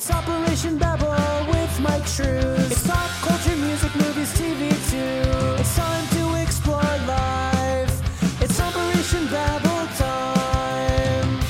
It's 0.00 0.10
Operation 0.10 0.78
Babble 0.78 1.10
with 1.52 1.78
Mike 1.80 2.06
Shrews. 2.06 2.72
It's 2.72 2.86
pop 2.86 3.10
culture, 3.20 3.54
music, 3.54 3.94
movies, 3.96 4.32
TV 4.32 4.70
too. 4.90 5.60
It's 5.60 5.76
time 5.76 6.08
to 6.16 6.42
explore 6.42 6.80
life. 6.80 8.40
It's 8.40 8.58
Operation 8.58 9.26
Babble 9.26 9.86
time. 9.98 11.40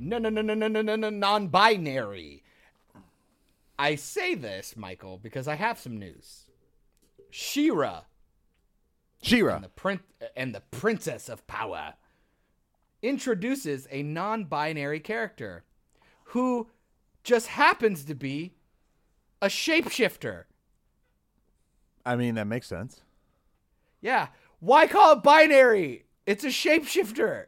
No, 0.00 0.18
no, 0.18 0.28
no, 0.28 0.42
no, 0.42 0.54
no, 0.54 0.66
no, 0.66 0.82
no, 0.82 0.96
no, 0.96 1.10
non-binary. 1.10 2.42
I 3.78 3.94
say 3.94 4.34
this, 4.34 4.76
Michael, 4.76 5.16
because 5.16 5.46
I 5.46 5.54
have 5.54 5.78
some 5.78 5.96
news. 5.96 6.46
She-Ra 7.30 8.00
She-Ra. 9.22 9.54
and 9.54 9.64
the 9.64 9.68
prin- 9.68 10.00
and 10.34 10.52
the 10.52 10.62
Princess 10.72 11.28
of 11.28 11.46
Power 11.46 11.94
introduces 13.02 13.86
a 13.90 14.02
non-binary 14.02 15.00
character 15.00 15.64
who 16.26 16.68
just 17.24 17.48
happens 17.48 18.04
to 18.04 18.14
be 18.14 18.54
a 19.40 19.46
shapeshifter. 19.46 20.44
I 22.06 22.16
mean, 22.16 22.36
that 22.36 22.46
makes 22.46 22.66
sense. 22.66 23.02
Yeah, 24.00 24.28
why 24.60 24.86
call 24.86 25.12
it 25.12 25.22
binary? 25.22 26.04
It's 26.26 26.44
a 26.44 26.48
shapeshifter. 26.48 27.46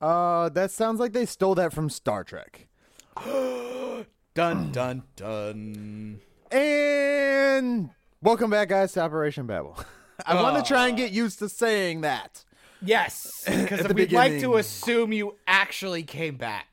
Uh, 0.00 0.48
that 0.50 0.70
sounds 0.70 1.00
like 1.00 1.12
they 1.12 1.26
stole 1.26 1.54
that 1.54 1.72
from 1.72 1.88
Star 1.88 2.24
Trek. 2.24 2.68
Dun 4.34 4.70
dun 4.70 5.02
dun. 5.16 6.20
And 6.50 7.90
welcome 8.22 8.50
back, 8.50 8.68
guys, 8.68 8.92
to 8.92 9.00
Operation 9.00 9.46
Babel. 9.46 9.78
I 10.26 10.42
want 10.42 10.56
to 10.56 10.62
try 10.62 10.88
and 10.88 10.96
get 10.96 11.10
used 11.10 11.38
to 11.38 11.48
saying 11.48 12.02
that. 12.02 12.44
Yes, 12.86 13.44
because 13.46 13.80
At 13.80 13.88
the 13.88 13.94
we'd 13.94 14.12
like 14.12 14.40
to 14.40 14.56
assume 14.56 15.12
you 15.12 15.36
actually 15.46 16.02
came 16.02 16.36
back. 16.36 16.66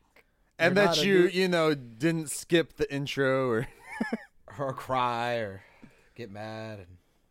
And 0.60 0.76
You're 0.76 0.86
that 0.86 1.04
you, 1.04 1.20
new- 1.20 1.28
you 1.30 1.48
know, 1.48 1.74
didn't 1.74 2.30
skip 2.30 2.78
the 2.78 2.92
intro 2.94 3.50
or. 3.50 3.68
or 4.60 4.74
cry 4.74 5.36
or 5.36 5.62
get 6.16 6.30
mad 6.30 6.80
and 6.80 6.88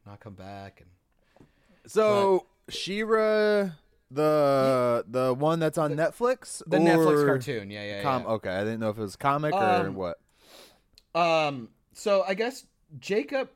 not 0.06 0.19
come 0.21 0.34
back 0.34 0.81
and 0.83 1.47
So, 1.87 2.47
She-Ra, 2.69 3.71
the 4.11 5.05
the 5.09 5.34
one 5.34 5.61
that's 5.61 5.78
on 5.78 5.93
Netflix? 5.93 6.62
the 6.67 6.78
Netflix 6.78 7.25
cartoon. 7.27 7.71
Yeah, 7.71 7.84
yeah, 7.84 8.03
Com- 8.03 8.23
yeah. 8.23 8.28
Okay, 8.31 8.51
I 8.51 8.65
didn't 8.65 8.81
know 8.81 8.91
if 8.91 8.99
it 8.99 9.03
was 9.03 9.17
comic 9.17 9.55
or 9.55 9.62
Um, 9.62 9.95
what. 9.95 10.19
Um, 11.15 11.69
so 11.93 12.25
I 12.27 12.34
guess 12.34 12.65
Jacob 12.99 13.51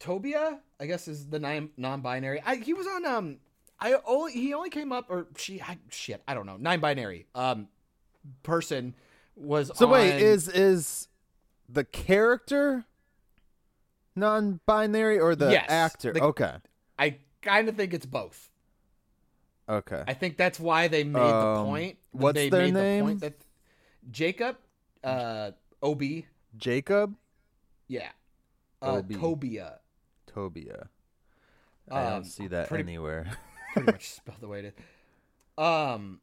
Tobia, 0.00 0.58
I 0.80 0.86
guess 0.86 1.06
is 1.08 1.26
the 1.28 1.38
non 1.38 1.70
non-binary. 1.76 2.42
I 2.44 2.56
he 2.56 2.74
was 2.74 2.86
on 2.86 3.04
um 3.06 3.36
I 3.80 3.94
only 4.06 4.32
he 4.32 4.52
only 4.54 4.70
came 4.70 4.92
up 4.92 5.06
or 5.08 5.26
she 5.36 5.60
I, 5.62 5.78
shit 5.90 6.22
I 6.28 6.34
don't 6.34 6.46
know 6.46 6.56
nine 6.58 6.80
binary 6.80 7.26
um 7.34 7.68
person 8.42 8.94
was 9.36 9.70
So 9.74 9.86
wait, 9.86 10.20
is 10.20 10.48
is 10.48 11.08
the 11.68 11.84
character 11.84 12.84
non-binary 14.16 15.18
or 15.18 15.34
the 15.34 15.52
Yes, 15.52 15.70
actor? 15.70 16.12
the- 16.12 16.22
okay, 16.24 16.56
I 16.98 17.18
kind 17.42 17.68
of 17.68 17.76
think 17.76 17.94
it's 17.94 18.06
both. 18.06 18.50
okay. 19.68 20.02
I 20.06 20.14
think 20.14 20.36
that's 20.36 20.58
why 20.60 20.88
they 20.88 21.04
made 21.04 21.14
the 21.32 21.46
Um, 21.46 21.66
point. 21.66 21.98
that 22.12 22.18
what's 22.20 22.34
they 22.36 22.50
their 22.50 22.62
made 22.66 22.74
name? 22.74 22.98
The 23.04 23.10
point 23.12 23.20
that 23.20 23.34
Jacob, 24.10 24.56
uh, 25.04 25.52
Ob, 25.82 26.02
Jacob 26.56 27.16
yeah, 27.88 28.10
uh, 28.82 28.96
Obi. 28.96 29.14
Tobia, 29.14 29.78
Tobia. 30.26 30.88
I 31.90 32.04
Um, 32.04 32.10
don't 32.14 32.24
see 32.24 32.46
that 32.48 32.68
pretty- 32.68 32.82
anywhere. 32.82 33.30
pretty 33.72 33.92
much 33.92 34.10
spelled 34.10 34.40
the 34.40 34.48
way 34.48 34.60
it 34.60 34.64
is. 34.66 34.72
Um, 35.64 36.20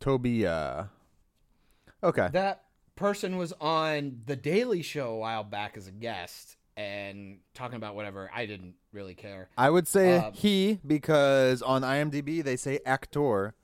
Tobia. 0.00 0.90
Okay. 2.02 2.28
that 2.32 2.64
person 2.96 3.36
was 3.38 3.52
on 3.60 4.20
the 4.26 4.36
Daily 4.36 4.82
Show 4.82 5.12
a 5.14 5.16
while 5.16 5.42
back 5.44 5.76
as 5.76 5.86
a 5.86 5.90
guest 5.90 6.56
and 6.76 7.38
talking 7.54 7.76
about 7.76 7.94
whatever. 7.94 8.30
I 8.34 8.46
didn't 8.46 8.74
really 8.92 9.14
care. 9.14 9.48
I 9.56 9.70
would 9.70 9.88
say 9.88 10.18
Um, 10.18 10.32
he 10.34 10.80
because 10.86 11.62
on 11.62 11.82
IMDb 11.82 12.42
they 12.42 12.56
say 12.56 12.80
actor. 12.84 13.54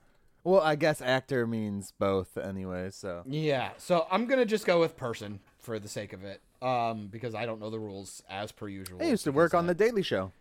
Well, 0.42 0.62
I 0.62 0.74
guess 0.76 1.02
actor 1.02 1.46
means 1.46 1.92
both 1.98 2.38
anyway. 2.38 2.90
So 2.92 3.22
Yeah, 3.26 3.72
so 3.76 4.06
I'm 4.10 4.26
gonna 4.26 4.46
just 4.46 4.64
go 4.64 4.80
with 4.80 4.96
person 4.96 5.40
for 5.58 5.78
the 5.78 5.88
sake 5.88 6.14
of 6.14 6.24
it, 6.24 6.40
um, 6.62 7.08
because 7.08 7.34
I 7.34 7.44
don't 7.44 7.60
know 7.60 7.68
the 7.68 7.78
rules 7.78 8.22
as 8.30 8.50
per 8.52 8.66
usual. 8.68 9.02
I 9.02 9.06
used 9.06 9.24
to 9.24 9.32
work 9.32 9.52
on 9.52 9.64
uh, 9.64 9.68
the 9.68 9.74
Daily 9.74 10.02
Show. 10.02 10.32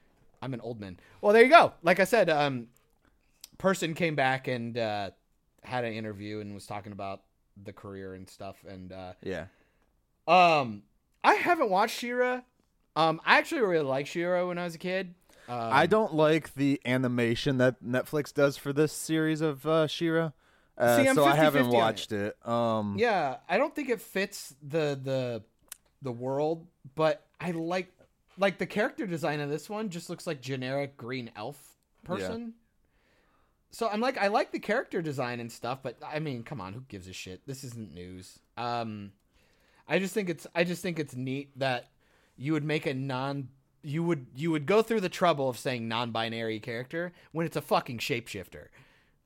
I'm 0.41 0.53
an 0.53 0.61
old 0.61 0.79
man. 0.79 1.00
Well, 1.22 1.33
there 1.33 1.44
you 1.44 1.50
go. 1.50 1.73
Like 1.83 2.00
I 2.00 2.05
said, 2.05 2.29
um, 2.29 2.67
person 3.57 3.94
came 3.94 4.16
back 4.16 4.47
and 4.47 4.77
uh, 4.77 5.11
had 5.63 5.83
an 5.85 5.94
interview 5.94 6.39
and 6.39 6.53
was 6.53 6.66
talking 6.66 6.91
about 6.91 7.22
the 7.61 7.73
career 7.73 8.13
and 8.13 8.29
stuff. 8.29 8.57
And 8.67 8.91
uh, 8.91 9.13
Yeah. 9.22 9.45
um, 10.28 10.83
I 11.23 11.33
haven't 11.35 11.69
watched 11.69 11.97
She-Ra. 11.97 12.41
Um, 12.95 13.22
I 13.25 13.38
actually 13.38 13.61
really 13.61 13.83
liked 13.85 14.09
She-Ra 14.09 14.47
when 14.47 14.57
I 14.57 14.63
was 14.63 14.75
a 14.75 14.79
kid. 14.79 15.13
Um, 15.47 15.57
I 15.57 15.85
don't 15.88 16.13
like 16.13 16.53
the 16.55 16.79
animation 16.85 17.57
that 17.57 17.83
Netflix 17.83 18.33
does 18.33 18.55
for 18.57 18.72
this 18.72 18.94
series 18.94 19.41
of 19.41 19.66
uh, 19.66 19.88
She-Ra. 19.88 20.31
Uh, 20.78 20.95
See, 21.03 21.07
I'm 21.09 21.16
so 21.16 21.25
I 21.25 21.35
haven't 21.35 21.63
50-50 21.66 21.67
on 21.67 21.73
watched 21.73 22.11
it. 22.13 22.47
Um, 22.47 22.95
Yeah, 22.97 23.38
I 23.49 23.57
don't 23.57 23.75
think 23.75 23.89
it 23.89 23.99
fits 23.99 24.55
the 24.61 24.97
the 25.01 25.44
the 26.01 26.11
world, 26.11 26.66
but 26.95 27.25
I 27.41 27.51
like 27.51 27.91
like 28.39 28.57
the 28.57 28.66
character 28.66 29.05
design 29.05 29.39
of 29.41 29.50
this 29.50 29.69
one 29.69 29.89
just 29.89 30.09
looks 30.09 30.25
like 30.25 30.41
generic 30.41 30.97
green 30.97 31.29
elf 31.35 31.77
person. 32.03 32.53
So 33.72 33.88
I'm 33.88 34.01
like 34.01 34.17
I 34.17 34.27
like 34.27 34.51
the 34.51 34.59
character 34.59 35.01
design 35.01 35.39
and 35.39 35.51
stuff, 35.51 35.79
but 35.83 35.97
I 36.03 36.19
mean, 36.19 36.44
come 36.44 36.59
on, 36.59 36.73
who 36.73 36.81
gives 36.88 37.07
a 37.07 37.13
shit? 37.13 37.45
This 37.45 37.63
isn't 37.63 37.94
news. 37.94 38.39
Um 38.57 39.11
I 39.88 39.99
just 39.99 40.13
think 40.13 40.29
it's 40.29 40.47
I 40.55 40.63
just 40.63 40.81
think 40.81 40.97
it's 40.97 41.16
neat 41.16 41.57
that 41.59 41.89
you 42.38 42.53
would 42.53 42.63
make 42.63 42.85
a 42.85 42.94
non 42.94 43.49
you 43.83 44.03
would 44.03 44.28
you 44.35 44.51
would 44.51 44.66
go 44.66 44.81
through 44.81 45.01
the 45.01 45.09
trouble 45.09 45.49
of 45.49 45.57
saying 45.57 45.88
non-binary 45.88 46.59
character 46.59 47.11
when 47.31 47.45
it's 47.45 47.57
a 47.57 47.61
fucking 47.61 47.99
shapeshifter. 47.99 48.67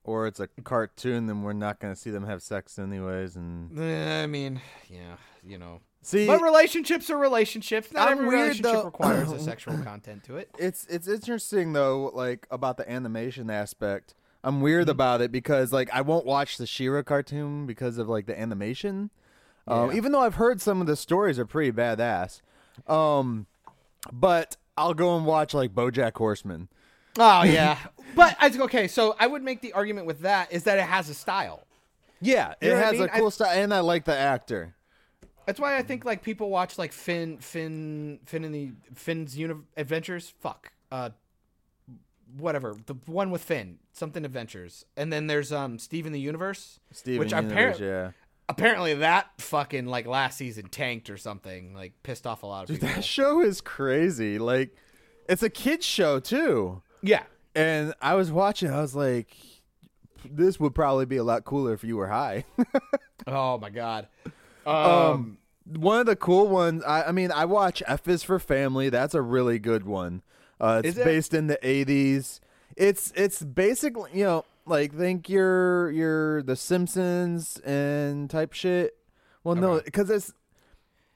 Or 0.05 0.27
it's 0.27 0.41
a 0.41 0.47
cartoon, 0.47 1.27
then 1.27 1.43
we're 1.43 1.53
not 1.53 1.79
going 1.79 1.93
to 1.93 1.99
see 1.99 2.09
them 2.09 2.25
have 2.25 2.43
sex 2.43 2.77
anyways. 2.77 3.37
And 3.37 3.79
Eh, 3.79 4.23
I 4.23 4.27
mean, 4.27 4.59
yeah, 4.89 5.15
you 5.45 5.57
know. 5.57 5.79
See, 6.05 6.27
But 6.27 6.41
relationships 6.41 7.09
are 7.09 7.17
relationships. 7.17 7.91
Not 7.93 8.07
I'm 8.09 8.17
every 8.19 8.27
weird, 8.27 8.39
relationship 8.41 8.71
though. 8.73 8.83
requires 8.83 9.31
a 9.31 9.39
sexual 9.51 9.77
content 9.79 10.23
to 10.25 10.35
it. 10.37 10.49
it's 10.59 10.85
it's 10.87 11.07
interesting 11.07 11.73
though, 11.73 12.11
like 12.13 12.45
about 12.51 12.77
the 12.77 12.89
animation 12.91 13.49
aspect. 13.49 14.13
I'm 14.43 14.55
Mm-hmm. 14.55 14.63
weird 14.63 14.89
about 14.89 15.21
it 15.21 15.31
because 15.31 15.71
like 15.71 15.89
I 15.93 16.01
won't 16.01 16.25
watch 16.25 16.57
the 16.57 16.65
She-Ra 16.67 17.03
cartoon 17.03 17.65
because 17.65 17.97
of 17.97 18.09
like 18.09 18.25
the 18.25 18.37
animation. 18.39 19.09
Um, 19.65 19.91
Yeah. 19.91 19.95
even 19.97 20.11
though 20.11 20.19
I've 20.19 20.35
heard 20.35 20.59
some 20.61 20.81
of 20.81 20.87
the 20.87 20.97
stories 20.97 21.39
are 21.39 21.45
pretty 21.45 21.71
badass. 21.71 22.41
Um, 22.87 23.45
but 24.11 24.57
I'll 24.77 24.93
go 24.93 25.15
and 25.15 25.25
watch 25.25 25.53
like 25.53 25.73
BoJack 25.73 26.17
Horseman. 26.17 26.67
Oh 27.17 27.43
yeah, 27.43 27.77
but 28.15 28.35
I 28.41 28.51
okay. 28.63 28.87
So 28.89 29.15
I 29.19 29.27
would 29.27 29.43
make 29.43 29.61
the 29.61 29.71
argument 29.73 30.07
with 30.07 30.19
that 30.21 30.51
is 30.51 30.63
that 30.63 30.77
it 30.79 30.83
has 30.85 31.07
a 31.07 31.13
style. 31.13 31.65
Yeah, 32.19 32.55
You 32.61 32.71
it 32.71 32.73
what 32.73 32.83
I 32.83 32.85
has 32.87 32.93
mean? 32.93 33.01
a 33.03 33.07
cool 33.09 33.27
I- 33.27 33.29
style, 33.29 33.51
and 33.63 33.73
I 33.73 33.79
like 33.79 34.03
the 34.05 34.17
actor. 34.17 34.75
That's 35.45 35.59
why 35.59 35.77
I 35.77 35.81
think 35.83 36.05
like 36.05 36.23
people 36.23 36.49
watch 36.49 36.77
like 36.77 36.91
Finn, 36.91 37.37
Finn, 37.39 38.19
Finn 38.25 38.43
in 38.43 38.51
the 38.51 38.71
Finn's 38.95 39.37
uni- 39.37 39.61
Adventures. 39.77 40.33
Fuck, 40.39 40.71
uh, 40.91 41.09
whatever 42.37 42.75
the 42.85 42.95
one 43.05 43.29
with 43.31 43.43
Finn, 43.43 43.79
something 43.91 44.25
Adventures, 44.25 44.85
and 44.97 45.11
then 45.11 45.27
there's 45.27 45.51
um 45.51 45.77
Steve 45.79 46.05
in 46.05 46.11
the 46.13 46.19
Universe, 46.19 46.79
Steven 46.91 47.19
which 47.19 47.31
apparently 47.33 47.85
yeah. 47.87 48.11
apparently 48.49 48.93
that 48.95 49.29
fucking 49.37 49.85
like 49.85 50.05
last 50.07 50.37
season 50.37 50.67
tanked 50.69 51.09
or 51.09 51.17
something, 51.17 51.73
like 51.73 51.93
pissed 52.03 52.25
off 52.25 52.43
a 52.43 52.45
lot 52.45 52.61
of 52.63 52.67
Dude, 52.67 52.79
people. 52.81 52.95
that 52.95 53.03
show 53.03 53.41
is 53.41 53.61
crazy. 53.61 54.39
Like, 54.39 54.75
it's 55.29 55.43
a 55.43 55.49
kids 55.49 55.85
show 55.85 56.19
too. 56.19 56.81
yeah, 57.01 57.23
And 57.55 57.93
I 58.01 58.15
was 58.15 58.31
watching. 58.31 58.71
I 58.71 58.81
was 58.81 58.95
like, 58.95 59.35
this 60.25 60.59
would 60.59 60.73
probably 60.73 61.05
be 61.05 61.17
a 61.17 61.23
lot 61.23 61.43
cooler 61.45 61.73
if 61.73 61.83
you 61.83 61.97
were 61.97 62.07
high. 62.07 62.45
Oh 63.25 63.57
my 63.57 63.69
god. 63.69 64.09
Um, 64.65 64.75
um, 64.75 65.37
one 65.65 65.99
of 65.99 66.05
the 66.05 66.15
cool 66.15 66.47
ones. 66.47 66.83
I, 66.83 67.03
I 67.03 67.11
mean, 67.11 67.31
I 67.31 67.45
watch 67.45 67.81
F 67.87 68.07
is 68.07 68.23
for 68.23 68.39
Family. 68.39 68.89
That's 68.89 69.13
a 69.13 69.21
really 69.21 69.59
good 69.59 69.85
one. 69.85 70.21
Uh, 70.59 70.81
it's 70.83 70.97
it? 70.97 71.03
based 71.03 71.33
in 71.33 71.47
the 71.47 71.57
'80s. 71.63 72.39
It's 72.75 73.11
it's 73.15 73.43
basically 73.43 74.11
you 74.13 74.23
know 74.23 74.45
like 74.65 74.93
think 74.95 75.29
you're 75.29 75.91
you're 75.91 76.43
the 76.43 76.55
Simpsons 76.55 77.59
and 77.65 78.29
type 78.29 78.53
shit. 78.53 78.97
Well, 79.43 79.55
no, 79.55 79.81
because 79.81 80.09
it's 80.09 80.33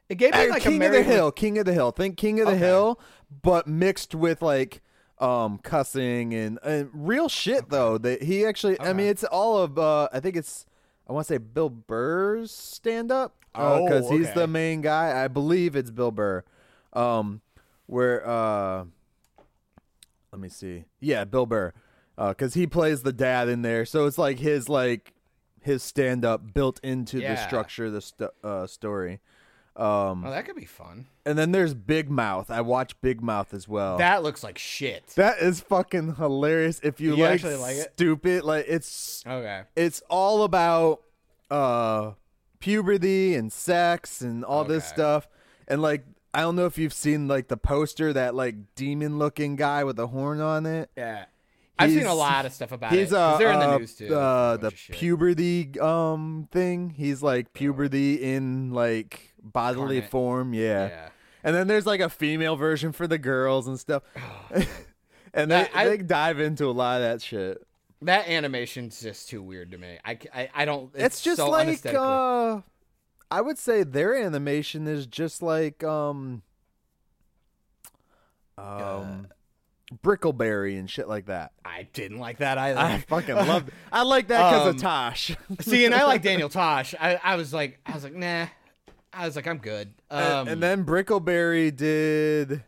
it 0.09 0.15
gave 0.15 0.33
me 0.33 0.49
like 0.49 0.63
King 0.63 0.83
of 0.83 0.91
the 0.91 1.03
Hill, 1.03 1.31
King 1.31 1.57
of 1.57 1.65
the 1.65 1.73
Hill. 1.73 1.91
Think 1.91 2.17
King 2.17 2.39
of 2.39 2.47
the 2.47 2.53
Okay. 2.53 2.59
Hill, 2.65 2.99
but 3.41 3.67
mixed 3.67 4.15
with 4.15 4.41
like 4.41 4.81
um 5.19 5.57
cussing 5.59 6.33
and, 6.33 6.59
and 6.63 6.89
real 6.93 7.27
shit 7.27 7.69
though. 7.69 7.97
That 7.97 8.23
he 8.23 8.45
actually, 8.45 8.79
I 8.79 8.93
mean, 8.93 9.07
it's 9.07 9.23
all 9.23 9.57
of. 9.57 9.77
uh 9.77 10.09
I 10.13 10.19
think 10.19 10.35
it's. 10.35 10.65
I 11.07 11.13
want 11.13 11.25
to 11.27 11.33
say 11.33 11.37
Bill 11.37 11.69
Burr's 11.69 12.51
stand 12.51 13.11
up 13.11 13.33
Oh, 13.55 13.85
because 13.87 14.09
he's 14.09 14.31
the 14.33 14.45
main 14.47 14.81
guy. 14.81 15.23
I 15.23 15.27
believe 15.27 15.75
it's 15.75 15.89
Bill 15.89 16.11
Burr. 16.11 16.43
Um, 16.93 17.41
where 17.87 18.27
uh, 18.27 18.85
let 20.31 20.39
me 20.41 20.49
see. 20.49 20.85
Yeah, 20.99 21.23
Bill 21.23 21.45
Burr, 21.45 21.73
because 22.17 22.53
he 22.53 22.67
plays 22.67 23.01
the 23.03 23.13
dad 23.13 23.47
in 23.49 23.61
there. 23.61 23.85
So 23.85 24.05
it's 24.05 24.17
like 24.17 24.39
his 24.39 24.69
like 24.69 25.13
his 25.61 25.81
stand 25.81 26.23
up 26.23 26.53
built 26.53 26.79
into 26.83 27.19
the 27.35 27.41
structure 27.47 27.85
of 27.85 27.93
the 27.93 28.01
st- 28.01 28.29
uh, 28.43 28.67
story. 28.67 29.19
Um, 29.77 30.23
Oh, 30.25 30.31
that 30.31 30.45
could 30.45 30.55
be 30.55 30.65
fun. 30.65 31.05
and 31.25 31.37
then 31.37 31.51
there's 31.51 31.73
Big 31.75 32.09
Mouth. 32.09 32.49
I 32.49 32.61
watch 32.61 32.99
Big 33.01 33.21
Mouth 33.21 33.53
as 33.53 33.67
well. 33.67 33.97
That 33.99 34.23
looks 34.23 34.43
like 34.43 34.57
shit. 34.57 35.05
that 35.15 35.37
is 35.39 35.59
fucking 35.61 36.15
hilarious. 36.15 36.79
If 36.83 36.99
you, 36.99 37.15
You 37.15 37.23
like, 37.23 37.33
actually 37.33 37.55
like 37.57 37.75
it? 37.75 37.91
stupid, 37.95 38.43
like 38.43 38.65
it's 38.67 39.23
Okay. 39.27 39.61
it's 39.75 40.01
all 40.09 40.43
about 40.43 41.01
uh 41.51 42.11
puberty 42.59 43.35
and 43.35 43.51
sex 43.53 44.21
and 44.21 44.43
all 44.43 44.63
this 44.65 44.85
stuff. 44.85 45.27
And 45.67 45.81
like 45.81 46.05
I 46.33 46.41
don't 46.41 46.55
know 46.55 46.65
if 46.65 46.77
you've 46.77 46.93
seen 46.93 47.27
like 47.27 47.47
the 47.47 47.57
poster 47.57 48.13
that 48.13 48.35
like 48.35 48.55
demon 48.75 49.17
looking 49.19 49.55
guy 49.55 49.83
with 49.83 49.99
a 49.99 50.07
horn 50.07 50.41
on 50.41 50.65
it. 50.65 50.89
Yeah. 50.97 51.25
I've 51.79 51.91
seen 51.91 52.07
a 52.07 52.13
lot 52.15 52.47
of 52.47 52.53
stuff 52.53 52.71
about 52.71 52.91
it. 52.91 52.97
He's 52.99 53.09
'cause 53.11 53.35
uh, 53.35 53.37
they're 53.37 53.51
in 53.51 53.59
the 53.59 53.69
uh, 53.69 53.77
news 53.77 53.93
too. 53.95 54.15
uh, 54.15 54.57
the 54.57 54.71
puberty 54.71 55.79
um 55.79 56.47
thing. 56.51 56.89
He's 56.89 57.21
like 57.21 57.53
puberty 57.53 58.15
in 58.15 58.71
like 58.71 59.33
bodily 59.53 60.01
form. 60.01 60.53
Yeah. 60.53 60.87
Yeah. 60.87 61.09
And 61.43 61.55
then 61.55 61.67
there's 61.67 61.85
like 61.85 62.01
a 62.01 62.09
female 62.09 62.55
version 62.55 62.91
for 62.91 63.07
the 63.07 63.17
girls 63.17 63.67
and 63.67 63.79
stuff. 63.79 64.03
and 65.33 65.51
they, 65.51 65.67
I- 65.73 65.85
they 65.85 65.97
dive 65.97 66.39
into 66.39 66.65
a 66.65 66.71
lot 66.71 67.01
of 67.01 67.03
that 67.03 67.21
shit. 67.21 67.61
That 68.03 68.27
animation's 68.27 69.01
just 69.01 69.27
too 69.27 69.41
weird 69.41 69.71
to 69.71 69.77
me. 69.79 69.97
I 70.05 70.49
I 70.53 70.65
don't. 70.65 70.91
It's, 70.93 71.03
It's, 71.15 71.21
just 71.21 71.37
so 71.37 71.49
like 71.49 71.83
uh 71.83 72.61
I 73.31 73.41
would 73.41 73.57
say 73.57 73.81
their 73.83 74.15
animation 74.15 74.87
is 74.87 75.07
just 75.07 75.41
like 75.41 75.83
um 75.83 76.43
um 78.57 79.27
Brickleberry 80.03 80.77
and 80.77 80.89
shit 80.89 81.07
like 81.07 81.27
that. 81.27 81.53
I 81.63 81.87
didn't 81.93 82.19
like 82.19 82.37
that 82.39 82.57
either. 82.57 82.79
I 82.79 82.99
fucking 83.07 83.35
love 83.35 83.69
I 83.91 84.03
like 84.03 84.27
that 84.27 84.49
because 84.51 84.67
Um, 84.67 84.75
of 84.75 84.81
Tosh. 84.81 85.35
See, 85.61 85.85
and 85.85 85.95
I 85.95 86.03
like 86.05 86.21
Daniel 86.23 86.49
Tosh. 86.49 86.93
I, 86.99 87.19
I 87.23 87.35
was 87.35 87.53
like, 87.53 87.79
I 87.85 87.93
was 87.93 88.03
like, 88.03 88.13
nah. 88.13 88.47
I 89.17 89.25
was 89.25 89.35
like, 89.35 89.47
I'm 89.47 89.57
good. 89.57 89.95
Um, 90.11 90.21
and, 90.21 90.49
and 90.49 90.63
then 90.63 90.85
Brickleberry 90.85 91.75
did 91.75 92.63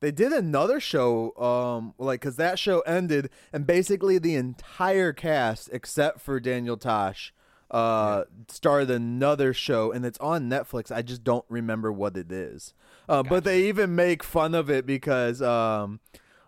they 0.00 0.10
did 0.10 0.32
another 0.32 0.78
show 0.80 1.36
um 1.36 1.94
like 1.98 2.20
cuz 2.20 2.36
that 2.36 2.58
show 2.58 2.80
ended 2.80 3.30
and 3.52 3.66
basically 3.66 4.18
the 4.18 4.34
entire 4.34 5.12
cast 5.12 5.68
except 5.72 6.20
for 6.20 6.38
Daniel 6.40 6.76
Tosh 6.76 7.32
uh 7.70 8.24
started 8.48 8.90
another 8.90 9.52
show 9.52 9.92
and 9.92 10.04
it's 10.04 10.18
on 10.18 10.48
Netflix. 10.48 10.90
I 10.90 11.02
just 11.02 11.22
don't 11.24 11.44
remember 11.48 11.92
what 11.92 12.16
it 12.16 12.32
is. 12.32 12.74
Uh, 13.08 13.22
but 13.22 13.44
they 13.44 13.64
even 13.64 13.94
make 13.94 14.22
fun 14.22 14.54
of 14.54 14.70
it 14.70 14.86
because 14.86 15.40
um 15.42 16.00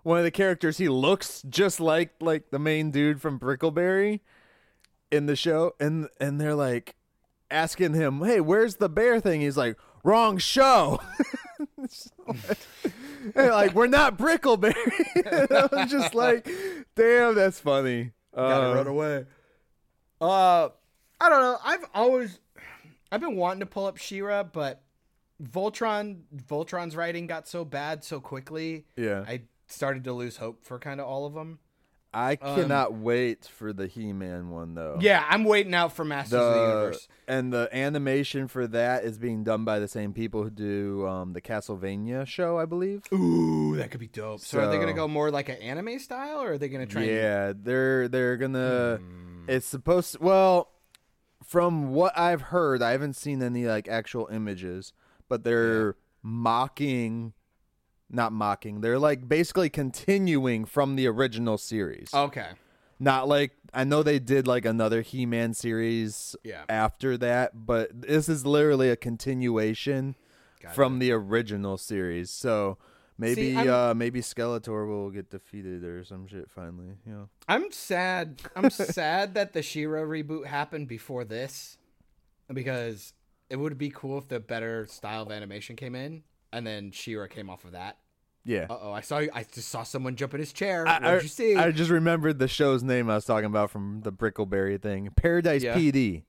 one 0.03 0.19
of 0.19 0.25
the 0.25 0.31
characters 0.31 0.79
he 0.79 0.89
looks 0.89 1.43
just 1.49 1.79
like 1.81 2.15
like 2.21 2.51
the 2.51 2.59
main 2.59 2.91
dude 2.91 3.21
from 3.21 3.39
Brickleberry 3.39 4.21
in 5.11 5.27
the 5.27 5.37
show 5.37 5.75
and 5.79 6.09
and 6.21 6.41
they're 6.41 6.55
like 6.55 6.95
asking 7.51 7.95
him, 7.95 8.21
"Hey, 8.23 8.41
where's 8.41 8.77
the 8.77 8.89
bear 8.89 9.21
thing?" 9.21 9.41
He's 9.41 9.57
like, 9.57 9.77
"Wrong 10.05 10.39
show." 10.39 11.01
Hey, 13.35 13.51
like 13.51 13.75
we're 13.75 13.87
not 13.87 14.17
Brickleberry. 14.17 14.73
I 15.51 15.69
was 15.71 15.91
just 15.91 16.15
like, 16.15 16.49
"Damn, 16.95 17.35
that's 17.35 17.61
funny." 17.61 18.13
gotta 18.35 18.71
Uh, 18.71 18.75
run 18.75 18.87
away. 18.87 19.27
Uh, 20.21 20.69
I 21.21 21.29
don't 21.29 21.43
know. 21.43 21.59
I've 21.63 21.85
always, 21.95 22.41
I've 23.13 23.21
been 23.21 23.37
wanting 23.37 23.61
to 23.61 23.67
pull 23.67 23.85
up 23.87 23.99
She-Ra, 23.99 24.45
but 24.45 24.83
Voltron, 25.43 26.21
Voltron's 26.35 26.97
writing 26.97 27.27
got 27.27 27.47
so 27.47 27.65
bad 27.65 28.05
so 28.05 28.21
quickly. 28.21 28.87
yeah, 28.97 29.25
I 29.29 29.43
started 29.67 30.05
to 30.05 30.13
lose 30.15 30.39
hope 30.39 30.65
for 30.65 30.79
kind 30.79 30.99
of 31.01 31.07
all 31.07 31.27
of 31.27 31.35
them. 31.35 31.59
I 32.13 32.35
cannot 32.37 32.95
wait 32.95 33.45
for 33.45 33.73
the 33.73 33.87
He-Man 33.87 34.51
one 34.51 34.75
though. 34.75 34.99
Yeah, 35.01 35.25
I'm 35.29 35.45
waiting 35.45 35.75
out 35.75 35.93
for 35.93 36.05
Masters 36.05 36.35
of 36.41 36.55
the 36.55 36.61
the 36.61 36.67
Universe. 36.67 37.09
and 37.29 37.53
the 37.53 37.69
animation 37.73 38.49
for 38.49 38.67
that 38.67 39.05
is 39.05 39.17
being 39.17 39.45
done 39.45 39.65
by 39.65 39.79
the 39.79 39.87
same 39.87 40.13
people 40.13 40.43
who 40.43 40.51
do 40.51 41.07
um, 41.07 41.35
the 41.35 41.41
Castlevania 41.41 42.27
show, 42.27 42.59
I 42.59 42.65
believe. 42.65 43.03
Ooh, 43.13 43.77
that 43.77 43.93
could 43.93 44.01
be 44.01 44.09
dope. 44.09 44.41
So, 44.41 44.59
are 44.59 44.67
they 44.71 44.79
gonna 44.79 44.93
go 44.93 45.07
more 45.07 45.31
like 45.31 45.49
an 45.49 45.57
anime 45.59 46.01
style, 46.01 46.39
or 46.43 46.53
are 46.55 46.59
they 46.59 46.69
gonna 46.69 46.87
try? 46.87 47.03
and- 47.03 47.11
Yeah, 47.11 47.53
they're 47.57 48.09
they're 48.09 48.37
gonna. 48.37 48.97
Hmm. 49.01 49.45
It's 49.49 49.67
supposed. 49.67 50.15
To, 50.15 50.19
well, 50.25 50.71
from 51.45 51.91
what 51.93 52.19
I've 52.19 52.43
heard, 52.43 52.83
I 52.83 52.91
haven't 52.91 53.15
seen 53.15 53.41
any 53.43 53.67
like 53.67 53.87
actual 53.89 54.27
images, 54.33 54.93
but 55.29 55.45
they're 55.45 55.95
mocking, 56.23 57.33
not 58.11 58.33
mocking. 58.33 58.81
They're 58.81 58.99
like 58.99 59.29
basically 59.29 59.71
continuing 59.71 60.65
from 60.65 60.97
the 60.97 61.07
original 61.07 61.59
series. 61.59 62.13
Okay. 62.13 62.49
Not 62.99 63.29
like 63.29 63.53
I 63.73 63.85
know 63.85 64.03
they 64.03 64.19
did 64.19 64.47
like 64.47 64.65
another 64.65 65.01
He-Man 65.03 65.55
series 65.55 66.37
Yeah. 66.45 66.65
after 66.69 67.17
that, 67.19 67.67
but 67.67 68.03
this 68.03 68.29
is 68.29 68.45
literally 68.45 68.91
a 68.91 68.97
continuation 68.97 70.17
Got 70.61 70.75
from 70.75 70.99
the 70.99 71.11
original 71.13 71.79
series. 71.79 72.31
So 72.31 72.77
maybe 73.17 73.55
See, 73.55 73.69
uh 73.69 73.95
maybe 73.95 74.21
Skeletor 74.21 74.87
will 74.87 75.11
get 75.11 75.31
defeated 75.31 75.85
or 75.85 76.05
some 76.05 76.27
shit 76.27 76.51
finally, 76.51 76.97
you 77.07 77.13
know. 77.13 77.29
I'm 77.49 77.71
sad. 77.73 78.41
I'm 78.55 78.69
sad 78.71 79.35
that 79.35 79.53
the 79.55 79.63
She-Ra 79.63 80.03
reboot 80.03 80.47
happened 80.47 80.89
before 80.89 81.25
this, 81.25 81.79
because 82.53 83.15
it 83.49 83.57
would 83.57 83.79
be 83.79 83.91
cool 83.91 84.19
if 84.19 84.29
the 84.29 84.41
better 84.41 84.87
style 84.87 85.23
of 85.23 85.31
animation 85.33 85.77
came 85.77 85.95
in, 85.95 86.23
and 86.53 86.67
then 86.67 86.91
She-Ra 86.91 87.27
came 87.27 87.49
off 87.51 87.65
of 87.65 87.73
that. 87.73 87.99
Yeah. 88.45 88.67
Uh 88.71 88.79
oh, 88.81 88.93
I 88.93 89.03
saw. 89.03 89.19
I 89.19 89.45
just 89.53 89.69
saw 89.69 89.83
someone 89.83 90.17
jump 90.17 90.33
in 90.35 90.41
his 90.41 90.53
chair. 90.53 90.87
I, 90.89 90.95
What 90.95 91.01
did 91.15 91.23
you 91.25 91.29
see? 91.29 91.57
I 91.57 91.71
just 91.73 91.91
remembered 91.91 92.39
the 92.39 92.49
show's 92.49 92.83
name 92.83 93.11
I 93.11 93.15
was 93.17 93.25
talking 93.27 93.45
about 93.47 93.71
from 93.71 94.01
the 94.03 94.11
Brickleberry 94.13 94.81
thing. 94.81 95.11
Paradise 95.15 95.63
Yeah. 95.63 95.75
PD. 95.77 96.23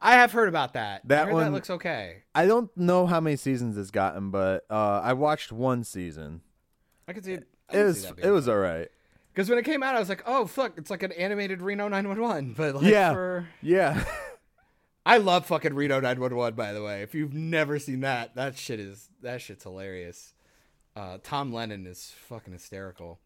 I 0.00 0.14
have 0.14 0.32
heard 0.32 0.48
about 0.48 0.72
that. 0.74 1.02
I 1.04 1.08
That 1.08 1.24
heard 1.26 1.34
one- 1.34 1.44
that 1.44 1.52
looks 1.52 1.70
okay. 1.70 2.22
I 2.34 2.46
don't 2.46 2.74
know 2.76 3.06
how 3.06 3.20
many 3.20 3.36
seasons 3.36 3.76
it's 3.78 3.90
gotten, 3.90 4.30
but 4.30 4.64
uh, 4.70 5.00
I 5.02 5.12
watched 5.12 5.52
one 5.52 5.84
season. 5.84 6.40
I 7.06 7.12
could 7.12 7.24
see 7.24 7.34
it. 7.34 7.46
It 7.72 7.82
was 7.82 8.12
it 8.16 8.30
was 8.30 8.48
alright. 8.48 8.88
because 9.32 9.48
when 9.50 9.58
it 9.58 9.64
came 9.64 9.82
out, 9.82 9.94
I 9.94 9.98
was 10.00 10.08
like, 10.08 10.22
oh 10.26 10.46
fuck, 10.46 10.72
it's 10.78 10.90
like 10.90 11.02
an 11.02 11.12
animated 11.12 11.60
Reno 11.62 11.88
911. 11.88 12.54
But 12.56 12.76
like 12.76 12.84
Yeah. 12.86 13.12
for 13.12 13.48
Yeah. 13.62 14.04
I 15.06 15.18
love 15.18 15.46
fucking 15.46 15.74
Reno 15.74 16.00
911. 16.00 16.56
By 16.56 16.72
the 16.72 16.82
way, 16.82 17.02
if 17.02 17.14
you've 17.14 17.32
never 17.32 17.78
seen 17.78 18.00
that, 18.00 18.34
that 18.34 18.58
shit 18.58 18.80
is 18.80 19.08
that 19.22 19.40
shit's 19.40 19.62
hilarious. 19.62 20.34
Uh, 20.96 21.18
Tom 21.22 21.52
Lennon 21.52 21.86
is 21.86 22.12
fucking 22.28 22.52
hysterical. 22.52 23.20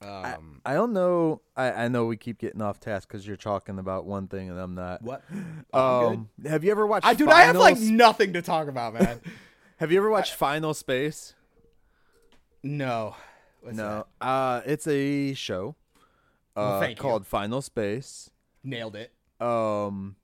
Um, 0.00 0.62
I 0.64 0.72
don't 0.72 0.94
know. 0.94 1.42
I, 1.54 1.70
I 1.72 1.88
know 1.88 2.06
we 2.06 2.16
keep 2.16 2.38
getting 2.38 2.62
off 2.62 2.80
task 2.80 3.08
because 3.08 3.26
you're 3.26 3.36
talking 3.36 3.78
about 3.78 4.06
one 4.06 4.26
thing 4.26 4.48
and 4.48 4.58
I'm 4.58 4.74
not. 4.74 5.02
what? 5.02 5.22
Um, 5.74 6.30
have 6.46 6.64
you 6.64 6.70
ever 6.70 6.86
watched? 6.86 7.06
I 7.06 7.12
dude, 7.12 7.28
I 7.28 7.42
have 7.42 7.56
like 7.56 7.78
nothing 7.78 8.32
to 8.32 8.42
talk 8.42 8.68
about, 8.68 8.94
man. 8.94 9.20
Have 9.78 9.92
you 9.92 9.98
ever 9.98 10.08
watched 10.08 10.32
Final 10.32 10.72
Space? 10.72 11.34
no. 12.62 13.14
What's 13.60 13.76
no. 13.76 14.06
that? 14.20 14.26
Uh, 14.26 14.62
it's 14.64 14.86
a 14.86 15.34
show 15.34 15.76
uh, 16.56 16.86
you. 16.88 16.96
called 16.96 17.26
Final 17.26 17.60
Space. 17.60 18.30
Nailed 18.64 18.96
it. 18.96 19.12
Um, 19.38 20.16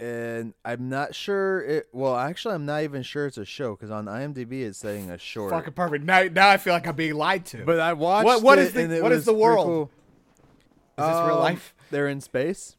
and 0.00 0.54
I'm 0.64 0.88
not 0.88 1.14
sure 1.14 1.60
it. 1.62 1.88
Well, 1.92 2.16
actually, 2.16 2.54
I'm 2.54 2.64
not 2.66 2.82
even 2.82 3.02
sure 3.02 3.26
it's 3.26 3.36
a 3.38 3.44
show 3.44 3.76
because 3.76 3.90
on 3.90 4.06
IMDb 4.06 4.62
it's 4.62 4.78
saying 4.78 5.10
a 5.10 5.18
short. 5.18 5.50
Fucking 5.50 5.74
perfect. 5.74 6.04
Now, 6.04 6.22
now 6.24 6.48
I 6.48 6.56
feel 6.56 6.72
like 6.72 6.86
I'm 6.86 6.96
being 6.96 7.14
lied 7.14 7.44
to. 7.46 7.64
But 7.64 7.78
I 7.80 7.92
watched. 7.92 8.24
What- 8.24 8.42
what 8.42 8.58
is 8.58 8.72
the- 8.72 9.00
what 9.02 9.12
is 9.12 9.24
the 9.24 9.34
world? 9.34 9.66
cool. 9.66 9.90
is 10.98 11.06
this 11.06 11.26
real 11.26 11.34
Um, 11.36 11.40
life? 11.40 11.74
They're 11.90 12.08
in 12.08 12.20
space. 12.20 12.76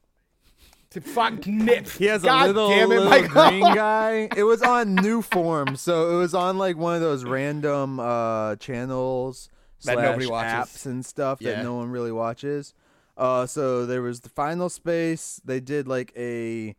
To 0.91 0.99
fuck 1.01 1.47
nip. 1.47 1.87
He 1.87 2.05
has 2.05 2.21
God 2.21 2.43
a 2.43 2.47
little, 2.47 2.69
damn 2.69 2.91
it, 2.91 2.95
little 2.99 3.09
Michael. 3.09 3.49
green 3.49 3.61
guy. 3.75 4.27
It 4.35 4.43
was 4.43 4.61
on 4.61 4.95
New 4.95 5.21
Form, 5.21 5.77
so 5.77 6.13
it 6.15 6.17
was 6.19 6.33
on 6.33 6.57
like 6.57 6.75
one 6.75 6.95
of 6.95 7.01
those 7.01 7.23
random 7.23 7.97
uh, 7.99 8.57
channels 8.57 9.49
That 9.85 9.93
slash 9.93 10.03
nobody 10.05 10.27
watches. 10.27 10.51
apps 10.51 10.85
and 10.85 11.05
stuff 11.05 11.39
Yeah. 11.41 11.51
that 11.51 11.63
no 11.63 11.75
one 11.75 11.91
really 11.91 12.11
watches. 12.11 12.73
Uh, 13.15 13.45
so 13.45 13.85
there 13.85 14.01
was 14.01 14.19
the 14.21 14.29
Final 14.29 14.67
Space. 14.69 15.39
They 15.45 15.61
did 15.61 15.87
like 15.87 16.11
a 16.17 16.75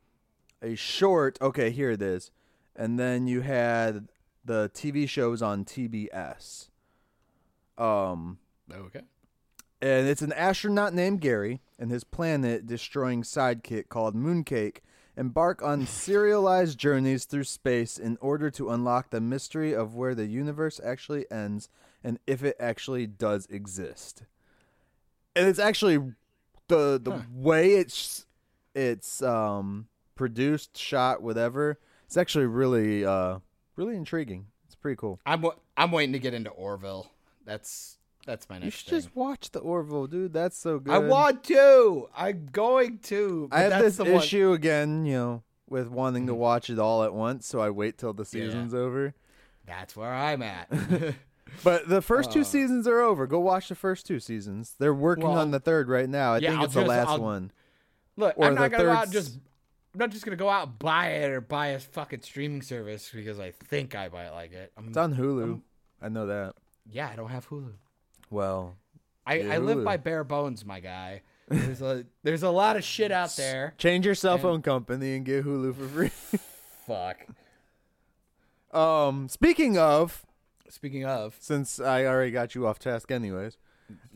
a 0.62 0.74
short. 0.74 1.38
Okay, 1.42 1.70
here 1.70 1.90
it 1.90 2.00
is, 2.02 2.30
and 2.76 2.98
then 2.98 3.26
you 3.26 3.40
had 3.42 4.08
the 4.44 4.70
TV 4.74 5.08
shows 5.08 5.42
on 5.42 5.64
TBS. 5.64 6.68
Um, 7.78 8.38
Okay. 8.70 9.00
and 9.80 10.06
it's 10.06 10.22
an 10.22 10.32
astronaut 10.32 10.94
named 10.94 11.20
Gary 11.20 11.60
and 11.78 11.90
his 11.90 12.04
planet 12.04 12.66
destroying 12.66 13.22
sidekick 13.22 13.88
called 13.88 14.14
Mooncake 14.14 14.78
embark 15.16 15.62
on 15.62 15.86
serialized 15.86 16.78
journeys 16.78 17.24
through 17.24 17.44
space 17.44 17.98
in 17.98 18.16
order 18.20 18.50
to 18.50 18.70
unlock 18.70 19.10
the 19.10 19.20
mystery 19.20 19.74
of 19.74 19.94
where 19.94 20.14
the 20.14 20.26
universe 20.26 20.80
actually 20.84 21.30
ends 21.30 21.68
and 22.04 22.18
if 22.26 22.42
it 22.42 22.56
actually 22.60 23.06
does 23.06 23.46
exist. 23.46 24.22
And 25.34 25.48
it's 25.48 25.58
actually 25.58 25.96
the 26.68 27.00
the 27.02 27.10
Huh. 27.12 27.22
way 27.34 27.74
it's 27.74 28.26
it's 28.74 29.22
um 29.22 29.88
produced, 30.22 30.78
shot, 30.78 31.20
whatever. 31.20 31.78
It's 32.06 32.16
actually 32.16 32.46
really 32.46 33.04
uh 33.04 33.40
really 33.74 33.96
intriguing. 33.96 34.46
It's 34.66 34.76
pretty 34.76 34.96
cool. 34.96 35.18
I'm 35.26 35.42
wa- 35.42 35.56
I'm 35.76 35.90
waiting 35.90 36.12
to 36.12 36.20
get 36.20 36.32
into 36.32 36.50
Orville. 36.50 37.10
That's 37.44 37.98
That's 38.24 38.48
my 38.48 38.56
next. 38.58 38.64
You 38.66 38.70
should 38.70 38.86
thing. 38.90 38.98
just 39.00 39.16
watch 39.16 39.50
the 39.50 39.58
Orville, 39.58 40.06
dude. 40.06 40.32
That's 40.32 40.56
so 40.56 40.78
good. 40.78 40.94
I 40.94 40.98
want 40.98 41.42
to. 41.44 42.08
I'm 42.16 42.46
going 42.52 42.98
to. 43.10 43.48
I 43.50 43.62
have 43.62 43.70
that's 43.70 43.82
this 43.82 43.96
the 43.96 44.04
one- 44.04 44.22
issue 44.22 44.52
again, 44.52 45.04
you 45.06 45.14
know, 45.14 45.42
with 45.68 45.88
wanting 45.88 46.22
Mm-hmm. 46.22 46.28
to 46.28 46.34
watch 46.34 46.70
it 46.70 46.78
all 46.78 47.02
at 47.02 47.12
once, 47.12 47.46
so 47.48 47.58
I 47.60 47.70
wait 47.70 47.98
till 47.98 48.12
the 48.12 48.24
season's 48.24 48.74
over. 48.74 49.14
That's 49.66 49.96
where 49.96 50.12
I'm 50.14 50.42
at. 50.42 50.68
But 51.62 51.86
the 51.86 52.00
first 52.00 52.32
two 52.32 52.40
Uh, 52.40 52.44
seasons 52.44 52.86
are 52.88 53.00
over. 53.02 53.26
Go 53.26 53.38
watch 53.38 53.68
the 53.68 53.74
first 53.74 54.06
two 54.06 54.18
seasons. 54.20 54.74
They're 54.78 54.94
working 54.94 55.24
Well, 55.28 55.36
on 55.38 55.50
the 55.50 55.60
third 55.60 55.86
right 55.86 56.08
now. 56.08 56.32
I 56.32 56.38
yeah, 56.38 56.52
think 56.52 56.62
it's 56.62 56.72
the 56.74 56.80
last 56.86 57.08
I'll- 57.08 57.20
one. 57.20 57.50
Look, 58.16 58.38
Or 58.38 58.46
I'm 58.46 58.54
not 58.54 58.70
gonna 58.70 58.84
go 58.84 58.94
third 59.00 59.12
just. 59.12 59.38
I'm 59.94 59.98
not 59.98 60.10
just 60.10 60.24
gonna 60.24 60.36
go 60.36 60.48
out 60.48 60.68
and 60.68 60.78
buy 60.78 61.08
it 61.08 61.30
or 61.30 61.40
buy 61.40 61.68
a 61.68 61.78
fucking 61.78 62.22
streaming 62.22 62.62
service 62.62 63.10
because 63.14 63.38
I 63.38 63.50
think 63.50 63.94
I 63.94 64.08
might 64.08 64.30
like 64.30 64.52
it. 64.52 64.72
I'm, 64.76 64.88
It's 64.88 64.96
on 64.96 65.14
Hulu. 65.14 65.42
Um, 65.44 65.62
I 66.00 66.08
know 66.08 66.26
that. 66.26 66.54
yeah, 66.90 67.08
I 67.12 67.16
don't 67.16 67.28
have 67.30 67.48
Hulu. 67.48 67.72
Well, 68.30 68.76
I, 69.26 69.42
I 69.42 69.58
live 69.58 69.84
by 69.84 69.98
bare 69.98 70.24
bones, 70.24 70.64
my 70.64 70.80
guy. 70.80 71.22
There's 71.48 71.82
a 71.82 72.04
there's 72.22 72.42
a 72.42 72.50
lot 72.50 72.76
of 72.76 72.84
shit 72.84 73.12
out 73.12 73.36
there. 73.36 73.74
change 73.78 74.06
your 74.06 74.14
cell 74.14 74.38
phone 74.38 74.62
company 74.62 75.14
and 75.16 75.24
get 75.24 75.44
Hulu 75.44 75.74
for 75.76 75.86
free. 75.88 76.08
Fuck. 76.86 77.26
um, 78.72 79.28
speaking 79.28 79.78
of, 79.78 80.24
Speaking 80.68 81.04
of, 81.04 81.36
since 81.38 81.78
I 81.78 82.06
already 82.06 82.30
got 82.30 82.54
you 82.54 82.66
off 82.66 82.78
task, 82.78 83.10
anyways, 83.12 83.58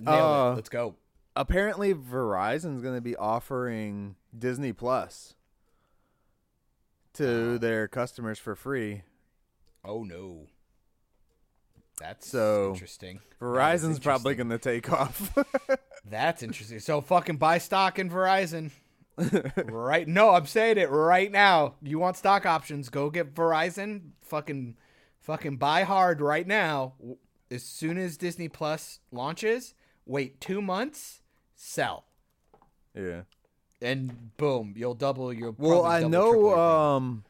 Uh, 0.07 0.53
it. 0.53 0.57
Let's 0.57 0.69
go. 0.71 0.95
apparently 1.37 1.93
Verizon's 1.93 2.81
going 2.81 2.95
to 2.95 3.03
be 3.03 3.15
offering 3.15 4.17
Disney 4.37 4.73
Plus 4.73 5.35
to 7.17 7.59
their 7.59 7.89
customers 7.89 8.39
for 8.39 8.55
free. 8.55 9.03
Oh 9.85 10.03
no. 10.03 10.47
That's 11.99 12.29
So, 12.29 12.73
interesting. 12.73 13.21
Verizon's 13.41 13.99
probably 13.99 14.35
going 14.35 14.51
to 14.51 14.59
take 14.59 14.93
off. 14.93 15.35
That's 16.05 16.43
interesting. 16.43 16.79
So 16.81 17.01
fucking 17.01 17.39
buy 17.39 17.57
stock 17.59 17.99
in 17.99 18.11
Verizon. 18.11 18.71
right? 19.65 20.07
No, 20.07 20.31
I'm 20.35 20.45
saying 20.45 20.77
it 20.77 20.91
right 20.91 21.33
now. 21.33 21.77
You 21.83 21.99
want 21.99 22.19
stock 22.19 22.45
options? 22.45 22.91
Go 22.91 23.09
get 23.09 23.35
Verizon. 23.35 24.11
Fucking, 24.21 24.77
fucking 25.23 25.57
buy 25.57 25.85
hard 25.85 26.21
right 26.21 26.47
now. 26.47 26.95
As 27.51 27.63
soon 27.63 27.97
as 27.97 28.19
Disney 28.19 28.49
Plus 28.49 29.01
launches, 29.11 29.73
wait 30.05 30.39
two 30.39 30.61
months, 30.61 31.23
sell, 31.55 32.05
yeah. 32.95 33.23
And 33.83 34.37
boom, 34.37 34.75
you'll 34.77 34.95
double 34.95 35.33
your. 35.33 35.55
Well, 35.59 35.85
I 35.85 36.01
double, 36.01 36.11
know. 36.11 36.25
triple 36.33 36.41
your 36.43 36.55
payment. 36.57 36.71
Um, 36.71 37.25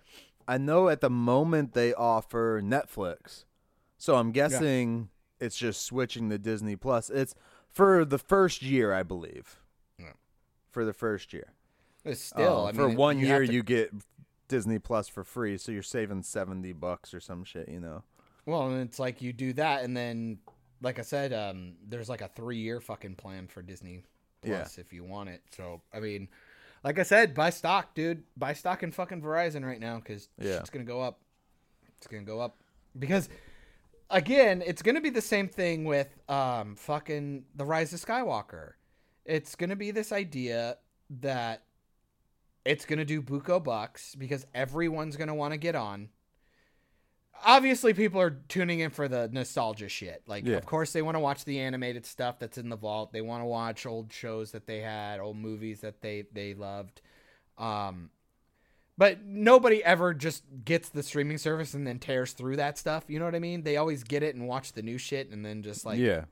I 0.49 0.59
know 0.59 0.89
at 0.89 1.01
the 1.01 1.11
moment 1.11 1.73
they 1.75 1.93
offer 1.95 2.61
Netflix, 2.63 3.45
so 3.99 4.17
I'm 4.17 4.31
guessing 4.33 5.09
it's 5.41 5.57
just 5.57 5.83
switching 5.83 6.31
to 6.31 6.39
Disney 6.39 6.77
Plus. 6.77 7.11
It's 7.11 7.35
for 7.69 8.05
the 8.05 8.19
first 8.19 8.63
year, 8.63 8.93
I 8.93 9.03
believe. 9.03 9.57
Yeah. 9.99 10.13
For 10.71 10.85
the 10.85 10.93
first 10.93 11.33
year. 11.33 11.53
But 12.05 12.17
still, 12.19 12.61
Um, 12.61 12.67
I 12.69 12.73
for 12.73 12.89
mean, 12.89 12.97
one 12.97 13.19
you 13.19 13.27
year, 13.27 13.45
to- 13.45 13.53
you 13.53 13.63
get 13.65 13.91
Disney 14.49 14.79
Plus 14.79 15.09
for 15.09 15.25
free, 15.25 15.59
so 15.59 15.73
you're 15.73 15.83
saving 15.83 16.23
seventy 16.23 16.73
bucks 16.73 17.13
or 17.13 17.19
some 17.21 17.43
shit. 17.43 17.69
You 17.69 17.81
know. 17.81 18.03
Well, 18.47 18.69
and 18.71 18.81
it's 18.89 19.01
like 19.01 19.21
you 19.21 19.33
do 19.33 19.53
that, 19.55 19.83
and 19.83 19.97
then, 19.97 20.39
like 20.81 21.01
I 21.01 21.03
said, 21.03 21.33
um, 21.33 21.73
there's 21.85 22.09
like 22.09 22.21
a 22.21 22.29
three 22.29 22.59
year 22.59 22.81
fucking 22.81 23.17
plan 23.17 23.49
for 23.49 23.61
Disney 23.63 24.05
Plus 24.43 24.79
if 24.79 24.93
you 24.93 25.05
want 25.05 25.29
it. 25.29 25.43
So, 25.57 25.81
I 25.93 26.01
mean, 26.01 26.29
like 26.85 26.99
I 26.99 27.03
said, 27.03 27.35
buy 27.35 27.51
stock, 27.51 27.95
dude. 27.95 28.23
Buy 28.37 28.53
stock 28.53 28.83
in 28.83 28.93
fucking 28.93 29.23
Verizon 29.23 29.65
right 29.65 29.81
now 29.81 29.97
because 29.97 30.29
Yeah. 30.39 30.59
it's 30.59 30.71
gonna 30.71 30.85
go 30.85 31.01
up. 31.01 31.21
It's 31.97 32.07
gonna 32.07 32.23
go 32.23 32.41
up 32.41 32.59
because, 32.99 33.29
again, 34.11 34.63
it's 34.65 34.83
gonna 34.83 35.01
be 35.01 35.11
the 35.11 35.23
same 35.23 35.49
thing 35.49 35.85
with 35.85 36.09
um 36.29 36.77
fucking 36.77 37.45
the 37.55 37.65
Rise 37.65 37.93
of 37.93 38.01
Skywalker. 38.05 38.73
It's 39.25 39.55
gonna 39.57 39.77
be 39.77 39.91
this 39.91 40.13
idea 40.13 40.79
that 41.21 41.63
it's 42.65 42.85
gonna 42.85 43.05
do 43.05 43.23
buco 43.23 43.63
bucks 43.63 44.15
because 44.15 44.47
everyone's 44.55 45.17
gonna 45.17 45.35
want 45.35 45.53
to 45.53 45.59
get 45.59 45.75
on 45.75 46.09
obviously 47.45 47.95
people 47.95 48.21
are 48.21 48.31
tuning 48.49 48.81
in 48.81 48.91
for 48.91 49.09
the 49.09 49.29
nostalgia 49.33 49.89
shit. 49.89 50.23
Like, 50.27 50.47
Yeah. 50.47 50.57
of 50.57 50.67
course, 50.67 50.93
they 50.93 51.03
want 51.03 51.17
to 51.17 51.21
watch 51.21 51.45
the 51.45 51.61
animated 51.61 52.07
stuff 52.07 52.39
that's 52.39 52.59
in 52.59 52.69
the 52.69 52.77
vault. 52.77 53.13
They 53.13 53.21
want 53.21 53.43
to 53.43 53.47
watch 53.47 53.87
old 53.87 54.13
shows 54.13 54.53
that 54.53 54.67
they 54.67 54.81
had, 54.81 55.21
old 55.21 55.37
movies 55.37 55.81
that 55.81 56.01
they 56.01 56.25
they 56.33 56.55
loved. 56.55 57.01
Um, 57.59 58.11
but 58.99 59.25
nobody 59.25 59.85
ever 59.85 60.15
just 60.15 60.45
gets 60.65 60.89
the 60.89 61.03
streaming 61.03 61.39
service 61.39 61.75
and 61.75 61.87
then 61.87 61.99
tears 61.99 62.33
through 62.33 62.57
that 62.57 62.79
stuff. 62.79 63.05
You 63.09 63.19
know 63.19 63.27
what 63.27 63.35
I 63.35 63.41
mean? 63.41 63.63
They 63.63 63.77
always 63.77 64.03
get 64.03 64.23
it 64.23 64.35
and 64.35 64.49
watch 64.49 64.73
the 64.73 64.83
new 64.83 64.97
shit, 64.99 65.31
and 65.31 65.45
then 65.45 65.63
just 65.63 65.85
like, 65.85 65.99
yeah. 65.99 66.25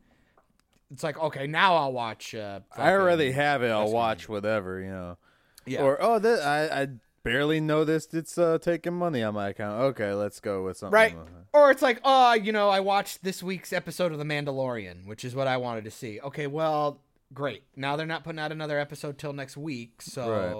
it's 0.90 1.02
like, 1.02 1.18
okay, 1.18 1.46
now 1.46 1.76
I'll 1.76 1.92
watch. 1.92 2.34
Uh, 2.34 2.60
I 2.76 2.92
already 2.92 3.32
have 3.32 3.62
it. 3.62 3.68
I'll 3.68 3.80
That's 3.80 3.92
what 3.92 4.00
I 4.00 4.02
watch 4.08 4.28
whatever. 4.28 4.80
You 4.80 4.90
know. 4.90 5.18
yeah. 5.66 5.82
Or 5.82 5.98
oh, 6.00 6.18
this, 6.18 6.40
I 6.40 6.82
I 6.82 6.88
barely 7.24 7.58
noticed 7.60 8.14
it's 8.14 8.38
uh, 8.38 8.58
taking 8.58 8.92
money 8.94 9.22
on 9.22 9.34
my 9.34 9.48
account. 9.48 9.80
Okay, 9.80 10.12
let's 10.12 10.38
go 10.38 10.62
with 10.62 10.76
something. 10.76 10.94
Right. 10.94 11.16
Or 11.52 11.70
it's 11.72 11.82
like, 11.82 12.00
oh, 12.04 12.34
you 12.34 12.52
know, 12.52 12.68
I 12.68 12.80
watched 12.80 13.24
this 13.24 13.42
week's 13.42 13.72
episode 13.72 14.12
of 14.12 14.18
The 14.18 14.24
Mandalorian, 14.24 15.06
which 15.06 15.24
is 15.24 15.34
what 15.34 15.48
I 15.48 15.56
wanted 15.56 15.84
to 15.84 15.90
see. 15.90 16.20
Okay, 16.20 16.46
well, 16.46 17.00
great. 17.32 17.64
Now 17.74 17.96
they're 17.96 18.06
not 18.06 18.22
putting 18.22 18.38
out 18.38 18.52
another 18.52 18.78
episode 18.78 19.18
till 19.18 19.32
next 19.32 19.56
week, 19.56 20.00
so. 20.02 20.30
Right. 20.30 20.52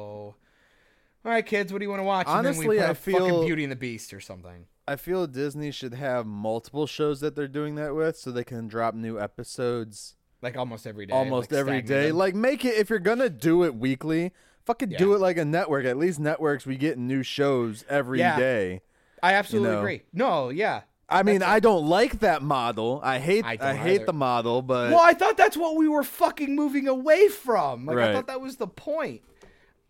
All 1.27 1.31
right, 1.33 1.47
kids, 1.47 1.73
what 1.73 1.79
do 1.79 1.85
you 1.85 1.91
want 1.91 2.01
to 2.01 2.05
watch? 2.05 2.27
and 2.27 2.45
then 2.45 2.55
Honestly, 2.55 2.83
I 2.83 2.95
feel- 2.95 3.45
Beauty 3.45 3.63
and 3.65 3.73
the 3.73 3.77
Beast 3.77 4.13
or 4.13 4.21
something. 4.21 4.67
I 4.87 4.97
feel 4.97 5.27
Disney 5.27 5.71
should 5.71 5.95
have 5.95 6.27
multiple 6.27 6.87
shows 6.87 7.21
that 7.21 7.35
they're 7.35 7.49
doing 7.49 7.77
that 7.77 7.95
with, 7.95 8.19
so 8.19 8.31
they 8.31 8.45
can 8.45 8.69
drop 8.69 8.95
new 8.95 9.19
episodes 9.19 10.17
Like 10.43 10.59
almost 10.59 10.87
every 10.87 11.07
day. 11.07 11.15
almost 11.15 11.51
like 11.51 11.59
every 11.61 11.81
day. 11.81 12.09
them. 12.09 12.17
Like 12.19 12.35
make 12.35 12.67
it 12.67 12.75
if 12.75 12.91
you're 12.91 12.99
gonna 12.99 13.31
do 13.31 13.65
it 13.65 13.75
weekly, 13.75 14.33
fucking 14.65 14.91
do 14.91 15.15
it 15.15 15.21
like 15.21 15.37
a 15.37 15.45
network. 15.45 15.85
At 15.85 15.97
least 15.97 16.21
networks 16.21 16.67
we 16.67 16.77
get 16.77 16.99
new 16.99 17.23
shows 17.23 17.85
every 17.89 18.19
day. 18.19 18.73
Yeah. 18.73 18.79
I 19.23 19.35
absolutely 19.35 19.71
know. 19.71 19.79
agree. 19.79 20.03
No, 20.13 20.49
yeah. 20.51 20.83
I 21.09 21.23
mean, 21.23 21.43
I 21.43 21.61
don't 21.61 21.87
like 21.87 22.21
that 22.21 22.43
model. 22.43 23.01
I 23.03 23.19
hate 23.19 23.45
I 23.45 23.59
I, 23.61 23.75
hate 23.75 23.97
either. 23.97 24.07
the 24.07 24.13
model, 24.13 24.63
but 24.63 24.91
Well, 24.91 25.03
I 25.03 25.15
thought 25.15 25.37
that's 25.37 25.57
what 25.57 25.77
we 25.77 25.89
were 25.89 26.03
fucking 26.03 26.55
moving 26.55 26.89
away 26.89 27.29
from. 27.29 27.87
Like 27.87 27.99
I 27.99 28.13
thought 28.13 28.27
that 28.27 28.41
was 28.41 28.57
the 28.57 28.67
point. 28.67 29.23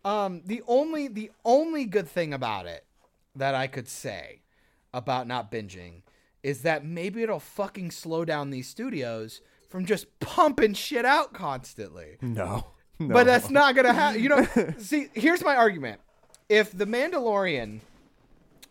Um, 0.03 0.41
the 0.45 0.61
only 0.67 1.07
the 1.07 1.31
only 1.43 1.85
good 1.85 2.07
thing 2.07 2.33
about 2.33 2.67
it 2.67 2.85
that 3.35 3.55
I 3.55 3.67
could 3.67 3.87
say 3.87 4.41
about 4.93 5.27
not 5.27 5.51
binging 5.51 6.03
is 6.43 6.61
that 6.61 6.85
maybe 6.85 7.23
it'll 7.23 7.39
fucking 7.39 7.91
slow 7.91 8.23
down 8.23 8.51
these 8.51 8.67
studios 8.67 9.41
from 9.67 9.85
just 9.85 10.19
pumping 10.19 10.73
shit 10.73 11.05
out 11.05 11.33
constantly. 11.33 12.17
no. 12.21 12.67
no. 12.99 13.13
But 13.13 13.25
that's 13.25 13.49
not 13.49 13.75
gonna 13.75 13.93
happen. 13.93 14.21
You 14.21 14.29
know, 14.29 14.47
see, 14.77 15.09
here's 15.13 15.43
my 15.43 15.55
argument: 15.55 15.99
if 16.49 16.71
the 16.71 16.85
Mandalorian, 16.85 17.81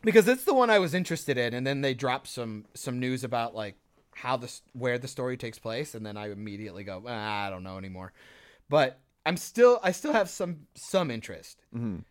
because 0.03 0.29
it's 0.29 0.45
the 0.45 0.55
one 0.55 0.71
I 0.71 0.79
was 0.79 0.95
interested 0.95 1.37
in, 1.39 1.55
and 1.55 1.67
then 1.67 1.81
they 1.81 1.95
drop 1.95 2.27
some 2.27 2.65
some 2.75 2.99
news 3.01 3.25
about 3.25 3.55
like 3.55 3.77
how 4.15 4.37
this 4.37 4.63
where 4.73 4.99
the 4.99 5.09
story 5.09 5.37
takes 5.37 5.59
place, 5.59 5.95
and 5.95 6.05
then 6.07 6.17
I 6.17 6.31
immediately 6.31 6.85
go, 6.85 7.03
ah, 7.07 7.47
I 7.47 7.51
don't 7.51 7.65
know 7.65 7.79
anymore. 7.79 8.13
But 8.69 9.01
I'm 9.27 9.37
still 9.37 9.81
I 9.83 9.93
still 9.93 10.13
have 10.13 10.29
some 10.31 10.67
some 10.75 11.11
interest. 11.11 11.63
Mhm. 11.75 12.05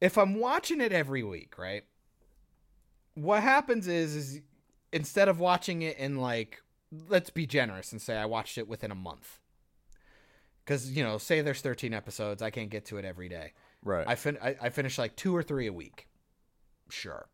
If 0.00 0.16
I'm 0.16 0.36
watching 0.36 0.80
it 0.80 0.92
every 0.92 1.22
week, 1.22 1.58
right? 1.58 1.84
What 3.14 3.42
happens 3.42 3.88
is 3.88 4.14
is 4.14 4.40
instead 4.92 5.28
of 5.28 5.40
watching 5.40 5.82
it 5.82 5.98
in 5.98 6.16
like 6.16 6.62
let's 7.08 7.30
be 7.30 7.46
generous 7.46 7.92
and 7.92 8.00
say 8.00 8.16
I 8.16 8.24
watched 8.24 8.56
it 8.56 8.66
within 8.68 8.90
a 8.90 8.94
month 8.94 9.40
because 10.68 10.90
you 10.90 11.02
know 11.02 11.16
say 11.18 11.40
there's 11.40 11.60
13 11.62 11.94
episodes 11.94 12.42
i 12.42 12.50
can't 12.50 12.70
get 12.70 12.84
to 12.84 12.98
it 12.98 13.04
every 13.04 13.28
day 13.28 13.52
right. 13.82 14.06
i 14.06 14.14
fin 14.14 14.36
I, 14.42 14.56
I 14.60 14.68
finish 14.70 14.98
like 14.98 15.16
two 15.16 15.34
or 15.34 15.42
three 15.42 15.66
a 15.66 15.72
week 15.72 16.06
sure 16.90 17.28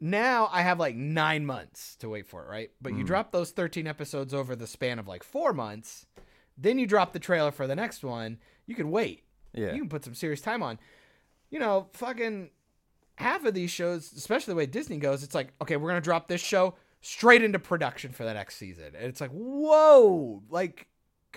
now 0.00 0.48
i 0.52 0.62
have 0.62 0.78
like 0.78 0.94
nine 0.96 1.44
months 1.44 1.96
to 1.96 2.08
wait 2.08 2.26
for 2.26 2.44
it 2.44 2.48
right 2.48 2.70
but 2.80 2.94
you 2.94 3.04
Mm. 3.04 3.06
drop 3.06 3.32
those 3.32 3.50
13 3.50 3.86
episodes 3.86 4.32
over 4.32 4.56
the 4.56 4.66
span 4.66 4.98
of 4.98 5.06
like 5.06 5.22
four 5.22 5.52
months 5.52 6.06
then 6.56 6.78
you 6.78 6.86
drop 6.86 7.12
the 7.12 7.18
trailer 7.18 7.50
for 7.50 7.66
the 7.66 7.76
next 7.76 8.02
one 8.02 8.38
you 8.66 8.74
can 8.74 8.90
wait 8.90 9.24
yeah. 9.54 9.72
you 9.72 9.80
can 9.80 9.88
put 9.88 10.04
some 10.04 10.14
serious 10.14 10.40
time 10.40 10.62
on. 10.62 10.78
You 11.50 11.58
know, 11.58 11.88
fucking 11.94 12.50
half 13.16 13.44
of 13.44 13.54
these 13.54 13.70
shows, 13.70 14.12
especially 14.12 14.52
the 14.52 14.56
way 14.58 14.66
Disney 14.66 14.98
goes, 14.98 15.22
it's 15.22 15.34
like, 15.34 15.52
okay, 15.62 15.76
we're 15.76 15.88
gonna 15.88 16.00
drop 16.00 16.28
this 16.28 16.40
show 16.40 16.74
straight 17.00 17.42
into 17.42 17.58
production 17.58 18.12
for 18.12 18.24
the 18.24 18.34
next 18.34 18.56
season. 18.56 18.92
And 18.94 19.04
it's 19.06 19.20
like, 19.20 19.30
whoa, 19.30 20.42
like, 20.50 20.88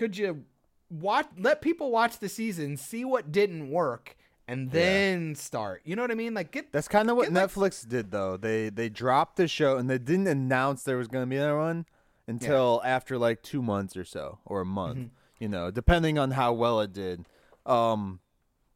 could 0.02 0.16
you 0.16 0.44
watch 0.90 1.26
let 1.38 1.62
people 1.62 1.92
watch 1.92 2.18
the 2.18 2.28
season, 2.28 2.76
see 2.76 3.04
what 3.04 3.30
didn't 3.30 3.70
work, 3.70 4.16
and 4.48 4.72
then 4.72 5.36
start. 5.36 5.82
You 5.84 5.94
know 5.94 6.02
what 6.02 6.10
I 6.10 6.14
mean? 6.14 6.34
Like 6.34 6.50
get 6.50 6.72
That's 6.72 6.88
kind 6.88 7.08
of 7.08 7.16
what 7.16 7.28
Get, 7.28 7.34
like- 7.34 7.50
Netflix 7.50 7.88
did, 7.88 8.10
though. 8.10 8.36
They 8.36 8.68
they 8.68 8.88
dropped 8.88 9.36
the 9.36 9.46
show 9.46 9.76
and 9.76 9.88
they 9.88 9.98
didn't 9.98 10.26
announce 10.26 10.82
there 10.82 10.96
was 10.96 11.06
going 11.06 11.22
to 11.22 11.30
be 11.30 11.36
another 11.36 11.56
one 11.56 11.86
until 12.26 12.82
after 12.84 13.16
like 13.16 13.42
two 13.42 13.62
months 13.62 13.96
or 13.96 14.04
so, 14.04 14.40
or 14.44 14.60
a 14.60 14.66
month. 14.66 14.98
Mm-hmm. 14.98 15.08
You 15.38 15.48
know, 15.48 15.70
depending 15.70 16.18
on 16.18 16.32
how 16.32 16.52
well 16.52 16.80
it 16.80 16.92
did. 16.92 17.24
Um, 17.64 18.18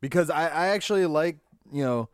because 0.01 0.31
I 0.31 0.47
I 0.47 0.67
actually 0.69 1.07
like 1.07 1.39
you 1.73 1.83
know, 1.83 2.09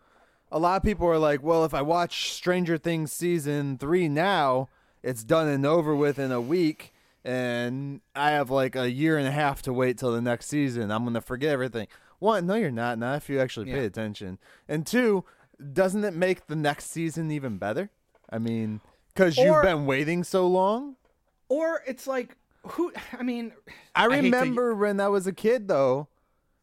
a 0.50 0.58
lot 0.58 0.78
of 0.78 0.82
people 0.82 1.06
are 1.06 1.18
like, 1.18 1.42
well, 1.42 1.66
if 1.66 1.74
I 1.74 1.82
watch 1.82 2.32
Stranger 2.32 2.78
Things 2.78 3.12
season 3.12 3.76
three 3.76 4.08
now, 4.08 4.70
it's 5.02 5.22
done 5.22 5.48
and 5.48 5.66
over 5.66 5.94
with 5.94 6.18
in 6.18 6.32
a 6.32 6.40
week, 6.40 6.94
and 7.24 8.00
I 8.14 8.30
have 8.32 8.50
like 8.50 8.76
a 8.76 8.90
year 8.90 9.18
and 9.18 9.26
a 9.26 9.30
half 9.30 9.62
to 9.62 9.72
wait 9.72 9.98
till 9.98 10.12
the 10.12 10.20
next 10.22 10.46
season. 10.46 10.90
I'm 10.90 11.04
gonna 11.04 11.20
forget 11.20 11.50
everything. 11.50 11.86
One, 12.18 12.46
no, 12.46 12.54
you're 12.54 12.70
not. 12.70 12.98
Not 12.98 13.16
if 13.16 13.28
you 13.28 13.40
actually 13.40 13.66
pay 13.66 13.80
Yeah. 13.80 13.86
attention. 13.86 14.38
And 14.68 14.86
two, 14.86 15.24
doesn't 15.72 16.04
it 16.04 16.14
make 16.14 16.46
the 16.46 16.56
next 16.56 16.90
season 16.90 17.30
even 17.30 17.58
better? 17.58 17.90
I 18.30 18.38
mean, 18.38 18.80
because 19.08 19.36
you've 19.36 19.62
been 19.62 19.86
waiting 19.86 20.24
so 20.24 20.46
long. 20.46 20.96
Or 21.48 21.82
it's 21.86 22.06
like 22.06 22.36
who? 22.66 22.92
I 23.18 23.22
mean, 23.22 23.52
I 23.94 24.02
hate 24.02 24.08
to- 24.08 24.14
remember 24.22 24.74
when 24.74 25.00
I 25.00 25.08
was 25.08 25.26
a 25.26 25.32
kid 25.32 25.68
though, 25.68 26.08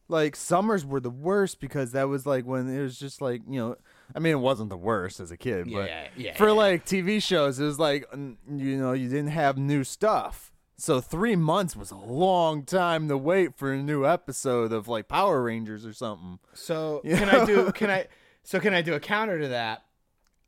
like 0.08 0.34
summers 0.34 0.84
were 0.84 1.00
the 1.00 1.10
worst 1.10 1.60
because 1.60 1.92
that 1.92 2.08
was 2.08 2.26
like 2.26 2.44
when 2.44 2.68
it 2.68 2.82
was 2.82 2.98
just 2.98 3.20
like 3.22 3.42
you 3.48 3.60
know, 3.60 3.76
I 4.14 4.18
mean 4.18 4.32
it 4.32 4.40
wasn't 4.40 4.70
the 4.70 4.76
worst 4.76 5.20
as 5.20 5.30
a 5.30 5.36
kid, 5.36 5.70
but 5.72 5.88
Yeah, 5.88 6.08
yeah, 6.16 6.36
for 6.36 6.50
like 6.52 6.84
TV 6.84 7.22
shows 7.22 7.60
it 7.60 7.64
was 7.64 7.78
like 7.78 8.04
you 8.14 8.76
know 8.78 8.92
you 8.92 9.08
didn't 9.08 9.28
have 9.28 9.56
new 9.58 9.84
stuff, 9.84 10.49
so 10.80 11.00
three 11.00 11.36
months 11.36 11.76
was 11.76 11.90
a 11.90 11.96
long 11.96 12.64
time 12.64 13.08
to 13.08 13.16
wait 13.18 13.56
for 13.56 13.72
a 13.72 13.82
new 13.82 14.06
episode 14.06 14.72
of 14.72 14.88
like 14.88 15.08
Power 15.08 15.42
Rangers 15.42 15.84
or 15.84 15.92
something. 15.92 16.38
So 16.54 17.00
You 17.04 17.16
can 17.16 17.28
know? 17.28 17.42
I 17.42 17.46
do? 17.46 17.72
Can 17.72 17.90
I? 17.90 18.06
So 18.42 18.58
can 18.60 18.72
I 18.74 18.82
do 18.82 18.94
a 18.94 19.00
counter 19.00 19.38
to 19.40 19.48
that? 19.48 19.84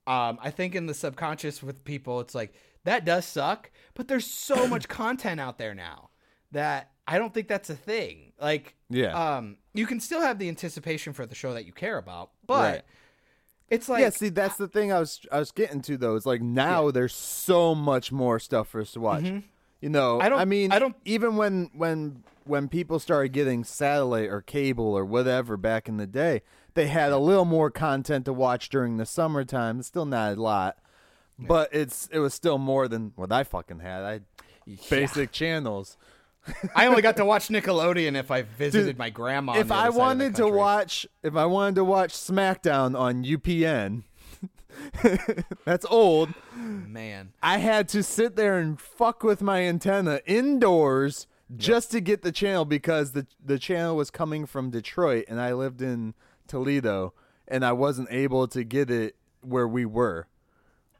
Um, 0.06 0.38
I 0.42 0.50
think 0.50 0.74
in 0.74 0.86
the 0.86 0.94
subconscious 0.94 1.62
with 1.62 1.84
people, 1.84 2.20
it's 2.20 2.34
like 2.34 2.54
that 2.84 3.04
does 3.04 3.24
suck, 3.26 3.70
but 3.94 4.08
there's 4.08 4.26
so 4.26 4.66
much 4.74 4.88
content 4.88 5.38
out 5.40 5.58
there 5.58 5.74
now 5.74 6.10
that 6.50 6.90
I 7.06 7.18
don't 7.18 7.32
think 7.34 7.48
that's 7.48 7.70
a 7.70 7.76
thing. 7.76 8.32
Like, 8.40 8.74
Yeah. 8.88 9.36
um, 9.36 9.56
you 9.74 9.86
can 9.86 10.00
still 10.00 10.20
have 10.20 10.38
the 10.38 10.48
anticipation 10.48 11.12
for 11.12 11.26
the 11.26 11.34
show 11.34 11.52
that 11.54 11.66
you 11.66 11.72
care 11.72 11.98
about, 11.98 12.30
but 12.46 12.72
Right. 12.74 12.82
it's 13.68 13.88
like, 13.88 14.00
yeah, 14.02 14.10
see 14.10 14.28
that's 14.30 14.56
the 14.56 14.68
thing 14.68 14.92
I 14.92 14.98
was 14.98 15.20
I 15.30 15.38
was 15.38 15.52
getting 15.52 15.82
to 15.82 15.96
though. 15.96 16.16
It's 16.16 16.26
like 16.26 16.42
now 16.42 16.90
there's 16.90 17.14
so 17.14 17.74
much 17.74 18.10
more 18.10 18.38
stuff 18.38 18.68
for 18.68 18.80
us 18.80 18.92
to 18.92 19.00
watch. 19.00 19.24
You 19.82 19.90
know. 19.90 20.18
I 20.20 20.30
don't- 20.30 20.40
I 20.40 20.44
mean, 20.46 20.72
I 20.72 20.78
don't- 20.78 20.96
even 21.04 21.36
when 21.36 21.68
when 21.74 22.22
when 22.44 22.68
people 22.68 22.98
started 22.98 23.32
getting 23.32 23.62
satellite 23.64 24.28
or 24.30 24.40
cable 24.40 24.96
or 24.96 25.04
whatever 25.04 25.56
back 25.56 25.88
in 25.88 25.96
the 25.98 26.06
day, 26.06 26.40
they 26.74 26.86
had 26.88 27.12
a 27.12 27.18
little 27.18 27.44
more 27.44 27.70
content 27.70 28.24
to 28.24 28.32
watch 28.32 28.68
during 28.70 28.96
the 28.96 29.04
summertime. 29.06 29.78
It's 29.80 29.88
still 29.88 30.06
not 30.06 30.38
a 30.38 30.40
lot, 30.40 30.78
but 31.38 31.68
it's 31.72 32.08
it 32.12 32.18
was 32.20 32.32
still 32.34 32.58
more 32.58 32.88
than 32.88 33.12
what 33.16 33.30
I 33.30 33.44
fucking 33.44 33.80
had. 33.80 34.02
I 34.02 34.20
basic 34.88 35.30
channels. 35.32 35.96
I 36.74 36.86
only 36.86 37.02
got 37.02 37.16
to 37.18 37.24
watch 37.24 37.48
Nickelodeon 37.48 38.16
if 38.16 38.30
I 38.32 38.42
visited 38.42 38.86
Dude, 38.86 38.98
my 38.98 39.10
grandma. 39.10 39.52
on 39.52 39.58
if 39.58 39.70
I 39.70 39.74
other 39.74 39.82
side 39.82 39.88
of 39.88 39.94
the 39.94 39.98
wanted 40.00 40.34
to 40.36 40.48
watch, 40.48 41.06
if 41.22 41.36
I 41.36 41.44
wanted 41.46 41.74
to 41.76 41.84
watch 41.84 42.12
SmackDown 42.14 42.98
on 42.98 43.22
UPN, 43.24 44.02
that's 45.64 45.86
old. 45.86 46.34
man, 46.54 47.32
I 47.42 47.58
had 47.58 47.88
to 47.90 48.02
sit 48.02 48.36
there 48.36 48.58
and 48.58 48.80
fuck 48.80 49.22
with 49.22 49.42
my 49.42 49.62
antenna 49.62 50.20
indoors 50.26 51.26
just 51.56 51.90
to 51.90 52.00
get 52.00 52.22
the 52.22 52.32
channel 52.32 52.64
because 52.64 53.12
the 53.12 53.26
the 53.44 53.58
channel 53.58 53.96
was 53.96 54.10
coming 54.10 54.46
from 54.46 54.70
Detroit 54.70 55.26
and 55.28 55.40
I 55.40 55.52
lived 55.52 55.82
in 55.82 56.14
Toledo 56.46 57.12
and 57.46 57.64
I 57.64 57.72
wasn't 57.72 58.08
able 58.10 58.48
to 58.48 58.64
get 58.64 58.90
it 58.90 59.16
where 59.42 59.68
we 59.68 59.84
were. 59.84 60.28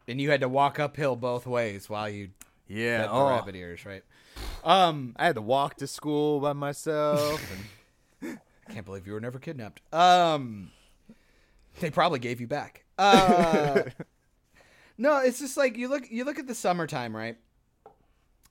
and 0.09 0.21
you 0.21 0.31
had 0.31 0.41
to 0.41 0.49
walk 0.49 0.79
uphill 0.79 1.17
both 1.17 1.47
ways 1.47 1.89
while 1.89 2.09
you 2.09 2.31
Yeah, 2.69 3.07
oh, 3.11 3.29
rabbit 3.29 3.55
ears, 3.55 3.87
right? 3.87 4.03
Um, 4.65 5.15
I 5.17 5.27
had 5.27 5.37
to 5.37 5.43
walk 5.43 5.77
to 5.77 5.87
school 5.87 6.41
by 6.41 6.53
myself. 6.53 7.41
And, 8.23 8.39
I 8.69 8.73
can't 8.75 8.87
believe 8.87 9.09
you 9.09 9.13
were 9.15 9.21
never 9.21 9.41
kidnapped. 9.41 9.81
Um, 9.93 10.71
they 11.81 11.91
probably 11.91 12.19
gave 12.19 12.41
you 12.41 12.47
back. 12.47 12.85
Uh, 12.99 13.83
no, 14.97 15.19
it's 15.19 15.41
just 15.41 15.57
like 15.57 15.77
you 15.77 15.89
look. 15.89 16.05
You 16.09 16.25
look 16.25 16.39
at 16.39 16.47
the 16.47 16.55
summertime, 16.55 17.17
right? 17.17 17.37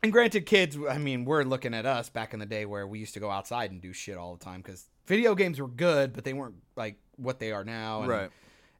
And 0.04 0.12
granted, 0.12 0.46
kids. 0.46 0.78
I 0.90 0.98
mean, 0.98 1.24
we're 1.24 1.44
looking 1.44 1.74
at 1.74 1.86
us 1.86 2.10
back 2.10 2.34
in 2.34 2.40
the 2.40 2.46
day 2.46 2.66
where 2.66 2.86
we 2.86 3.00
used 3.00 3.14
to 3.14 3.22
go 3.22 3.30
outside 3.30 3.72
and 3.72 3.82
do 3.82 3.94
shit 3.94 4.18
all 4.18 4.36
the 4.36 4.44
time 4.44 4.62
because 4.62 4.90
video 5.06 5.36
games 5.36 5.62
were 5.62 5.68
good, 5.70 6.12
but 6.12 6.26
they 6.26 6.34
weren't 6.34 6.56
like 6.76 6.98
what 7.16 7.40
they 7.40 7.52
are 7.52 7.64
now. 7.64 8.02
And, 8.02 8.10
Right. 8.10 8.30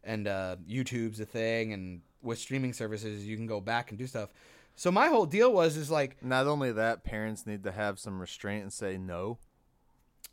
And 0.04 0.28
uh, 0.28 0.56
YouTube's 0.68 1.20
a 1.20 1.26
thing, 1.26 1.74
and 1.74 2.02
with 2.24 2.40
streaming 2.40 2.74
services, 2.74 3.26
you 3.26 3.38
can 3.38 3.46
go 3.46 3.62
back 3.62 3.92
and 3.92 4.00
do 4.00 4.08
stuff. 4.08 4.30
So 4.76 4.92
my 4.92 5.08
whole 5.08 5.26
deal 5.26 5.54
was 5.54 5.78
is 5.78 5.92
like, 5.92 6.24
not 6.24 6.48
only 6.48 6.72
that, 6.72 7.04
parents 7.04 7.46
need 7.46 7.64
to 7.64 7.72
have 7.72 8.00
some 8.00 8.20
restraint 8.20 8.64
and 8.64 8.74
say 8.74 8.98
no. 8.98 9.38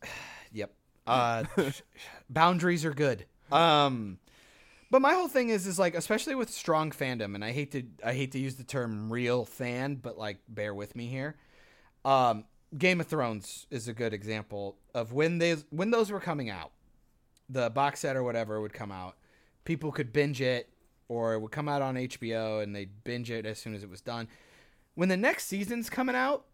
Yep. 0.51 0.73
Uh, 1.07 1.45
boundaries 2.31 2.83
are 2.87 2.95
good. 2.95 3.27
Um, 3.53 4.19
but 4.91 5.03
my 5.03 5.15
whole 5.15 5.29
thing 5.29 5.51
is, 5.51 5.67
is 5.67 5.79
like, 5.79 5.95
especially 5.95 6.35
with 6.35 6.51
strong 6.51 6.91
fandom, 6.91 7.35
and 7.35 7.45
I 7.45 7.53
hate 7.53 7.73
to, 7.73 7.83
I 8.05 8.15
hate 8.15 8.33
to 8.33 8.39
use 8.39 8.57
the 8.57 8.65
term 8.65 9.13
real 9.13 9.45
fan, 9.45 9.97
but 9.97 10.17
like, 10.19 10.39
bear 10.49 10.75
with 10.75 10.97
me 10.97 11.07
here. 11.07 11.37
Um, 12.05 12.45
Game 12.77 13.01
of 13.01 13.07
Thrones 13.07 13.67
is 13.71 13.89
a 13.89 13.95
good 13.95 14.13
example 14.13 14.77
of 14.95 15.13
when 15.13 15.39
they, 15.39 15.57
when 15.71 15.91
those 15.91 16.11
were 16.11 16.21
coming 16.21 16.51
out, 16.51 16.73
the 17.49 17.71
box 17.71 18.01
set 18.01 18.17
or 18.17 18.23
whatever 18.23 18.61
would 18.61 18.73
come 18.73 18.93
out. 18.93 19.17
People 19.65 19.93
could 19.93 20.13
binge 20.13 20.41
it, 20.41 20.71
or 21.09 21.35
it 21.35 21.41
would 21.41 21.51
come 21.51 21.69
out 21.69 21.83
on 21.83 21.95
HBO 21.97 22.63
and 22.63 22.75
they'd 22.75 23.03
binge 23.05 23.31
it 23.31 23.47
as 23.47 23.59
soon 23.59 23.75
as 23.75 23.83
it 23.83 23.91
was 23.91 24.01
done. 24.01 24.29
When 24.95 25.09
the 25.09 25.17
next 25.17 25.47
season's 25.47 25.89
coming 25.89 26.15
out, 26.15 26.45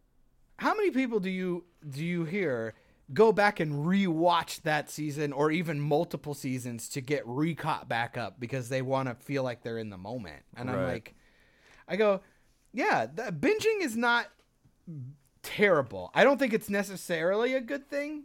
how 0.59 0.75
many 0.75 0.91
people 0.91 1.19
do 1.19 1.31
you 1.31 1.65
do 1.89 2.05
you 2.05 2.25
hear 2.25 2.75
go 3.13 3.33
back 3.33 3.61
and 3.61 3.85
rewatch 3.85 4.63
that 4.63 4.91
season 4.91 5.33
or 5.33 5.51
even 5.51 5.81
multiple 5.81 6.35
seasons 6.35 6.89
to 6.91 7.01
get 7.01 7.23
recaught 7.27 7.89
back 7.89 8.17
up 8.17 8.41
because 8.41 8.69
they 8.69 8.83
want 8.83 9.09
to 9.09 9.15
feel 9.15 9.43
like 9.43 9.63
they're 9.63 9.79
in 9.79 9.91
the 9.91 9.99
moment? 9.99 10.43
And 10.57 10.71
I'm 10.71 10.85
like, 10.85 11.15
I 11.87 11.97
go, 11.97 12.21
yeah, 12.73 13.07
the, 13.07 13.25
binging 13.25 13.83
is 13.83 13.97
not 13.97 14.29
terrible. 15.43 16.11
I 16.15 16.25
don't 16.25 16.39
think 16.39 16.53
it's 16.53 16.71
necessarily 16.71 17.55
a 17.55 17.61
good 17.61 17.89
thing, 17.89 18.25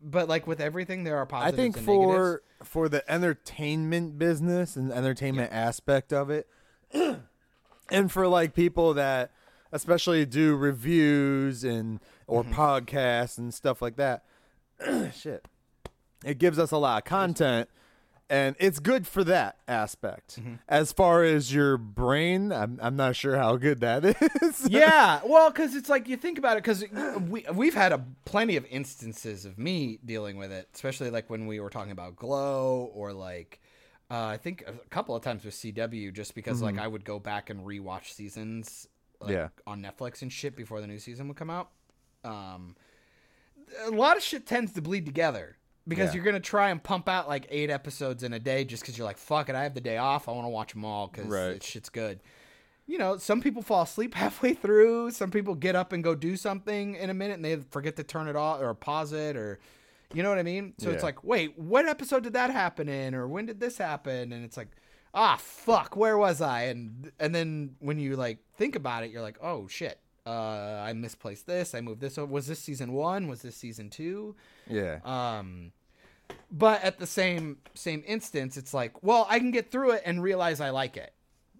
but 0.00 0.28
like 0.28 0.46
with 0.46 0.60
everything, 0.60 1.04
there 1.04 1.18
are 1.18 1.26
positives. 1.26 1.58
I 1.58 1.62
think 1.62 1.78
for 1.78 2.06
negatives. 2.06 2.70
for 2.70 2.88
the 2.88 3.10
entertainment 3.10 4.18
business 4.18 4.76
and 4.76 4.92
entertainment 4.92 5.52
aspect 5.52 6.12
of 6.12 6.30
it, 6.30 6.48
and 7.90 8.10
for 8.10 8.26
like 8.28 8.54
people 8.54 8.94
that 8.94 9.32
especially 9.72 10.26
do 10.26 10.56
reviews 10.56 11.62
and 11.64 12.00
or 12.30 12.44
Mm-hmm. 12.44 12.52
podcasts 12.54 13.38
and 13.38 13.52
stuff 13.52 13.82
like 13.82 13.96
that, 13.96 14.24
shit, 15.14 15.46
it 16.24 16.38
gives 16.38 16.58
us 16.58 16.70
a 16.70 16.76
lot 16.78 16.98
of 16.98 17.04
content. 17.04 17.68
And 18.32 18.54
it's 18.60 18.78
good 18.78 19.08
for 19.08 19.24
that 19.24 19.56
aspect. 19.66 20.40
Mm-hmm. 20.40 20.54
As 20.68 20.92
far 20.92 21.24
as 21.24 21.52
your 21.52 21.76
brain, 21.76 22.52
I'm 22.52 22.78
I'm 22.80 22.94
not 22.94 23.16
sure 23.16 23.36
how 23.36 23.56
good 23.56 23.80
that 23.80 24.04
is. 24.42 24.68
yeah, 24.68 25.18
well, 25.26 25.50
because 25.50 25.74
it's 25.74 25.88
like 25.88 26.06
you 26.06 26.16
think 26.16 26.38
about 26.38 26.56
it, 26.56 26.62
because 26.62 26.84
we 27.28 27.44
we've 27.52 27.74
had 27.74 27.90
a 27.92 28.04
plenty 28.24 28.54
of 28.56 28.64
instances 28.66 29.44
of 29.44 29.58
me 29.58 29.98
dealing 30.04 30.36
with 30.36 30.52
it, 30.52 30.68
especially 30.72 31.10
like 31.10 31.28
when 31.28 31.48
we 31.48 31.58
were 31.58 31.70
talking 31.70 31.90
about 31.90 32.14
Glow 32.14 32.88
or 32.94 33.12
like 33.12 33.60
uh, 34.12 34.26
I 34.26 34.36
think 34.36 34.62
a 34.64 34.74
couple 34.90 35.16
of 35.16 35.22
times 35.24 35.44
with 35.44 35.54
CW, 35.54 36.12
just 36.12 36.36
because 36.36 36.62
like 36.62 36.78
I 36.78 36.86
would 36.86 37.04
go 37.04 37.18
back 37.18 37.50
and 37.50 37.66
rewatch 37.66 38.12
seasons, 38.12 38.86
like, 39.20 39.32
Yeah. 39.32 39.48
on 39.66 39.82
Netflix 39.82 40.22
and 40.22 40.32
shit 40.32 40.54
before 40.54 40.80
the 40.80 40.86
new 40.86 41.00
season 41.00 41.26
would 41.26 41.36
come 41.36 41.50
out. 41.50 41.70
Um, 42.24 42.76
a 43.84 43.90
lot 43.90 44.16
of 44.16 44.22
shit 44.22 44.46
tends 44.46 44.72
to 44.72 44.82
bleed 44.82 45.06
together. 45.06 45.56
Because 45.88 46.10
Yeah. 46.10 46.16
you're 46.16 46.24
gonna 46.24 46.40
try 46.40 46.70
and 46.70 46.80
pump 46.82 47.08
out 47.08 47.26
like 47.26 47.46
eight 47.50 47.70
episodes 47.70 48.22
in 48.22 48.32
a 48.32 48.38
day, 48.38 48.64
just 48.64 48.82
because 48.82 48.96
you're 48.98 49.06
like, 49.06 49.16
"Fuck 49.18 49.48
it, 49.48 49.54
I 49.56 49.62
have 49.62 49.74
the 49.74 49.80
day 49.80 49.96
off. 49.96 50.28
I 50.28 50.32
want 50.32 50.44
to 50.44 50.48
watch 50.50 50.72
them 50.74 50.84
all 50.84 51.08
because 51.08 51.26
Right. 51.26 51.62
shit's 51.62 51.88
good." 51.88 52.20
you 52.86 52.98
know, 52.98 53.16
some 53.16 53.40
people 53.40 53.62
fall 53.62 53.82
asleep 53.82 54.14
halfway 54.16 54.52
through. 54.52 55.12
Some 55.12 55.30
people 55.30 55.54
get 55.54 55.76
up 55.76 55.92
and 55.92 56.02
go 56.02 56.16
do 56.16 56.36
something 56.36 56.96
in 56.96 57.08
a 57.08 57.14
minute 57.14 57.34
and 57.34 57.44
they 57.44 57.54
forget 57.70 57.94
to 57.96 58.02
turn 58.02 58.26
it 58.26 58.34
off 58.34 58.60
or 58.60 58.74
pause 58.74 59.12
it 59.12 59.36
or, 59.36 59.60
you 60.12 60.24
know 60.24 60.28
what 60.28 60.40
I 60.40 60.42
mean? 60.42 60.74
So 60.76 60.90
it's 60.90 61.04
like, 61.04 61.22
wait, 61.22 61.56
what 61.56 61.86
episode 61.86 62.24
did 62.24 62.32
that 62.32 62.50
happen 62.50 62.88
in? 62.88 63.14
Or 63.14 63.28
when 63.28 63.46
did 63.46 63.60
this 63.60 63.78
happen? 63.78 64.32
And 64.32 64.44
it's 64.44 64.56
like, 64.56 64.70
ah, 65.14 65.36
fuck, 65.40 65.94
where 65.94 66.18
was 66.18 66.40
I? 66.40 66.62
And 66.62 67.12
and 67.20 67.32
then 67.32 67.76
when 67.78 68.00
you 68.00 68.16
like 68.16 68.38
think 68.56 68.74
about 68.74 69.04
it, 69.04 69.12
you're 69.12 69.22
like, 69.22 69.38
oh 69.40 69.68
shit, 69.68 70.00
uh, 70.30 70.82
I 70.88 70.92
misplaced 70.92 71.46
this. 71.46 71.74
I 71.74 71.80
moved 71.80 72.00
this. 72.00 72.18
over. 72.18 72.30
Was 72.32 72.46
this 72.46 72.58
season 72.60 72.92
one? 72.92 73.28
Was 73.28 73.42
this 73.42 73.56
season 73.56 73.90
two? 73.90 74.36
yeah. 74.68 74.98
Um, 75.04 75.72
but 76.50 76.82
at 76.84 76.98
the 76.98 77.06
same 77.06 77.58
same 77.74 78.04
instance, 78.06 78.56
it's 78.56 78.72
like, 78.72 79.02
well, 79.02 79.26
I 79.28 79.38
can 79.40 79.50
get 79.50 79.70
through 79.72 79.92
it 79.92 80.02
and 80.04 80.22
realize 80.22 80.60
I 80.60 80.70
like 80.70 80.96
it. 80.96 81.12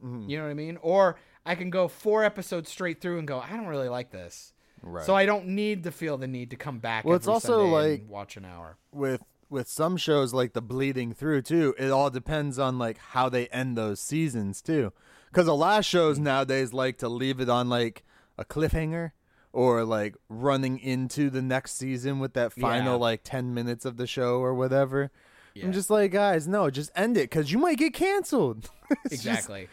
Mm-hmm. 0.05 0.29
You 0.31 0.39
know 0.39 0.45
what 0.45 0.51
I 0.51 0.55
mean? 0.55 0.79
Or 0.83 1.17
I 1.45 1.55
can 1.57 1.71
go 1.71 1.89
four 1.89 2.25
episodes 2.25 2.71
straight 2.71 3.01
through 3.01 3.19
and 3.19 3.27
go, 3.27 3.41
I 3.41 3.51
don't 3.51 3.67
really 3.67 3.89
like 3.89 4.11
this. 4.13 4.53
Right. 4.83 5.05
So 5.05 5.15
I 5.15 5.27
don't 5.27 5.49
need 5.49 5.85
to 5.85 5.91
feel 5.91 6.17
the 6.19 6.27
need 6.29 6.51
to 6.51 6.57
come 6.57 6.79
back. 6.79 7.05
Well, 7.05 7.17
it's 7.17 7.29
also 7.29 7.59
Sunday 7.71 7.91
like- 7.91 8.09
watch 8.09 8.37
an 8.37 8.45
hour. 8.45 8.79
with 8.93 9.23
with 9.51 9.69
some 9.69 9.97
shows 9.97 10.33
like 10.33 10.53
the 10.53 10.63
bleeding 10.63 11.13
through 11.13 11.43
too 11.43 11.75
it 11.77 11.91
all 11.91 12.09
depends 12.09 12.57
on 12.57 12.79
like 12.79 12.97
how 12.99 13.29
they 13.29 13.49
end 13.49 13.77
those 13.77 13.99
seasons 13.99 14.63
too 14.63 14.93
because 15.29 15.49
a 15.49 15.53
lot 15.53 15.81
of 15.81 15.85
shows 15.85 16.21
nowadays 16.21 16.73
like 16.73 16.97
to 16.99 17.09
leave 17.09 17.41
it 17.41 17.49
on 17.49 17.69
like 17.69 18.05
a 18.41 18.45
cliffhanger 18.45 19.13
or 19.53 19.85
like 19.85 20.17
running 20.29 20.79
into 20.79 21.31
the 21.31 21.43
next 21.43 21.77
season 21.77 22.19
with 22.19 22.33
that 22.35 22.53
final 22.53 22.95
Yeah. 22.95 22.99
like 23.01 23.21
10 23.23 23.53
minutes 23.55 23.85
of 23.85 23.97
the 23.97 24.07
show 24.07 24.39
or 24.41 24.55
whatever 24.55 25.11
Yeah. 25.55 25.67
i'm 25.67 25.73
just 25.73 25.91
like 25.91 26.11
guys 26.13 26.49
no 26.49 26.71
just 26.71 26.91
end 26.97 27.17
it 27.17 27.29
because 27.31 27.53
you 27.53 27.59
might 27.59 27.77
get 27.79 27.93
canceled 27.95 28.71
It's 29.05 29.23
just- 29.23 29.27
Exactly. 29.27 29.69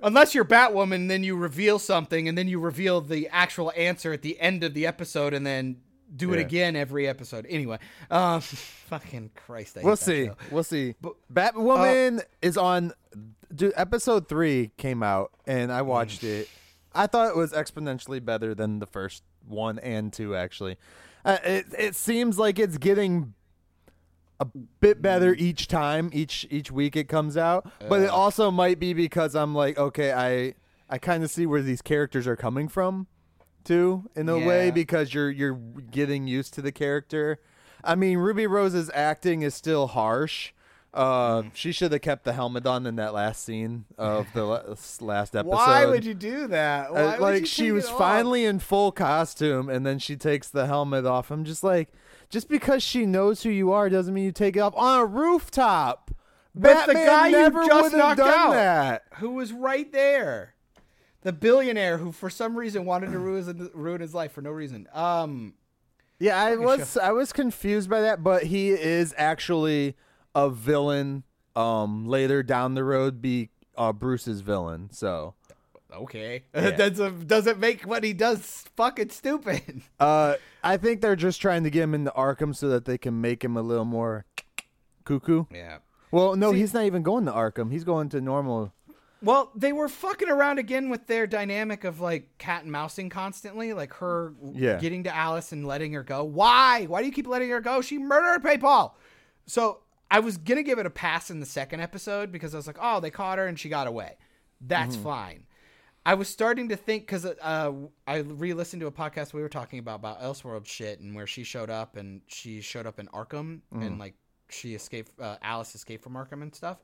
Unless 0.00 0.32
you're 0.32 0.44
Batwoman, 0.44 1.08
then 1.08 1.24
you 1.24 1.34
reveal 1.36 1.80
something, 1.80 2.28
and 2.28 2.38
then 2.38 2.46
you 2.46 2.60
reveal 2.60 3.00
the 3.00 3.26
actual 3.30 3.72
answer 3.76 4.12
at 4.12 4.22
the 4.22 4.38
end 4.38 4.62
of 4.62 4.72
the 4.72 4.86
episode, 4.86 5.34
and 5.34 5.44
then 5.44 5.78
do 6.14 6.32
it 6.32 6.36
Yeah. 6.36 6.42
again 6.42 6.76
every 6.76 7.08
episode. 7.08 7.44
Anyway, 7.50 7.80
um, 8.08 8.40
fucking 8.88 9.30
Christ, 9.34 9.76
I 9.76 9.82
We'll 9.82 9.96
see. 9.96 10.26
show. 10.26 10.36
We'll 10.52 10.62
see. 10.62 10.94
But- 11.00 11.14
Batwoman 11.34 12.22
is 12.40 12.56
on. 12.56 12.92
Dude, 13.52 13.72
episode 13.74 14.28
three 14.28 14.70
came 14.76 15.02
out, 15.02 15.32
and 15.48 15.72
I 15.72 15.82
watched 15.82 16.22
it. 16.22 16.48
I 16.98 17.06
thought 17.06 17.28
it 17.28 17.36
was 17.36 17.52
exponentially 17.52 18.24
better 18.24 18.54
than 18.54 18.80
the 18.80 18.86
first 18.86 19.22
one 19.46 19.78
and 19.78 20.12
two. 20.12 20.34
Actually, 20.34 20.76
uh, 21.24 21.38
it 21.44 21.66
it 21.78 21.94
seems 21.94 22.38
like 22.38 22.58
it's 22.58 22.76
getting 22.76 23.34
a 24.40 24.46
bit 24.80 25.00
better 25.00 25.34
each 25.34 25.68
time, 25.68 26.10
each 26.12 26.46
each 26.50 26.70
week 26.70 26.96
it 26.96 27.08
comes 27.08 27.36
out. 27.36 27.70
But 27.88 28.02
it 28.02 28.10
also 28.10 28.50
might 28.50 28.78
be 28.78 28.92
because 28.92 29.34
I'm 29.34 29.54
like, 29.54 29.78
okay, 29.78 30.12
I 30.12 30.54
I 30.90 30.98
kind 30.98 31.22
of 31.22 31.30
see 31.30 31.46
where 31.46 31.62
these 31.62 31.82
characters 31.82 32.26
are 32.26 32.36
coming 32.36 32.68
from, 32.68 33.06
too, 33.64 34.10
in 34.16 34.28
a 34.28 34.38
way, 34.38 34.70
because 34.70 35.14
you're 35.14 35.30
you're 35.30 35.54
getting 35.90 36.26
used 36.26 36.54
to 36.54 36.62
the 36.62 36.72
character. 36.72 37.38
I 37.84 37.94
mean, 37.94 38.18
Ruby 38.18 38.46
Rose's 38.46 38.90
acting 38.92 39.42
is 39.42 39.54
still 39.54 39.88
harsh. 39.88 40.52
Uh, 40.94 41.42
Mm. 41.42 41.50
she 41.54 41.70
should 41.70 41.92
have 41.92 42.00
kept 42.00 42.24
the 42.24 42.32
helmet 42.32 42.66
on 42.66 42.86
in 42.86 42.96
that 42.96 43.12
last 43.12 43.44
scene 43.44 43.84
of 43.98 44.26
the 44.32 44.44
last 45.00 45.36
episode. 45.36 45.46
Why 45.46 45.84
would 45.86 46.04
you 46.04 46.14
do 46.14 46.46
that? 46.48 46.92
Why 46.92 47.16
Uh, 47.16 47.20
like 47.20 47.40
you 47.40 47.46
she 47.46 47.72
was 47.72 47.88
finally 47.90 48.44
in 48.46 48.58
full 48.58 48.90
costume, 48.90 49.68
and 49.68 49.84
then 49.84 49.98
she 49.98 50.16
takes 50.16 50.48
the 50.48 50.66
helmet 50.66 51.04
off. 51.04 51.30
I'm 51.30 51.44
just 51.44 51.62
like, 51.62 51.90
just 52.30 52.48
because 52.48 52.82
she 52.82 53.04
knows 53.06 53.42
who 53.42 53.50
you 53.50 53.70
are 53.70 53.88
doesn't 53.90 54.12
mean 54.14 54.24
you 54.24 54.32
take 54.32 54.56
it 54.56 54.60
off 54.60 54.74
on 54.76 54.98
a 55.00 55.04
rooftop. 55.04 56.10
The 56.54 56.60
Batman 56.62 57.06
guy 57.06 57.26
you 57.28 57.32
never 57.32 57.64
just 57.66 57.82
would 57.82 57.92
have 57.92 57.98
knocked 58.00 58.18
done 58.18 58.28
out. 58.48 58.50
that. 58.52 59.02
who 59.18 59.30
was 59.32 59.52
right 59.52 59.92
there. 59.92 60.54
The 61.22 61.32
billionaire 61.32 61.98
who, 61.98 62.12
for 62.12 62.30
some 62.30 62.56
reason, 62.56 62.84
wanted 62.86 63.12
to 63.12 63.18
ruin 63.18 63.58
his, 63.58 63.68
ruin 63.74 64.00
his 64.00 64.14
life 64.14 64.32
for 64.32 64.40
no 64.40 64.50
reason. 64.50 64.88
Um, 64.94 65.54
Yeah, 66.18 66.40
I 66.42 66.56
was 66.56 66.96
I 66.96 67.12
was 67.12 67.32
confused 67.32 67.90
by 67.90 68.00
that, 68.00 68.22
but 68.24 68.44
he 68.44 68.70
is 68.70 69.14
actually 69.18 69.94
a 70.46 70.50
villain. 70.50 71.24
Um, 71.56 72.06
later 72.06 72.42
down 72.44 72.74
the 72.74 72.84
road, 72.84 73.20
be 73.20 73.50
uh, 73.76 73.92
Bruce's 73.92 74.42
villain. 74.42 74.90
So, 74.92 75.34
okay, 75.92 76.44
Yeah. 76.54 76.70
that's 76.70 77.00
a, 77.00 77.10
doesn't 77.10 77.58
make 77.58 77.82
what 77.82 78.04
he 78.04 78.12
does 78.12 78.64
fucking 78.76 79.10
stupid. 79.10 79.82
uh, 80.00 80.36
I 80.62 80.76
think 80.76 81.00
they're 81.00 81.16
just 81.16 81.40
trying 81.40 81.64
to 81.64 81.70
get 81.70 81.82
him 81.82 81.94
into 81.94 82.12
Arkham 82.12 82.54
so 82.54 82.68
that 82.68 82.84
they 82.84 82.96
can 82.96 83.20
make 83.20 83.42
him 83.42 83.56
a 83.56 83.62
little 83.62 83.84
more 83.84 84.24
cuckoo. 85.04 85.46
Yeah. 85.52 85.78
Well, 86.12 86.36
no, 86.36 86.52
See- 86.52 86.58
he's 86.60 86.72
not 86.74 86.84
even 86.84 87.02
going 87.02 87.24
to 87.26 87.32
Arkham. 87.32 87.72
He's 87.72 87.84
going 87.84 88.08
to 88.10 88.20
normal. 88.20 88.72
Well, 89.20 89.50
they 89.56 89.72
were 89.72 89.88
fucking 89.88 90.28
around 90.28 90.60
again 90.60 90.90
with 90.90 91.08
their 91.08 91.26
dynamic 91.26 91.82
of 91.82 92.00
like 92.00 92.38
cat 92.38 92.62
and 92.62 92.70
mousing 92.70 93.08
constantly, 93.10 93.72
like 93.72 93.94
her 93.94 94.32
Yeah. 94.54 94.78
getting 94.78 95.02
to 95.04 95.14
Alice 95.16 95.50
and 95.50 95.66
letting 95.66 95.92
her 95.94 96.04
go. 96.04 96.22
Why? 96.22 96.84
Why 96.86 97.00
do 97.00 97.06
you 97.06 97.12
keep 97.12 97.26
letting 97.26 97.50
her 97.50 97.60
go? 97.60 97.80
She 97.80 97.98
murdered 97.98 98.48
people. 98.48 98.94
So 99.46 99.80
I 100.10 100.20
was 100.20 100.36
gonna 100.36 100.62
give 100.62 100.78
it 100.78 100.86
a 100.86 100.90
pass 100.90 101.30
in 101.30 101.40
the 101.40 101.46
second 101.46 101.80
episode 101.80 102.32
because 102.32 102.54
I 102.54 102.58
was 102.58 102.66
like, 102.66 102.78
oh, 102.80 103.00
they 103.00 103.10
caught 103.10 103.38
her 103.38 103.46
and 103.46 103.58
she 103.58 103.68
got 103.68 103.86
away. 103.86 104.16
That's 104.60 104.96
fine. 104.96 105.44
I 106.06 106.14
was 106.14 106.28
starting 106.28 106.70
to 106.70 106.76
think 106.76 107.02
because 107.02 107.26
uh, 107.26 107.72
I 108.06 108.16
re-listened 108.16 108.80
to 108.80 108.86
a 108.86 108.92
podcast 108.92 109.34
we 109.34 109.42
were 109.42 109.48
talking 109.48 109.78
about 109.78 109.96
about 109.96 110.22
Elseworld 110.22 110.66
shit 110.66 111.00
and 111.00 111.14
where 111.14 111.26
she 111.26 111.44
showed 111.44 111.68
up 111.68 111.96
and 111.96 112.22
she 112.26 112.62
showed 112.62 112.86
up 112.86 112.98
in 112.98 113.08
Arkham 113.08 113.60
and 113.82 113.98
like 113.98 114.14
she 114.48 114.74
escaped, 114.74 115.12
uh, 115.20 115.36
Alice 115.42 115.74
escaped 115.74 116.02
from 116.02 116.14
Arkham 116.14 116.40
and 116.40 116.54
stuff. 116.54 116.78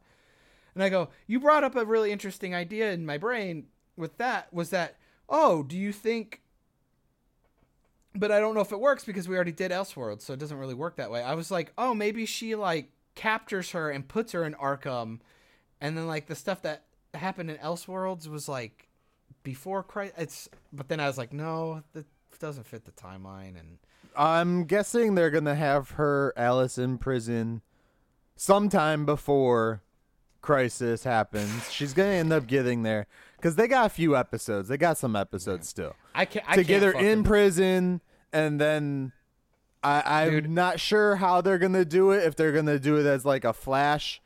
And 0.75 0.83
I 0.83 0.91
go, 0.91 1.09
you 1.27 1.41
brought 1.41 1.65
up 1.65 1.77
a 1.77 1.85
really 1.85 2.13
interesting 2.13 2.55
idea 2.55 2.93
in 2.93 3.07
my 3.07 3.17
brain 3.17 3.67
with 3.97 4.19
that 4.19 4.53
was 4.53 4.71
that, 4.71 4.97
oh, 5.29 5.63
do 5.63 5.79
you 5.79 5.93
think 5.93 6.43
but 8.15 8.31
I 8.31 8.39
don't 8.39 8.55
know 8.55 8.61
if 8.61 8.73
it 8.73 8.79
works 8.79 9.05
because 9.05 9.29
we 9.29 9.35
already 9.35 9.53
did 9.53 9.73
Elseworld, 9.73 10.21
so 10.21 10.33
it 10.35 10.39
doesn't 10.39 10.57
really 10.57 10.75
work 10.75 10.97
that 10.97 11.11
way. 11.11 11.23
I 11.23 11.35
was 11.35 11.51
like, 11.51 11.73
oh, 11.77 11.95
maybe 11.95 12.27
she 12.27 12.55
like 12.55 12.91
captures 13.14 13.70
her 13.70 13.90
and 13.90 14.07
puts 14.07 14.33
her 14.33 14.44
in 14.44 14.55
Arkham, 14.55 15.20
and 15.81 15.96
then 15.96 16.07
like 16.07 16.27
the 16.27 16.35
stuff 16.35 16.62
that 16.62 16.85
happened 17.14 17.50
in 17.50 17.57
Elseworlds 17.59 18.29
was 18.29 18.48
like 18.48 18.88
before 19.42 19.83
Christ. 19.83 20.14
It's 20.18 20.48
but 20.72 20.88
then 20.88 21.00
I 21.00 21.07
was 21.07 21.18
like, 21.18 21.33
no, 21.33 21.83
that 21.92 22.07
doesn't 22.38 22.66
fit 22.66 22.85
the 22.85 22.92
timeline, 22.92 23.59
and 23.59 23.79
I'm 24.16 24.64
guessing 24.64 25.14
they're 25.14 25.31
gonna 25.31 25.55
have 25.55 25.90
her 25.90 26.33
Alice 26.37 26.79
in 26.79 26.98
prison 26.98 27.62
sometime 28.37 29.07
before 29.07 29.83
Crisis 30.42 31.05
happens. 31.05 31.70
She's 31.70 31.92
gonna 31.94 32.11
end 32.11 32.33
up 32.33 32.46
getting 32.46 32.83
there 32.83 33.07
because 33.37 33.57
they 33.57 33.68
got 33.68 33.87
a 33.87 33.90
few 33.90 34.16
episodes. 34.16 34.68
They 34.68 34.77
got 34.77 34.98
some 34.98 35.16
episodes 35.16 35.68
still 35.68 35.94
I 36.14 36.24
can't 36.24 36.44
I 36.48 36.57
to 36.57 36.64
can't 36.64 36.83
her 36.83 36.92
in 36.92 37.24
prison, 37.24 38.03
and 38.33 38.61
then 38.61 39.12
I, 39.85 40.23
I'm 40.25 40.31
Dude. 40.31 40.51
not 40.51 40.81
sure 40.81 41.16
how 41.16 41.40
they're 41.40 41.59
gonna 41.59 41.85
do 41.85 42.11
it. 42.11 42.25
If 42.25 42.35
they're 42.37 42.53
gonna 42.53 42.79
do 42.79 42.97
it 42.97 43.07
as 43.07 43.25
like 43.25 43.44
a 43.44 43.53
flash, 43.53 44.20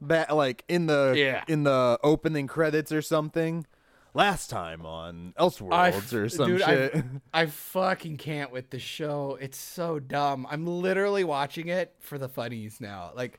back 0.00 0.32
like 0.32 0.64
in 0.68 0.86
the 0.86 1.14
Yeah. 1.16 1.44
in 1.48 1.64
the 1.64 1.98
opening 2.02 2.46
credits 2.46 2.92
or 2.92 3.02
something. 3.02 3.66
Last 4.12 4.50
time 4.50 4.84
on 4.84 5.34
Elseworlds 5.38 6.12
or 6.12 6.28
some 6.28 6.48
dude, 6.48 6.62
shit. 6.62 6.96
I, 7.32 7.42
I 7.42 7.46
fucking 7.46 8.16
can't 8.16 8.50
with 8.50 8.70
the 8.70 8.80
show. 8.80 9.38
It's 9.40 9.56
so 9.58 10.00
dumb. 10.00 10.48
I'm 10.50 10.66
literally 10.66 11.22
watching 11.22 11.68
it 11.68 11.94
for 12.00 12.18
the 12.18 12.28
funnies 12.28 12.80
now. 12.80 13.12
Like, 13.14 13.38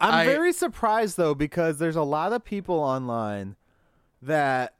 I'm 0.00 0.14
I- 0.14 0.24
very 0.24 0.52
surprised 0.54 1.18
though 1.18 1.34
because 1.34 1.78
there's 1.78 1.96
a 1.96 2.02
lot 2.02 2.32
of 2.32 2.44
people 2.44 2.76
online 2.76 3.56
that 4.22 4.74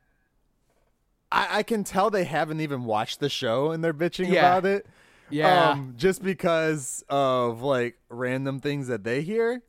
I, 1.33 1.59
I 1.59 1.62
can 1.64 1.85
tell 1.85 2.11
they 2.11 2.24
haven't 2.24 2.61
even 2.61 2.85
watched 2.85 3.20
the 3.20 3.28
show 3.28 3.70
and 3.72 3.83
they're 3.85 3.94
bitching 3.94 4.28
Yeah. 4.33 4.56
about 4.56 4.64
it. 4.66 4.87
Yeah. 5.30 5.70
Um, 5.70 5.94
just 5.96 6.22
because 6.22 7.04
of 7.08 7.62
like 7.62 7.98
random 8.08 8.60
things 8.60 8.88
that 8.88 9.04
they 9.04 9.22
hear. 9.22 9.62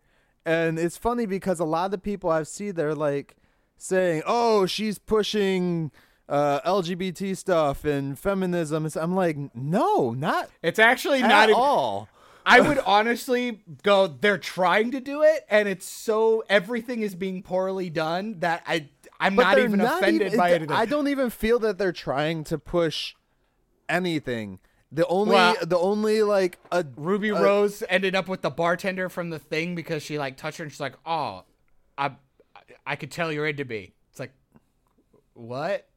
And 0.45 0.79
it's 0.79 0.97
funny 0.97 1.25
because 1.25 1.59
a 1.59 1.65
lot 1.65 1.85
of 1.85 1.91
the 1.91 1.97
people 1.97 2.29
I've 2.29 2.47
seen 2.47 2.73
they're 2.73 2.95
like 2.95 3.35
saying, 3.77 4.23
"Oh, 4.25 4.65
she's 4.65 4.97
pushing 4.97 5.91
uh, 6.27 6.61
LGBT 6.61 7.37
stuff 7.37 7.85
and 7.85 8.17
feminism." 8.17 8.89
So 8.89 9.01
I'm 9.01 9.15
like, 9.15 9.37
"No, 9.55 10.11
not 10.11 10.49
it's 10.63 10.79
actually 10.79 11.21
not 11.21 11.49
at 11.49 11.55
all." 11.55 12.09
I 12.43 12.59
would 12.59 12.79
honestly 12.87 13.61
go, 13.83 14.07
they're 14.07 14.39
trying 14.39 14.89
to 14.91 14.99
do 14.99 15.21
it, 15.21 15.45
and 15.47 15.69
it's 15.69 15.85
so 15.85 16.43
everything 16.49 17.01
is 17.03 17.13
being 17.13 17.43
poorly 17.43 17.91
done 17.91 18.39
that 18.39 18.63
I 18.65 18.89
I'm 19.19 19.35
But 19.35 19.43
not 19.43 19.59
even 19.59 19.79
offended 19.81 20.27
even- 20.27 20.39
by 20.39 20.49
it- 20.49 20.71
I 20.71 20.87
don't 20.87 21.07
even 21.07 21.29
feel 21.29 21.59
that 21.59 21.77
they're 21.77 21.91
trying 21.91 22.43
to 22.45 22.57
push 22.57 23.13
anything. 23.87 24.57
The 24.91 25.07
only, 25.07 25.35
Well- 25.35 25.55
the 25.61 25.77
only 25.77 26.21
like 26.21 26.57
a 26.71 26.85
Ruby 26.97 27.29
a- 27.29 27.41
Rose 27.41 27.81
ended 27.87 28.13
up 28.15 28.27
with 28.27 28.41
the 28.41 28.49
bartender 28.49 29.07
from 29.07 29.29
the 29.29 29.39
thing 29.39 29.73
because 29.73 30.03
she 30.03 30.17
like 30.17 30.35
touched 30.35 30.57
her 30.57 30.63
and 30.63 30.71
she's 30.71 30.81
like, 30.81 30.95
"Oh, 31.05 31.43
I 31.97 32.11
I 32.85 32.97
could 32.97 33.11
tell 33.11 33.31
you're 33.31 33.47
into 33.47 33.63
me." 33.63 33.93
It's 34.09 34.19
like, 34.19 34.33
what? 35.33 35.87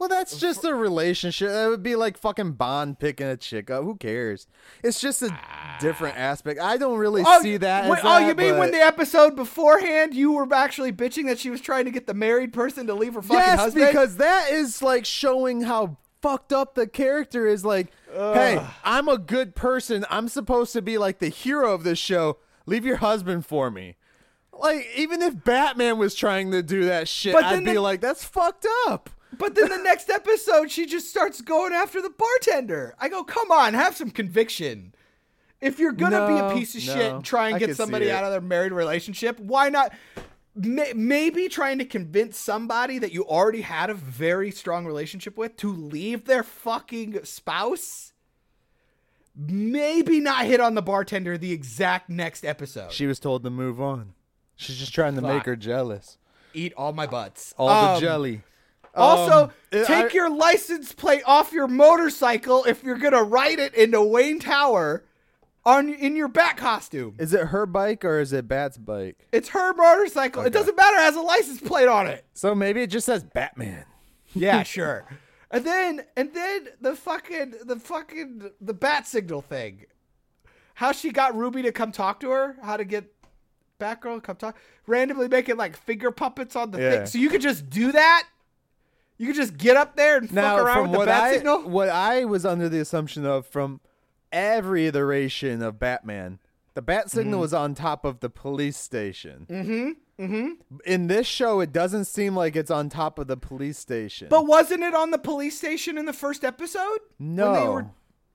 Well, 0.00 0.08
that's 0.08 0.38
just 0.38 0.64
a 0.64 0.74
relationship. 0.74 1.50
That 1.50 1.68
would 1.68 1.82
be 1.82 1.94
like 1.94 2.16
fucking 2.16 2.52
Bond 2.52 2.98
picking 2.98 3.26
a 3.26 3.36
chick 3.36 3.68
up. 3.68 3.84
Who 3.84 3.96
cares? 3.96 4.46
It's 4.82 4.98
just 4.98 5.22
a 5.22 5.28
ah. 5.30 5.76
different 5.78 6.16
aspect. 6.16 6.58
I 6.58 6.78
don't 6.78 6.98
really 6.98 7.22
oh, 7.26 7.42
see 7.42 7.58
that. 7.58 7.84
oh, 7.84 7.94
that, 7.94 8.26
you 8.26 8.34
mean 8.34 8.56
when 8.56 8.70
the 8.70 8.80
episode 8.80 9.36
beforehand 9.36 10.14
you 10.14 10.32
were 10.32 10.48
actually 10.54 10.90
bitching 10.90 11.26
that 11.26 11.38
she 11.38 11.50
was 11.50 11.60
trying 11.60 11.84
to 11.84 11.90
get 11.90 12.06
the 12.06 12.14
married 12.14 12.54
person 12.54 12.86
to 12.86 12.94
leave 12.94 13.12
her 13.12 13.20
fucking 13.20 13.36
yes, 13.36 13.58
husband? 13.60 13.88
because 13.88 14.16
that 14.16 14.50
is 14.50 14.80
like 14.80 15.04
showing 15.04 15.60
how 15.60 15.98
fucked 16.22 16.54
up 16.54 16.74
the 16.74 16.86
character 16.86 17.46
is. 17.46 17.62
Like, 17.62 17.88
hey, 18.12 18.64
I'm 18.84 19.08
a 19.08 19.18
good 19.18 19.54
person. 19.54 20.04
I'm 20.10 20.28
supposed 20.28 20.72
to 20.74 20.82
be 20.82 20.98
like 20.98 21.18
the 21.18 21.28
hero 21.28 21.72
of 21.74 21.84
this 21.84 21.98
show. 21.98 22.38
Leave 22.66 22.84
your 22.84 22.96
husband 22.96 23.46
for 23.46 23.70
me. 23.70 23.96
Like, 24.52 24.86
even 24.96 25.22
if 25.22 25.42
Batman 25.44 25.96
was 25.98 26.14
trying 26.14 26.50
to 26.50 26.62
do 26.62 26.84
that 26.84 27.08
shit, 27.08 27.32
But 27.32 27.44
I'd 27.44 27.56
then 27.56 27.64
be 27.64 27.72
the- 27.74 27.80
like, 27.80 28.00
that's 28.00 28.24
fucked 28.24 28.66
up. 28.88 29.08
But 29.38 29.54
then 29.54 29.68
the 29.68 29.76
next 29.82 30.10
episode, 30.10 30.70
she 30.70 30.86
just 30.86 31.08
starts 31.08 31.40
going 31.40 31.72
after 31.72 32.02
the 32.02 32.10
bartender. 32.10 32.94
I 32.98 33.08
go, 33.08 33.24
come 33.24 33.50
on, 33.50 33.74
have 33.74 33.96
some 33.96 34.10
conviction. 34.10 34.92
If 35.60 35.78
you're 35.78 35.92
gonna 35.92 36.26
be 36.26 36.38
a 36.38 36.58
piece 36.58 36.74
of 36.74 36.80
shit 36.80 36.96
no, 36.96 37.16
and 37.16 37.24
try 37.24 37.46
and 37.48 37.56
I 37.56 37.58
get 37.58 37.66
could 37.66 37.76
see 37.76 37.82
somebody 37.82 38.06
it. 38.06 38.12
out 38.12 38.24
of 38.24 38.30
their 38.32 38.40
married 38.40 38.72
relationship, 38.72 39.38
why 39.38 39.68
not? 39.68 39.92
May- 40.54 40.92
Maybe 40.94 41.48
trying 41.48 41.78
to 41.78 41.84
convince 41.84 42.36
somebody 42.36 42.98
that 42.98 43.12
you 43.12 43.24
already 43.24 43.60
had 43.62 43.88
a 43.90 43.94
very 43.94 44.50
strong 44.50 44.84
relationship 44.86 45.36
with 45.38 45.56
to 45.58 45.72
leave 45.72 46.24
their 46.24 46.42
fucking 46.42 47.24
spouse. 47.24 48.12
Maybe 49.36 50.20
not 50.20 50.44
hit 50.46 50.60
on 50.60 50.74
the 50.74 50.82
bartender 50.82 51.38
the 51.38 51.52
exact 51.52 52.10
next 52.10 52.44
episode. 52.44 52.92
She 52.92 53.06
was 53.06 53.20
told 53.20 53.44
to 53.44 53.50
move 53.50 53.80
on. 53.80 54.14
She's 54.56 54.76
just 54.76 54.92
trying 54.92 55.14
to 55.14 55.22
make 55.22 55.44
her 55.44 55.56
jealous. 55.56 56.18
Eat 56.52 56.74
all 56.76 56.92
my 56.92 57.06
butts. 57.06 57.54
All 57.56 57.68
Um, 57.68 57.94
the 57.94 58.00
jelly. 58.00 58.42
Also, 58.94 59.44
Um, 59.44 59.50
take 59.70 60.10
I- 60.10 60.14
your 60.14 60.28
license 60.28 60.92
plate 60.92 61.22
off 61.24 61.52
your 61.52 61.68
motorcycle 61.68 62.64
if 62.64 62.82
you're 62.82 62.98
gonna 62.98 63.22
ride 63.22 63.60
it 63.60 63.72
into 63.74 64.02
Wayne 64.02 64.40
Tower 64.40 65.04
on 65.70 65.88
in 65.88 66.16
your 66.16 66.28
bat 66.28 66.56
costume. 66.56 67.14
Is 67.18 67.32
it 67.34 67.46
her 67.48 67.66
bike 67.66 68.04
or 68.04 68.20
is 68.20 68.32
it 68.32 68.48
Bat's 68.48 68.78
bike? 68.78 69.26
It's 69.32 69.50
her 69.50 69.72
motorcycle. 69.74 70.42
It 70.42 70.52
doesn't 70.52 70.76
matter. 70.76 70.96
It 70.96 71.00
has 71.00 71.16
a 71.16 71.20
license 71.20 71.60
plate 71.60 71.88
on 71.88 72.06
it. 72.06 72.24
So 72.34 72.54
maybe 72.54 72.82
it 72.82 72.88
just 72.88 73.06
says 73.06 73.24
Batman. 73.24 73.84
Yeah, 74.34 74.62
sure. 74.64 75.06
And 75.50 75.64
then 75.64 76.04
and 76.16 76.32
then 76.34 76.68
the 76.80 76.94
fucking 76.94 77.54
the 77.64 77.76
fucking 77.76 78.50
the 78.60 78.74
bat 78.74 79.06
signal 79.06 79.42
thing. 79.42 79.84
How 80.74 80.92
she 80.92 81.10
got 81.10 81.36
Ruby 81.36 81.62
to 81.62 81.72
come 81.72 81.92
talk 81.92 82.20
to 82.20 82.30
her? 82.30 82.56
How 82.62 82.76
to 82.76 82.84
get 82.84 83.12
Batgirl 83.78 84.14
to 84.16 84.20
come 84.20 84.36
talk? 84.36 84.56
Randomly 84.86 85.28
making 85.28 85.56
like 85.56 85.76
finger 85.76 86.10
puppets 86.10 86.56
on 86.56 86.70
the 86.70 86.80
Yeah. 86.80 86.90
thing. 86.90 87.06
So 87.06 87.18
you 87.18 87.28
could 87.28 87.42
just 87.42 87.68
do 87.68 87.92
that. 87.92 88.26
You 89.18 89.26
could 89.26 89.36
just 89.36 89.58
get 89.58 89.76
up 89.76 89.96
there 89.96 90.16
and 90.16 90.32
Now, 90.32 90.56
fuck 90.56 90.66
around 90.66 90.90
with 90.92 91.00
the 91.00 91.06
bat 91.06 91.22
I 91.24 91.32
signal. 91.34 91.68
what 91.68 91.90
I 91.90 92.24
was 92.24 92.46
under 92.46 92.70
the 92.70 92.78
assumption 92.80 93.26
of 93.26 93.46
from 93.46 93.80
every 94.32 94.86
iteration 94.86 95.62
of 95.62 95.78
Batman, 95.78 96.38
the 96.74 96.82
bat 96.82 97.10
signal 97.10 97.34
Mm-hmm. 97.34 97.40
was 97.40 97.54
on 97.54 97.74
top 97.74 98.04
of 98.04 98.20
the 98.20 98.30
police 98.30 98.76
station. 98.76 99.46
Mm-hmm. 99.50 100.24
Mm-hmm. 100.24 100.48
In 100.84 101.06
this 101.06 101.26
show, 101.26 101.60
it 101.60 101.72
doesn't 101.72 102.04
seem 102.04 102.36
like 102.36 102.54
it's 102.54 102.70
on 102.70 102.88
top 102.90 103.18
of 103.18 103.26
the 103.26 103.36
police 103.38 103.78
station. 103.78 104.28
But 104.28 104.46
wasn't 104.46 104.82
it 104.82 104.94
on 104.94 105.10
the 105.10 105.18
police 105.18 105.56
station 105.56 105.96
in 105.96 106.04
the 106.04 106.12
first 106.12 106.44
episode? 106.44 106.98
When 107.18 107.36
they 107.36 107.42
no, 107.42 107.72
were, 107.72 107.86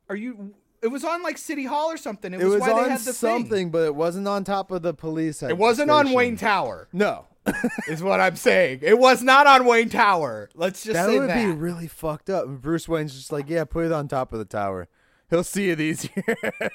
are 0.10 0.16
you? 0.16 0.56
It 0.82 0.88
was 0.88 1.04
on 1.04 1.22
like 1.24 1.38
City 1.38 1.66
Hall 1.66 1.92
or 1.92 1.98
something. 1.98 2.34
It 2.34 2.42
it 2.42 2.44
was, 2.46 2.56
was 2.56 2.62
why 2.62 2.68
they 2.70 2.84
on 2.86 2.90
had 2.90 3.00
the 3.02 3.14
something, 3.14 3.50
Thing. 3.50 3.70
but 3.70 3.84
it 3.84 3.96
wasn't 3.96 4.28
on 4.28 4.44
top 4.44 4.72
of 4.72 4.82
the 4.82 4.94
police. 4.94 5.42
It 5.44 5.58
wasn't 5.58 5.92
on. 5.92 6.12
Wayne 6.12 6.38
Tower. 6.38 6.88
No, 6.92 7.26
is 7.88 8.02
what 8.04 8.20
I'm 8.20 8.36
saying. 8.36 8.80
It 8.82 8.98
was 8.98 9.22
not 9.22 9.46
on 9.48 9.66
Wayne 9.66 9.90
Tower. 9.90 10.50
Let's 10.56 10.84
just 10.84 10.94
that 10.94 11.06
say 11.06 11.20
would 11.20 11.30
that. 11.30 11.36
be 11.36 11.52
really 11.52 11.88
fucked 11.88 12.30
up. 12.32 12.46
And 12.46 12.62
Bruce 12.62 12.88
Wayne's 12.88 13.16
just 13.16 13.32
like, 13.32 13.48
yeah, 13.50 13.64
put 13.64 13.86
it 13.86 13.92
on 13.92 14.08
top 14.08 14.34
of 14.34 14.40
the 14.40 14.46
tower. 14.46 14.88
He'll 15.30 15.44
see 15.44 15.70
it 15.70 15.80
easier. 15.80 16.24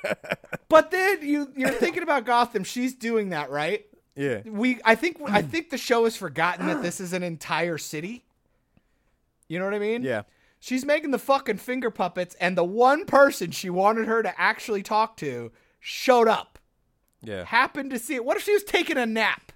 but 0.69 0.91
then 0.91 1.19
you 1.23 1.53
you're 1.57 1.71
thinking 1.71 2.03
about 2.03 2.27
Gotham. 2.27 2.65
She's 2.65 2.95
doing 2.95 3.31
that, 3.31 3.51
right? 3.51 3.87
yeah. 4.17 4.41
We 4.45 4.81
I 4.85 4.95
think 4.95 5.19
I 5.27 5.43
think 5.43 5.71
the 5.71 5.79
show 5.79 6.05
has 6.05 6.17
forgotten 6.17 6.67
that 6.67 6.83
this 6.83 7.01
is 7.01 7.13
an 7.13 7.23
entire 7.23 7.79
city. 7.79 8.25
You 9.49 9.59
know 9.59 9.65
what 9.65 9.75
I 9.75 9.79
mean? 9.79 10.03
Yeah. 10.03 10.23
She's 10.61 10.85
making 10.85 11.11
the 11.11 11.19
fucking 11.19 11.57
finger 11.57 11.91
puppets, 11.91 12.37
and 12.39 12.57
the 12.57 12.65
one 12.65 13.07
person 13.07 13.51
she 13.51 13.71
wanted 13.71 14.07
her 14.07 14.23
to 14.23 14.39
actually 14.39 14.83
talk 14.83 15.17
to 15.19 15.53
showed 15.81 16.29
up. 16.29 16.59
Yeah. 17.23 17.45
Happened 17.45 17.91
to 17.91 17.99
see 17.99 18.15
it. 18.15 18.25
What 18.25 18.37
if 18.37 18.43
she 18.43 18.53
was 18.53 18.65
taking 18.65 18.99
a 18.99 19.07
nap? 19.07 19.53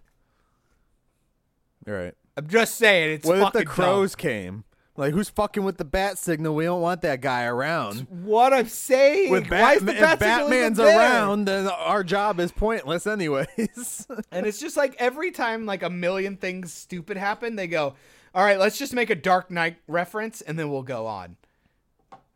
You're 1.86 2.04
right. 2.04 2.14
I'm 2.36 2.48
just 2.48 2.76
saying 2.76 3.10
it's 3.12 3.26
What 3.26 3.38
if 3.38 3.52
the 3.52 3.64
crows 3.64 4.16
came? 4.16 4.64
Like, 4.96 5.12
who's 5.12 5.28
fucking 5.28 5.64
with 5.64 5.76
the 5.76 5.84
bat 5.84 6.18
signal? 6.18 6.54
We 6.54 6.64
don't 6.64 6.80
want 6.80 7.02
that 7.02 7.20
guy 7.20 7.44
around. 7.44 8.06
What 8.08 8.52
I'm 8.52 8.68
saying. 8.68 9.30
With 9.30 9.50
Why 9.50 9.74
is 9.74 9.82
Bat- 9.82 9.94
if 9.96 10.18
bat 10.20 10.40
even 10.40 10.50
Batman's 10.50 10.78
around, 10.78 11.44
then 11.46 11.66
our 11.66 12.04
job 12.04 12.38
is 12.38 12.52
pointless, 12.52 13.06
anyways. 13.06 14.06
And 14.30 14.46
it's 14.46 14.60
just 14.60 14.76
like 14.76 14.94
every 14.98 15.30
time 15.32 15.66
like 15.66 15.82
a 15.82 15.90
million 15.90 16.36
things 16.36 16.72
stupid 16.72 17.16
happen, 17.16 17.56
they 17.56 17.66
go, 17.66 17.94
"All 18.34 18.44
right, 18.44 18.58
let's 18.58 18.78
just 18.78 18.92
make 18.94 19.10
a 19.10 19.14
Dark 19.14 19.50
Knight 19.50 19.78
reference, 19.88 20.40
and 20.40 20.58
then 20.58 20.70
we'll 20.70 20.82
go 20.82 21.06
on." 21.06 21.36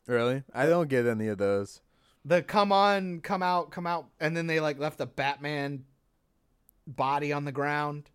really? 0.06 0.42
I 0.54 0.66
don't 0.66 0.88
get 0.88 1.06
any 1.06 1.28
of 1.28 1.38
those. 1.38 1.80
The 2.24 2.42
come 2.42 2.72
on, 2.72 3.20
come 3.20 3.42
out, 3.42 3.70
come 3.70 3.86
out, 3.86 4.08
and 4.18 4.36
then 4.36 4.46
they 4.46 4.58
like 4.58 4.78
left 4.78 4.98
the 4.98 5.06
Batman 5.06 5.84
body 6.86 7.32
on 7.32 7.44
the 7.44 7.52
ground. 7.52 8.10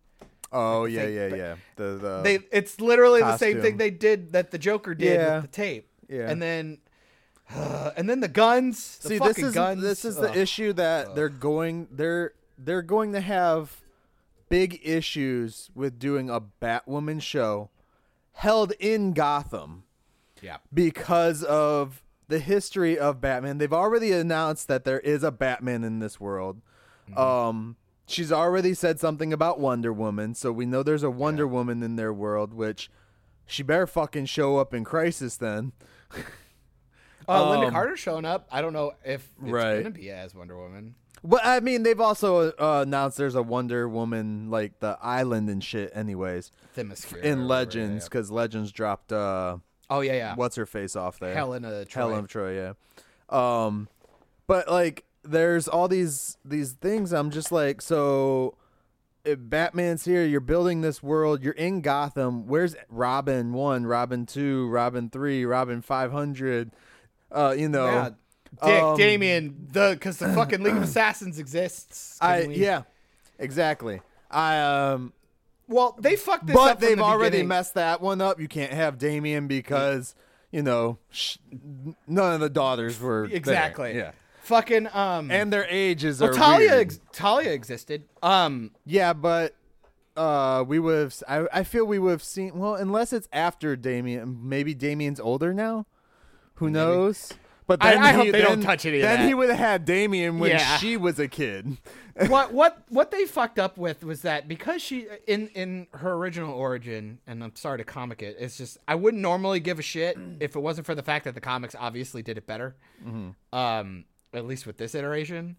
Oh 0.54 0.84
yeah, 0.84 1.06
yeah, 1.06 1.28
but- 1.28 1.38
yeah. 1.38 1.56
The 1.76 1.84
the 1.96 2.20
they 2.22 2.38
it's 2.52 2.80
literally 2.80 3.20
the 3.20 3.36
same 3.36 3.60
thing 3.60 3.76
they 3.76 3.90
did 3.90 4.32
that 4.32 4.50
the 4.50 4.58
Joker 4.58 4.94
did 4.94 5.14
Yeah. 5.20 5.34
with 5.36 5.42
the 5.42 5.48
tape. 5.48 5.88
Yeah. 6.08 6.30
And 6.30 6.40
then 6.40 6.78
and 7.50 8.08
then 8.08 8.20
the 8.20 8.28
guns. 8.28 8.98
The 8.98 9.08
see 9.08 9.18
this 9.18 9.38
is 9.38 9.52
guns. 9.54 9.82
this 9.82 10.04
is 10.04 10.16
the 10.16 10.30
Ugh. 10.30 10.36
issue 10.36 10.72
that 10.74 11.14
they're 11.14 11.28
going 11.28 11.88
they're 11.90 12.32
they're 12.56 12.82
going 12.82 13.12
to 13.12 13.20
have 13.20 13.80
big 14.48 14.80
issues 14.84 15.70
with 15.74 15.98
doing 15.98 16.30
a 16.30 16.40
Batwoman 16.40 17.20
show 17.20 17.70
held 18.32 18.72
in 18.78 19.12
Gotham. 19.12 19.82
Yeah. 20.42 20.58
because 20.74 21.42
of 21.42 22.02
the 22.28 22.38
history 22.38 22.98
of 22.98 23.18
Batman. 23.20 23.56
They've 23.56 23.72
already 23.72 24.12
announced 24.12 24.68
that 24.68 24.84
there 24.84 25.00
is 25.00 25.22
a 25.22 25.30
Batman 25.30 25.84
in 25.84 26.00
this 26.00 26.20
world. 26.20 26.60
Mm-hmm. 27.10 27.18
Um, 27.18 27.76
she's 28.06 28.30
already 28.32 28.74
said 28.74 28.98
something 29.00 29.32
about 29.32 29.58
Wonder 29.60 29.92
Woman, 29.92 30.34
so 30.34 30.52
we 30.52 30.66
know 30.66 30.82
there's 30.82 31.02
a 31.02 31.10
Wonder 31.10 31.46
Woman 31.46 31.82
in 31.82 31.96
their 31.96 32.12
world, 32.12 32.52
which 32.54 32.90
she 33.46 33.62
better 33.62 33.86
fucking 33.86 34.26
show 34.26 34.56
up 34.58 34.72
in 34.74 34.84
Crisis 34.84 35.36
then. 35.36 35.72
Uh, 37.26 37.42
Lynda 37.52 37.66
Um, 37.68 37.70
Carter 37.72 37.96
showing 37.96 38.26
up. 38.26 38.46
I 38.52 38.60
don't 38.60 38.74
know 38.74 38.92
if 39.02 39.26
it's 39.40 39.50
Right. 39.50 39.78
gonna 39.78 39.90
be 39.94 40.10
as 40.10 40.34
Wonder 40.34 40.58
Woman. 40.58 40.94
But 41.22 41.40
I 41.42 41.60
mean, 41.60 41.82
they've 41.82 41.98
also 42.00 42.50
uh, 42.52 42.82
announced 42.86 43.16
there's 43.16 43.34
a 43.34 43.42
Wonder 43.42 43.88
Woman 43.88 44.50
like 44.50 44.78
the 44.80 44.98
island 45.00 45.48
and 45.48 45.64
shit, 45.64 45.90
anyways, 45.94 46.52
Themyscira. 46.76 47.22
in 47.22 47.22
whatever, 47.22 47.44
Legends 47.46 48.04
yeah. 48.04 48.08
because 48.10 48.30
Legends 48.30 48.72
dropped 48.72 49.10
uh, 49.10 49.56
Oh 49.88 50.00
yeah, 50.02 50.12
yeah. 50.12 50.34
what's 50.34 50.56
her 50.56 50.66
face 50.66 50.96
off 50.96 51.18
there. 51.18 51.32
Helena 51.34 51.86
Troy. 51.86 52.00
Helen 52.02 52.18
of 52.18 52.28
Troy, 52.28 52.56
yeah. 52.56 52.72
Um, 53.30 53.88
but 54.46 54.70
like, 54.70 55.04
there's 55.24 55.68
all 55.68 55.88
these 55.88 56.36
these 56.44 56.72
things. 56.72 57.12
I'm 57.12 57.30
just 57.30 57.50
like, 57.52 57.80
so 57.82 58.56
if 59.24 59.38
Batman's 59.40 60.04
here, 60.04 60.24
you're 60.24 60.40
building 60.40 60.80
this 60.82 61.02
world. 61.02 61.42
You're 61.42 61.54
in 61.54 61.80
Gotham. 61.80 62.46
Where's 62.46 62.76
Robin 62.88 63.52
one, 63.52 63.86
Robin 63.86 64.26
two, 64.26 64.68
Robin 64.68 65.08
three, 65.10 65.44
Robin 65.44 65.80
five 65.82 66.12
hundred? 66.12 66.72
Uh, 67.32 67.54
you 67.56 67.68
know, 67.68 67.86
Yeah. 67.86 68.10
Dick, 68.62 68.82
Um, 68.82 68.96
Damian, 68.96 69.68
the 69.72 69.90
because 69.94 70.18
the 70.18 70.32
fucking 70.32 70.62
League 70.62 70.76
of 70.76 70.82
Assassins 70.84 71.38
exists. 71.40 72.18
I 72.20 72.46
we- 72.46 72.54
yeah, 72.56 72.82
exactly. 73.38 74.00
I 74.30 74.60
um, 74.60 75.12
Well, 75.68 75.96
they 75.98 76.14
fucked 76.16 76.46
this 76.46 76.54
up. 76.56 76.62
But 76.62 76.80
they've 76.80 76.96
the 76.96 77.02
already 77.02 77.30
beginning. 77.38 77.48
messed 77.48 77.74
that 77.74 78.00
one 78.00 78.20
up. 78.20 78.38
You 78.38 78.46
can't 78.48 78.72
have 78.72 78.98
Damian 78.98 79.48
because 79.48 80.14
you 80.52 80.62
know 80.62 80.98
sh- 81.10 81.38
none 82.06 82.34
of 82.34 82.40
the 82.40 82.50
daughters 82.50 83.00
were 83.00 83.26
there. 83.26 83.36
exactly. 83.36 83.96
Yeah. 83.96 84.12
Fucking 84.44 84.88
um. 84.92 85.30
and 85.30 85.52
their 85.52 85.66
ages 85.68 86.20
well, 86.20 86.30
are 86.30 86.34
Talia, 86.34 86.68
weird. 86.70 86.80
ex- 86.80 87.00
Talia 87.12 87.52
existed. 87.52 88.04
Um. 88.22 88.70
yeah, 88.86 89.12
but 89.12 89.54
uh, 90.16 90.64
we 90.66 90.78
would 90.78 90.98
have. 91.00 91.22
I, 91.28 91.60
I 91.60 91.64
feel 91.64 91.84
we 91.84 91.98
would 91.98 92.10
have 92.12 92.22
seen. 92.22 92.58
Well, 92.58 92.74
unless 92.74 93.12
it's 93.12 93.28
after 93.32 93.74
Damian, 93.76 94.38
maybe 94.48 94.74
Damian's 94.74 95.18
older 95.20 95.52
now. 95.52 95.86
Who 96.56 96.70
knows? 96.70 97.32
But 97.66 97.82
I- 97.82 97.94
then 97.94 98.02
I 98.02 98.10
he, 98.12 98.16
hope 98.18 98.32
they 98.32 98.42
don't 98.42 98.60
touch 98.62 98.84
any 98.84 98.98
of 98.98 99.02
Then 99.02 99.20
that. 99.20 99.26
he 99.26 99.32
would 99.34 99.48
have 99.48 99.58
had 99.58 99.84
Damian 99.86 100.38
when 100.38 100.50
Yeah. 100.50 100.76
she 100.76 100.96
was 100.98 101.18
a 101.18 101.26
kid. 101.26 101.78
what 102.28 102.52
what 102.52 102.84
what 102.90 103.10
they 103.10 103.24
fucked 103.24 103.58
up 103.58 103.76
with 103.78 104.04
was 104.04 104.20
that 104.22 104.46
because 104.46 104.82
she 104.82 105.06
in 105.26 105.48
in 105.48 105.86
her 105.94 106.12
original 106.12 106.52
origin, 106.54 107.18
and 107.26 107.42
I'm 107.42 107.56
sorry 107.56 107.78
to 107.78 107.84
comic 107.84 108.22
it, 108.22 108.36
it's 108.38 108.58
just 108.58 108.76
I 108.86 108.94
wouldn't 108.94 109.22
normally 109.22 109.58
give 109.60 109.78
a 109.78 109.82
shit 109.82 110.16
if 110.40 110.54
it 110.54 110.60
wasn't 110.60 110.86
for 110.86 110.94
the 110.94 111.02
fact 111.02 111.24
that 111.24 111.34
the 111.34 111.40
comics 111.40 111.74
obviously 111.76 112.22
did 112.22 112.36
it 112.38 112.46
better. 112.46 112.76
Um, 113.52 114.04
at 114.34 114.46
least 114.46 114.66
with 114.66 114.76
this 114.76 114.94
iteration, 114.94 115.56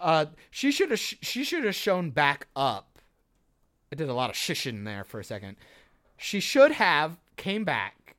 uh, 0.00 0.26
she 0.50 0.70
should 0.70 0.90
have 0.90 1.00
sh- 1.00 1.16
she 1.22 1.44
should 1.44 1.64
have 1.64 1.74
shown 1.74 2.10
back 2.10 2.48
up. 2.56 2.98
I 3.92 3.96
did 3.96 4.08
a 4.08 4.14
lot 4.14 4.30
of 4.30 4.36
shishing 4.36 4.84
there 4.84 5.04
for 5.04 5.20
a 5.20 5.24
second. 5.24 5.56
She 6.16 6.40
should 6.40 6.72
have 6.72 7.18
came 7.36 7.64
back 7.64 8.16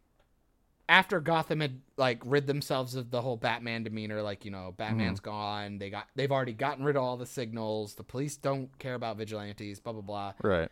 after 0.90 1.20
Gotham 1.20 1.60
had 1.60 1.82
like 1.98 2.22
rid 2.26 2.48
themselves 2.48 2.96
of 2.96 3.12
the 3.12 3.22
whole 3.22 3.38
Batman 3.38 3.84
demeanor, 3.84 4.22
like 4.22 4.46
you 4.46 4.52
know, 4.52 4.74
Batman's 4.78 5.20
gone. 5.20 5.78
They 5.78 5.90
got 5.90 6.08
they've 6.16 6.32
already 6.32 6.54
gotten 6.54 6.84
rid 6.84 6.96
of 6.96 7.04
all 7.04 7.18
the 7.18 7.26
signals. 7.26 7.96
The 7.96 8.04
police 8.04 8.38
don't 8.38 8.78
care 8.80 8.96
about 8.96 9.18
vigilantes. 9.18 9.80
Blah 9.80 9.94
blah 9.94 10.02
blah. 10.02 10.34
Right. 10.42 10.70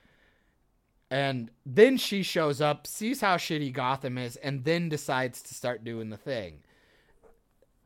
And 1.11 1.51
then 1.65 1.97
she 1.97 2.23
shows 2.23 2.61
up, 2.61 2.87
sees 2.87 3.21
how 3.21 3.37
shitty 3.37 3.71
Gotham 3.73 4.17
is, 4.17 4.37
and 4.37 4.63
then 4.63 4.89
decides 4.89 5.41
to 5.43 5.53
start 5.53 5.83
doing 5.83 6.09
the 6.09 6.17
thing. 6.17 6.63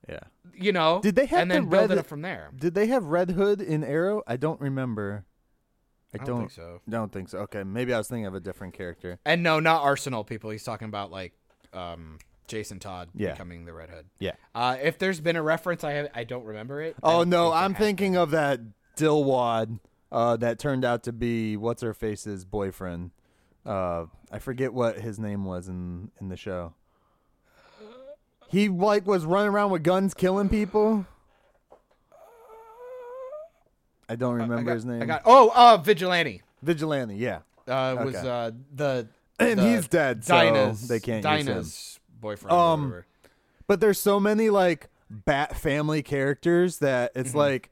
Yeah. 0.09 0.19
You 0.53 0.71
know, 0.73 0.99
Did 1.01 1.15
they 1.15 1.25
have 1.27 1.39
and 1.41 1.51
then 1.51 1.63
the 1.65 1.69
build 1.69 1.89
red- 1.89 1.97
it 1.97 1.99
up 1.99 2.07
from 2.07 2.21
there? 2.21 2.51
Did 2.55 2.73
they 2.73 2.87
have 2.87 3.05
Red 3.05 3.31
Hood 3.31 3.61
in 3.61 3.83
Arrow? 3.83 4.23
I 4.27 4.35
don't 4.37 4.59
remember. 4.59 5.25
I 6.13 6.17
I 6.17 6.17
don't, 6.17 6.25
don't 6.27 6.39
think 6.39 6.51
so. 6.51 6.81
Don't 6.89 7.11
think 7.13 7.29
so. 7.29 7.37
Okay, 7.39 7.63
maybe 7.63 7.93
I 7.93 7.97
was 7.97 8.07
thinking 8.07 8.25
of 8.25 8.33
a 8.35 8.39
different 8.39 8.73
character. 8.73 9.19
And 9.25 9.43
no, 9.43 9.59
not 9.59 9.83
Arsenal 9.83 10.23
people. 10.23 10.49
He's 10.49 10.63
talking 10.63 10.87
about 10.87 11.11
like 11.11 11.33
um, 11.71 12.17
Jason 12.47 12.79
Todd 12.79 13.09
Yeah. 13.13 13.31
becoming 13.33 13.65
the 13.65 13.73
Red 13.73 13.89
Hood. 13.91 14.07
Yeah. 14.19 14.31
Uh, 14.55 14.75
if 14.81 14.97
there's 14.97 15.21
been 15.21 15.35
a 15.35 15.43
reference, 15.43 15.83
I 15.83 15.91
have, 15.91 16.09
I 16.15 16.23
don't 16.23 16.43
remember 16.45 16.81
it. 16.81 16.95
Oh 17.03 17.23
no, 17.23 17.51
think 17.51 17.55
I'm 17.63 17.73
has 17.75 17.79
thinking 17.85 18.15
of 18.17 18.31
that 18.31 18.59
Dilwad 18.97 19.79
uh, 20.11 20.35
that 20.37 20.59
turned 20.59 20.83
out 20.83 21.03
to 21.03 21.13
be 21.13 21.55
what's 21.57 21.83
her 21.83 21.93
face's 21.93 22.43
boyfriend. 22.43 23.11
Uh, 23.65 24.05
I 24.31 24.39
forget 24.39 24.73
what 24.73 24.99
his 24.99 25.19
name 25.19 25.45
was 25.45 25.67
in 25.67 26.11
in 26.19 26.29
the 26.29 26.37
show. 26.37 26.73
He 28.49 28.67
like 28.67 29.05
was 29.05 29.25
running 29.25 29.51
around 29.51 29.69
with 29.69 29.83
guns 29.83 30.13
killing 30.13 30.49
people. 30.49 31.05
I 34.09 34.15
don't 34.15 34.33
remember 34.33 34.63
got- 34.63 34.73
his 34.73 34.85
name. 34.85 35.01
I 35.03 35.05
got 35.05 35.21
oh, 35.25 35.51
uh, 35.53 35.77
Vigilante. 35.77 36.41
Vigilante, 36.63 37.15
yeah. 37.15 37.39
Uh, 37.67 37.95
was 38.03 38.15
Okay. 38.15 38.27
uh 38.27 38.51
the 38.73 39.07
And 39.39 39.59
the 39.59 39.75
he's 39.75 39.87
dead, 39.87 40.25
so 40.25 40.35
they 40.87 40.99
can't 40.99 41.23
use 41.23 41.25
him. 41.25 41.45
Dinah's 41.45 41.99
boyfriend. 42.19 42.51
Um. 42.51 43.03
But 43.67 43.79
there's 43.79 43.99
so 43.99 44.19
many 44.19 44.49
like 44.49 44.89
Bat 45.11 45.55
family 45.55 46.01
characters 46.01 46.79
that 46.79 47.11
it's 47.15 47.35
like, 47.35 47.69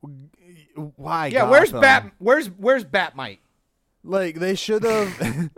why? 0.00 1.28
Mm-hmm. 1.28 1.34
Yeah, 1.34 1.50
where's 1.50 1.72
Bat? 1.72 2.12
Where's 2.18 2.46
where's 2.46 2.84
Batmite? 2.84 3.38
Like 4.04 4.36
they 4.36 4.54
should 4.54 4.84
have. 4.84 5.50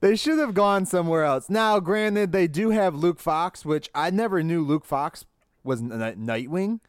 they 0.00 0.16
should 0.16 0.38
have 0.38 0.54
gone 0.54 0.86
somewhere 0.86 1.24
else. 1.24 1.48
Now, 1.48 1.80
granted, 1.80 2.32
they 2.32 2.46
do 2.48 2.70
have 2.70 2.94
Luke 2.94 3.20
Fox, 3.20 3.64
which 3.64 3.88
I 3.94 4.10
never 4.10 4.42
knew 4.42 4.62
Luke 4.62 4.84
Fox 4.84 5.24
was 5.64 5.80
Nightwing. 5.82 6.80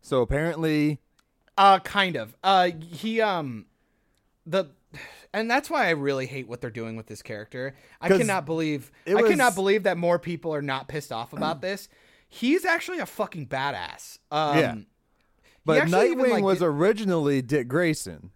So 0.00 0.22
apparently, 0.22 1.00
Uh, 1.56 1.78
kind 1.80 2.16
of. 2.16 2.36
Uh, 2.42 2.70
he 2.80 3.20
um, 3.20 3.66
the, 4.46 4.66
and 5.32 5.50
that's 5.50 5.68
why 5.68 5.86
I 5.86 5.90
really 5.90 6.26
hate 6.26 6.48
what 6.48 6.60
they're 6.60 6.70
doing 6.70 6.96
with 6.96 7.06
this 7.06 7.22
character. 7.22 7.74
I 8.00 8.08
cannot 8.08 8.46
believe. 8.46 8.90
I 9.06 9.22
cannot 9.22 9.54
believe 9.54 9.82
that 9.84 9.96
more 9.96 10.18
people 10.18 10.54
are 10.54 10.62
not 10.62 10.88
pissed 10.88 11.12
off 11.12 11.32
about 11.32 11.60
this. 11.60 11.88
He's 12.28 12.64
actually 12.64 12.98
a 12.98 13.06
fucking 13.06 13.46
badass. 13.48 14.18
Um, 14.30 14.58
Yeah. 14.58 14.74
but 15.64 15.78
actually 15.78 16.10
even, 16.10 16.24
Nightwing 16.24 16.30
like, 16.30 16.44
was 16.44 16.62
originally 16.62 17.40
Dick 17.42 17.68
Grayson. 17.68 18.30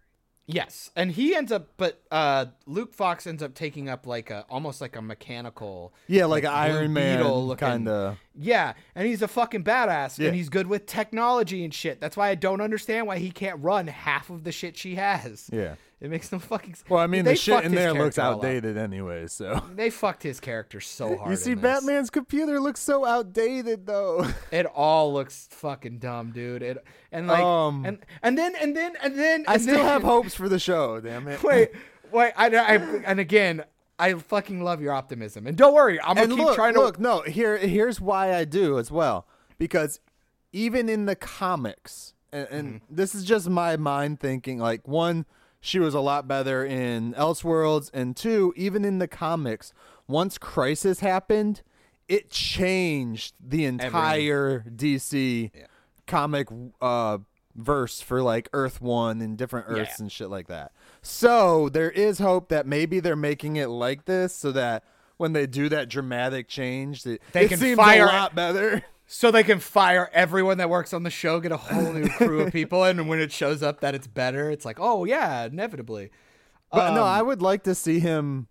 Yes, 0.53 0.91
and 0.95 1.11
he 1.11 1.35
ends 1.35 1.51
up, 1.51 1.69
but 1.77 2.01
uh, 2.11 2.45
Luke 2.65 2.93
Fox 2.93 3.25
ends 3.25 3.41
up 3.41 3.53
taking 3.53 3.89
up 3.89 4.05
like 4.07 4.29
a 4.29 4.45
almost 4.49 4.81
like 4.81 4.95
a 4.95 5.01
mechanical. 5.01 5.93
Yeah, 6.07 6.25
like, 6.25 6.43
an 6.43 6.51
Iron 6.51 6.93
Man 6.93 7.55
kind 7.57 7.87
of. 7.87 8.17
Yeah, 8.35 8.73
and 8.95 9.07
he's 9.07 9.21
a 9.21 9.27
fucking 9.27 9.63
badass, 9.63 10.17
Yeah. 10.19 10.27
and 10.27 10.35
he's 10.35 10.49
good 10.49 10.67
with 10.67 10.85
technology 10.85 11.63
and 11.63 11.73
shit. 11.73 11.99
That's 12.01 12.17
why 12.17 12.29
I 12.29 12.35
don't 12.35 12.61
understand 12.61 13.07
why 13.07 13.17
he 13.17 13.31
can't 13.31 13.61
run 13.63 13.87
half 13.87 14.29
of 14.29 14.43
the 14.43 14.51
shit 14.51 14.77
she 14.77 14.95
has. 14.95 15.49
Yeah. 15.51 15.75
It 16.01 16.09
makes 16.09 16.31
no 16.31 16.39
fucking. 16.39 16.71
s- 16.71 16.83
Well, 16.89 16.99
I 16.99 17.05
mean, 17.05 17.25
they 17.25 17.33
the 17.33 17.37
shit 17.37 17.63
in 17.63 17.75
there 17.75 17.93
looks 17.93 18.15
character 18.17 18.21
all 18.23 18.31
up. 18.31 18.37
outdated 18.39 18.75
anyway. 18.75 19.27
So 19.27 19.61
They 19.75 19.91
fucked 19.91 20.23
his 20.23 20.39
character 20.39 20.81
so 20.81 21.15
hard. 21.15 21.29
you 21.29 21.35
see. 21.37 21.53
Batman's 21.53 22.09
computer 22.09 22.59
looks 22.59 22.79
so 22.79 23.05
outdated, 23.05 23.85
though. 23.85 24.27
It 24.51 24.65
all 24.65 25.13
looks 25.13 25.47
fucking 25.51 25.99
dumb, 25.99 26.31
dude. 26.31 26.63
It 26.63 26.83
and 27.11 27.27
like 27.27 27.43
Um, 27.43 27.85
and 27.85 27.99
and 28.23 28.35
then 28.37 28.55
and 28.59 28.75
then 28.75 28.93
and 29.01 29.17
then 29.17 29.45
I 29.47 29.53
and 29.53 29.61
still 29.61 29.75
then- 29.75 29.85
have 29.85 30.01
hopes 30.13 30.33
for 30.33 30.49
the 30.49 30.57
show. 30.59 30.99
Damn 30.99 31.27
it! 31.27 31.43
Wait, 31.43 31.69
wait. 32.11 32.33
I, 32.35 32.47
I 32.47 32.73
and 33.05 33.19
again, 33.19 33.63
I 33.99 34.15
fucking 34.15 34.63
love 34.63 34.81
your 34.81 34.93
optimism. 34.93 35.45
And 35.45 35.55
don't 35.55 35.75
worry, 35.75 36.01
I'm 36.01 36.15
gonna 36.15 36.21
and 36.23 36.31
keep 36.33 36.45
look, 36.45 36.55
trying 36.55 36.73
look, 36.73 36.95
to. 36.97 37.01
no, 37.03 37.21
here, 37.21 37.57
here's 37.57 38.01
why 38.01 38.33
I 38.35 38.45
do 38.45 38.79
as 38.79 38.89
well. 38.89 39.27
Because 39.59 39.99
even 40.51 40.89
in 40.89 41.05
the 41.05 41.15
comics, 41.15 42.15
and, 42.33 42.47
and 42.49 42.67
Mm-hmm. 42.81 42.95
this 42.95 43.13
is 43.13 43.23
just 43.23 43.47
my 43.49 43.77
mind 43.77 44.19
thinking. 44.19 44.57
Like 44.57 44.87
one, 44.87 45.25
she 45.61 45.79
was 45.79 45.93
a 45.93 45.99
lot 46.01 46.27
better 46.27 46.65
in 46.65 47.13
Elseworlds, 47.13 47.89
and 47.93 48.15
two, 48.17 48.53
even 48.57 48.83
in 48.83 48.97
the 48.99 49.07
comics, 49.07 49.71
once 50.07 50.37
Crisis 50.37 50.99
happened, 50.99 51.61
it 52.07 52.29
changed 52.29 53.35
the 53.39 53.63
entire 53.65 54.65
DC 54.67 55.51
comic 56.07 56.47
uh, 56.81 57.19
verse 57.55 58.01
for 58.01 58.21
like 58.21 58.49
Earth 58.53 58.81
One 58.81 59.21
and 59.21 59.37
different 59.37 59.67
Earths 59.69 59.95
Yeah. 59.99 60.03
and 60.03 60.11
shit 60.11 60.29
like 60.29 60.47
that. 60.47 60.71
So 61.01 61.69
there 61.69 61.91
is 61.91 62.19
hope 62.19 62.49
that 62.49 62.65
maybe 62.67 62.99
they're 62.99 63.15
making 63.15 63.55
it 63.55 63.67
like 63.67 64.05
this, 64.05 64.35
so 64.35 64.51
that 64.51 64.83
when 65.17 65.33
they 65.33 65.45
do 65.47 65.69
that 65.69 65.87
dramatic 65.87 66.47
change, 66.47 67.05
it, 67.05 67.21
They 67.31 67.45
it 67.45 67.49
can 67.49 67.59
seems 67.59 67.77
fire- 67.77 68.03
a 68.03 68.07
lot 68.07 68.35
better. 68.35 68.83
So 69.13 69.29
they 69.29 69.43
can 69.43 69.59
fire 69.59 70.09
everyone 70.13 70.57
that 70.59 70.69
works 70.69 70.93
on 70.93 71.03
the 71.03 71.09
show, 71.09 71.41
get 71.41 71.51
a 71.51 71.57
whole 71.57 71.91
new 71.91 72.07
crew 72.07 72.41
of 72.41 72.53
people, 72.53 72.83
and 72.85 73.09
when 73.09 73.19
it 73.19 73.31
shows 73.31 73.61
up 73.61 73.81
that 73.81 73.93
it's 73.93 74.07
better, 74.07 74.49
it's 74.49 74.63
like, 74.63 74.77
oh 74.79 75.03
yeah, 75.03 75.43
inevitably. 75.45 76.11
But 76.71 76.93
no, 76.93 77.01
Um, 77.01 77.07
I 77.09 77.21
would 77.21 77.41
like 77.41 77.63
to 77.63 77.75
see 77.75 77.99
him 77.99 78.47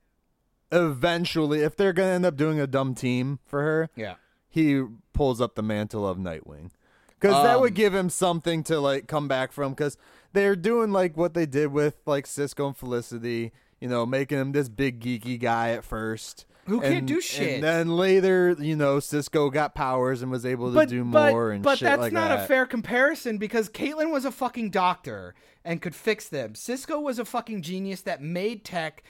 eventually, 0.71 1.61
if 1.61 1.77
they're 1.77 1.93
gonna 1.93 2.11
end 2.11 2.27
up 2.27 2.37
doing 2.37 2.61
a 2.61 2.67
dumb 2.67 2.95
team 2.95 3.39
for 3.47 3.63
her, 3.63 3.89
Yeah. 3.97 4.17
he 4.49 4.85
pulls 5.13 5.41
up 5.41 5.55
the 5.55 5.63
mantle 5.63 6.07
of 6.07 6.19
Nightwing. 6.19 6.71
Because 7.19 7.43
that 7.43 7.61
would 7.61 7.73
Um, 7.73 7.75
give 7.75 7.95
him 7.95 8.09
something 8.11 8.63
to 8.65 8.81
like 8.81 9.07
come 9.07 9.29
back 9.29 9.53
from. 9.53 9.73
Because 9.73 9.97
they're 10.33 10.57
doing 10.57 10.91
like 10.93 11.17
what 11.17 11.35
they 11.35 11.45
did 11.47 11.73
with 11.73 11.97
like 12.07 12.27
Cisco 12.27 12.67
and 12.69 12.77
Felicity. 12.77 13.53
You 13.81 13.89
know, 13.89 14.05
making 14.07 14.39
him 14.39 14.53
this 14.53 14.69
big 14.69 15.01
geeky 15.01 15.39
guy 15.41 15.71
at 15.71 15.85
first. 15.85 16.45
Who 16.67 16.81
can't 16.81 17.07
do 17.07 17.21
shit. 17.21 17.55
And 17.57 17.65
then 17.65 17.97
later, 17.97 18.55
you 18.59 18.77
know, 18.77 19.01
Cisco 19.01 19.51
got 19.51 19.75
powers 19.75 20.23
and 20.23 20.31
was 20.31 20.45
able 20.47 20.69
to 20.69 20.75
But 20.75 20.89
do 20.89 21.05
but, 21.05 21.33
more 21.33 21.51
and 21.51 21.61
shit. 21.61 21.65
but 21.65 21.79
shit 21.79 21.87
that's 21.87 22.01
like 22.01 22.13
not 22.13 22.29
that. 22.29 22.45
a 22.45 22.47
fair 22.47 22.67
comparison 22.67 23.39
because 23.39 23.69
Caitlyn 23.69 24.13
was 24.13 24.25
a 24.25 24.31
fucking 24.31 24.71
doctor 24.71 25.35
and 25.65 25.83
could 25.83 25.95
fix 25.95 26.29
them. 26.29 26.55
Cisco 26.55 27.01
was 27.01 27.19
a 27.19 27.25
fucking 27.25 27.63
genius 27.63 28.03
that 28.03 28.23
made 28.23 28.65
tech 28.65 29.03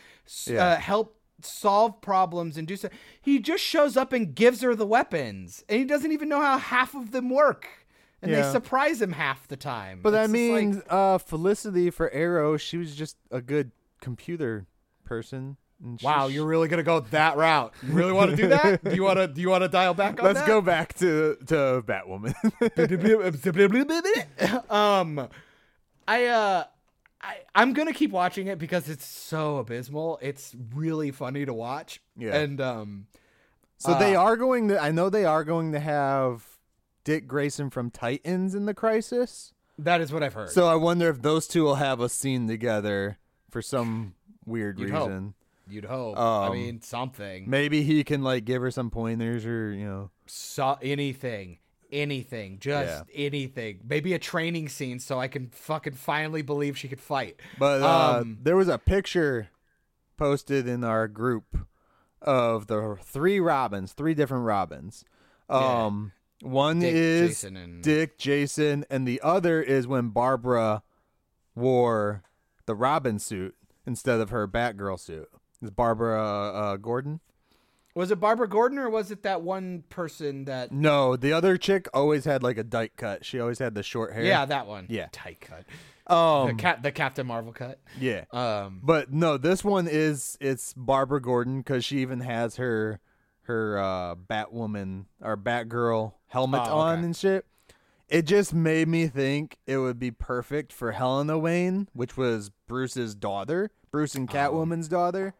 Yeah. 0.46 0.64
uh, 0.64 0.76
help 0.76 1.16
solve 1.42 2.00
problems 2.00 2.56
and 2.56 2.66
do 2.68 2.76
so. 2.76 2.88
He 3.20 3.38
just 3.38 3.62
shows 3.64 3.96
up 3.96 4.12
and 4.12 4.34
gives 4.34 4.60
her 4.62 4.74
the 4.74 4.86
weapons, 4.86 5.64
and 5.68 5.78
he 5.78 5.84
doesn't 5.84 6.12
even 6.12 6.28
know 6.28 6.40
how 6.40 6.58
half 6.58 6.94
of 6.94 7.10
them 7.12 7.30
work. 7.30 7.66
And 8.22 8.34
they 8.34 8.42
surprise 8.42 9.00
him 9.00 9.12
half 9.12 9.48
the 9.48 9.56
time. 9.56 10.00
But 10.02 10.14
I 10.14 10.24
just 10.24 10.28
like- 10.28 10.32
mean, 10.34 10.82
uh, 10.90 11.16
Felicity 11.16 11.88
for 11.88 12.10
Arrow, 12.10 12.58
she 12.58 12.76
was 12.76 12.94
just 12.94 13.16
a 13.30 13.40
good 13.40 13.70
computer 14.02 14.66
person. 15.04 15.56
Wow, 16.02 16.26
you're 16.26 16.44
really 16.46 16.68
gonna 16.68 16.82
go 16.82 17.00
that 17.00 17.36
route. 17.38 17.72
You 17.82 17.92
really 17.94 18.12
want 18.12 18.30
to 18.32 18.36
do 18.36 18.48
that? 18.48 18.84
Do 18.84 18.94
you 18.94 19.02
want 19.02 19.18
to? 19.18 19.26
Do 19.28 19.40
you 19.40 19.48
want 19.48 19.62
to 19.64 19.68
dial 19.68 19.94
back 19.94 20.10
on 20.10 20.16
that? 20.16 20.24
Let's 20.24 20.40
that? 20.40 20.46
go 20.46 20.60
back 20.60 20.92
to 20.94 21.36
to 21.46 21.82
Batwoman. 21.86 22.34
um, 24.70 25.28
I 26.06 26.26
uh, 26.26 26.64
I 27.22 27.36
I'm 27.54 27.72
gonna 27.72 27.92
keep 27.94 28.10
watching 28.10 28.46
it 28.48 28.58
because 28.58 28.88
it's 28.88 29.06
so 29.06 29.56
abysmal. 29.58 30.18
It's 30.20 30.54
really 30.74 31.10
funny 31.10 31.44
to 31.46 31.54
watch. 31.54 32.00
Yeah. 32.16 32.36
and 32.36 32.60
um, 32.60 33.06
so 33.78 33.98
they 33.98 34.14
Uh, 34.16 34.20
are 34.22 34.36
going 34.36 34.68
to. 34.68 34.78
I 34.82 34.90
know 34.90 35.08
they 35.08 35.24
are 35.24 35.44
going 35.44 35.72
to 35.72 35.80
have 35.80 36.44
Dick 37.04 37.26
Grayson 37.26 37.70
from 37.70 37.90
Titans 37.90 38.54
in 38.54 38.66
the 38.66 38.74
Crisis. 38.74 39.54
that 39.78 40.02
is 40.02 40.12
what 40.12 40.22
I've 40.22 40.34
heard. 40.34 40.50
So 40.50 40.66
I 40.66 40.74
wonder 40.74 41.08
if 41.08 41.22
those 41.22 41.46
two 41.46 41.62
will 41.62 41.76
have 41.76 42.00
a 42.00 42.08
scene 42.10 42.46
together 42.48 43.16
for 43.50 43.62
some 43.62 44.14
weird 44.44 44.78
You'd 44.78 44.90
hope. 44.90 45.10
You'd 45.72 45.84
hope. 45.84 46.18
I 46.18 46.46
um, 46.46 46.52
mean, 46.52 46.80
something, 46.82 47.48
Maybe 47.48 47.82
he 47.82 48.04
can 48.04 48.22
like 48.22 48.44
give 48.44 48.62
her 48.62 48.70
some 48.70 48.90
pointers 48.90 49.44
or 49.46 49.72
you 49.72 49.84
know. 49.84 50.10
so, 50.26 50.78
anything. 50.82 51.58
Anything, 51.92 52.58
just 52.60 53.02
anything. 53.12 53.80
Maybe 53.84 54.14
a 54.14 54.18
training 54.20 54.68
scene 54.68 55.00
so 55.00 55.18
I 55.18 55.26
can 55.26 55.48
fucking 55.48 55.94
finally 55.94 56.42
believe 56.42 56.78
she 56.78 56.86
could 56.86 57.00
fight. 57.00 57.40
But 57.58 57.82
uh, 57.82 58.20
Um, 58.20 58.38
there 58.40 58.54
was 58.54 58.68
a 58.68 58.78
picture 58.78 59.48
posted 60.16 60.68
in 60.68 60.84
our 60.84 61.08
group 61.08 61.66
of 62.22 62.68
the 62.68 62.96
three 63.02 63.40
Robins, 63.40 63.92
three 63.92 64.14
different 64.14 64.44
Robins. 64.44 65.04
Yeah. 65.48 65.56
Um, 65.86 66.12
one 66.42 66.78
Dick, 66.78 66.94
is 66.94 67.28
Jason, 67.30 67.56
and- 67.56 67.82
Dick, 67.82 68.18
Jason, 68.18 68.84
and 68.88 69.06
the 69.06 69.20
other 69.20 69.60
is 69.60 69.88
when 69.88 70.10
Barbara 70.10 70.82
wore 71.56 72.22
the 72.66 72.74
Robin 72.74 73.18
suit 73.18 73.56
instead 73.84 74.20
of 74.20 74.30
her 74.30 74.46
Batgirl 74.46 75.00
suit. 75.00 75.28
Is 75.62 75.70
Barbara 75.70 76.22
uh, 76.22 76.76
Gordon? 76.76 77.20
Was 77.94 78.10
it 78.10 78.20
Barbara 78.20 78.48
Gordon 78.48 78.78
or 78.78 78.88
was 78.88 79.10
it 79.10 79.24
that 79.24 79.42
one 79.42 79.82
person 79.88 80.44
that? 80.44 80.70
No, 80.72 81.16
the 81.16 81.32
other 81.32 81.56
chick 81.56 81.88
always 81.92 82.24
had 82.24 82.42
like 82.42 82.56
a 82.56 82.62
dyke 82.64 82.96
cut. 82.96 83.24
She 83.24 83.40
always 83.40 83.58
had 83.58 83.74
the 83.74 83.82
short 83.82 84.12
hair. 84.12 84.22
Yeah, 84.24 84.44
that 84.46 84.66
one. 84.66 84.86
Yeah. 84.88 85.08
tight 85.12 85.40
cut. 85.40 85.64
Um. 86.12 86.48
the 86.48 86.54
cat, 86.54 86.82
the 86.82 86.92
Captain 86.92 87.26
Marvel 87.26 87.52
cut. 87.52 87.78
yeah. 87.98 88.24
Um, 88.32 88.80
But 88.82 89.12
no, 89.12 89.36
this 89.36 89.62
one 89.64 89.86
is 89.88 90.38
it's 90.40 90.72
Barbara 90.74 91.20
Gordon 91.20 91.58
because 91.58 91.84
she 91.84 91.98
even 91.98 92.20
has 92.20 92.56
her 92.56 93.00
her 93.42 93.78
uh, 93.78 94.14
Batwoman 94.14 95.06
or 95.20 95.36
Batgirl 95.36 96.14
helmet 96.28 96.62
Oh, 96.66 96.78
on 96.78 96.98
okay. 96.98 97.04
and 97.06 97.16
shit. 97.16 97.44
It 98.08 98.22
just 98.22 98.52
made 98.54 98.88
me 98.88 99.06
think 99.08 99.58
it 99.66 99.78
would 99.78 99.98
be 100.00 100.10
perfect 100.10 100.72
for 100.72 100.92
Helena 100.92 101.38
Wayne, 101.38 101.88
which 101.92 102.16
was 102.16 102.50
Bruce's 102.66 103.14
daughter, 103.14 103.70
Bruce 103.92 104.14
and 104.16 104.28
Oh. 104.28 104.32
Catwoman's 104.32 104.88
daughter, 104.88 105.34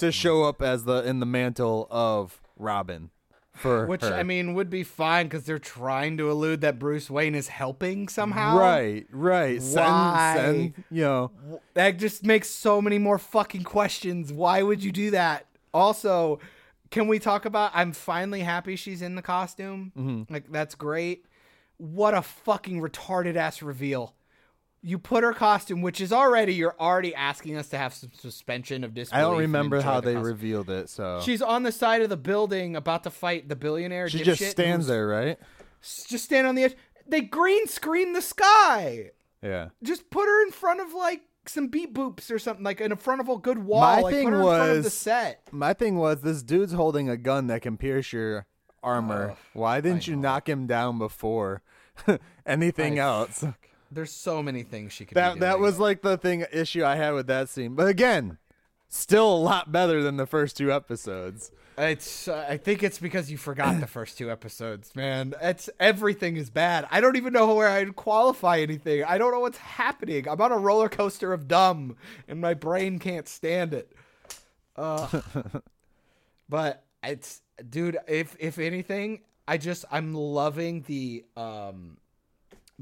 to 0.00 0.12
show 0.12 0.42
up 0.44 0.60
as 0.62 0.84
the 0.84 1.02
in 1.06 1.20
the 1.20 1.26
mantle 1.26 1.86
of 1.90 2.40
Robin. 2.56 3.10
For 3.52 3.84
which 3.86 4.00
her. 4.02 4.14
I 4.14 4.22
mean 4.22 4.54
would 4.54 4.70
be 4.70 4.82
fine 4.84 5.26
because 5.26 5.44
they're 5.44 5.58
trying 5.58 6.16
to 6.16 6.30
allude 6.30 6.62
that 6.62 6.78
Bruce 6.78 7.10
Wayne 7.10 7.34
is 7.34 7.48
helping 7.48 8.08
somehow. 8.08 8.56
right, 8.58 9.06
right. 9.10 9.60
Send- 9.60 9.86
Why? 9.86 10.34
send, 10.36 10.84
you 10.90 11.02
know, 11.02 11.30
That 11.74 11.98
just 11.98 12.24
makes 12.24 12.48
so 12.48 12.80
many 12.80 12.98
more 12.98 13.18
fucking 13.18 13.64
questions. 13.64 14.32
Why 14.32 14.62
would 14.62 14.82
you 14.82 14.92
do 14.92 15.10
that? 15.10 15.46
Also, 15.74 16.38
can 16.90 17.06
we 17.06 17.18
talk 17.18 17.44
about? 17.44 17.72
I'm 17.74 17.92
finally 17.92 18.40
happy 18.40 18.76
she's 18.76 19.02
in 19.02 19.14
the 19.14 19.22
costume. 19.22 19.92
Mm-hmm. 19.96 20.32
Like 20.32 20.50
that's 20.50 20.74
great. 20.74 21.26
What 21.76 22.14
a 22.14 22.22
fucking 22.22 22.80
retarded 22.80 23.36
ass 23.36 23.60
reveal. 23.62 24.14
You 24.82 24.98
put 24.98 25.24
her 25.24 25.32
costume, 25.34 25.82
which 25.82 26.00
is 26.00 26.10
already 26.12 26.54
you're 26.54 26.74
already 26.80 27.14
asking 27.14 27.56
us 27.56 27.68
to 27.68 27.76
have 27.78 27.92
some 27.92 28.10
suspension 28.18 28.82
of 28.82 28.94
disbelief. 28.94 29.18
I 29.18 29.28
don't 29.28 29.38
remember 29.38 29.80
how 29.82 30.00
the 30.00 30.06
they 30.08 30.14
costume. 30.14 30.26
revealed 30.32 30.70
it. 30.70 30.88
So 30.88 31.20
She's 31.22 31.42
on 31.42 31.64
the 31.64 31.72
side 31.72 32.00
of 32.00 32.08
the 32.08 32.16
building 32.16 32.76
about 32.76 33.02
to 33.04 33.10
fight 33.10 33.48
the 33.48 33.56
billionaire. 33.56 34.08
she 34.08 34.22
just 34.22 34.42
stands 34.50 34.86
there, 34.86 35.06
right? 35.06 35.38
Just 35.82 36.24
stand 36.24 36.46
on 36.46 36.54
the 36.54 36.64
edge. 36.64 36.76
They 37.06 37.20
green 37.20 37.66
screen 37.66 38.14
the 38.14 38.22
sky. 38.22 39.10
Yeah. 39.42 39.68
Just 39.82 40.08
put 40.10 40.26
her 40.26 40.42
in 40.46 40.50
front 40.50 40.80
of 40.80 40.94
like 40.94 41.22
some 41.46 41.68
beat 41.68 41.92
boops 41.92 42.30
or 42.30 42.38
something, 42.38 42.64
like 42.64 42.80
in 42.80 42.94
front 42.96 43.20
of 43.20 43.28
a 43.28 43.36
good 43.36 43.58
wall. 43.58 43.80
My 43.82 44.00
like, 44.00 44.14
thing 44.14 44.24
put 44.28 44.32
her 44.34 44.40
in 44.40 44.46
front 44.46 44.70
of 44.70 44.76
the 44.78 44.82
was- 44.84 44.94
set. 44.94 45.42
My 45.52 45.74
thing 45.74 45.96
was 45.96 46.22
this 46.22 46.42
dude's 46.42 46.72
holding 46.72 47.08
a 47.10 47.16
gun 47.18 47.48
that 47.48 47.60
can 47.62 47.76
pierce 47.76 48.12
your 48.14 48.46
armor. 48.82 49.36
Why 49.52 49.80
didn't 49.82 50.06
you 50.06 50.16
knock 50.16 50.48
him 50.48 50.66
down 50.66 50.96
before 50.98 51.60
anything 52.46 52.98
I- 52.98 53.02
else? 53.04 53.44
There's 53.90 54.12
so 54.12 54.42
many 54.42 54.62
things 54.62 54.92
she 54.92 55.04
could. 55.04 55.16
That 55.16 55.40
that 55.40 55.58
was 55.58 55.78
like 55.78 56.02
the 56.02 56.16
thing 56.16 56.44
issue 56.52 56.84
I 56.84 56.96
had 56.96 57.12
with 57.12 57.26
that 57.26 57.48
scene. 57.48 57.74
But 57.74 57.88
again, 57.88 58.38
still 58.88 59.32
a 59.32 59.36
lot 59.36 59.72
better 59.72 60.02
than 60.02 60.16
the 60.16 60.26
first 60.26 60.56
two 60.56 60.72
episodes. 60.72 61.50
It's. 61.78 62.28
Uh, 62.28 62.44
I 62.48 62.56
think 62.56 62.82
it's 62.82 62.98
because 62.98 63.30
you 63.30 63.38
forgot 63.38 63.80
the 63.80 63.86
first 63.86 64.18
two 64.18 64.30
episodes, 64.30 64.94
man. 64.94 65.34
It's 65.40 65.70
everything 65.80 66.36
is 66.36 66.50
bad. 66.50 66.86
I 66.90 67.00
don't 67.00 67.16
even 67.16 67.32
know 67.32 67.54
where 67.54 67.68
I'd 67.68 67.96
qualify 67.96 68.60
anything. 68.60 69.02
I 69.04 69.16
don't 69.18 69.32
know 69.32 69.40
what's 69.40 69.58
happening. 69.58 70.28
I'm 70.28 70.40
on 70.40 70.52
a 70.52 70.58
roller 70.58 70.88
coaster 70.88 71.32
of 71.32 71.48
dumb, 71.48 71.96
and 72.28 72.40
my 72.40 72.54
brain 72.54 72.98
can't 72.98 73.26
stand 73.26 73.72
it. 73.72 73.92
Uh, 74.76 75.22
but 76.48 76.84
it's, 77.02 77.40
dude. 77.68 77.96
If 78.06 78.36
if 78.38 78.58
anything, 78.58 79.22
I 79.48 79.56
just 79.56 79.84
I'm 79.90 80.14
loving 80.14 80.82
the 80.82 81.24
um, 81.36 81.96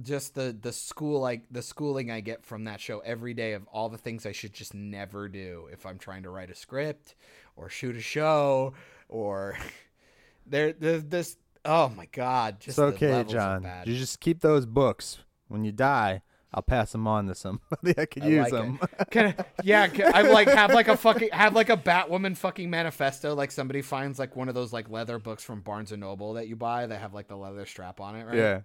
just 0.03 0.35
the 0.35 0.57
the 0.61 0.73
school 0.73 1.21
like 1.21 1.43
the 1.51 1.63
schooling 1.63 2.11
I 2.11 2.21
get 2.21 2.45
from 2.45 2.65
that 2.65 2.81
show 2.81 3.01
every 3.01 3.35
day 3.35 3.53
of 3.53 3.67
all 3.69 3.89
the 3.89 3.99
things 3.99 4.27
I 4.27 4.33
should 4.33 4.53
just 4.53 4.75
never 4.75 5.29
do 5.29 5.69
if 5.73 5.87
I'm 5.87 5.99
trying 5.99 6.23
to 6.25 6.31
write 6.31 6.51
a 6.51 6.55
script 6.55 7.15
or 7.57 7.69
shoot 7.69 7.97
a 7.97 8.01
show 8.01 8.75
or 9.09 9.59
there 10.47 10.73
there's 10.73 11.05
this 11.05 11.37
oh 11.65 11.89
my 11.89 12.07
god 12.07 12.61
just 12.61 12.79
It's 12.79 12.97
okay, 12.97 13.25
John. 13.29 13.67
You 13.85 13.97
just 13.97 14.21
keep 14.21 14.41
those 14.41 14.67
books. 14.67 15.19
When 15.49 15.65
you 15.65 15.73
die, 15.73 16.21
I'll 16.53 16.63
pass 16.63 16.93
them 16.93 17.07
on 17.07 17.27
to 17.27 17.35
somebody 17.35 17.93
that 17.97 18.11
could 18.11 18.23
I 18.23 18.29
use 18.29 18.51
like 18.51 18.53
them. 18.53 18.81
Can 19.11 19.35
I, 19.39 19.45
yeah, 19.63 19.87
can, 19.87 20.15
I 20.15 20.23
like 20.23 20.49
have 20.49 20.73
like 20.73 20.89
a 20.89 20.97
fucking 20.97 21.31
have 21.33 21.55
like 21.55 21.71
a 21.71 21.77
Batwoman 21.77 22.37
fucking 22.37 22.69
manifesto. 22.69 23.35
Like 23.35 23.51
somebody 23.51 23.83
finds 23.83 24.19
like 24.19 24.37
one 24.37 24.49
of 24.49 24.55
those 24.55 24.73
like 24.73 24.91
leather 24.91 25.19
books 25.19 25.43
from 25.43 25.61
Barnes 25.61 25.93
and 25.93 26.01
Noble 26.01 26.35
that 26.35 26.49
you 26.49 26.57
buy 26.57 26.87
that 26.87 27.01
have 27.01 27.15
like 27.15 27.29
the 27.29 27.37
leather 27.37 27.67
strap 27.67 28.01
on 28.01 28.17
it, 28.17 28.25
right? 28.25 28.37
Yeah. 28.37 28.61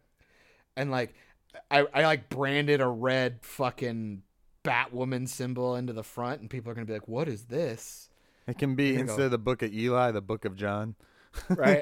And 0.75 0.91
like 0.91 1.13
I, 1.71 1.85
I 1.93 2.03
like 2.03 2.29
branded 2.29 2.81
a 2.81 2.87
red 2.87 3.39
fucking 3.41 4.23
Batwoman 4.63 5.27
symbol 5.27 5.75
into 5.75 5.93
the 5.93 6.03
front, 6.03 6.41
and 6.41 6.49
people 6.49 6.71
are 6.71 6.75
gonna 6.75 6.85
be 6.85 6.93
like, 6.93 7.07
"What 7.07 7.27
is 7.27 7.43
this?" 7.45 8.09
It 8.47 8.57
can 8.57 8.75
be 8.75 8.95
instead 8.95 9.17
go. 9.17 9.25
of 9.25 9.31
the 9.31 9.37
book 9.37 9.61
of 9.61 9.73
Eli, 9.73 10.11
the 10.11 10.21
book 10.21 10.45
of 10.45 10.55
John. 10.55 10.95
Right? 11.49 11.81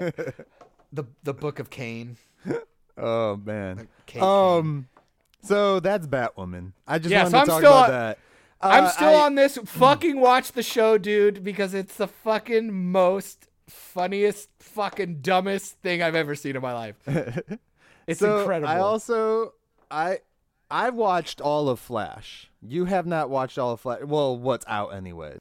the 0.94 1.06
the 1.24 1.34
Book 1.34 1.60
of 1.60 1.70
Cain. 1.70 2.18
Oh 2.98 3.36
man. 3.38 3.88
Cain, 4.06 4.24
Um 4.24 4.88
so 5.44 5.80
that's 5.80 6.06
Batwoman. 6.08 6.74
I 6.88 7.00
just 7.00 7.12
Yeah, 7.12 7.24
wanted 7.24 7.32
so 7.32 7.38
to 7.38 7.42
I'm 7.42 7.48
talk 7.48 7.60
still 7.60 7.72
about 7.78 7.90
that. 7.90 8.18
I'm 8.62 8.84
Uh, 8.86 8.90
still 8.90 9.10
I- 9.16 9.26
on 9.26 9.36
this. 9.36 9.58
Fucking 9.58 10.20
watch 10.20 10.52
the 10.52 10.62
show, 10.64 10.98
dude, 10.98 11.44
because 11.44 11.74
it's 11.74 11.96
the 11.98 12.08
fucking 12.08 12.92
most 12.92 13.48
funniest, 13.68 14.50
fucking 14.60 15.22
dumbest 15.22 15.80
thing 15.82 16.04
I've 16.04 16.16
ever 16.16 16.36
seen 16.36 16.56
in 16.56 16.62
my 16.62 16.74
life. 16.74 16.96
It's 18.12 18.20
so 18.20 18.40
incredible. 18.40 18.70
I 18.72 18.78
also 18.80 19.54
I 19.90 20.20
I've 20.70 20.96
watched 20.96 21.42
all 21.42 21.68
of 21.70 21.80
Flash. 21.80 22.50
You 22.62 22.86
have 22.86 23.06
not 23.06 23.30
watched 23.30 23.58
all 23.58 23.72
of 23.72 23.82
Flash. 23.82 24.02
Well, 24.04 24.38
what's 24.38 24.66
out 24.68 24.90
anyway. 24.94 25.38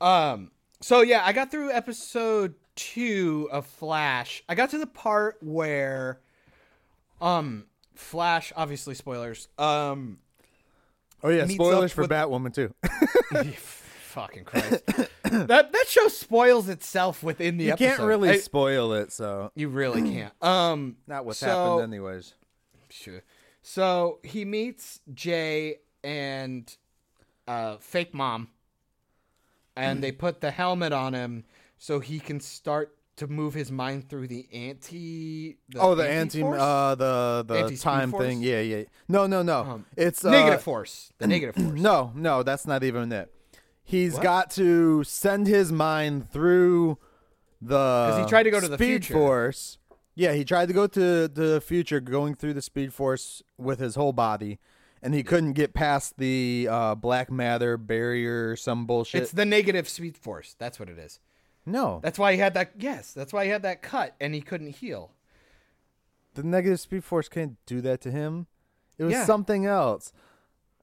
Um. 0.00 0.50
So 0.80 1.00
yeah, 1.02 1.22
I 1.24 1.32
got 1.32 1.50
through 1.50 1.70
episode 1.70 2.54
two 2.74 3.48
of 3.52 3.66
Flash. 3.66 4.42
I 4.48 4.54
got 4.54 4.70
to 4.70 4.78
the 4.78 4.86
part 4.86 5.36
where, 5.42 6.18
um, 7.20 7.66
Flash. 7.94 8.52
Obviously, 8.56 8.94
spoilers. 8.94 9.48
Um, 9.58 10.18
Oh 11.24 11.28
yeah, 11.28 11.42
Meets 11.42 11.54
spoilers 11.54 11.92
for 11.92 12.00
with- 12.02 12.10
Batwoman 12.10 12.52
too. 12.52 12.74
fucking 13.52 14.44
Christ. 14.44 14.82
that 15.46 15.72
that 15.72 15.84
show 15.88 16.08
spoils 16.08 16.68
itself 16.68 17.22
within 17.22 17.56
the 17.56 17.64
you 17.64 17.72
episode. 17.72 17.86
can't 17.96 18.00
really 18.02 18.30
I- 18.30 18.36
spoil 18.38 18.92
it, 18.92 19.12
so 19.12 19.50
you 19.54 19.68
really 19.68 20.02
can't. 20.12 20.32
Um. 20.42 20.96
not 21.06 21.24
what's 21.24 21.38
So- 21.38 21.46
happened 21.46 21.92
anyways. 21.92 22.34
Sure. 22.90 23.22
So 23.62 24.18
he 24.22 24.44
meets 24.44 25.00
Jay 25.14 25.76
and 26.04 26.74
uh, 27.48 27.76
fake 27.78 28.12
mom, 28.12 28.48
and 29.76 30.02
they 30.02 30.12
put 30.12 30.40
the 30.40 30.50
helmet 30.50 30.92
on 30.92 31.14
him 31.14 31.44
so 31.78 32.00
he 32.00 32.18
can 32.20 32.40
start 32.40 32.96
to 33.16 33.26
move 33.28 33.54
his 33.54 33.70
mind 33.70 34.08
through 34.08 34.26
the 34.26 34.48
anti. 34.52 35.56
The 35.68 35.80
oh, 35.80 35.94
the 35.94 36.08
anti 36.08 36.40
anti-force? 36.42 36.60
uh 36.60 36.94
the 36.96 37.44
the 37.46 37.76
time 37.76 38.10
force? 38.10 38.24
thing. 38.24 38.42
Yeah, 38.42 38.60
yeah. 38.60 38.82
No, 39.08 39.26
no, 39.26 39.42
no. 39.42 39.60
Um, 39.60 39.86
it's 39.96 40.24
uh, 40.24 40.30
negative 40.30 40.62
force. 40.62 41.12
The 41.18 41.26
negative 41.26 41.54
force. 41.62 41.80
No, 41.80 42.12
no, 42.14 42.42
that's 42.42 42.66
not 42.66 42.82
even 42.82 43.12
it. 43.12 43.32
He's 43.92 44.14
What? 44.14 44.22
got 44.22 44.50
to 44.52 45.04
send 45.04 45.46
his 45.46 45.70
mind 45.70 46.30
through 46.30 46.96
the 47.60 47.76
'Cause 48.10 48.24
he 48.24 48.28
tried 48.28 48.44
to 48.44 48.50
go 48.50 48.58
to 48.58 48.66
the 48.66 48.76
speed 48.78 49.04
future. 49.04 49.12
force. 49.14 49.76
Yeah, 50.14 50.32
he 50.32 50.44
tried 50.46 50.66
to 50.68 50.74
go 50.74 50.86
to 50.86 51.28
the 51.28 51.60
future, 51.60 52.00
going 52.00 52.34
through 52.34 52.54
the 52.54 52.62
speed 52.62 52.94
force 52.94 53.42
with 53.58 53.80
his 53.80 53.94
whole 53.94 54.14
body, 54.14 54.58
and 55.02 55.12
he 55.14 55.22
couldn't 55.22 55.52
get 55.52 55.74
past 55.74 56.16
the 56.16 56.68
uh, 56.70 56.94
black 56.94 57.30
matter 57.30 57.76
barrier 57.76 58.50
or 58.52 58.56
some 58.56 58.86
bullshit. 58.86 59.22
It's 59.24 59.32
the 59.32 59.44
negative 59.44 59.86
speed 59.90 60.16
force. 60.16 60.54
That's 60.58 60.80
what 60.80 60.88
it 60.88 60.98
is. 60.98 61.20
no, 61.66 62.00
That's 62.02 62.18
why 62.18 62.32
he 62.32 62.38
had 62.38 62.54
that. 62.54 62.72
Yes, 62.78 63.12
that's 63.12 63.32
why 63.32 63.44
he 63.44 63.50
had 63.50 63.60
that 63.62 63.82
cut 63.82 64.16
and 64.20 64.34
he 64.34 64.40
couldn't 64.40 64.76
heal. 64.76 65.12
the 66.34 66.42
negative 66.42 66.80
speed 66.80 67.04
force 67.04 67.28
can't 67.28 67.58
do 67.66 67.82
that 67.82 68.00
to 68.00 68.10
him. 68.10 68.46
It 68.96 69.04
was 69.04 69.12
Yeah. 69.12 69.26
something 69.26 69.66
else. 69.66 70.14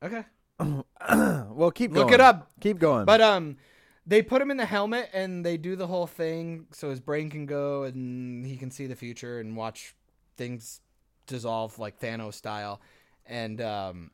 Okay. 0.04 0.24
Well, 0.60 1.72
keep 1.74 1.92
Look 1.92 2.12
it 2.12 2.22
up. 2.22 2.52
Keep 2.60 2.80
going. 2.80 3.06
But 3.06 3.22
um, 3.22 3.58
they 4.06 4.22
put 4.22 4.42
him 4.42 4.52
in 4.52 4.58
the 4.58 4.66
helmet 4.66 5.10
and 5.14 5.46
they 5.46 5.58
do 5.58 5.76
the 5.76 5.88
whole 5.88 6.08
thing 6.08 6.68
so 6.72 6.90
his 6.90 7.00
brain 7.00 7.30
can 7.30 7.46
go 7.46 7.84
and 7.84 8.46
he 8.46 8.58
can 8.58 8.72
see 8.72 8.88
the 8.88 8.96
future 8.96 9.40
and 9.40 9.56
watch 9.56 9.96
things 10.38 10.82
dissolve 11.28 11.78
like 11.80 12.00
Thanos 12.00 12.34
style, 12.34 12.82
and 13.26 13.62
um, 13.62 14.12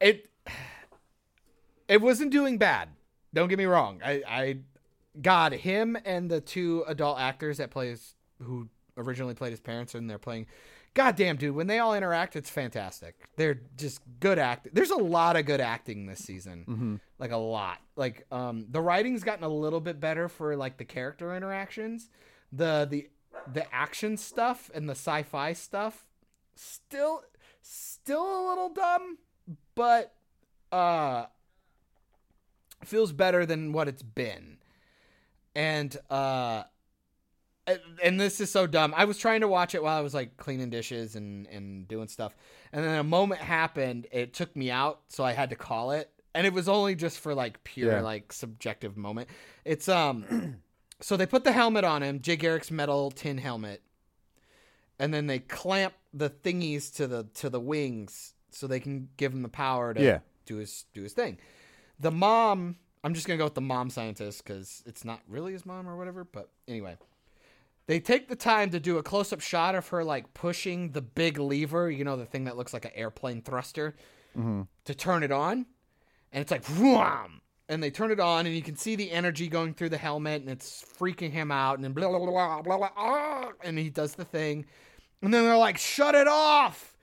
it 0.00 0.30
it 1.88 2.00
wasn't 2.00 2.30
doing 2.30 2.56
bad. 2.56 2.88
Don't 3.34 3.48
get 3.48 3.58
me 3.58 3.66
wrong. 3.66 4.00
I 4.04 4.22
I 4.26 4.56
God 5.20 5.52
him 5.52 5.98
and 6.04 6.30
the 6.30 6.40
two 6.40 6.84
adult 6.86 7.18
actors 7.18 7.58
that 7.58 7.70
plays 7.70 8.14
who 8.42 8.68
originally 8.96 9.34
played 9.34 9.50
his 9.50 9.60
parents 9.60 9.94
and 9.94 10.08
they're 10.08 10.18
playing. 10.18 10.46
God 10.94 11.16
damn, 11.16 11.36
dude, 11.36 11.56
when 11.56 11.66
they 11.66 11.80
all 11.80 11.92
interact, 11.94 12.36
it's 12.36 12.48
fantastic. 12.48 13.16
They're 13.36 13.60
just 13.76 14.00
good 14.20 14.38
acting. 14.38 14.72
There's 14.74 14.90
a 14.90 14.96
lot 14.96 15.34
of 15.36 15.44
good 15.44 15.60
acting 15.60 16.06
this 16.06 16.20
season. 16.20 17.00
Like 17.18 17.32
a 17.32 17.36
lot. 17.36 17.78
Like 17.96 18.26
um 18.30 18.66
the 18.70 18.80
writing's 18.80 19.24
gotten 19.24 19.44
a 19.44 19.48
little 19.48 19.80
bit 19.80 19.98
better 19.98 20.28
for 20.28 20.56
like 20.56 20.76
the 20.78 20.84
character 20.84 21.34
interactions. 21.34 22.08
The 22.52 22.86
the 22.88 23.08
the 23.52 23.74
action 23.74 24.16
stuff 24.16 24.70
and 24.72 24.88
the 24.88 24.92
sci-fi 24.94 25.52
stuff 25.52 26.06
still 26.54 27.22
still 27.60 28.22
a 28.22 28.42
little 28.48 28.68
dumb, 28.68 29.18
but 29.74 30.14
uh 30.70 31.26
feels 32.84 33.12
better 33.12 33.44
than 33.44 33.72
what 33.72 33.88
it's 33.88 34.02
been. 34.02 34.58
And 35.56 35.96
uh 36.08 36.64
and- 37.66 37.80
and 38.02 38.20
this 38.20 38.40
is 38.40 38.50
so 38.50 38.66
dumb. 38.66 38.92
I 38.96 39.04
was 39.06 39.18
trying 39.18 39.40
to 39.40 39.48
watch 39.48 39.74
it 39.74 39.82
while 39.82 39.96
I 39.96 40.00
was 40.02 40.14
like 40.14 40.36
cleaning 40.36 40.70
dishes 40.70 41.16
and 41.16 41.46
and 41.48 41.88
doing 41.88 42.08
stuff. 42.08 42.34
And 42.72 42.84
then 42.84 42.98
a 42.98 43.04
moment 43.04 43.40
happened, 43.40 44.06
it 44.12 44.34
took 44.34 44.54
me 44.56 44.70
out, 44.70 45.02
so 45.08 45.24
I 45.24 45.32
had 45.32 45.50
to 45.50 45.56
call 45.56 45.92
it. 45.92 46.10
And 46.34 46.46
it 46.46 46.52
was 46.52 46.68
only 46.68 46.94
just 46.96 47.20
for 47.20 47.34
like 47.34 47.62
pure 47.64 47.92
Yeah. 47.92 48.00
like 48.00 48.32
subjective 48.32 48.96
moment. 48.96 49.28
It's 49.64 49.88
um 49.88 50.60
so 51.00 51.16
they 51.16 51.26
put 51.26 51.44
the 51.44 51.52
helmet 51.52 51.84
on 51.84 52.02
him, 52.02 52.20
Jay 52.20 52.36
Garrick's 52.36 52.70
metal 52.70 53.10
tin 53.10 53.38
helmet. 53.38 53.82
And 54.98 55.12
then 55.12 55.26
they 55.26 55.40
clamp 55.40 55.94
the 56.12 56.30
thingies 56.30 56.94
to 56.96 57.06
the 57.06 57.24
to 57.34 57.50
the 57.50 57.60
wings 57.60 58.34
so 58.50 58.66
they 58.66 58.80
can 58.80 59.08
give 59.16 59.32
him 59.32 59.42
the 59.42 59.48
power 59.48 59.92
to 59.94 60.02
Yeah. 60.02 60.18
do 60.46 60.56
his 60.56 60.84
do 60.94 61.02
his 61.02 61.12
thing. 61.12 61.38
The 61.98 62.10
mom, 62.10 62.76
I'm 63.02 63.14
just 63.14 63.26
gonna 63.26 63.38
go 63.38 63.44
with 63.44 63.54
the 63.54 63.60
mom 63.60 63.90
scientist 63.90 64.44
because 64.44 64.82
it's 64.86 65.04
not 65.04 65.20
really 65.28 65.52
his 65.52 65.66
mom 65.66 65.88
or 65.88 65.96
whatever. 65.96 66.24
But 66.24 66.50
anyway, 66.68 66.96
they 67.86 68.00
take 68.00 68.28
the 68.28 68.36
time 68.36 68.70
to 68.70 68.80
do 68.80 68.98
a 68.98 69.02
close 69.02 69.32
up 69.32 69.40
shot 69.40 69.74
of 69.74 69.88
her 69.88 70.02
like 70.04 70.32
pushing 70.34 70.92
the 70.92 71.02
big 71.02 71.38
lever, 71.38 71.90
you 71.90 72.04
know, 72.04 72.16
the 72.16 72.24
thing 72.24 72.44
that 72.44 72.56
looks 72.56 72.72
like 72.72 72.84
an 72.84 72.92
airplane 72.94 73.42
thruster, 73.42 73.94
to 74.84 74.94
turn 74.94 75.22
it 75.22 75.30
on, 75.30 75.66
and 76.32 76.42
it's 76.42 76.50
like 76.50 76.64
wham, 76.78 77.40
and 77.68 77.82
they 77.82 77.90
turn 77.90 78.10
it 78.10 78.18
on, 78.20 78.46
and 78.46 78.54
you 78.54 78.62
can 78.62 78.76
see 78.76 78.96
the 78.96 79.12
energy 79.12 79.48
going 79.48 79.74
through 79.74 79.90
the 79.90 79.98
helmet, 79.98 80.42
and 80.42 80.50
it's 80.50 80.84
freaking 80.98 81.30
him 81.30 81.50
out, 81.52 81.76
and 81.76 81.84
then 81.84 81.92
blah 81.92 82.08
blah 82.08 82.18
blah 82.18 82.62
blah 82.62 82.76
blah, 82.78 82.90
ah, 82.96 83.50
and 83.62 83.78
he 83.78 83.90
does 83.90 84.14
the 84.14 84.24
thing, 84.24 84.66
and 85.22 85.32
then 85.32 85.44
they're 85.44 85.56
like, 85.56 85.78
shut 85.78 86.14
it 86.14 86.26
off. 86.26 86.96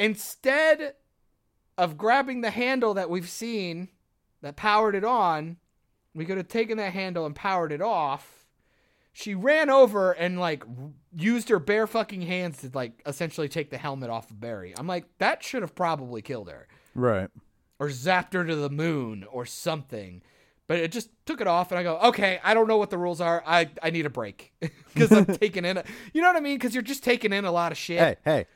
Instead 0.00 0.94
of 1.78 1.96
grabbing 1.96 2.40
the 2.40 2.50
handle 2.50 2.94
that 2.94 3.08
we've 3.08 3.28
seen 3.28 3.88
that 4.40 4.56
powered 4.56 4.96
it 4.96 5.04
on, 5.04 5.58
we 6.14 6.24
could 6.24 6.36
have 6.36 6.48
taken 6.48 6.76
that 6.78 6.92
handle 6.92 7.24
and 7.24 7.34
powered 7.36 7.70
it 7.70 7.80
off. 7.80 8.41
She 9.12 9.34
ran 9.34 9.68
over 9.68 10.12
and 10.12 10.40
like 10.40 10.64
used 11.14 11.50
her 11.50 11.58
bare 11.58 11.86
fucking 11.86 12.22
hands 12.22 12.60
to 12.62 12.70
like 12.72 13.02
essentially 13.06 13.48
take 13.48 13.70
the 13.70 13.78
helmet 13.78 14.10
off 14.10 14.30
of 14.30 14.40
Barry. 14.40 14.74
I'm 14.76 14.86
like, 14.86 15.04
that 15.18 15.42
should 15.42 15.62
have 15.62 15.74
probably 15.74 16.22
killed 16.22 16.48
her 16.48 16.66
right. 16.94 17.28
or 17.78 17.88
zapped 17.88 18.32
her 18.32 18.44
to 18.44 18.56
the 18.56 18.70
moon 18.70 19.24
or 19.30 19.44
something. 19.44 20.22
But 20.68 20.78
it 20.78 20.92
just 20.92 21.10
took 21.26 21.40
it 21.40 21.46
off, 21.46 21.70
and 21.70 21.78
I 21.78 21.82
go, 21.82 21.98
okay, 21.98 22.40
I 22.42 22.54
don't 22.54 22.66
know 22.68 22.78
what 22.78 22.88
the 22.88 22.96
rules 22.96 23.20
are. 23.20 23.42
I, 23.44 23.68
I 23.82 23.90
need 23.90 24.06
a 24.06 24.10
break 24.10 24.52
because 24.60 25.12
I'm 25.12 25.26
taking 25.38 25.64
in, 25.64 25.76
a, 25.76 25.84
you 26.14 26.22
know 26.22 26.28
what 26.28 26.36
I 26.36 26.40
mean? 26.40 26.56
Because 26.56 26.72
you're 26.72 26.82
just 26.82 27.02
taking 27.02 27.32
in 27.32 27.44
a 27.44 27.52
lot 27.52 27.72
of 27.72 27.78
shit. 27.78 27.98
Hey, 27.98 28.16
hey, 28.24 28.46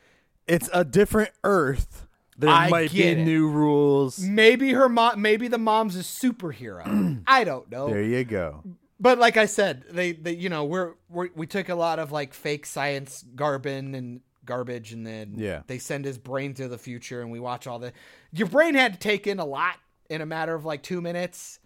it's 0.47 0.71
a 0.73 0.85
different 0.85 1.33
Earth. 1.45 2.07
There 2.39 2.49
I 2.49 2.69
might 2.69 2.93
be 2.93 3.03
it. 3.03 3.19
new 3.19 3.51
rules. 3.51 4.19
Maybe 4.21 4.73
her 4.73 4.89
mom, 4.89 5.21
maybe 5.21 5.49
the 5.49 5.59
mom's 5.59 5.97
a 5.97 6.01
superhero. 6.01 7.23
I 7.27 7.45
don't 7.45 7.71
know. 7.71 7.89
There 7.89 8.03
you 8.03 8.25
go. 8.25 8.63
But 8.99 9.19
like 9.19 9.37
I 9.37 9.47
said, 9.47 9.85
they, 9.91 10.13
they 10.13 10.35
you 10.35 10.49
know, 10.49 10.65
we're, 10.65 10.95
we're 11.09 11.29
we 11.35 11.47
took 11.47 11.69
a 11.69 11.75
lot 11.75 11.99
of 11.99 12.13
like 12.13 12.33
fake 12.33 12.65
science 12.67 13.25
garbin 13.35 13.95
and 13.95 14.21
garbage, 14.45 14.93
and 14.93 15.07
then 15.07 15.35
Yeah. 15.37 15.63
they 15.67 15.79
send 15.79 16.05
his 16.05 16.17
brain 16.19 16.55
to 16.55 16.69
the 16.69 16.79
future, 16.79 17.21
and 17.21 17.31
we 17.31 17.41
watch 17.41 17.67
all 17.67 17.79
the. 17.79 17.93
Your 18.33 18.49
brain 18.49 18.75
had 18.75 18.95
to 18.95 18.99
take 18.99 19.27
in 19.27 19.39
a 19.39 19.45
lot 19.45 19.77
in 20.09 20.21
a 20.21 20.27
matter 20.27 20.55
of 20.55 20.65
like 20.65 20.83
two 20.83 21.01
minutes. 21.01 21.59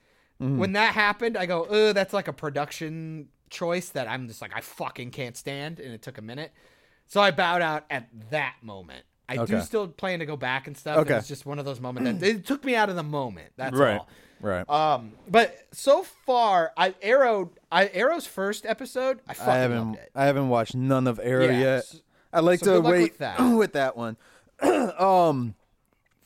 Mm-hmm. 0.43 0.59
When 0.59 0.73
that 0.73 0.95
happened, 0.95 1.37
I 1.37 1.47
go, 1.47 1.67
"Oh, 1.69 1.93
that's 1.93 2.13
like 2.15 2.27
a 2.27 2.33
production 2.33 3.29
choice 3.51 3.91
that 3.91 4.09
I'm 4.09 4.27
just 4.27 4.41
like 4.41 4.53
I 4.57 4.61
fucking 4.61 5.11
can't 5.11 5.37
stand," 5.37 5.79
and 5.79 5.93
it 5.93 6.03
took 6.03 6.19
a 6.19 6.23
minute, 6.23 6.53
so 7.07 7.21
I 7.21 7.31
bowed 7.31 7.63
out 7.63 7.85
at 7.91 8.09
that 8.31 8.57
moment. 8.63 9.05
I 9.29 9.45
do 9.45 9.61
still 9.61 9.87
plan 9.87 10.19
to 10.19 10.27
go 10.27 10.37
back 10.37 10.67
and 10.67 10.77
stuff. 10.77 10.99
Okay. 10.99 11.13
It 11.13 11.17
was 11.19 11.29
just 11.29 11.47
one 11.47 11.61
of 11.61 11.65
those 11.65 11.79
moments 11.81 12.21
that 12.21 12.29
it 12.29 12.47
took 12.47 12.65
me 12.65 12.75
out 12.75 12.89
of 12.89 12.97
the 12.97 13.05
moment. 13.05 13.53
That's 13.57 13.77
right. 13.77 13.99
all. 13.99 14.09
Right. 14.41 14.69
Um, 14.71 15.13
but 15.29 15.55
so 15.73 16.03
far, 16.27 16.73
I 16.77 16.95
Arrow, 17.03 17.51
I 17.71 17.89
Arrow's 17.89 18.27
first 18.27 18.65
episode, 18.67 19.21
I 19.29 19.35
fucking 19.35 19.53
I 19.53 19.57
haven't. 19.57 19.99
I 20.15 20.25
haven't 20.25 20.49
watched 20.49 20.75
none 20.75 21.07
of 21.07 21.21
Arrow 21.23 21.47
Yeah, 21.47 21.59
yet. 21.61 21.79
s- 21.79 22.01
I'd 22.33 22.41
like 22.45 22.61
so 22.61 22.81
to 22.81 22.89
wait 22.89 23.03
with 23.03 23.19
that. 23.19 23.39
with 23.57 23.73
that 23.75 23.97
one. 23.97 24.17
um 24.99 25.55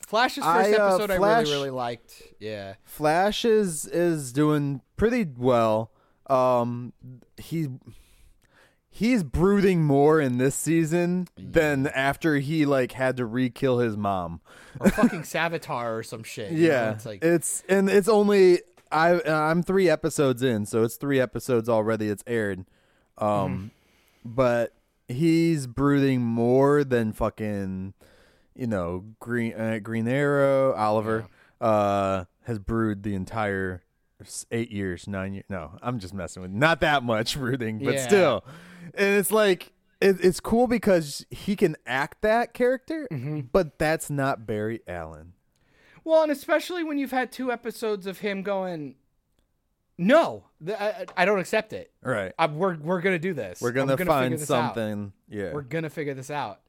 Flash's 0.07 0.43
first 0.43 0.69
I, 0.69 0.73
uh, 0.75 0.87
episode, 0.97 1.15
Flash- 1.17 1.37
I 1.37 1.41
really, 1.41 1.51
really 1.51 1.69
liked. 1.71 2.21
Yeah, 2.39 2.75
Flash 2.83 3.43
is 3.43 3.85
is 3.85 4.31
doing 4.31 4.81
pretty 4.97 5.25
well. 5.37 5.91
Um 6.27 6.93
he 7.37 7.67
he's 8.97 9.23
brooding 9.23 9.83
more 9.83 10.21
in 10.21 10.37
this 10.37 10.55
season 10.55 11.27
than 11.37 11.85
after 11.87 12.37
he 12.37 12.65
like 12.65 12.93
had 12.93 13.17
to 13.17 13.25
re-kill 13.25 13.79
his 13.79 13.97
mom. 13.97 14.39
or 14.79 14.89
fucking 14.89 15.23
Savitar 15.23 15.97
or 15.97 16.01
some 16.03 16.23
shit. 16.23 16.51
you 16.53 16.67
know? 16.69 16.73
Yeah, 16.73 16.91
it's 16.93 17.05
like 17.05 17.21
it's 17.23 17.61
and 17.67 17.89
it's 17.89 18.07
only 18.07 18.61
I 18.91 19.19
I'm 19.21 19.63
three 19.63 19.89
episodes 19.89 20.41
in, 20.43 20.65
so 20.65 20.83
it's 20.83 20.95
three 20.95 21.19
episodes 21.19 21.67
already. 21.67 22.07
It's 22.07 22.23
aired, 22.25 22.65
um, 23.17 23.27
Mm-hmm. 23.27 23.67
but 24.33 24.73
he's 25.09 25.67
brooding 25.67 26.21
more 26.21 26.83
than 26.83 27.11
fucking, 27.11 27.93
you 28.55 28.67
know, 28.67 29.03
Green 29.19 29.53
uh, 29.53 29.79
Green 29.83 30.07
Arrow 30.07 30.73
Oliver 30.73 31.27
uh 31.59 32.25
has 32.43 32.59
brewed 32.59 33.03
the 33.03 33.15
entire 33.15 33.83
s- 34.21 34.45
eight 34.51 34.71
years, 34.71 35.07
nine 35.07 35.33
years. 35.33 35.45
No, 35.49 35.71
I'm 35.81 35.99
just 35.99 36.13
messing 36.13 36.41
with 36.43 36.51
not 36.51 36.79
that 36.81 37.03
much 37.03 37.37
brooding, 37.37 37.79
but 37.79 37.95
Yeah. 37.95 38.07
still, 38.07 38.43
and 38.93 39.17
it's 39.17 39.31
like. 39.31 39.71
It, 40.01 40.17
it's 40.21 40.41
cool 40.41 40.67
because 40.67 41.25
he 41.31 41.55
can 41.55 41.77
act 41.87 42.21
that 42.21 42.53
character, 42.53 43.07
Mm-hmm. 43.09 43.39
but 43.53 43.79
that's 43.79 44.09
not 44.09 44.45
Barry 44.45 44.81
Allen. 44.89 45.31
well, 46.03 46.21
and 46.21 46.31
especially 46.33 46.83
when 46.83 46.97
you've 46.97 47.11
had 47.13 47.31
two 47.31 47.49
episodes 47.49 48.05
of 48.05 48.19
him 48.19 48.43
going, 48.43 48.95
no, 49.97 50.43
th- 50.63 50.77
I, 50.77 51.05
I 51.15 51.23
don't 51.25 51.39
accept 51.39 51.71
it. 51.71 51.91
Right. 52.03 52.33
I, 52.37 52.47
we're 52.47 52.75
we're 52.77 52.99
gonna 52.99 53.17
do 53.19 53.33
this. 53.33 53.61
We're 53.61 53.69
I'm 53.69 53.87
gonna, 53.87 54.05
find 54.05 54.33
this 54.33 54.41
out. 54.51 54.75
something. 54.75 55.13
Yeah. 55.29 55.53
We're 55.53 55.61
gonna 55.61 55.89
figure 55.89 56.13
this 56.13 56.29
out. 56.29 56.59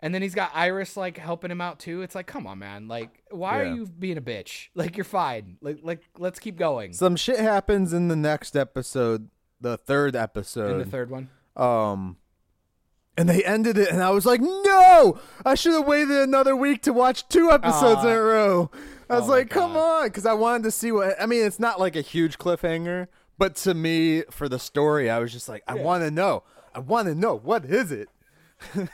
And 0.00 0.14
then 0.14 0.20
he's 0.22 0.34
got 0.34 0.52
Iris 0.54 0.94
like 0.96 1.16
helping 1.16 1.50
him 1.50 1.62
out 1.62 1.78
too. 1.80 2.02
It's 2.02 2.14
like, 2.14 2.26
come 2.26 2.46
on, 2.46 2.58
man. 2.58 2.86
Like, 2.86 3.22
why 3.30 3.62
Yeah. 3.62 3.70
are 3.70 3.74
you 3.74 3.86
being 3.86 4.18
a 4.18 4.22
bitch? 4.22 4.68
Like, 4.74 4.96
you're 4.98 5.04
fine. 5.04 5.56
Like, 5.62 5.78
like, 5.82 6.02
let's 6.18 6.38
keep 6.38 6.56
going. 6.56 6.92
Some 6.92 7.16
shit 7.16 7.40
happens 7.40 7.92
in 7.94 8.08
the 8.08 8.14
next 8.14 8.54
episode, 8.56 9.30
the 9.60 9.76
third 9.78 10.14
in 10.14 10.20
episode. 10.20 10.78
the 10.78 10.90
third 10.90 11.10
one. 11.10 11.30
Um 11.56 12.16
and 13.16 13.28
they 13.28 13.42
ended 13.44 13.76
it 13.76 13.88
and 13.90 14.00
I 14.02 14.10
was 14.10 14.24
like, 14.24 14.40
"No! 14.40 15.18
I 15.44 15.54
should 15.56 15.72
have 15.72 15.86
waited 15.88 16.16
another 16.16 16.54
week 16.54 16.82
to 16.82 16.92
watch 16.92 17.28
two 17.28 17.50
episodes 17.50 18.04
in 18.04 18.10
a 18.10 18.20
row." 18.20 18.70
I 19.10 19.16
was 19.16 19.26
Oh 19.28 19.32
like, 19.32 19.50
"Come 19.50 19.76
on," 19.76 20.08
cuz 20.10 20.24
I 20.26 20.34
wanted 20.34 20.62
to 20.64 20.70
see 20.70 20.92
what 20.92 21.20
I 21.20 21.26
mean, 21.26 21.44
it's 21.44 21.58
not 21.58 21.80
like 21.80 21.96
a 21.96 22.00
huge 22.00 22.38
cliffhanger, 22.38 23.08
but 23.36 23.56
to 23.56 23.74
me 23.74 24.22
for 24.30 24.48
the 24.48 24.58
story, 24.60 25.10
I 25.10 25.18
was 25.18 25.32
just 25.32 25.48
like, 25.48 25.62
"I 25.66 25.74
want 25.74 26.04
to 26.04 26.10
know. 26.10 26.44
I 26.74 26.78
want 26.78 27.08
to 27.08 27.14
know 27.14 27.34
what 27.36 27.64
is 27.64 27.90
it?" 27.90 28.08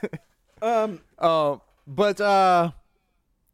Um, 0.63 1.01
Uh, 1.19 1.59
but 1.87 2.19
uh, 2.21 2.71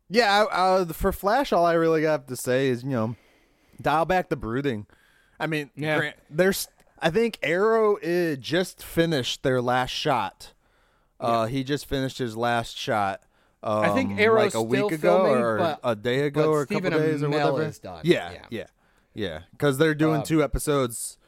yeah, 0.08 0.44
I, 0.52 0.82
I, 0.82 0.84
for 0.92 1.10
Flash, 1.10 1.52
all 1.52 1.64
I 1.66 1.72
really 1.72 2.04
have 2.04 2.26
to 2.26 2.36
say 2.36 2.68
is 2.68 2.84
you 2.84 2.90
know, 2.90 3.16
dial 3.80 4.04
back 4.04 4.28
the 4.28 4.36
brooding. 4.36 4.86
I 5.40 5.46
mean, 5.48 5.70
Yeah. 5.74 5.96
grant, 5.98 6.16
there's. 6.28 6.68
I 7.00 7.10
think 7.10 7.38
Arrow 7.42 7.96
uh, 7.96 8.36
just 8.36 8.82
finished 8.82 9.42
their 9.42 9.60
last 9.62 9.90
shot. 9.90 10.52
Uh, 11.18 11.46
he 11.46 11.64
just 11.64 11.86
finished 11.86 12.18
his 12.18 12.36
last 12.36 12.76
shot. 12.76 13.22
Um, 13.62 13.80
I 13.80 13.88
think 13.90 14.18
Arrow 14.18 14.38
like 14.40 14.54
a 14.54 14.62
week 14.62 14.90
ago 14.90 15.24
filming, 15.24 15.42
or 15.42 15.58
but- 15.58 15.80
a 15.84 15.94
day 15.96 16.20
ago 16.26 16.50
or 16.50 16.62
a 16.62 16.64
Stephen 16.64 16.84
couple 16.92 16.98
days 16.98 17.22
or 17.22 17.28
whatever. 17.28 17.72
Yeah, 18.02 18.32
Yeah. 18.32 18.44
yeah, 18.50 18.66
yeah. 19.14 19.38
Because 19.52 19.76
they're 19.78 19.94
doing 19.94 20.18
Um, 20.20 20.22
two 20.22 20.42
episodes 20.42 21.18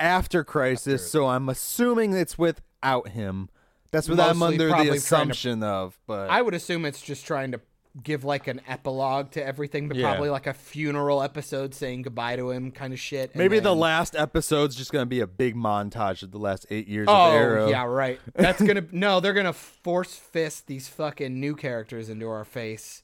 after 0.00 0.42
Crisis, 0.42 1.08
so 1.10 1.26
I'm 1.26 1.48
assuming 1.48 2.12
it's 2.12 2.36
without 2.36 3.08
him. 3.08 3.48
That's 3.92 4.08
what 4.08 4.18
I'm 4.18 4.42
under 4.42 4.64
the 4.66 4.70
trying 4.70 4.86
to- 4.86 4.92
assumption 4.94 5.62
of. 5.62 5.96
But 6.08 6.28
I 6.28 6.42
would 6.42 6.54
assume 6.54 6.84
it's 6.84 7.00
just 7.00 7.24
trying 7.24 7.52
to 7.52 7.60
give 8.02 8.24
like 8.24 8.46
an 8.46 8.60
epilogue 8.68 9.30
to 9.32 9.44
everything, 9.46 9.88
but 9.88 9.96
Yeah. 9.96 10.10
probably 10.10 10.28
like 10.30 10.46
a 10.46 10.52
funeral 10.54 11.22
episode 11.22 11.74
saying 11.74 12.02
goodbye 12.02 12.36
to 12.36 12.50
him, 12.50 12.70
kind 12.70 12.92
of 12.92 13.00
shit. 13.00 13.34
Maybe 13.34 13.58
the 13.58 13.70
then- 13.70 13.78
last 13.78 14.14
episode's 14.16 14.76
just 14.76 14.92
gonna 14.92 15.06
be 15.06 15.20
a 15.20 15.26
big 15.26 15.54
montage 15.56 16.22
of 16.22 16.30
the 16.30 16.38
last 16.38 16.66
eight 16.70 16.88
years 16.88 17.06
Oh 17.08 17.28
of 17.28 17.32
Arrow. 17.34 17.64
Oh 17.66 17.68
yeah, 17.70 17.84
right. 17.84 18.20
That's 18.34 18.60
gonna 18.62 18.84
no. 18.92 19.20
They're 19.20 19.32
gonna 19.32 19.52
force 19.52 20.14
fist 20.14 20.66
these 20.66 20.88
fucking 20.88 21.38
new 21.40 21.54
characters 21.56 22.08
into 22.10 22.28
our 22.28 22.44
face. 22.44 23.02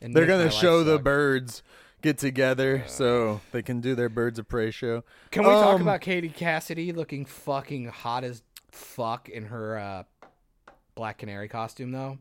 And 0.00 0.14
They're 0.14 0.26
gonna 0.26 0.50
show 0.50 0.84
the 0.84 0.98
birds 0.98 1.62
get 2.00 2.16
together 2.16 2.84
so 2.86 3.40
they 3.50 3.60
can 3.62 3.80
do 3.80 3.96
their 3.96 4.08
Birds 4.08 4.38
of 4.38 4.48
Prey 4.48 4.70
show. 4.70 5.02
Can 5.32 5.42
we 5.42 5.48
talk 5.50 5.74
Um, 5.74 5.82
about 5.82 6.00
Katie 6.00 6.28
Cassidy 6.28 6.92
looking 6.92 7.24
fucking 7.24 7.86
hot 7.86 8.22
as 8.22 8.44
fuck 8.70 9.28
in 9.28 9.46
her 9.46 9.76
uh, 9.76 10.02
Black 10.94 11.18
Canary 11.18 11.48
costume 11.48 11.90
though? 11.90 12.18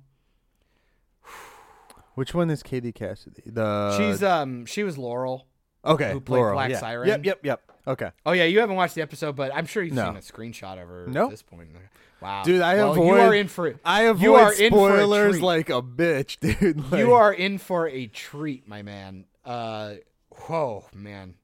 Which 2.18 2.34
one 2.34 2.50
is 2.50 2.64
Katie 2.64 2.92
Cassidy? 2.92 3.44
The 3.46 3.96
She's 3.98 4.24
um 4.24 4.66
she 4.66 4.84
was 4.84 4.98
Laurel. 4.98 5.48
okay. 5.86 6.12
who 6.12 6.20
played 6.20 6.40
Laurel, 6.40 6.54
Black 6.56 6.72
yeah. 6.72 6.80
Siren? 6.80 7.08
Yep, 7.08 7.26
yep, 7.26 7.40
yep. 7.46 7.72
Okay, 7.88 8.12
Oh 8.26 8.34
yeah, 8.34 8.44
you 8.44 8.60
haven't 8.60 8.76
watched 8.76 8.96
the 8.96 9.02
episode, 9.02 9.36
but 9.36 9.56
I'm 9.56 9.66
sure 9.66 9.82
you've 9.84 9.94
No. 9.94 10.08
seen 10.08 10.18
a 10.18 10.20
screenshot 10.20 10.82
of 10.82 10.90
her 10.90 11.06
Nope. 11.08 11.26
at 11.26 11.32
this 11.32 11.42
point. 11.44 11.70
Wow, 12.22 12.44
dude, 12.44 12.62
I 12.62 12.76
well, 12.76 12.92
avoid. 12.94 13.06
You 13.06 13.14
are 13.22 13.34
in 13.36 13.48
for 13.48 13.76
I 13.86 14.02
avoid 14.04 14.24
you 14.24 14.34
are 14.36 14.52
in 14.54 14.72
for 14.72 14.90
a 14.90 14.98
spoilers 14.98 15.32
treat. 15.36 15.44
like 15.44 15.70
a 15.70 15.82
bitch, 15.84 16.40
dude. 16.60 16.92
Like, 16.92 17.00
you 17.00 17.14
are 17.14 17.32
in 17.32 17.60
for 17.60 17.88
a 17.88 18.08
treat, 18.08 18.68
my 18.68 18.82
man. 18.82 19.26
Uh, 19.46 19.94
whoa, 20.32 20.86
man. 20.94 21.36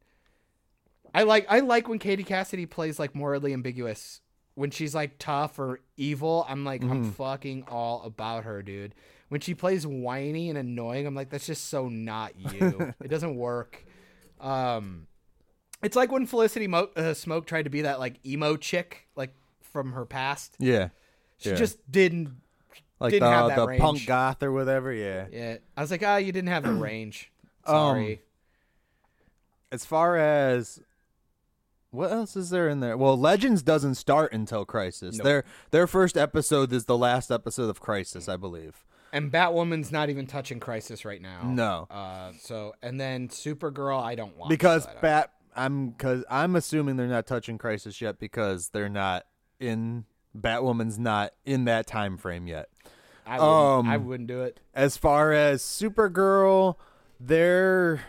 I 1.14 1.24
like 1.24 1.46
I 1.50 1.60
like 1.60 1.88
when 1.88 2.00
Katie 2.00 2.24
Cassidy 2.24 2.66
plays 2.66 2.98
like 3.00 3.14
morally 3.16 3.54
ambiguous. 3.54 4.20
When 4.56 4.70
she's 4.72 4.94
like 4.94 5.18
tough 5.20 5.58
or 5.60 5.80
evil, 5.98 6.46
I'm 6.50 6.66
like 6.66 6.84
I'm 6.84 7.12
fucking 7.14 7.66
all 7.70 8.02
about 8.04 8.44
her, 8.44 8.62
dude. 8.62 8.94
When 9.34 9.42
she 9.42 9.56
plays 9.56 9.88
whiny 9.88 10.50
and 10.50 10.60
annoying, 10.60 11.08
I'm 11.08 11.16
like 11.16 11.32
that's 11.32 11.48
just 11.48 11.68
so 11.70 11.90
not 11.90 12.34
you. 12.54 12.94
it 13.04 13.08
doesn't 13.08 13.36
work. 13.36 13.84
Um, 14.40 15.08
it's 15.82 15.96
like 15.96 16.12
when 16.12 16.28
Felicity 16.28 16.68
Mo- 16.68 16.92
uh, 16.96 17.16
Smoak 17.16 17.48
tried 17.48 17.64
to 17.64 17.72
be 17.72 17.82
that 17.82 17.98
like 18.00 18.24
emo 18.24 18.58
chick, 18.58 19.08
like 19.16 19.34
from 19.64 19.94
her 19.94 20.06
past. 20.06 20.56
Yeah, 20.60 20.90
She 21.40 21.50
Yeah. 21.50 21.56
just 21.56 21.80
didn't. 21.92 22.36
like 23.00 23.10
Didn't 23.10 23.28
have 23.28 23.46
the 23.46 23.50
that 23.50 23.56
the 23.56 23.68
range. 23.70 23.82
punk 23.82 24.06
goth 24.06 24.44
or 24.44 24.52
whatever. 24.52 24.94
Yeah. 24.94 25.26
Yeah, 25.32 25.58
I 25.76 25.82
was 25.82 25.90
like, 25.90 26.04
ah, 26.06 26.18
you 26.18 26.32
didn't 26.32 26.50
have 26.50 26.64
the 26.64 26.74
range. 26.74 27.32
Um, 27.66 27.74
Sorry. 27.76 28.22
As 29.72 29.84
far 29.84 30.16
as 30.18 30.80
what 31.90 32.12
else 32.12 32.36
is 32.36 32.52
there 32.52 32.70
in 32.70 32.82
there? 32.82 32.96
Well, 32.98 33.18
Legends 33.20 33.64
doesn't 33.64 33.96
start 33.96 34.32
until 34.32 34.64
Crisis. 34.64 35.18
Nope. 35.18 35.24
Their 35.26 35.44
their 35.72 35.88
first 35.88 36.18
episode 36.18 36.72
is 36.72 36.86
the 36.86 36.98
last 37.00 37.32
episode 37.32 37.70
of 37.72 37.80
Crisis, 37.82 38.30
I 38.30 38.38
believe. 38.38 38.86
And 39.14 39.32
Batwoman's 39.32 39.92
not 39.92 40.10
even 40.10 40.26
touching 40.26 40.60
Crisis 40.60 41.06
right 41.06 41.22
now. 41.22 41.44
No. 41.44 41.88
Uh, 41.90 42.32
so 42.40 42.74
and 42.82 43.00
then 43.00 43.30
Supergirl, 43.30 44.02
I 44.02 44.16
don't 44.16 44.36
watch 44.36 44.50
because 44.50 44.84
so 44.84 44.90
don't- 44.90 45.02
Bat, 45.02 45.32
I'm 45.56 45.90
because 45.92 46.26
I'm 46.32 46.56
assuming 46.56 46.98
they're 46.98 47.08
not 47.08 47.28
touching 47.28 47.60
Crisis 47.60 48.02
yet 48.02 48.20
because 48.20 48.70
they're 48.70 48.90
not 48.90 49.28
in 49.60 50.06
Batwoman's 50.36 50.98
not 50.98 51.34
in 51.46 51.66
that 51.66 51.86
time 51.86 52.18
frame 52.18 52.48
yet. 52.48 52.70
I 53.26 53.34
wouldn't, 53.40 53.54
um, 53.54 53.90
I 53.90 53.98
wouldn't 53.98 54.28
do 54.28 54.42
it. 54.42 54.60
As 54.74 54.98
far 54.98 55.32
as 55.32 55.62
Supergirl, 55.62 56.76
they're 57.20 58.02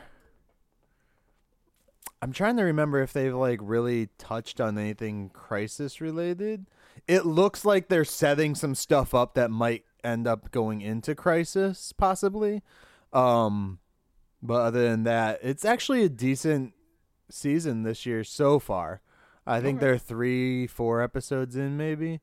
I'm 2.22 2.32
trying 2.32 2.57
to 2.57 2.62
remember 2.62 3.02
if 3.02 3.12
they've 3.12 3.34
like 3.34 3.61
really 3.62 4.09
touched 4.16 4.59
on 4.59 4.78
anything 4.78 5.28
crisis 5.34 6.00
related. 6.00 6.64
It 7.07 7.26
looks 7.26 7.66
like 7.66 7.88
they're 7.88 8.07
setting 8.07 8.55
some 8.55 8.74
stuff 8.74 9.14
up 9.14 9.34
that 9.34 9.50
might 9.50 9.84
end 10.05 10.26
up 10.26 10.50
going 10.50 10.80
into 10.80 11.14
crisis 11.14 11.92
possibly. 11.92 12.62
Um 13.12 13.78
but 14.42 14.61
other 14.61 14.88
than 14.90 15.05
that, 15.05 15.38
it's 15.42 15.64
actually 15.64 16.05
a 16.05 16.09
decent 16.11 16.74
season 17.30 17.82
this 17.82 18.05
year 18.05 18.22
so 18.24 18.59
far. 18.59 19.00
I 19.46 19.61
think 19.62 19.78
Okay. 19.78 19.86
they're 19.86 19.98
three, 19.98 20.66
four 20.66 21.00
episodes 21.00 21.57
in, 21.57 21.78
maybe. 21.78 22.20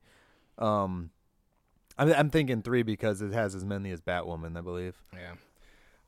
Um, 0.60 1.10
I'm, 1.98 2.14
I'm 2.14 2.30
thinking 2.30 2.62
three 2.62 2.84
because 2.84 3.22
it 3.24 3.34
has 3.34 3.56
as 3.56 3.66
many 3.66 3.90
as 3.92 4.02
Batwoman, 4.02 4.56
I 4.56 4.62
believe. 4.62 5.02
Yeah. 5.14 5.34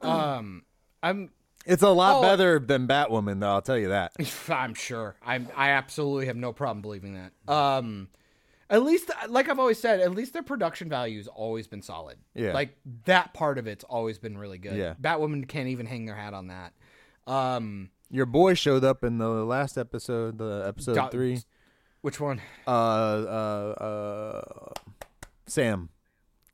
Um, 0.01 0.63
I'm 1.01 1.31
It's 1.65 1.81
a 1.81 1.89
lot 1.89 2.17
Oh. 2.17 2.21
better 2.21 2.59
than 2.59 2.87
Batwoman, 2.87 3.39
though. 3.39 3.49
I'll 3.53 3.61
tell 3.63 3.77
you 3.77 3.89
that. 3.89 4.11
I'm 4.49 4.73
sure. 4.75 5.15
I'm 5.25 5.47
I 5.55 5.69
absolutely 5.71 6.27
have 6.27 6.35
no 6.37 6.53
problem 6.53 6.81
believing 6.83 7.15
that. 7.15 7.51
Um 7.51 8.09
at 8.73 8.83
least 8.83 9.09
like 9.29 9.47
I've 9.47 9.59
always 9.59 9.79
said, 9.79 10.01
at 10.01 10.11
least 10.11 10.33
their 10.33 10.43
production 10.43 10.89
value's 10.89 11.27
always 11.29 11.67
been 11.67 11.81
solid. 11.81 12.17
Yeah. 12.35 12.51
Like 12.53 12.75
that 13.05 13.33
part 13.33 13.57
of 13.57 13.67
it's 13.67 13.85
always 13.85 14.17
been 14.19 14.37
really 14.37 14.57
good. 14.57 14.75
Yeah. 14.75 14.95
Batwoman 15.01 15.47
can't 15.47 15.69
even 15.69 15.85
hang 15.85 16.05
their 16.05 16.15
hat 16.15 16.33
on 16.33 16.47
that. 16.47 16.73
Um 17.25 17.91
Your 18.09 18.25
boy 18.25 18.55
showed 18.55 18.83
up 18.83 19.03
in 19.05 19.17
the 19.19 19.29
last 19.29 19.77
episode, 19.77 20.37
the 20.39 20.65
episode 20.67 20.95
Do- 20.95 21.09
three. 21.11 21.39
which 22.01 22.19
one? 22.19 22.41
Uh, 22.67 22.71
uh, 22.71 23.73
uh, 23.79 24.73
Sam. 25.47 25.89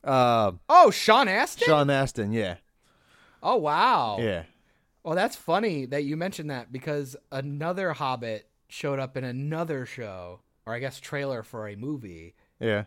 Uh, 0.04 0.52
Oh, 0.68 0.90
Sean 0.90 1.26
Astin? 1.28 1.66
Sean 1.66 1.90
Astin. 1.90 2.32
Yeah, 2.32 2.56
Oh 3.42 3.56
wow. 3.56 4.18
yeah. 4.20 4.44
Well, 5.02 5.14
that's 5.14 5.36
funny 5.36 5.86
that 5.86 6.04
you 6.04 6.16
mentioned 6.16 6.50
that 6.50 6.70
because 6.70 7.16
another 7.32 7.92
Hobbit 7.94 8.46
showed 8.68 8.98
up 8.98 9.16
in 9.16 9.24
another 9.24 9.86
show, 9.86 10.40
or 10.66 10.74
I 10.74 10.78
guess 10.78 11.00
trailer 11.00 11.42
for 11.42 11.68
a 11.68 11.76
movie. 11.76 12.34
Yeah. 12.58 12.84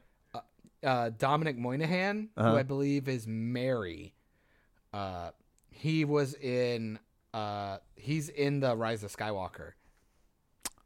uh, 0.83 1.09
Dominic 1.17 1.57
Monaghan, 1.57 2.29
Uh-huh. 2.35 2.51
who 2.51 2.57
I 2.57 2.63
believe 2.63 3.07
is 3.07 3.25
Merry. 3.27 4.13
Uh, 4.93 5.31
he 5.69 6.05
was 6.05 6.33
in. 6.35 6.99
Uh, 7.33 7.77
he's 7.95 8.29
in 8.29 8.59
the 8.59 8.75
Rise 8.75 9.03
of 9.03 9.11
Skywalker. 9.15 9.71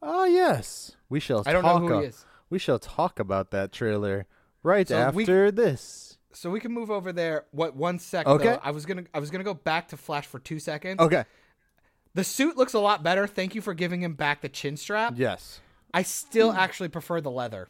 Oh 0.02 0.26
yes, 0.26 0.96
we 1.10 1.20
shall. 1.20 1.44
I 1.46 1.52
don't 1.52 1.64
know 1.64 1.70
talk 1.74 1.82
who 1.82 1.94
a- 1.96 2.02
he 2.02 2.06
is, 2.08 2.26
We 2.50 2.60
shall 2.60 2.80
talk 2.80 3.20
about 3.20 3.52
that 3.52 3.72
trailer 3.72 4.28
right 4.64 4.88
So 4.88 5.12
we- 5.12 5.24
after 5.24 5.52
this. 5.52 6.18
so 6.32 6.50
we 6.52 6.60
can 6.60 6.72
move 6.72 6.90
over 6.92 7.12
there. 7.12 7.46
What 7.52 7.76
one 7.76 8.00
sec? 8.00 8.26
Okay. 8.28 8.44
though. 8.46 8.60
I 8.64 8.72
was 8.72 8.86
gonna. 8.86 9.04
I 9.14 9.20
was 9.20 9.30
gonna 9.32 9.44
go 9.44 9.56
back 9.56 9.88
to 9.90 9.98
Flash 9.98 10.26
for 10.28 10.40
two 10.40 10.60
seconds. 10.60 11.00
Okay. 11.02 11.26
The 12.14 12.24
suit 12.24 12.56
looks 12.58 12.74
a 12.74 12.80
lot 12.80 13.04
better. 13.04 13.28
Thank 13.28 13.54
you 13.56 13.62
for 13.62 13.74
giving 13.74 14.02
him 14.02 14.14
back 14.14 14.42
the 14.42 14.50
chin 14.50 14.78
strap. 14.78 15.14
Yes. 15.18 15.60
I 15.98 16.04
still 16.04 16.52
actually 16.52 16.90
prefer 16.90 17.22
the 17.22 17.32
leather. 17.32 17.68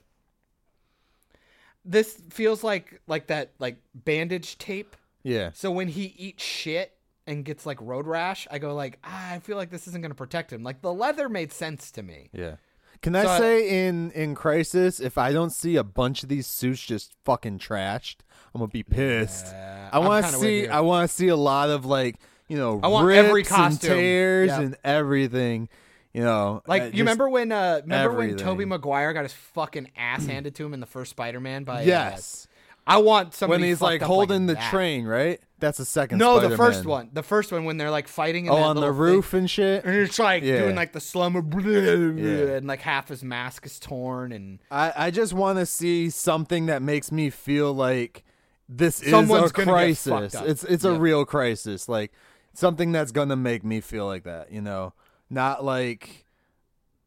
This 1.86 2.21
feels 2.30 2.63
like 2.63 3.01
like 3.07 3.28
that 3.28 3.51
like 3.59 3.78
bandage 3.95 4.57
tape. 4.57 4.95
Yeah. 5.23 5.51
So 5.53 5.71
when 5.71 5.88
he 5.88 6.13
eats 6.17 6.43
shit 6.43 6.91
and 7.25 7.45
gets 7.45 7.65
like 7.65 7.80
road 7.82 8.05
rash, 8.07 8.47
I 8.51 8.59
go 8.59 8.73
like, 8.75 8.99
ah, 9.03 9.32
I 9.34 9.39
feel 9.39 9.55
like 9.57 9.69
this 9.69 9.88
isn't 9.88 10.01
gonna 10.01 10.13
protect 10.15 10.51
him. 10.51 10.63
Like 10.63 10.82
the 10.82 10.93
leather 10.93 11.30
made 11.30 11.53
sense 11.53 11.91
to 11.91 12.03
me. 12.03 12.30
Yeah. 12.34 12.55
Can 13.01 13.15
I 13.15 13.23
So 13.23 13.38
say 13.38 13.88
in 13.88 14.11
in 14.11 14.36
Crisis, 14.36 14.99
if 14.99 15.17
I 15.17 15.32
don't 15.32 15.51
see 15.51 15.78
a 15.78 15.84
bunch 15.84 16.23
of 16.23 16.30
these 16.30 16.47
suits 16.47 16.82
just 16.86 17.13
fucking 17.23 17.59
trashed, 17.59 18.17
I'm 18.53 18.59
gonna 18.59 18.67
be 18.67 18.84
pissed. 18.84 19.45
Yeah, 19.47 19.89
I 19.93 19.99
I'm 19.99 20.05
want 20.05 20.25
to 20.25 20.32
kinda 20.32 20.39
with 20.39 20.47
see. 20.47 20.61
you. 20.63 20.69
I 20.69 20.82
want 20.82 21.09
to 21.09 21.15
see 21.15 21.28
a 21.30 21.36
lot 21.38 21.69
of 21.69 21.86
like 21.86 22.17
you 22.49 22.57
know 22.57 22.82
I 22.84 22.88
want 22.88 23.07
rips 23.07 23.28
every 23.28 23.41
and 23.41 23.49
costume. 23.49 23.89
tears 23.91 24.47
Yeah. 24.49 24.59
and 24.61 24.78
everything. 24.84 25.69
You 26.18 26.24
know, 26.24 26.63
Like 26.65 26.82
uh, 26.82 26.86
you 26.86 26.99
remember 27.03 27.30
when 27.30 27.51
uh 27.51 27.82
remember 27.84 28.18
when. 28.18 28.38
Tobey 28.38 28.65
Maguire 28.65 29.13
got 29.13 29.22
his 29.24 29.34
fucking 29.34 29.91
ass 29.95 30.26
handed 30.26 30.55
to 30.55 30.65
him 30.65 30.74
in 30.74 30.80
the 30.80 30.88
first 30.88 31.11
Spider-Man 31.11 31.63
by 31.63 31.82
uh, 31.82 31.86
Yes. 31.86 32.47
I 32.88 32.97
want 32.97 33.34
somebody 33.36 33.61
when 33.61 33.70
he's 33.70 33.82
like 33.82 34.01
holding 34.01 34.47
the 34.47 34.55
that. 34.55 34.72
train, 34.72 35.05
right? 35.05 35.39
That's 35.59 35.78
the 35.78 35.86
second. 35.86 36.18
No, 36.20 36.39
the 36.39 36.55
first 36.57 36.86
one. 36.86 37.09
The 37.13 37.22
first 37.22 37.51
one 37.51 37.65
when 37.65 37.78
they're 37.78 37.91
like 37.91 38.07
fighting 38.07 38.45
in 38.47 38.51
Oh, 38.51 38.55
on 38.55 38.78
the 38.78 38.91
roof 38.91 39.30
thing. 39.32 39.41
and 39.41 39.49
shit. 39.51 39.84
And 39.86 39.93
it's 39.95 40.18
like 40.18 40.41
Yeah. 40.41 40.59
doing 40.61 40.76
like 40.76 40.91
the 40.93 40.99
slumber 41.01 41.39
Yeah. 41.61 42.55
and 42.55 42.65
like 42.65 42.80
half 42.82 43.09
his 43.09 43.24
mask 43.24 43.65
is 43.68 43.78
torn 43.80 44.32
and 44.32 44.57
I, 44.72 44.93
I 44.95 45.11
just 45.11 45.34
want 45.34 45.59
to 45.59 45.65
see 45.68 46.09
something 46.09 46.65
that 46.65 46.82
makes 46.82 47.11
me 47.11 47.30
feel 47.30 47.74
like 47.74 48.24
this 48.68 48.95
Someone's 48.95 49.45
is 49.45 49.51
a 49.51 49.53
crisis. 49.53 50.34
It's 50.34 50.63
it's 50.63 50.84
a 50.84 50.93
real 50.93 51.26
crisis. 51.26 51.88
Like 51.88 52.11
something 52.53 52.91
that's 52.91 53.11
gonna 53.11 53.36
make 53.36 53.63
me 53.63 53.82
feel 53.82 54.07
like 54.07 54.24
that. 54.24 54.51
You 54.51 54.61
know, 54.61 54.93
not 55.30 55.63
like 55.63 56.25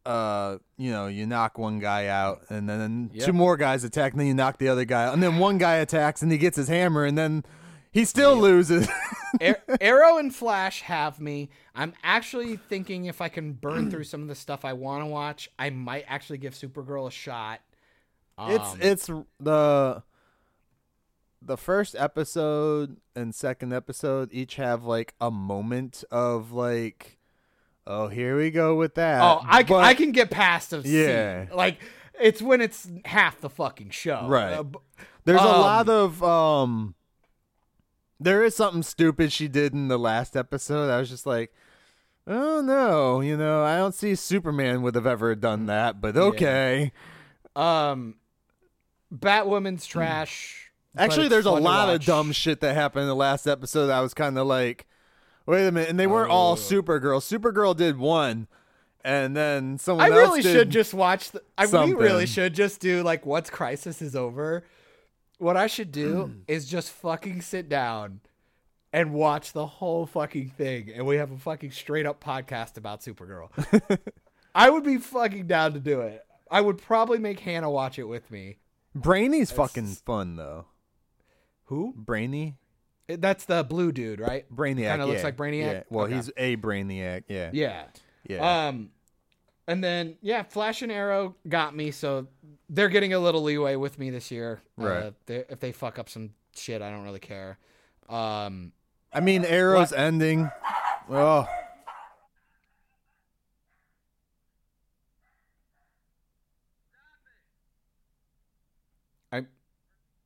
uh 0.07 0.57
you 0.79 0.91
know 0.91 1.07
you 1.07 1.27
knock 1.27 1.59
one 1.59 1.79
guy 1.79 2.07
out 2.07 2.41
and 2.49 2.69
then 2.69 3.11
Yep. 3.13 3.27
two 3.27 3.33
more 3.33 3.57
guys 3.57 3.85
attack 3.85 4.13
and 4.13 4.21
then 4.21 4.27
you 4.29 4.35
knock 4.35 4.59
the 4.59 4.69
other 4.69 4.85
guy 4.85 5.05
out 5.05 5.15
and 5.15 5.23
then 5.23 5.39
one 5.39 5.59
guy 5.59 5.75
attacks 5.77 6.23
and 6.23 6.33
he 6.33 6.39
gets 6.39 6.57
his 6.57 6.69
hammer 6.69 7.05
and 7.05 7.19
then 7.19 7.45
he 7.93 8.05
still 8.05 8.37
loses. 8.37 8.89
Arrow 9.81 10.17
and 10.19 10.33
Flash 10.35 10.83
have 10.83 11.21
me. 11.21 11.51
I'm 11.75 11.93
actually 12.05 12.57
thinking 12.57 13.07
if 13.07 13.21
I 13.21 13.29
can 13.29 13.53
burn 13.53 13.91
through 13.91 14.05
some 14.05 14.23
of 14.23 14.29
the 14.29 14.35
stuff 14.37 14.65
I 14.65 14.75
want 14.75 15.03
to 15.03 15.07
watch, 15.07 15.51
I 15.59 15.71
might 15.71 16.05
actually 16.07 16.39
give 16.39 16.55
Supergirl 16.55 17.09
a 17.09 17.11
shot. 17.11 17.61
it's 18.39 18.73
Um, 18.73 18.79
it's 18.81 19.11
the 19.41 20.03
the 21.43 21.57
first 21.57 21.97
episode 21.99 22.99
and 23.17 23.35
second 23.35 23.73
episode 23.73 24.29
each 24.33 24.57
have 24.57 24.85
like 24.85 25.15
a 25.21 25.31
moment 25.31 26.05
of 26.11 26.53
like 26.53 27.19
oh 27.91 28.09
here 28.09 28.37
we 28.37 28.51
go 28.51 28.75
with 28.77 28.95
that 28.95 29.21
oh, 29.23 29.41
I 29.45 29.63
can, 29.63 29.77
But- 29.77 29.85
I 29.85 29.95
can 29.95 30.13
get 30.13 30.31
past 30.31 30.73
of 30.73 30.87
Yeah. 30.87 31.47
scene. 31.47 31.57
like 31.57 31.79
it's 32.21 32.41
when 32.43 32.61
it's 32.61 32.89
half 33.05 33.41
the 33.41 33.49
fucking 33.51 33.91
show, 33.91 34.27
Right. 34.29 34.53
Uh, 34.53 34.65
there's 35.25 35.41
a 35.41 35.45
um, 35.45 35.61
lot 35.61 35.89
of 35.89 36.23
um 36.23 36.95
there 38.19 38.45
is 38.45 38.55
something 38.55 38.83
stupid 38.83 39.33
she 39.33 39.49
did 39.49 39.73
in 39.73 39.89
the 39.89 39.99
last 39.99 40.37
episode 40.37 40.91
i 40.91 40.99
was 40.99 41.09
just 41.09 41.25
like 41.27 41.53
oh 42.27 42.61
no 42.61 43.21
you 43.21 43.37
know 43.37 43.63
i 43.65 43.77
don't 43.77 43.95
see 43.95 44.15
superman 44.15 44.83
would 44.83 44.95
have 44.95 45.07
ever 45.07 45.35
done 45.35 45.67
that 45.67 46.01
but 46.01 46.17
okay 46.17 46.93
um, 47.57 48.15
Batwoman's 49.13 49.87
trash. 49.87 50.71
Actually, 50.97 51.29
there's 51.29 51.47
a 51.47 51.51
lot 51.51 51.93
of 51.93 52.05
dumb 52.05 52.33
shit 52.33 52.61
that 52.61 52.75
happened 52.75 53.03
in 53.03 53.09
the 53.09 53.17
last 53.17 53.47
episode. 53.47 53.91
I 53.91 54.01
was 54.01 54.15
kind 54.15 54.39
of 54.39 54.47
like, 54.47 54.87
wait 55.51 55.67
a 55.67 55.73
minute, 55.73 55.91
and 55.91 55.99
they 55.99 56.07
weren't 56.07 56.31
all 56.31 56.53
Oh. 56.53 56.57
Supergirl. 56.57 57.21
Supergirl 57.21 57.77
did 57.77 57.99
one, 57.99 58.47
and 59.05 59.37
then 59.37 59.79
someone 59.79 60.11
I 60.13 60.15
really 60.17 60.43
should 60.43 60.71
just 60.71 60.95
watch. 60.95 61.31
The, 61.33 61.43
I 61.59 61.65
we 61.67 61.71
something. 61.71 61.97
really 61.97 62.27
should 62.27 62.55
just 62.55 62.81
do 62.81 63.03
like 63.03 63.27
once 63.27 63.51
Crisis 63.51 64.01
is 64.01 64.15
over. 64.17 64.65
What 65.39 65.57
I 65.57 65.67
should 65.67 65.93
do 65.93 66.25
Hmm. 66.27 66.33
is 66.49 66.67
just 66.67 66.91
fucking 66.91 67.43
sit 67.43 67.69
down 67.69 68.21
and 68.93 69.13
watch 69.15 69.53
the 69.53 69.67
whole 69.67 70.07
fucking 70.07 70.51
thing, 70.51 70.91
and 70.95 71.07
we 71.07 71.17
have 71.17 71.31
a 71.33 71.39
fucking 71.39 71.71
straight 71.71 72.07
up 72.07 72.23
podcast 72.23 72.77
about 72.77 73.01
Supergirl. 73.03 73.51
I 74.55 74.69
would 74.69 74.83
be 74.85 74.97
fucking 74.99 75.47
down 75.47 75.73
to 75.75 75.81
do 75.81 76.01
it. 76.01 76.25
I 76.51 76.61
would 76.61 76.79
probably 76.79 77.19
make 77.19 77.39
Hannah 77.41 77.71
watch 77.71 77.99
it 77.99 78.05
with 78.05 78.31
me. 78.31 78.57
Brainy's 78.95 79.53
fucking 79.53 79.87
fun 79.87 80.35
though. 80.37 80.67
Who? 81.67 81.95
Brainy, 81.97 82.57
That's 83.17 83.45
the 83.45 83.65
blue 83.65 83.93
dude, 83.93 84.21
right? 84.21 84.45
Brainiac. 84.55 84.91
Kinda 84.91 85.07
looks 85.07 85.19
yeah. 85.19 85.25
like 85.25 85.37
Brainiac? 85.37 85.73
Yeah. 85.73 85.83
Well, 85.91 86.05
Okay. 86.07 86.15
he's 86.15 86.31
a 86.37 86.57
Brainiac. 86.57 87.25
Yeah. 87.29 87.51
Yeah. 87.53 87.85
Yeah. 88.29 88.69
Um, 88.69 88.91
and 89.67 89.83
then 89.83 90.17
yeah, 90.21 90.43
Flash 90.43 90.83
and 90.83 90.91
Arrow 90.91 91.37
got 91.49 91.75
me, 91.77 91.91
so 91.91 92.27
they're 92.69 92.89
getting 92.89 93.13
a 93.13 93.19
little 93.19 93.43
leeway 93.43 93.77
with 93.77 93.99
me 93.99 94.11
this 94.11 94.31
year. 94.31 94.61
Uh, 94.79 94.85
Right. 94.85 95.13
they, 95.27 95.45
if 95.49 95.61
they 95.61 95.73
fuck 95.73 95.99
up 95.99 96.09
some 96.09 96.31
shit, 96.57 96.83
I 96.83 96.91
don't 96.91 97.05
really 97.05 97.21
care. 97.21 97.59
Um, 98.09 98.73
I 99.13 99.21
mean, 99.21 99.45
Arrow's 99.45 99.93
ending. 99.93 100.51
Oh, 101.09 101.49
I 109.33 109.47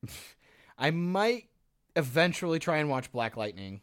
I 0.78 0.90
might 0.90 1.48
eventually 1.96 2.58
try 2.58 2.78
and 2.78 2.88
watch 2.90 3.10
Black 3.12 3.36
Lightning 3.36 3.80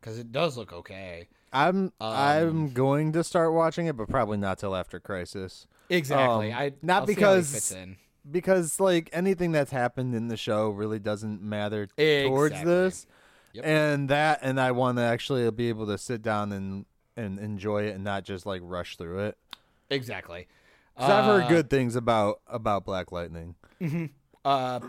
because 0.00 0.18
it 0.18 0.30
does 0.32 0.56
look 0.56 0.72
okay. 0.72 1.28
I'm 1.52 1.86
Um, 1.86 1.92
I'm 2.00 2.72
going 2.72 3.12
to 3.12 3.24
start 3.24 3.52
watching 3.52 3.86
it, 3.86 3.96
but 3.96 4.08
probably 4.08 4.36
not 4.38 4.58
till 4.58 4.76
after 4.76 5.00
Crisis. 5.00 5.66
Exactly. 5.88 6.52
Um, 6.52 6.58
I 6.58 6.72
not 6.82 7.02
I'll 7.02 7.06
see 7.06 7.14
how 7.14 7.34
he 7.34 7.40
because- 7.40 7.86
because 8.30 8.78
like 8.80 9.08
anything 9.14 9.52
that's 9.52 9.70
happened 9.70 10.14
in 10.14 10.28
the 10.28 10.36
show 10.36 10.68
really 10.68 10.98
doesn't 10.98 11.40
matter 11.40 11.86
towards 11.86 12.62
this 12.62 13.06
Yep. 13.54 13.64
and 13.64 14.08
that 14.10 14.40
and 14.42 14.60
i 14.60 14.70
want 14.72 14.98
to 14.98 15.02
actually 15.02 15.50
be 15.50 15.70
able 15.70 15.86
to 15.86 15.96
sit 15.96 16.20
down 16.20 16.52
and 16.52 16.84
and 17.16 17.38
enjoy 17.38 17.84
it 17.84 17.94
and 17.94 18.04
not 18.04 18.24
just 18.24 18.44
like 18.44 18.60
rush 18.62 18.98
through 18.98 19.20
it 19.20 19.38
Exactly. 19.88 20.46
'Cause 20.98 21.08
i've 21.08 21.24
heard 21.24 21.44
Uh, 21.44 21.48
good 21.48 21.70
things 21.70 21.96
about 21.96 22.42
about 22.46 22.84
black 22.84 23.10
lightning 23.10 23.54
Uh, 24.44 24.80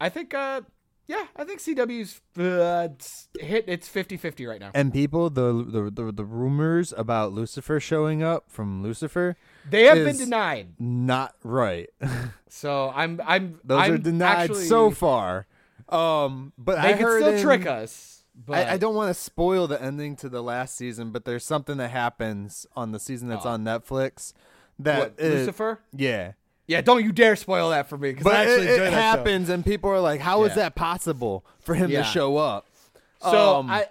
I 0.00 0.08
think. 0.08 0.32
Uh, 0.34 0.60
yeah, 1.08 1.24
I 1.34 1.42
think 1.44 1.58
CW's 1.60 2.20
uh, 2.38 2.88
it's 2.92 3.28
hit. 3.40 3.64
It's 3.66 3.88
50-50 3.88 4.46
right 4.48 4.60
now. 4.60 4.70
and 4.74 4.92
people 4.92 5.30
the 5.30 5.52
the 5.66 5.90
the, 5.90 6.12
the 6.12 6.24
rumors 6.24 6.92
about 6.96 7.32
lucifer 7.32 7.80
showing 7.80 8.22
up 8.22 8.44
from 8.48 8.82
lucifer 8.82 9.36
They 9.68 9.84
have 9.84 9.96
been 10.04 10.16
denied. 10.18 10.74
not 10.78 11.34
right 11.42 11.88
So 12.48 12.92
I'm. 12.94 13.20
I'm. 13.26 13.58
those 13.64 13.80
I'm 13.82 13.92
are 13.94 13.98
denied 13.98 14.50
actually, 14.50 14.64
so 14.66 14.90
far 14.90 15.46
um 15.88 16.52
but 16.58 16.80
They 16.82 16.90
i 16.90 16.92
could 16.92 17.20
still 17.22 17.34
in- 17.34 17.42
trick 17.42 17.66
us. 17.66 18.14
But 18.46 18.68
I, 18.68 18.74
I 18.74 18.76
don't 18.76 18.94
want 18.94 19.08
to 19.08 19.20
spoil 19.20 19.66
the 19.66 19.82
ending 19.82 20.14
to 20.16 20.28
the 20.28 20.42
last 20.42 20.76
season, 20.76 21.10
but 21.10 21.24
there's 21.24 21.44
something 21.44 21.76
that 21.78 21.90
happens 21.90 22.66
on 22.76 22.92
the 22.92 23.00
season 23.00 23.26
that's 23.28 23.44
Oh. 23.44 23.50
on 23.50 23.64
Netflix 23.64 24.32
that 24.78 24.98
What, 25.00 25.14
is- 25.18 25.40
Lucifer? 25.46 25.80
Yeah, 25.92 26.32
Yeah, 26.68 26.80
don't 26.82 27.02
you 27.02 27.10
dare 27.12 27.34
spoil 27.34 27.70
that 27.70 27.88
for 27.88 27.98
me 27.98 28.10
because 28.10 28.24
but 28.24 28.34
I 28.34 28.42
actually 28.42 28.66
it, 28.66 28.70
enjoy 28.70 28.74
it 28.74 28.90
that 28.90 28.90
show. 28.92 28.96
happens, 29.18 29.48
and 29.48 29.64
people 29.64 29.90
are 29.90 30.00
like, 30.00 30.20
"How 30.20 30.44
is 30.44 30.50
Yeah. 30.50 30.56
that 30.64 30.74
possible 30.76 31.44
for 31.60 31.74
him 31.74 31.90
Yeah. 31.90 32.02
to 32.02 32.04
show 32.04 32.36
up?" 32.36 32.66
So 33.22 33.56
Um, 33.56 33.70
I, 33.70 33.86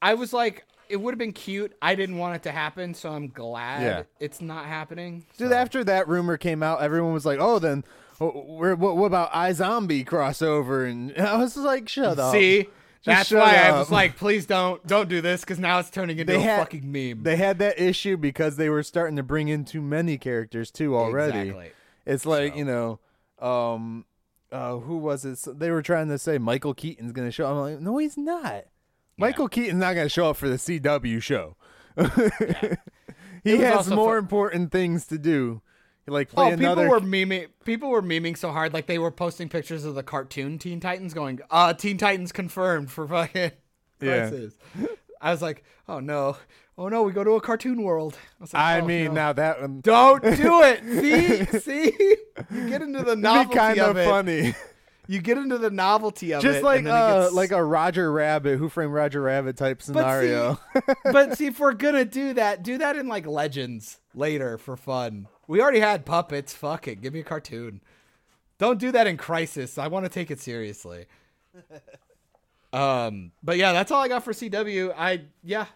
I 0.00 0.14
was 0.14 0.32
like, 0.32 0.64
it 0.88 0.96
would 0.96 1.12
have 1.14 1.18
been 1.18 1.32
cute. 1.32 1.72
I 1.80 1.94
didn't 1.94 2.18
want 2.18 2.34
it 2.36 2.42
to 2.44 2.50
happen, 2.50 2.94
so 2.94 3.10
I'm 3.10 3.28
glad 3.28 3.82
Yeah. 3.82 4.02
it's 4.18 4.40
not 4.40 4.64
happening. 4.66 5.24
Dude, 5.38 5.52
after 5.52 5.84
that 5.84 6.08
rumor 6.08 6.36
came 6.36 6.62
out, 6.62 6.82
everyone 6.82 7.12
was 7.12 7.24
like, 7.26 7.38
"Oh, 7.40 7.58
then 7.58 7.84
wh- 8.18 8.32
wh- 8.32 8.78
what, 8.80 8.96
what 8.96 9.06
about 9.06 9.30
iZombie 9.32 10.04
crossover?" 10.06 10.90
And 10.90 11.16
I 11.18 11.36
was 11.36 11.56
like, 11.56 11.88
"Shut 11.88 12.18
up." 12.18 12.32
see, 12.32 12.66
that's 13.04 13.28
shut 13.28 13.40
why 13.40 13.56
I 13.56 13.70
up. 13.70 13.78
was 13.78 13.90
like, 13.90 14.16
please 14.16 14.46
don't, 14.46 14.84
don't 14.86 15.08
do 15.08 15.20
this 15.20 15.40
because 15.42 15.58
now 15.58 15.78
it's 15.80 15.90
turning 15.90 16.18
into 16.18 16.32
They 16.32 16.38
a 16.38 16.42
had- 16.42 16.58
fucking 16.60 16.90
meme. 16.90 17.24
They 17.24 17.36
had 17.36 17.58
that 17.58 17.78
issue 17.80 18.16
because 18.16 18.56
they 18.56 18.68
were 18.70 18.82
starting 18.82 19.16
to 19.16 19.22
bring 19.22 19.48
in 19.48 19.64
too 19.64 19.82
many 19.82 20.16
characters 20.18 20.70
too 20.70 20.96
already. 20.96 21.38
Exactly. 21.50 21.70
It's 22.06 22.26
like 22.26 22.52
So. 22.52 22.58
you 22.58 22.64
know, 22.64 23.00
um, 23.38 24.04
uh, 24.50 24.76
who 24.78 24.98
was 24.98 25.24
it? 25.24 25.36
So 25.36 25.52
They 25.52 25.70
were 25.70 25.82
trying 25.82 26.08
to 26.08 26.18
say 26.18 26.38
Michael 26.38 26.74
Keaton's 26.74 27.12
going 27.12 27.28
to 27.28 27.32
show. 27.32 27.46
I'm 27.46 27.58
like, 27.58 27.80
no, 27.80 27.96
he's 27.98 28.16
not. 28.16 28.64
Michael 29.16 29.48
Keaton's 29.48 29.80
not 29.80 29.94
going 29.94 30.06
to 30.06 30.10
show 30.10 30.30
up 30.30 30.36
for 30.36 30.48
the 30.48 30.56
CW 30.56 31.22
show. 31.22 31.56
he 33.44 33.58
has 33.58 33.88
more 33.88 34.14
fu- 34.14 34.18
important 34.18 34.72
things 34.72 35.06
to 35.08 35.18
do. 35.18 35.62
Like 36.06 36.30
play 36.30 36.46
Oh, 36.46 36.52
another. 36.52 36.82
people 36.88 37.00
were 37.00 37.06
memeing. 37.06 37.46
People 37.64 37.88
were 37.90 38.02
memeing 38.02 38.36
so 38.36 38.50
hard, 38.50 38.72
like 38.72 38.86
they 38.86 38.98
were 38.98 39.12
posting 39.12 39.48
pictures 39.48 39.84
of 39.84 39.94
the 39.94 40.02
cartoon 40.02 40.58
Teen 40.58 40.80
Titans, 40.80 41.14
going, 41.14 41.38
"Uh, 41.48 41.72
Teen 41.74 41.96
Titans 41.96 42.32
confirmed 42.32 42.90
for 42.90 43.06
fucking." 43.06 43.52
Yeah. 44.00 44.30
Crisis." 45.22 45.28
I 45.28 45.30
was 45.32 45.42
like, 45.42 45.64
"Oh 45.88 46.00
no, 46.00 46.36
oh 46.76 46.88
no, 46.88 47.02
we 47.02 47.12
go 47.12 47.24
to 47.24 47.32
a 47.32 47.40
cartoon 47.40 47.82
world." 47.82 48.16
I, 48.16 48.42
was 48.42 48.52
like, 48.54 48.62
I 48.62 48.80
"Oh, 48.80 48.86
mean, 48.86 49.04
no." 49.06 49.12
now 49.12 49.32
that 49.32 49.60
one 49.60 49.80
don't 49.80 50.22
do 50.22 50.62
it. 50.62 50.82
See, 51.52 51.58
see, 51.60 52.16
you 52.50 52.68
get 52.68 52.82
into 52.82 52.98
the 53.00 53.04
would 53.06 53.16
be 53.16 53.22
novelty 53.22 53.56
kind 53.58 53.78
of 53.80 53.90
of 53.90 53.96
it. 53.98 54.08
funny. 54.08 54.54
You 55.08 55.20
get 55.20 55.36
into 55.36 55.58
the 55.58 55.68
novelty 55.70 56.32
of 56.32 56.44
it, 56.44 56.48
Just 56.48 56.62
like 56.62 56.78
and 56.78 56.86
it 56.86 56.92
uh, 56.92 57.22
gets- 57.24 57.34
like 57.34 57.50
a 57.50 57.62
Roger 57.62 58.10
Rabbit, 58.12 58.56
Who 58.58 58.68
Framed 58.68 58.92
Roger 58.94 59.20
Rabbit 59.20 59.56
type 59.56 59.82
scenario. 59.82 60.60
but 61.04 61.36
see, 61.38 61.46
if 61.46 61.58
we're 61.58 61.72
gonna 61.74 62.04
do 62.04 62.32
that, 62.34 62.62
do 62.62 62.78
that 62.78 62.96
in 62.96 63.08
like 63.08 63.26
Legends 63.26 63.98
later 64.14 64.56
for 64.58 64.76
fun. 64.76 65.26
We 65.48 65.60
already 65.60 65.80
had 65.80 66.06
puppets. 66.06 66.54
Fuck 66.54 66.86
it, 66.86 67.00
give 67.02 67.12
me 67.12 67.20
a 67.20 67.24
cartoon. 67.24 67.80
Don't 68.58 68.78
do 68.78 68.92
that 68.92 69.08
in 69.08 69.16
Crisis. 69.16 69.76
I 69.76 69.88
want 69.88 70.04
to 70.04 70.08
take 70.08 70.30
it 70.30 70.38
seriously. 70.40 71.06
Um, 72.72 73.32
but 73.42 73.56
yeah, 73.56 73.72
that's 73.72 73.90
all 73.90 74.00
I 74.02 74.08
got 74.08 74.24
for 74.24 74.32
CW. 74.32 74.94
I 74.96 75.22
yeah, 75.42 75.66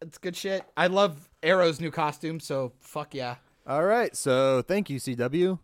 it's 0.00 0.18
good 0.18 0.36
shit. 0.36 0.62
I 0.76 0.86
love 0.88 1.28
Arrow's 1.42 1.80
new 1.80 1.90
costume, 1.90 2.40
so 2.40 2.72
fuck 2.80 3.14
yeah. 3.14 3.36
All 3.66 3.84
right, 3.84 4.16
so 4.16 4.62
thank 4.62 4.88
you, 4.90 4.98
CW. 4.98 5.58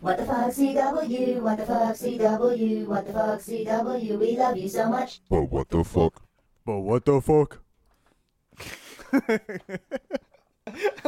What 0.00 0.18
the 0.18 0.26
fuck, 0.26 0.50
CW? 0.50 1.40
What 1.40 1.56
the 1.56 1.64
fuck, 1.66 1.94
CW? 1.96 2.86
What 2.86 3.06
the 3.06 3.12
fuck, 3.14 3.40
CW? 3.40 4.18
We 4.18 4.36
love 4.36 4.56
you 4.58 4.68
so 4.68 4.90
much. 4.90 5.20
But 5.30 5.44
what 5.44 5.70
the 5.70 5.82
fuck? 5.84 6.22
But 6.66 6.80
what 6.80 7.04
the 7.06 7.20
fuck? 7.22 7.60
I 9.12 9.40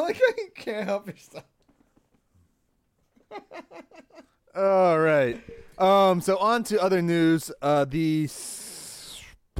like 0.01 0.17
how 0.17 0.35
you 0.39 0.51
can't 0.55 0.87
help 0.87 1.07
yourself. 1.09 1.45
All 4.57 4.99
right. 4.99 5.41
Um. 5.79 6.21
So 6.21 6.39
on 6.39 6.65
to 6.65 6.81
other 6.83 7.03
news. 7.03 7.51
Uh. 7.61 7.85
The 7.85 8.25
s- 8.25 8.68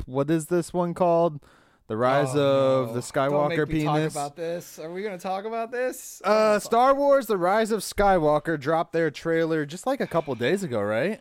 what 0.07 0.31
is 0.31 0.47
this 0.47 0.73
one 0.73 0.95
called? 0.95 1.41
The 1.89 1.97
rise 1.97 2.35
Oh, 2.35 2.41
of 2.41 2.87
no. 2.89 2.95
the 2.95 3.01
Don't 3.01 3.31
Skywalker 3.31 3.67
me 3.67 3.81
penis. 3.81 4.13
Talk 4.13 4.23
about 4.25 4.37
this. 4.37 4.79
Are 4.79 4.93
we 4.93 5.03
gonna 5.03 5.19
talk 5.19 5.45
about 5.47 5.71
this? 5.73 6.21
uh. 6.25 6.59
Star 6.59 6.95
Wars: 6.95 7.27
The 7.27 7.39
Rise 7.39 7.71
of 7.71 7.81
Skywalker 7.81 8.61
dropped 8.61 8.93
their 8.93 9.11
trailer 9.11 9.65
just 9.65 9.87
like 9.87 10.01
a 10.03 10.07
couple 10.07 10.35
days 10.35 10.63
ago, 10.63 10.83
right? 10.83 11.21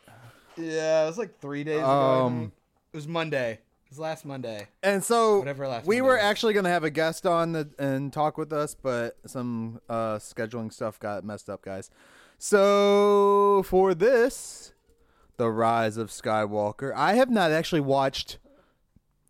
Yeah, 0.58 1.04
it 1.04 1.08
was 1.08 1.18
like 1.18 1.40
three 1.40 1.64
days 1.64 1.78
ago. 1.80 1.90
Um, 1.90 2.52
I 2.54 2.94
it 2.94 2.98
was 2.98 3.08
Monday. 3.08 3.52
It 3.54 3.92
was 3.92 4.00
last 4.00 4.26
Monday. 4.26 4.68
And 4.84 5.02
so 5.02 5.40
Whatever 5.40 5.68
last 5.70 5.86
we 5.86 5.98
Monday 5.98 6.08
were 6.10 6.16
was. 6.16 6.24
actually 6.24 6.54
going 6.54 6.66
to 6.66 6.70
have 6.72 6.84
a 6.84 6.90
guest 6.90 7.26
on 7.26 7.54
the, 7.54 7.70
and 7.80 8.12
talk 8.12 8.38
with 8.38 8.52
us, 8.52 8.76
but 8.76 9.16
some 9.26 9.80
uh, 9.88 10.16
scheduling 10.16 10.74
stuff 10.74 11.00
got 11.00 11.24
messed 11.24 11.50
up, 11.50 11.62
guys. 11.62 11.90
So 12.38 13.64
for 13.66 13.94
this, 13.94 14.74
the 15.38 15.50
rise 15.50 15.96
of 15.96 16.10
Skywalker, 16.10 16.92
I 16.96 17.14
have 17.14 17.30
not 17.30 17.52
actually 17.52 17.82
watched 17.82 18.40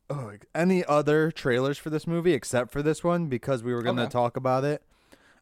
oh, 0.09 0.31
any 0.55 0.83
other 0.85 1.31
trailers 1.31 1.77
for 1.77 1.89
this 1.89 2.07
movie 2.07 2.33
except 2.33 2.71
for 2.71 2.81
this 2.81 3.03
one 3.03 3.27
because 3.27 3.63
we 3.63 3.73
were 3.73 3.81
going 3.81 3.97
to 3.97 4.03
Okay. 4.03 4.11
talk 4.11 4.37
about 4.37 4.63
it. 4.63 4.81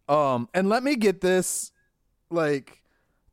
Um, 0.08 0.50
and 0.54 0.70
let 0.70 0.84
me 0.84 0.96
get 0.96 1.22
this 1.22 1.72
like 2.30 2.82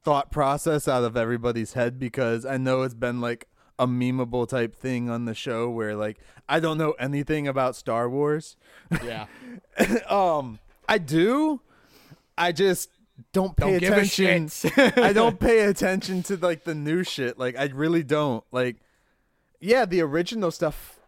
thought 0.02 0.30
process 0.30 0.88
out 0.88 1.04
of 1.04 1.16
everybody's 1.16 1.74
head 1.74 1.98
because 1.98 2.44
I 2.44 2.56
know 2.56 2.82
it's 2.82 2.94
been 2.94 3.20
like 3.20 3.46
a 3.78 3.86
memeable 3.86 4.48
type 4.48 4.74
thing 4.74 5.08
on 5.08 5.24
the 5.24 5.34
show 5.34 5.68
where 5.70 5.94
like 5.96 6.18
I 6.48 6.60
don't 6.60 6.78
know 6.78 6.92
anything 6.92 7.46
about 7.48 7.76
Star 7.76 8.08
Wars. 8.08 8.56
Yeah. 9.04 9.26
um 10.08 10.58
I 10.88 10.98
do. 10.98 11.60
I 12.36 12.52
just 12.52 12.90
don't 13.32 13.56
pay 13.56 13.78
Don't 13.78 13.92
attention. 13.92 14.50
I 14.96 15.12
don't 15.12 15.38
pay 15.38 15.60
attention 15.66 16.22
to 16.24 16.36
like 16.36 16.64
the 16.64 16.74
new 16.74 17.04
shit. 17.04 17.38
Like 17.38 17.56
I 17.58 17.66
really 17.66 18.02
don't. 18.02 18.44
Like 18.50 18.76
yeah, 19.60 19.84
the 19.84 20.00
original 20.02 20.50
stuff 20.50 20.98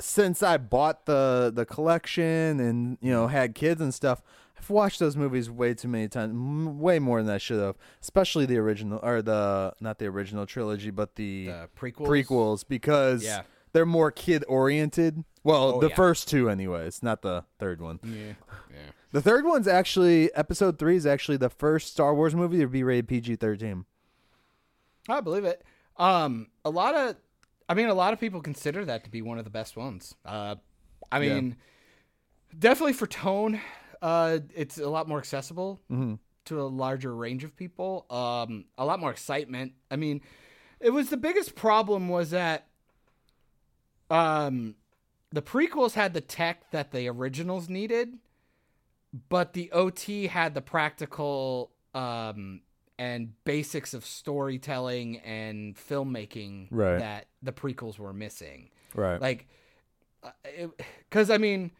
since 0.00 0.42
I 0.42 0.56
bought 0.56 1.06
the 1.06 1.52
the 1.54 1.64
collection 1.66 2.60
and 2.60 2.98
you 3.00 3.10
know 3.10 3.26
had 3.28 3.54
kids 3.54 3.80
and 3.80 3.92
stuff, 3.94 4.22
I've 4.58 4.70
watched 4.70 4.98
those 5.00 5.16
movies 5.16 5.50
way 5.50 5.74
too 5.74 5.88
many 5.88 6.08
times, 6.08 6.30
m- 6.32 6.78
way 6.80 6.98
more 6.98 7.22
than 7.22 7.32
I 7.34 7.38
should 7.38 7.60
have. 7.60 7.76
Especially 8.00 8.46
the 8.46 8.58
original 8.58 9.00
or 9.02 9.22
the 9.22 9.74
not 9.80 9.98
the 9.98 10.06
original 10.06 10.46
trilogy, 10.46 10.90
but 10.90 11.16
the, 11.16 11.46
The 11.46 11.68
prequels? 11.78 12.06
prequels 12.08 12.64
because 12.66 13.24
Yeah. 13.24 13.42
they're 13.72 13.86
more 13.86 14.10
kid 14.10 14.44
oriented. 14.48 15.24
Well, 15.42 15.74
Oh, 15.76 15.80
the 15.80 15.90
yeah. 15.90 15.94
first 15.94 16.28
two, 16.28 16.48
anyways, 16.48 17.02
not 17.02 17.20
the 17.22 17.44
third 17.58 17.80
one. 17.82 18.00
Yeah. 18.02 18.32
Yeah. 18.70 18.90
The 19.12 19.20
third 19.22 19.44
one's 19.44 19.68
actually 19.68 20.34
episode 20.34 20.78
three 20.78 20.96
is 20.96 21.06
actually 21.06 21.36
the 21.36 21.50
first 21.50 21.92
Star 21.92 22.14
Wars 22.14 22.34
movie 22.34 22.58
to 22.58 22.66
be 22.66 22.82
rated 22.82 23.06
PG 23.08 23.36
thirteen. 23.36 23.84
I 25.08 25.20
believe 25.20 25.44
it. 25.44 25.62
Um, 25.98 26.48
a 26.64 26.70
lot 26.70 26.94
of, 26.96 27.16
I 27.68 27.74
mean, 27.74 27.88
a 27.88 27.94
lot 27.94 28.12
of 28.12 28.20
people 28.20 28.40
consider 28.40 28.84
that 28.84 29.04
to 29.04 29.10
be 29.10 29.22
one 29.22 29.38
of 29.38 29.44
the 29.44 29.50
best 29.50 29.76
ones. 29.76 30.14
Uh, 30.24 30.56
I 31.10 31.20
Yeah. 31.20 31.34
mean, 31.34 31.56
definitely 32.58 32.92
for 32.92 33.06
tone, 33.06 33.60
uh, 34.02 34.40
it's 34.54 34.78
a 34.78 34.88
lot 34.88 35.08
more 35.08 35.18
accessible 35.18 35.80
Mm-hmm. 35.90 36.14
to 36.46 36.60
a 36.60 36.64
larger 36.64 37.14
range 37.14 37.42
of 37.44 37.56
people. 37.56 38.06
Um, 38.10 38.66
a 38.76 38.84
lot 38.84 39.00
more 39.00 39.10
excitement. 39.10 39.72
I 39.90 39.96
mean, 39.96 40.20
it 40.80 40.90
was 40.90 41.08
the 41.10 41.16
biggest 41.16 41.54
problem 41.54 42.08
was 42.08 42.30
that, 42.30 42.66
um, 44.10 44.74
the 45.30 45.42
prequels 45.42 45.94
had 45.94 46.12
the 46.14 46.20
tech 46.20 46.70
that 46.70 46.92
the 46.92 47.08
originals 47.08 47.68
needed, 47.68 48.18
but 49.28 49.52
the 49.54 49.72
OT 49.72 50.26
had 50.26 50.54
the 50.54 50.60
practical 50.60 51.72
um, 51.94 52.60
and 52.98 53.32
basics 53.44 53.94
of 53.94 54.04
storytelling 54.04 55.18
and 55.18 55.76
filmmaking 55.76 56.68
Right. 56.70 56.98
that 56.98 57.26
the 57.42 57.52
prequels 57.52 57.98
were 57.98 58.12
missing. 58.12 58.70
Right. 58.94 59.20
Like, 59.20 59.48
because 61.08 61.30
I 61.30 61.38
mean, 61.38 61.72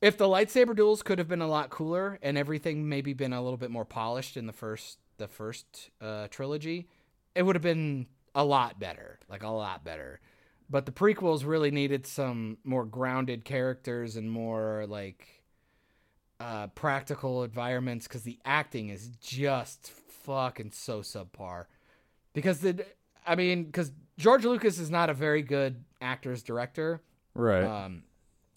if 0.00 0.16
the 0.16 0.26
lightsaber 0.26 0.76
duels 0.76 1.02
could 1.02 1.18
have 1.18 1.28
been 1.28 1.42
a 1.42 1.48
lot 1.48 1.70
cooler 1.70 2.18
and 2.22 2.38
everything 2.38 2.88
maybe 2.88 3.12
been 3.12 3.32
a 3.32 3.42
little 3.42 3.56
bit 3.56 3.70
more 3.70 3.84
polished 3.84 4.36
in 4.36 4.46
the 4.46 4.52
first 4.52 4.98
the 5.16 5.28
first 5.28 5.90
uh, 6.00 6.28
trilogy, 6.28 6.88
it 7.34 7.42
would 7.42 7.56
have 7.56 7.62
been 7.62 8.06
a 8.34 8.44
lot 8.44 8.78
better, 8.78 9.18
like 9.28 9.42
a 9.42 9.48
lot 9.48 9.84
better. 9.84 10.20
But 10.70 10.86
the 10.86 10.92
prequels 10.92 11.46
really 11.46 11.72
needed 11.72 12.06
some 12.06 12.58
more 12.62 12.84
grounded 12.84 13.44
characters 13.44 14.14
and 14.16 14.30
more 14.30 14.84
like 14.86 15.26
uh, 16.38 16.68
practical 16.68 17.42
environments 17.42 18.06
because 18.06 18.22
the 18.22 18.38
acting 18.44 18.90
is 18.90 19.08
just 19.20 19.90
fucking 20.24 20.72
so 20.72 21.00
subpar. 21.00 21.66
Because 22.32 22.60
the, 22.60 22.84
I 23.26 23.34
mean, 23.34 23.64
because 23.64 23.92
George 24.18 24.44
Lucas 24.44 24.78
is 24.78 24.90
not 24.90 25.10
a 25.10 25.14
very 25.14 25.42
good 25.42 25.84
actor's 26.00 26.42
director. 26.42 27.02
right. 27.34 27.64
Um, 27.64 28.02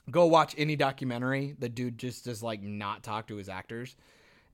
go 0.10 0.26
watch 0.26 0.56
any 0.58 0.76
documentary. 0.76 1.56
The 1.58 1.70
dude 1.70 1.98
just 1.98 2.26
does 2.26 2.42
like 2.44 2.62
not 2.62 3.04
talk 3.04 3.28
to 3.28 3.36
his 3.36 3.50
actors, 3.50 3.96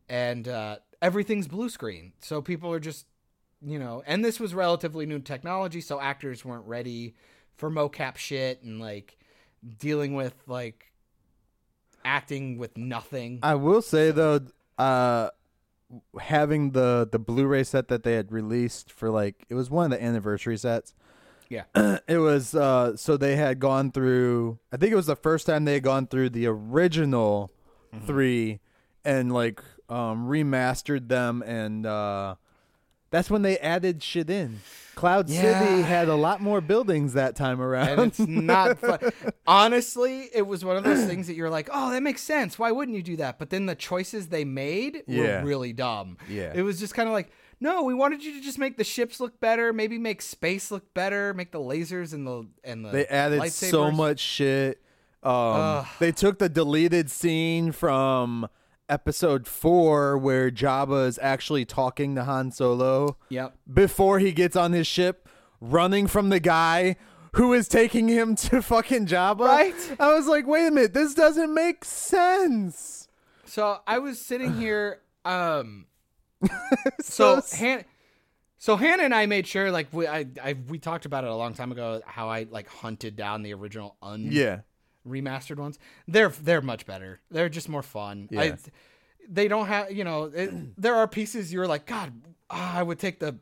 and 0.09 0.47
uh, 0.47 0.77
everything's 1.01 1.47
blue 1.47 1.69
screen. 1.69 2.13
So 2.21 2.41
people 2.41 2.71
are 2.71 2.79
just, 2.79 3.05
you 3.61 3.79
know, 3.79 4.03
and 4.05 4.23
this 4.23 4.39
was 4.39 4.53
relatively 4.53 5.05
new 5.05 5.19
technology, 5.19 5.81
so 5.81 5.99
actors 5.99 6.43
weren't 6.43 6.65
ready 6.65 7.15
for 7.55 7.69
mocap 7.71 8.17
shit 8.17 8.61
and 8.63 8.79
like 8.79 9.17
dealing 9.79 10.13
with 10.13 10.35
like 10.47 10.91
acting 12.05 12.57
with 12.57 12.77
nothing. 12.77 13.39
I 13.43 13.55
will 13.55 13.81
say 13.81 14.11
though, 14.11 14.41
uh, 14.77 15.29
having 16.19 16.71
the 16.71 17.07
the 17.11 17.19
Blu-ray 17.19 17.63
set 17.63 17.87
that 17.87 18.03
they 18.03 18.13
had 18.13 18.31
released 18.31 18.91
for 18.91 19.09
like 19.09 19.45
it 19.49 19.55
was 19.55 19.69
one 19.69 19.91
of 19.91 19.97
the 19.99 20.03
anniversary 20.03 20.57
sets. 20.57 20.93
Yeah. 21.49 21.63
it 22.07 22.17
was 22.17 22.53
uh 22.55 22.97
so 22.97 23.15
they 23.15 23.35
had 23.37 23.59
gone 23.59 23.91
through 23.91 24.59
I 24.71 24.77
think 24.77 24.91
it 24.91 24.95
was 24.97 25.05
the 25.05 25.15
first 25.15 25.45
time 25.47 25.63
they 25.65 25.75
had 25.75 25.83
gone 25.83 26.07
through 26.07 26.29
the 26.31 26.47
original 26.47 27.51
Mm-hmm. 27.95 28.05
3 28.05 28.59
and 29.05 29.31
like 29.31 29.61
um 29.87 30.27
remastered 30.27 31.07
them 31.07 31.41
and 31.41 31.85
uh 31.85 32.35
that's 33.09 33.29
when 33.29 33.41
they 33.41 33.57
added 33.59 34.01
shit 34.03 34.29
in. 34.29 34.59
Cloud 34.95 35.29
City 35.29 35.81
had 35.83 36.07
a 36.07 36.15
lot 36.15 36.41
more 36.41 36.59
buildings 36.59 37.13
that 37.13 37.35
time 37.35 37.61
around. 37.61 37.87
and 37.99 38.01
it's 38.07 38.19
not 38.19 38.79
fun. 38.79 38.99
Honestly, 39.45 40.29
it 40.33 40.47
was 40.47 40.65
one 40.65 40.75
of 40.75 40.83
those 40.83 41.05
things 41.05 41.27
that 41.27 41.35
you're 41.35 41.49
like, 41.51 41.69
oh, 41.71 41.91
that 41.91 42.01
makes 42.01 42.21
sense. 42.23 42.57
Why 42.57 42.71
wouldn't 42.71 42.97
you 42.97 43.03
do 43.03 43.15
that? 43.17 43.37
But 43.37 43.51
then 43.51 43.67
the 43.67 43.75
choices 43.75 44.27
they 44.29 44.43
made 44.43 45.03
Yeah. 45.07 45.41
were 45.41 45.47
really 45.47 45.71
dumb. 45.71 46.17
Yeah. 46.27 46.51
It 46.55 46.63
was 46.63 46.79
just 46.79 46.95
kind 46.95 47.07
of 47.07 47.13
like, 47.13 47.29
no, 47.59 47.83
we 47.83 47.93
wanted 47.93 48.23
you 48.23 48.33
to 48.33 48.41
just 48.41 48.57
make 48.57 48.77
the 48.77 48.83
ships 48.83 49.19
look 49.19 49.39
better, 49.39 49.71
maybe 49.71 49.97
make 49.99 50.21
space 50.21 50.69
look 50.71 50.93
better, 50.93 51.33
make 51.33 51.51
the 51.51 51.59
lasers 51.59 52.13
and 52.13 52.25
the 52.27 52.47
and 52.63 52.83
the 52.83 52.89
They 52.89 53.05
added 53.07 53.51
so 53.51 53.91
much 53.91 54.19
shit. 54.19 54.81
Um, 55.23 55.85
they 55.99 56.11
took 56.11 56.39
the 56.39 56.49
deleted 56.49 57.09
scene 57.11 57.71
from 57.71 58.47
episode 58.89 59.47
four 59.47 60.17
where 60.17 60.49
Jabba 60.51 61.07
is 61.07 61.19
actually 61.21 61.65
talking 61.65 62.15
to 62.15 62.23
Han 62.23 62.51
Solo 62.51 63.17
Yep. 63.29 63.55
before 63.71 64.19
he 64.19 64.31
gets 64.31 64.55
on 64.55 64.71
his 64.73 64.87
ship, 64.87 65.27
running 65.59 66.07
from 66.07 66.29
the 66.29 66.39
guy 66.39 66.95
who 67.33 67.53
is 67.53 67.67
taking 67.67 68.07
him 68.07 68.35
to 68.35 68.61
fucking 68.61 69.05
Jabba. 69.07 69.39
Right? 69.41 69.95
I 69.99 70.13
was 70.13 70.27
like, 70.27 70.47
wait 70.47 70.67
a 70.67 70.71
minute, 70.71 70.93
this 70.93 71.13
doesn't 71.13 71.53
make 71.53 71.83
sense. 71.85 73.07
So 73.45 73.79
I 73.85 73.99
was 73.99 74.19
sitting 74.19 74.55
here. 74.55 75.01
Um, 75.25 75.85
so 77.01 77.39
So- 77.41 77.57
Han, 77.57 77.83
so 78.59 78.75
Hannah 78.75 79.03
and 79.03 79.13
I 79.13 79.27
made 79.27 79.45
sure, 79.45 79.71
like 79.71 79.87
we 79.93 80.07
I, 80.07 80.25
I 80.43 80.55
we 80.67 80.79
talked 80.79 81.05
about 81.05 81.23
it 81.23 81.29
a 81.29 81.35
long 81.35 81.53
time 81.53 81.71
ago, 81.71 82.01
how 82.05 82.27
I 82.29 82.47
like 82.49 82.67
hunted 82.67 83.15
down 83.15 83.43
the 83.43 83.53
original 83.53 83.95
un 84.01 84.29
Yeah. 84.31 84.61
Remastered 85.07 85.57
ones. 85.57 85.79
They're 86.07 86.29
they're 86.29 86.61
much 86.61 86.85
better. 86.85 87.19
They're 87.31 87.49
just 87.49 87.69
more 87.69 87.83
fun. 87.83 88.29
I, 88.31 88.43
Yeah. 88.43 88.55
they 89.29 89.47
don't 89.47 89.67
have 89.67 89.91
you 89.91 90.03
know. 90.03 90.25
It, 90.25 90.51
there 90.81 90.95
are 90.95 91.07
pieces 91.07 91.51
you're 91.53 91.67
like, 91.67 91.85
God, 91.85 92.13
ah, 92.49 92.77
I 92.77 92.83
would 92.83 92.99
take 92.99 93.19
the 93.19 93.37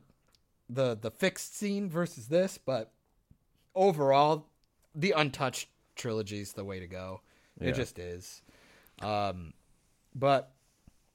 the 0.70 0.95
the 0.99 1.11
fixed 1.11 1.55
scene 1.57 1.89
versus 1.89 2.28
this, 2.28 2.57
but 2.57 2.91
overall, 3.76 4.47
the 4.93 5.11
untouched 5.11 5.70
trilogy 5.95 6.39
is 6.39 6.53
the 6.53 6.63
way 6.63 6.80
to 6.80 6.88
go. 6.88 7.22
Yeah. 7.59 7.70
It 7.70 7.76
just 7.76 7.99
is. 7.99 8.41
Um, 9.01 9.53
but 10.13 10.51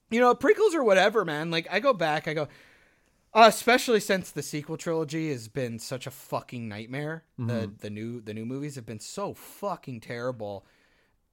you 0.09 0.19
know, 0.19 0.33
prequels 0.35 0.73
or 0.73 0.83
whatever, 0.83 1.23
man. 1.25 1.51
Like 1.51 1.67
I 1.71 1.79
go 1.79 1.93
back, 1.93 2.27
I 2.27 2.33
go, 2.33 2.47
uh, 3.33 3.45
especially 3.47 3.99
since 3.99 4.31
the 4.31 4.41
sequel 4.43 4.77
trilogy 4.77 5.29
has 5.31 5.47
been 5.47 5.79
such 5.79 6.05
a 6.07 6.11
fucking 6.11 6.67
nightmare. 6.67 7.23
The 7.37 7.43
Mm-hmm. 7.43 7.71
the 7.79 7.89
new 7.89 8.21
the 8.21 8.33
new 8.33 8.45
movies 8.45 8.75
have 8.75 8.85
been 8.85 8.99
so 8.99 9.33
fucking 9.33 10.01
terrible. 10.01 10.65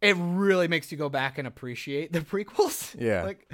It 0.00 0.16
really 0.18 0.68
makes 0.68 0.92
you 0.92 0.98
go 0.98 1.08
back 1.08 1.38
and 1.38 1.48
appreciate 1.48 2.12
the 2.12 2.20
prequels. 2.32 2.94
Yeah. 3.00 3.24
like, 3.24 3.52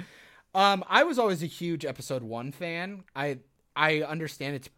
um, 0.53 0.83
I 0.87 1.03
was 1.03 1.17
always 1.17 1.41
a 1.41 1.47
huge 1.47 1.85
Episode 1.85 2.21
One 2.23 2.51
fan. 2.51 3.03
I 3.15 3.39
I 3.75 4.01
understand 4.01 4.55
it's. 4.57 4.69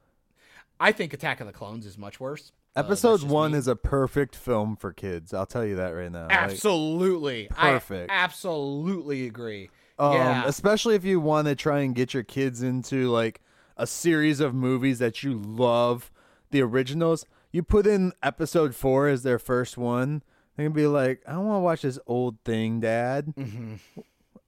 I 0.79 0.91
think 0.91 1.11
Attack 1.13 1.41
of 1.41 1.47
the 1.47 1.53
Clones 1.53 1.85
is 1.85 1.97
much 1.97 2.19
worse. 2.19 2.51
Uh, 2.75 2.81
Episode 2.81 3.21
just 3.21 3.27
one 3.31 3.51
me. 3.53 3.57
is 3.57 3.67
a 3.67 3.75
perfect 3.75 4.35
film 4.35 4.75
for 4.75 4.93
kids. 4.93 5.33
I'll 5.33 5.45
tell 5.47 5.65
you 5.65 5.75
that 5.77 5.89
right 5.89 6.11
now. 6.11 6.23
Like, 6.27 6.31
absolutely 6.37 7.47
perfect. 7.51 8.11
I 8.11 8.13
absolutely 8.13 9.25
agree. 9.25 9.69
Um, 9.99 10.13
yeah, 10.13 10.43
especially 10.45 10.93
if 10.95 11.03
you 11.03 11.19
want 11.19 11.47
to 11.47 11.55
try 11.55 11.79
and 11.79 11.95
get 11.95 12.13
your 12.13 12.21
kids 12.23 12.61
into 12.61 13.09
like 13.09 13.41
a 13.77 13.87
series 13.87 14.39
of 14.39 14.53
movies 14.53 14.99
that 14.99 15.23
you 15.23 15.33
love, 15.33 16.11
the 16.51 16.61
originals. 16.61 17.25
You 17.51 17.63
put 17.63 17.87
in 17.87 18.13
episode 18.21 18.75
four 18.75 19.07
as 19.07 19.23
their 19.23 19.39
first 19.39 19.77
one. 19.77 20.21
They're 20.55 20.65
gonna 20.67 20.75
be 20.75 20.87
like, 20.87 21.21
"I 21.27 21.33
don't 21.33 21.45
want 21.45 21.57
to 21.59 21.63
watch 21.63 21.81
this 21.83 21.99
old 22.07 22.37
thing, 22.43 22.79
Dad." 22.81 23.27
Mm-hmm. 23.37 23.75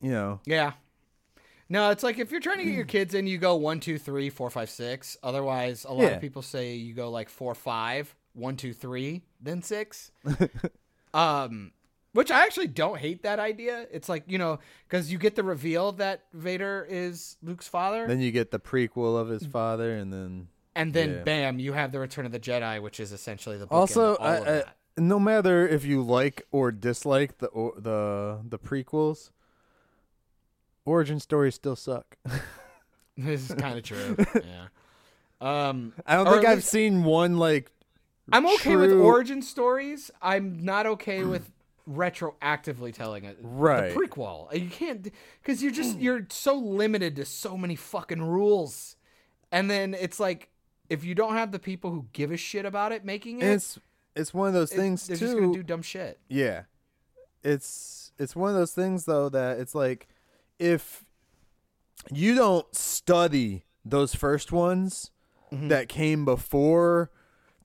You 0.02 0.12
know, 0.12 0.40
Yeah. 0.46 0.74
No, 1.72 1.92
it's 1.92 2.02
like 2.04 2.18
if 2.18 2.32
you're 2.32 2.40
trying 2.40 2.58
to 2.58 2.64
get 2.64 2.74
your 2.74 2.86
kids 2.86 3.14
in, 3.14 3.28
you 3.28 3.38
go 3.38 3.56
one, 3.56 3.80
two, 3.80 4.00
three, 4.00 4.30
four, 4.32 4.50
five, 4.50 4.70
six. 4.72 5.18
Otherwise, 5.22 5.86
a 5.86 5.92
lot 5.94 6.02
Yeah. 6.04 6.08
of 6.16 6.22
people 6.22 6.42
say 6.42 6.74
you 6.76 6.94
go 6.96 7.12
like 7.12 7.30
four, 7.30 7.54
five, 7.54 8.16
one, 8.34 8.58
two, 8.58 8.74
three, 8.74 9.22
then 9.40 9.62
six. 9.62 10.12
um, 11.14 11.72
which 12.14 12.32
I 12.32 12.44
actually 12.44 12.68
don't 12.68 12.98
hate 12.98 13.24
that 13.24 13.40
idea. 13.40 13.86
It's 13.92 14.10
like 14.10 14.24
you 14.28 14.38
know 14.38 14.60
because 14.88 15.12
you 15.12 15.18
get 15.18 15.36
the 15.36 15.44
reveal 15.44 15.92
that 15.94 16.26
Vader 16.34 16.86
is 16.90 17.38
Luke's 17.42 17.68
father, 17.68 18.08
then 18.08 18.20
you 18.20 18.32
get 18.32 18.52
the 18.52 18.60
prequel 18.60 19.20
of 19.20 19.30
his 19.30 19.46
father, 19.46 19.96
and 19.96 20.12
then 20.12 20.48
and 20.76 20.94
then 20.94 21.10
yeah. 21.10 21.24
bam, 21.24 21.60
you 21.60 21.74
have 21.74 21.92
the 21.92 22.00
Return 22.00 22.26
of 22.26 22.32
the 22.32 22.40
Jedi, 22.40 22.82
which 22.82 23.00
is 23.00 23.12
essentially 23.12 23.58
the 23.58 23.66
also, 23.66 24.16
of 24.16 24.22
all 24.22 24.28
I, 24.28 24.60
I, 24.60 24.64
no 24.98 25.20
matter 25.20 25.68
if 25.68 25.86
you 25.86 26.02
like 26.02 26.44
or 26.52 26.72
dislike 26.72 27.40
the 27.40 27.48
or, 27.48 27.74
the 27.78 28.40
the 28.44 28.60
prequels, 28.60 29.32
origin 30.86 31.20
stories 31.20 31.56
still 31.56 31.76
suck. 31.76 32.18
This 33.22 33.50
is 33.50 33.56
kind 33.58 33.78
of 33.78 33.84
true. 33.84 34.16
yeah. 34.36 34.68
Um, 35.42 35.92
I 36.06 36.16
don't 36.16 36.26
think 36.26 36.46
I've 36.46 36.60
least- 36.60 36.70
seen 36.70 37.04
one 37.04 37.38
like 37.38 37.70
I'm 38.32 38.48
okay 38.48 38.78
with 38.78 38.94
origin 38.94 39.42
stories. 39.42 40.10
I'm 40.22 40.64
not 40.64 40.86
okay 40.86 41.26
with 41.26 41.52
retroactively 41.90 42.94
telling 42.94 43.26
it. 43.26 43.38
Right. 43.42 43.94
The 43.94 44.00
prequel. 44.00 44.54
You 44.54 44.70
can't 44.70 45.08
because 45.42 45.62
you're 45.64 45.72
just 45.72 45.98
you're 46.00 46.26
so 46.30 46.56
limited 46.56 47.16
to 47.18 47.26
so 47.26 47.58
many 47.58 47.76
fucking 47.76 48.22
rules. 48.22 48.96
And 49.52 49.70
then 49.70 49.94
it's 49.94 50.20
like 50.20 50.50
if 50.90 51.04
you 51.04 51.16
don't 51.16 51.34
have 51.34 51.52
the 51.52 51.60
people 51.60 51.92
who 51.92 52.06
give 52.14 52.32
a 52.32 52.38
shit 52.38 52.66
about 52.66 52.92
it 52.92 53.04
making 53.06 53.40
it, 53.42 53.44
And 53.46 53.54
it's 53.54 53.80
it's 54.16 54.34
one 54.34 54.48
of 54.48 54.54
those 54.54 54.72
it- 54.72 54.76
things 54.78 55.08
they're 55.08 55.18
too. 55.18 55.26
just 55.26 55.38
gonna 55.38 55.54
do 55.54 55.64
dumb 55.64 55.82
shit. 55.82 56.20
yeah, 56.30 56.64
it's 57.44 58.12
it's 58.20 58.36
one 58.36 58.50
of 58.50 58.56
those 58.56 58.74
things 58.74 59.06
though 59.06 59.30
that 59.30 59.60
it's 59.60 59.74
like 59.74 60.08
if 60.60 61.06
you 62.12 62.36
don't 62.36 62.74
study 62.76 63.64
those 63.86 64.14
first 64.16 64.52
ones 64.52 65.12
Mm-hmm. 65.52 65.70
that 65.70 65.90
came 65.90 66.26
before 66.26 67.10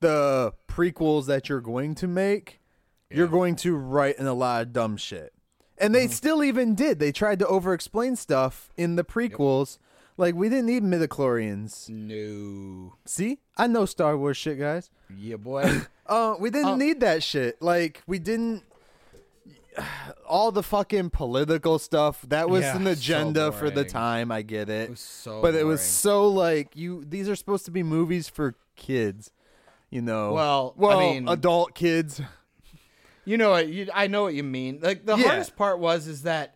the 0.01 0.55
prequels 0.67 1.27
that 1.27 1.51
you're 1.51 1.61
going 1.61 1.95
to 1.97 2.09
make, 2.09 2.59
you're 3.15 3.29
going 3.29 3.57
to 3.57 3.75
write 3.77 4.19
in 4.19 4.27
a 4.27 4.35
lot 4.35 4.63
of 4.63 4.73
dumb 4.73 4.97
shit. 4.97 5.33
And 5.79 5.95
Mm-hmm. 5.95 6.07
they 6.07 6.13
still 6.13 6.43
even 6.45 6.75
did. 6.75 6.99
They 6.99 7.11
tried 7.13 7.39
to 7.41 7.47
over 7.47 7.75
explain 7.75 8.17
stuff 8.17 8.71
in 8.77 8.97
the 8.97 9.05
prequels. 9.05 9.79
Like 10.17 10.35
we 10.37 10.49
didn't 10.49 10.67
need 10.67 10.85
midichlorians. 10.85 11.89
No. 11.89 12.95
See? 13.05 13.39
I 13.57 13.67
know 13.67 13.85
Star 13.85 14.17
Wars 14.17 14.37
shit, 14.37 14.59
guys. 14.59 14.91
Yeah, 15.17 15.37
boy. 15.37 15.83
Uh, 16.07 16.35
we 16.39 16.51
didn't 16.51 16.69
Uh, 16.69 16.77
need 16.77 17.01
that 17.01 17.23
shit. 17.23 17.61
Like 17.63 18.03
we 18.07 18.19
didn't. 18.19 18.63
All 20.29 20.53
the 20.53 20.63
fucking 20.63 21.11
political 21.11 21.79
stuff 21.79 22.23
that 22.29 22.49
was 22.51 22.63
Yeah, 22.63 22.77
an 22.77 22.85
so 22.85 22.91
agenda 22.91 23.53
for 23.53 23.71
the 23.71 23.85
time. 23.85 24.31
I 24.31 24.43
get 24.43 24.69
it, 24.69 24.83
It 24.83 24.91
was 24.91 25.01
so 25.01 25.41
but 25.43 25.55
it 25.55 25.65
was 25.65 25.81
so 25.81 26.29
like 26.29 26.77
you. 26.77 27.05
These 27.09 27.29
are 27.29 27.37
supposed 27.37 27.65
to 27.65 27.71
be 27.71 27.83
movies 27.83 28.29
for 28.29 28.55
kids, 28.77 29.31
you 29.91 30.03
know. 30.03 30.33
Well, 30.35 30.75
I 30.77 30.81
well, 30.81 31.01
mean- 31.01 31.29
adult 31.29 31.75
kids. 31.75 32.21
you 33.25 33.37
know 33.39 33.51
what 33.51 33.69
you, 33.69 33.89
I 33.95 34.07
know 34.07 34.23
what 34.23 34.35
you 34.35 34.43
mean. 34.43 34.81
Like 34.83 35.07
the 35.07 35.17
Yeah. 35.17 35.25
hardest 35.29 35.57
part 35.57 35.79
was 35.79 36.07
is 36.07 36.23
that 36.23 36.55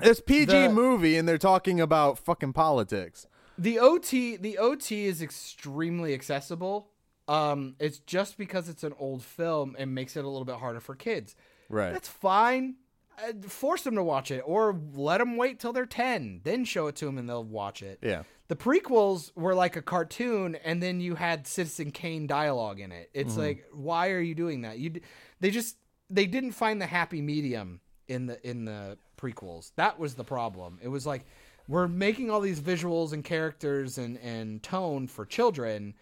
It's 0.00 0.20
PG 0.20 0.46
The- 0.46 0.68
movie, 0.68 1.16
and 1.16 1.28
they're 1.28 1.38
talking 1.38 1.80
about 1.80 2.18
fucking 2.18 2.52
politics. 2.54 3.26
the 3.58 3.78
OT 3.78 4.36
the 4.36 4.58
OT 4.58 5.04
is 5.06 5.20
extremely 5.22 6.14
accessible. 6.14 6.88
Um, 7.28 7.76
it's 7.78 7.98
just 8.00 8.36
because 8.36 8.68
it's 8.68 8.82
an 8.82 8.94
old 8.98 9.22
film 9.22 9.76
and 9.78 9.94
makes 9.94 10.16
it 10.16 10.24
a 10.24 10.28
little 10.28 10.44
bit 10.44 10.56
harder 10.56 10.80
for 10.80 10.94
kids. 10.96 11.36
Right. 11.68 11.92
That's 11.92 12.08
fine. 12.08 12.76
Uh, 13.22 13.32
force 13.46 13.82
them 13.84 13.94
to 13.94 14.02
watch 14.02 14.30
it, 14.30 14.42
or 14.44 14.80
let 14.94 15.18
them 15.18 15.36
wait 15.36 15.60
till 15.60 15.72
they're 15.72 15.86
ten, 15.86 16.40
then 16.44 16.64
show 16.64 16.86
it 16.88 16.96
to 16.96 17.04
them 17.04 17.18
and 17.18 17.28
they'll 17.28 17.44
watch 17.44 17.82
it. 17.82 17.98
yeah. 18.02 18.22
The 18.48 18.56
prequels 18.56 19.30
were 19.36 19.54
like 19.54 19.76
a 19.76 19.82
cartoon, 19.82 20.56
and 20.56 20.82
then 20.82 21.00
you 21.00 21.14
had 21.14 21.46
Citizen 21.46 21.90
Kane 21.90 22.26
dialogue 22.26 22.80
in 22.80 22.90
it. 22.92 23.08
It's 23.14 23.36
like, 23.36 23.64
why 23.72 24.10
are 24.10 24.20
you 24.20 24.34
doing 24.34 24.62
that? 24.62 24.78
You, 24.78 24.90
d- 24.90 25.00
they 25.42 25.50
just 25.50 25.76
they 26.08 26.24
didn't 26.24 26.52
find 26.52 26.80
the 26.80 26.86
happy 26.86 27.20
medium 27.20 27.80
in 28.08 28.26
the 28.26 28.48
in 28.48 28.64
the 28.64 28.96
prequels. 29.20 29.72
That 29.76 29.98
was 29.98 30.14
the 30.14 30.24
problem. 30.24 30.78
It 30.80 30.88
was 30.88 31.04
like 31.04 31.26
we're 31.68 31.88
making 31.88 32.30
all 32.30 32.40
these 32.40 32.60
visuals 32.60 33.12
and 33.12 33.22
characters 33.22 33.98
and 33.98 34.16
and 34.18 34.62
tone 34.62 35.08
for 35.08 35.26
children, 35.26 35.94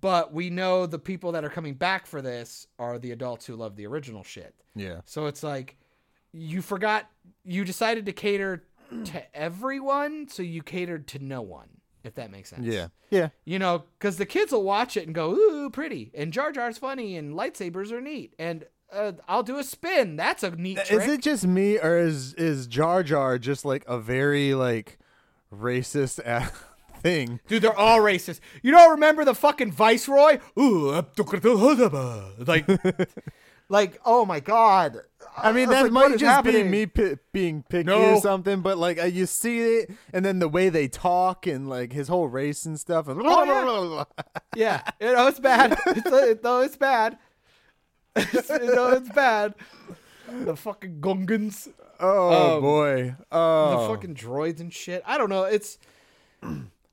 but 0.00 0.32
we 0.32 0.50
know 0.50 0.86
the 0.86 0.98
people 0.98 1.32
that 1.32 1.44
are 1.44 1.50
coming 1.50 1.74
back 1.74 2.06
for 2.06 2.22
this 2.22 2.66
are 2.78 2.98
the 2.98 3.10
adults 3.10 3.46
who 3.46 3.56
love 3.56 3.74
the 3.74 3.86
original 3.86 4.22
shit. 4.22 4.54
Yeah. 4.76 5.00
So 5.06 5.26
it's 5.26 5.42
like 5.42 5.76
you 6.32 6.60
forgot 6.60 7.10
you 7.44 7.64
decided 7.64 8.04
to 8.06 8.12
cater 8.12 8.64
to 9.04 9.36
everyone, 9.36 10.28
so 10.28 10.42
you 10.42 10.62
catered 10.62 11.06
to 11.08 11.18
no 11.18 11.40
one. 11.40 11.68
If 12.04 12.14
that 12.14 12.30
makes 12.30 12.50
sense. 12.50 12.64
Yeah. 12.64 12.88
Yeah. 13.10 13.28
You 13.44 13.58
know, 13.58 13.84
because 13.98 14.16
the 14.16 14.26
kids 14.26 14.52
will 14.52 14.62
watch 14.62 14.96
it 14.96 15.06
and 15.06 15.14
go, 15.14 15.32
"Ooh, 15.32 15.70
pretty," 15.70 16.10
and 16.14 16.32
Jar 16.32 16.52
Jar's 16.52 16.78
funny, 16.78 17.16
and 17.16 17.34
lightsabers 17.34 17.90
are 17.92 18.00
neat, 18.00 18.34
and 18.38 18.64
uh, 18.92 19.12
I'll 19.26 19.42
do 19.42 19.58
a 19.58 19.64
spin. 19.64 20.16
That's 20.16 20.42
a 20.42 20.50
neat 20.50 20.78
trick. 20.84 21.02
Is 21.02 21.08
it 21.08 21.22
just 21.22 21.46
me, 21.46 21.78
or 21.78 21.98
is 21.98 22.34
is 22.34 22.66
Jar 22.66 23.02
Jar 23.02 23.38
just 23.38 23.64
like 23.64 23.84
a 23.86 23.98
very 23.98 24.54
like 24.54 24.98
racist 25.52 26.18
a- 26.20 26.50
thing. 27.00 27.40
Dude, 27.48 27.62
they're 27.62 27.76
all 27.76 27.98
racist. 27.98 28.40
You 28.62 28.72
don't 28.72 28.90
remember 28.90 29.24
the 29.24 29.34
fucking 29.34 29.72
viceroy? 29.72 30.38
Ooh, 30.58 30.90
like, 32.46 32.66
like, 33.68 34.00
oh 34.04 34.24
my 34.24 34.40
god. 34.40 34.98
I 35.36 35.52
mean, 35.52 35.68
was 35.68 35.76
that 35.76 35.82
like, 35.84 35.92
might 35.92 36.02
what 36.02 36.12
is 36.12 36.20
just 36.20 36.44
be 36.44 36.62
me 36.64 36.86
pi- 36.86 37.18
being 37.32 37.62
picky 37.68 37.86
No. 37.86 38.14
or 38.16 38.20
something, 38.20 38.60
but 38.60 38.78
like 38.78 39.00
uh, 39.00 39.04
you 39.04 39.26
see 39.26 39.60
it, 39.60 39.90
and 40.12 40.24
then 40.24 40.38
the 40.40 40.48
way 40.48 40.68
they 40.68 40.88
talk 40.88 41.46
and 41.46 41.68
like 41.68 41.92
his 41.92 42.08
whole 42.08 42.26
race 42.28 42.64
and 42.64 42.78
stuff. 42.80 43.06
And 43.08 43.20
Oh, 43.24 44.04
Yeah, 44.56 44.82
you 45.00 45.12
know 45.12 45.26
it's 45.28 45.40
bad. 45.40 45.78
It's, 45.86 46.06
it, 46.06 46.42
no, 46.44 46.60
it's 46.60 46.76
bad. 46.76 47.18
It's, 48.16 48.48
you 48.48 48.74
know, 48.74 48.88
it's 48.92 49.08
bad. 49.10 49.54
The 50.28 50.56
fucking 50.56 51.00
Gungans, 51.00 51.68
oh 52.00 52.56
Um, 52.56 52.62
boy. 52.62 53.14
Oh. 53.30 53.82
the 53.82 53.94
fucking 53.94 54.14
droids 54.14 54.60
and 54.60 54.72
shit. 54.72 55.02
I 55.06 55.18
don't 55.18 55.30
know. 55.30 55.44
It's 55.44 55.78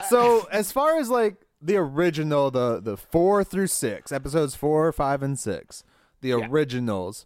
So 0.10 0.48
as 0.52 0.72
far 0.72 0.98
as 1.00 1.10
like 1.10 1.36
the 1.62 1.78
original, 1.78 2.52
the 2.52 2.80
the 2.82 2.98
four 2.98 3.44
through 3.44 3.68
six 3.68 4.12
episodes, 4.12 4.56
four, 4.56 4.92
five, 4.92 5.24
and 5.24 5.40
six, 5.40 5.84
the 6.22 6.30
Yeah. 6.30 6.48
originals. 6.48 7.26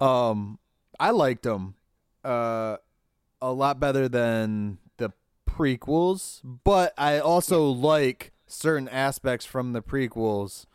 Um, 0.00 0.58
I 0.98 1.10
liked 1.10 1.42
them, 1.44 1.74
uh, 2.24 2.76
a 3.40 3.52
lot 3.52 3.78
better 3.80 4.08
than 4.08 4.78
the 4.96 5.12
prequels, 5.48 6.40
but 6.64 6.92
I 6.96 7.18
also 7.18 7.68
like 7.70 8.32
certain 8.46 8.88
aspects 8.88 9.46
from 9.46 9.72
the 9.72 9.82
prequels 9.82 10.66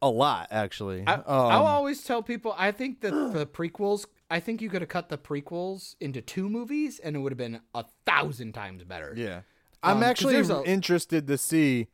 a 0.00 0.08
lot. 0.10 0.48
Actually, 0.50 1.04
I, 1.06 1.14
um, 1.14 1.24
I'll 1.26 1.66
always 1.66 2.04
tell 2.04 2.22
people. 2.22 2.54
I 2.56 2.70
think 2.72 3.00
that 3.00 3.10
the 3.32 3.46
prequels. 3.46 4.06
I 4.30 4.40
think 4.40 4.60
you 4.60 4.68
could 4.68 4.82
have 4.82 4.90
cut 4.90 5.08
the 5.08 5.18
prequels 5.18 5.96
into 6.00 6.20
two 6.20 6.48
movies, 6.48 6.98
and 6.98 7.16
it 7.16 7.20
would 7.20 7.32
have 7.32 7.38
been 7.38 7.60
a 7.74 7.84
thousand 8.04 8.52
times 8.52 8.84
better. 8.84 9.14
Yeah. 9.16 9.42
Um, 9.82 9.98
I'm 9.98 10.02
actually 10.02 10.36
a- 10.36 10.62
interested 10.64 11.26
to 11.28 11.38
see 11.38 11.88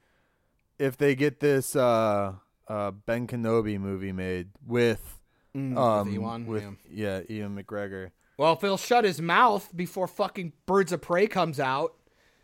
if 0.79 0.97
they 0.97 1.15
get 1.15 1.41
this 1.41 1.77
uh, 1.77 2.35
uh, 2.69 2.91
Ben 2.91 3.27
Kenobi 3.27 3.79
movie 3.79 4.13
made 4.13 4.49
with 4.67 5.21
Mm, 5.57 5.79
um 5.79 6.07
with 6.07 6.15
Ewan, 6.15 6.47
with 6.47 6.63
yeah. 6.91 7.21
yeah. 7.29 7.37
Ewan 7.37 7.57
McGregor. 7.57 8.11
Well, 8.37 8.55
if 8.55 8.61
he'll 8.61 8.77
shut 8.77 9.05
his 9.05 9.21
mouth 9.21 9.71
before 9.75 10.09
fucking 10.09 10.53
Birds 10.67 10.91
of 10.91 11.01
Prey 11.01 11.29
comes 11.29 11.61
out, 11.61 11.95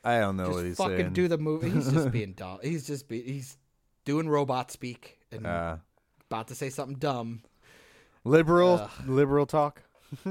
I 0.05 0.21
don't 0.21 0.37
know 0.37 0.51
what 0.51 0.65
he's 0.65 0.77
fucking 0.77 0.97
saying. 0.97 1.13
do 1.15 1.27
the 1.27 1.37
movie. 1.39 1.71
He's 1.71 1.91
just 1.91 2.11
being 2.13 2.35
dumb. 2.35 2.61
He's 2.63 2.87
just 2.87 3.09
be, 3.09 3.21
he's 3.21 3.57
doing 4.05 4.29
robot 4.29 4.71
speak 4.71 5.19
and 5.33 5.45
uh, 5.47 5.79
about 6.31 6.47
to 6.49 6.55
say 6.55 6.71
something 6.71 6.99
dumb. 6.99 7.43
liberal 8.25 8.89
liberal 9.07 9.47
talk. 9.47 9.83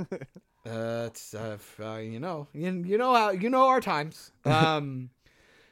Uh, 0.65 1.05
it's 1.07 1.33
uh, 1.33 1.57
uh, 1.81 1.95
you 1.95 2.19
know, 2.19 2.45
you, 2.53 2.83
you 2.85 2.97
know 2.97 3.15
how 3.15 3.29
you 3.29 3.49
know 3.49 3.67
our 3.67 3.79
times. 3.79 4.31
Um, 4.45 5.09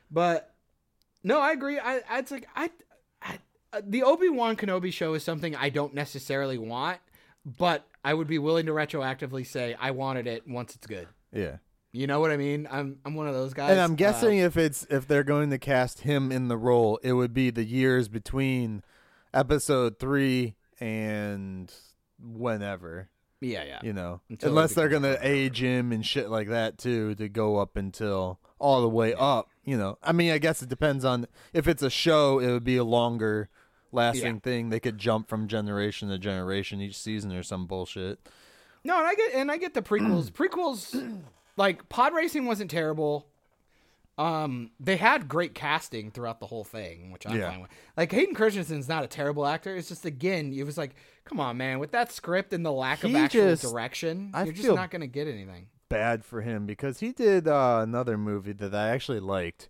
but 0.09 0.55
no, 1.24 1.41
I 1.41 1.51
agree. 1.51 1.78
I, 1.78 2.01
it's 2.13 2.32
like 2.32 2.47
I, 2.55 2.65
uh, 2.65 2.68
the 3.84 4.03
Obi 4.03 4.30
Wan 4.30 4.55
Kenobi 4.55 4.91
show 4.93 5.13
is 5.13 5.24
something 5.24 5.55
I 5.55 5.70
don't 5.70 5.93
necessarily 5.93 6.57
want, 6.57 6.99
but 7.45 7.88
I 8.03 8.13
would 8.13 8.28
be 8.28 8.39
willing 8.39 8.65
to 8.68 8.72
retroactively 8.72 9.45
say 9.45 9.76
I 9.80 9.91
wanted 9.91 10.28
it 10.28 10.47
once 10.47 10.76
it's 10.76 10.88
good. 10.88 11.07
Yeah. 11.34 11.57
You 11.91 12.05
know 12.07 12.20
what 12.20 12.32
I 12.32 12.38
mean? 12.38 12.68
I'm 12.70 12.99
I'm 13.05 13.15
one 13.15 13.28
of 13.28 13.34
those 13.34 13.53
guys. 13.53 13.72
And 13.72 13.80
I'm 13.80 13.93
Uh, 13.93 13.95
guessing 13.95 14.38
if 14.39 14.55
it's 14.57 14.86
if 14.89 15.07
they're 15.07 15.24
going 15.24 15.49
to 15.49 15.57
cast 15.57 16.01
him 16.01 16.32
in 16.32 16.47
the 16.47 16.57
role, 16.57 16.99
it 17.01 17.13
would 17.13 17.34
be 17.34 17.49
the 17.49 17.63
years 17.63 18.07
between 18.07 18.84
episode 19.34 19.97
3 19.99 20.55
and 20.80 21.74
whenever. 22.20 23.09
Yeah, 23.41 23.63
yeah. 23.63 23.79
you 23.83 23.93
know, 23.93 24.21
Until 24.29 24.49
unless 24.49 24.73
they're 24.73 24.89
gonna 24.89 25.17
age 25.21 25.61
him 25.61 25.91
and 25.91 26.05
shit 26.05 26.29
like 26.29 26.49
that 26.49 26.77
too, 26.77 27.15
to 27.15 27.29
go 27.29 27.57
up 27.57 27.75
until 27.77 28.39
all 28.59 28.81
the 28.81 28.89
way 28.89 29.13
up. 29.13 29.49
You 29.63 29.77
know, 29.77 29.97
I 30.01 30.11
mean, 30.13 30.31
I 30.31 30.38
guess 30.38 30.61
it 30.61 30.69
depends 30.69 31.03
on 31.05 31.27
if 31.53 31.67
it's 31.67 31.83
a 31.83 31.89
show, 31.89 32.39
it 32.39 32.51
would 32.51 32.63
be 32.63 32.77
a 32.77 32.83
longer 32.83 33.49
lasting 33.91 34.35
Yeah. 34.35 34.39
thing. 34.41 34.69
They 34.69 34.79
could 34.79 34.97
jump 34.97 35.27
from 35.29 35.47
generation 35.47 36.09
to 36.09 36.17
generation 36.17 36.81
each 36.81 36.97
season 36.97 37.31
or 37.33 37.43
some 37.43 37.67
bullshit. 37.67 38.19
No, 38.83 38.97
and 38.97 39.07
I 39.07 39.15
get 39.15 39.33
and 39.33 39.51
I 39.51 39.57
get 39.57 39.73
the 39.73 39.81
prequels. 39.81 40.31
prequels, 40.31 41.21
like 41.57 41.89
Pod 41.89 42.13
Racing 42.13 42.45
wasn't 42.45 42.71
terrible. 42.71 43.27
Um, 44.18 44.72
they 44.80 44.97
had 44.97 45.28
great 45.28 45.53
casting 45.53 46.09
throughout 46.09 46.39
the 46.39 46.47
whole 46.47 46.63
thing, 46.63 47.11
which 47.11 47.28
I'm 47.28 47.38
Yeah. 47.38 47.51
fine 47.51 47.61
with. 47.61 47.70
Like 47.95 48.11
Hayden 48.11 48.34
Christensen's 48.34 48.88
not 48.89 49.03
a 49.03 49.07
terrible 49.07 49.45
actor. 49.45 49.76
It's 49.76 49.89
just 49.89 50.05
again, 50.05 50.51
it 50.53 50.63
was 50.63 50.78
like, 50.78 50.95
come 51.24 51.39
on, 51.39 51.57
man, 51.57 51.78
with 51.80 51.91
that 51.91 52.11
script 52.11 52.51
and 52.51 52.65
the 52.65 52.72
lack 52.72 53.03
of 53.03 53.13
actual 53.15 53.41
just- 53.49 53.61
direction, 53.63 54.32
I 54.34 54.45
you're 54.45 54.53
just 54.53 54.70
not 54.70 54.89
gonna 54.89 55.05
get 55.07 55.28
anything. 55.28 55.68
Bad 55.89 56.26
for 56.26 56.41
him 56.41 56.65
because 56.65 56.99
he 56.99 57.11
did 57.11 57.47
uh, 57.47 57.80
another 57.84 58.18
movie 58.18 58.53
that 58.53 58.74
I 58.74 58.89
actually 58.89 59.20
liked. 59.22 59.70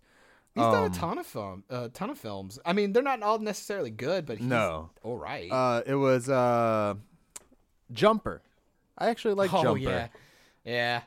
He's 0.54 0.64
done 0.64 0.86
Um, 0.86 0.90
a 0.92 0.94
ton 0.94 1.18
of 1.18 1.26
film, 1.26 1.64
a 1.68 1.88
ton 1.90 2.10
of 2.10 2.18
films. 2.18 2.58
I 2.64 2.72
mean, 2.72 2.92
they're 2.92 3.02
not 3.04 3.22
all 3.22 3.38
necessarily 3.38 3.90
good, 3.90 4.26
but 4.26 4.38
he's 4.38 4.46
No. 4.48 4.90
all 5.04 5.16
right. 5.18 5.48
Uh, 5.52 5.82
it 5.86 5.94
was 5.94 6.28
uh, 6.28 6.94
Jumper. 7.92 8.42
I 8.96 9.10
actually 9.10 9.34
like 9.34 9.52
oh 9.54 9.62
Jumper. 9.62 9.78
yeah, 9.78 10.08
yeah. 10.64 11.02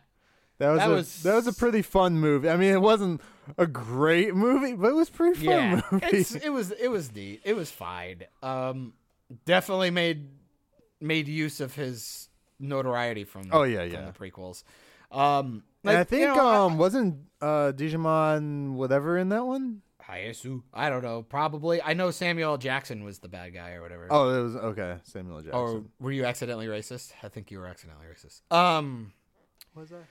That 0.62 0.70
was 0.70 0.80
That 0.80 0.90
a, 0.90 0.94
was- 0.94 1.24
that 1.24 1.36
was 1.36 1.48
a 1.48 1.54
pretty 1.54 1.82
fun 1.82 2.20
movie. 2.20 2.48
I 2.50 2.56
mean, 2.56 2.72
it 2.74 2.82
wasn't 2.82 3.20
a 3.58 3.66
great 3.66 4.36
movie, 4.36 4.74
but 4.74 4.90
it 4.90 4.96
was 4.96 5.10
pretty 5.10 5.44
fun 5.46 5.54
yeah, 5.56 5.82
it 6.44 6.52
was 6.52 6.72
it 6.72 6.88
was 6.90 7.14
neat. 7.16 7.42
It 7.44 7.56
was 7.56 7.72
fine. 7.72 8.24
Um, 8.44 8.94
definitely 9.46 9.90
made 9.90 10.30
made 11.00 11.28
use 11.28 11.60
of 11.62 11.74
his 11.74 12.30
notoriety 12.60 13.24
from 13.24 13.44
the, 13.50 13.56
Oh, 13.56 13.64
yeah, 13.64 13.82
yeah. 13.84 14.12
the 14.12 14.12
prequels. 14.12 14.64
Um, 15.12 15.64
And 15.84 15.98
I 15.98 16.04
think 16.04 16.22
you 16.22 16.28
know, 16.28 16.48
I- 16.48 16.58
um 16.66 16.78
wasn't 16.78 17.18
uh 17.42 17.72
Djimon 17.76 18.74
whatever 18.74 19.18
in 19.18 19.30
that 19.30 19.46
one? 19.46 19.82
Hayasu. 20.08 20.62
I 20.74 20.90
don't 20.90 21.04
know. 21.04 21.24
Probably. 21.24 21.82
I 21.82 21.94
know 21.94 22.12
Samuel 22.12 22.58
Jackson 22.58 23.04
was 23.04 23.20
the 23.20 23.28
bad 23.30 23.54
guy 23.54 23.72
or 23.74 23.82
whatever. 23.82 24.08
Oh, 24.12 24.30
it 24.40 24.44
was 24.44 24.56
okay. 24.58 24.98
Samuel 25.04 25.38
Jackson. 25.42 25.60
or 25.60 25.84
were 26.00 26.12
you 26.12 26.26
accidentally 26.26 26.68
racist? 26.68 27.14
I 27.24 27.30
think 27.30 27.50
you 27.50 27.58
were 27.60 27.68
accidentally 27.68 28.06
racist. 28.08 28.42
Um, 28.56 29.14
was 29.74 29.90
that? 29.90 30.04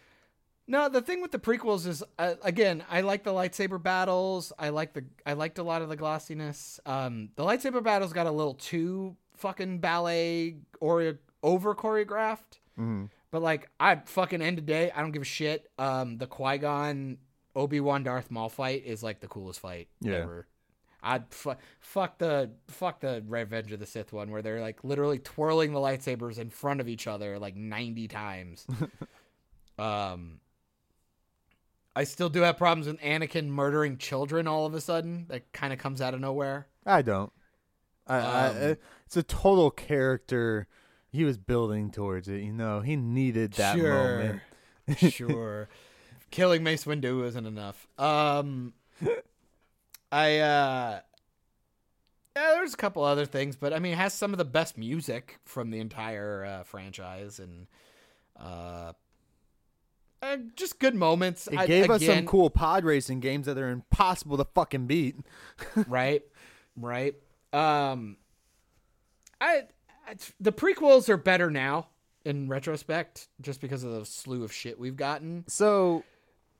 No, 0.71 0.89
the 0.89 1.03
thing 1.03 1.21
with 1.21 1.33
the 1.33 1.39
prequels 1.41 1.85
is 1.87 2.03
uh, 2.19 2.35
again, 2.43 2.85
I 2.89 3.01
like 3.03 3.25
the 3.25 3.33
lightsaber 3.33 3.83
battles. 3.83 4.53
I 4.59 4.69
like 4.69 4.93
the 4.95 5.05
I 5.27 5.33
liked 5.35 5.59
a 5.59 5.63
lot 5.65 5.83
of 5.83 5.89
the 5.89 5.97
glossiness. 5.97 6.79
Um, 6.87 7.31
the 7.37 7.45
lightsaber 7.45 7.83
battles 7.83 8.13
got 8.13 8.27
a 8.27 8.31
little 8.31 8.55
too 8.55 9.17
fucking 9.37 9.79
ballet 9.81 10.57
or 10.81 11.19
over 11.43 11.75
choreographed. 11.75 12.61
hmm 12.77 13.07
But 13.33 13.43
like, 13.43 13.69
I 13.81 13.97
fucking 13.97 14.41
end 14.41 14.59
of 14.61 14.67
day, 14.67 14.91
I 14.95 15.01
don't 15.03 15.11
give 15.13 15.23
a 15.23 15.25
shit. 15.25 15.69
Um, 15.79 16.19
the 16.19 16.27
Qui 16.29 16.59
Gon 16.59 17.19
Obi 17.57 17.81
Wan 17.81 18.05
Darth 18.05 18.31
Maul 18.31 18.49
fight 18.49 18.85
is 18.87 19.03
like 19.03 19.19
the 19.21 19.29
coolest 19.29 19.59
fight 19.61 19.89
Yeah. 20.01 20.19
ever. 20.23 20.47
I'd 21.03 21.25
fu- 21.33 21.55
fuck 21.81 22.19
the 22.19 22.51
fuck 22.69 23.01
the 23.01 23.25
Revenge 23.27 23.73
of 23.73 23.81
the 23.81 23.87
Sith 23.87 24.13
one 24.13 24.31
where 24.31 24.43
they're 24.43 24.61
like 24.61 24.85
literally 24.85 25.19
twirling 25.19 25.73
the 25.73 25.81
lightsabers 25.81 26.39
in 26.39 26.51
front 26.51 26.81
of 26.81 26.89
each 26.89 27.07
other 27.09 27.39
like 27.39 27.57
ninety 27.57 28.07
times. 28.07 28.67
um, 29.79 30.41
I 32.01 32.05
still 32.05 32.31
do 32.31 32.41
have 32.41 32.57
problems 32.57 32.87
with 32.87 32.99
Anakin 33.01 33.49
murdering 33.49 33.99
children 33.99 34.47
all 34.47 34.65
of 34.65 34.73
a 34.75 34.81
sudden. 34.81 35.27
That 35.29 35.53
kind 35.53 35.71
of 35.73 35.79
comes 35.79 36.01
out 36.01 36.15
of 36.15 36.21
nowhere. 36.21 36.67
I 36.87 37.03
don't. 37.03 37.31
I, 38.07 38.17
I 38.17 38.47
Um, 38.49 38.57
it- 38.57 38.83
it's 39.05 39.17
a 39.19 39.23
total 39.23 39.71
character 39.71 40.67
he 41.11 41.25
was 41.25 41.37
building 41.37 41.91
towards 41.91 42.27
it. 42.29 42.41
You 42.43 42.53
know, 42.53 42.81
he 42.81 42.97
needed 42.97 43.53
that 43.55 43.77
moment. 43.77 44.41
sure. 45.13 45.69
Killing 46.31 46.63
Mace 46.63 46.85
Windu 46.85 47.25
isn't 47.27 47.45
enough. 47.47 47.87
Um, 47.99 48.73
I 50.13 50.39
uh, 50.39 51.01
yeah, 52.37 52.53
there's 52.55 52.73
a 52.75 52.77
couple 52.79 53.03
other 53.05 53.27
things, 53.27 53.57
but 53.57 53.73
I 53.73 53.79
mean, 53.79 53.93
it 53.93 53.97
has 53.99 54.15
some 54.15 54.33
of 54.33 54.39
the 54.39 54.45
best 54.45 54.79
music 54.79 55.39
from 55.45 55.71
the 55.71 55.81
entire 55.81 56.45
uh, 56.45 56.63
franchise, 56.63 57.41
and 57.41 57.67
uh, 58.39 58.93
uh, 60.23 60.37
just 60.57 60.79
good 60.79 60.95
moments. 60.95 61.47
It 61.47 61.59
I- 61.59 61.67
gave 61.67 61.91
us 61.91 62.05
some 62.05 62.27
cool 62.27 62.51
pod 62.51 62.85
racing 62.85 63.21
games 63.21 63.47
that 63.47 63.57
are 63.59 63.69
impossible 63.71 64.37
to 64.37 64.45
fucking 64.45 64.87
beat. 64.87 65.17
right, 65.89 66.23
right. 66.77 67.15
Um, 67.53 68.17
I, 69.41 69.65
I 70.07 70.15
the 70.39 70.53
prequels 70.53 71.09
are 71.09 71.17
better 71.17 71.51
now 71.51 71.89
in 72.25 72.49
retrospect, 72.49 73.29
just 73.41 73.61
because 73.61 73.83
of 73.83 73.93
the 73.93 74.05
slew 74.05 74.45
of 74.45 74.53
shit 74.53 74.79
we've 74.79 74.97
gotten. 74.97 75.45
So 75.49 76.05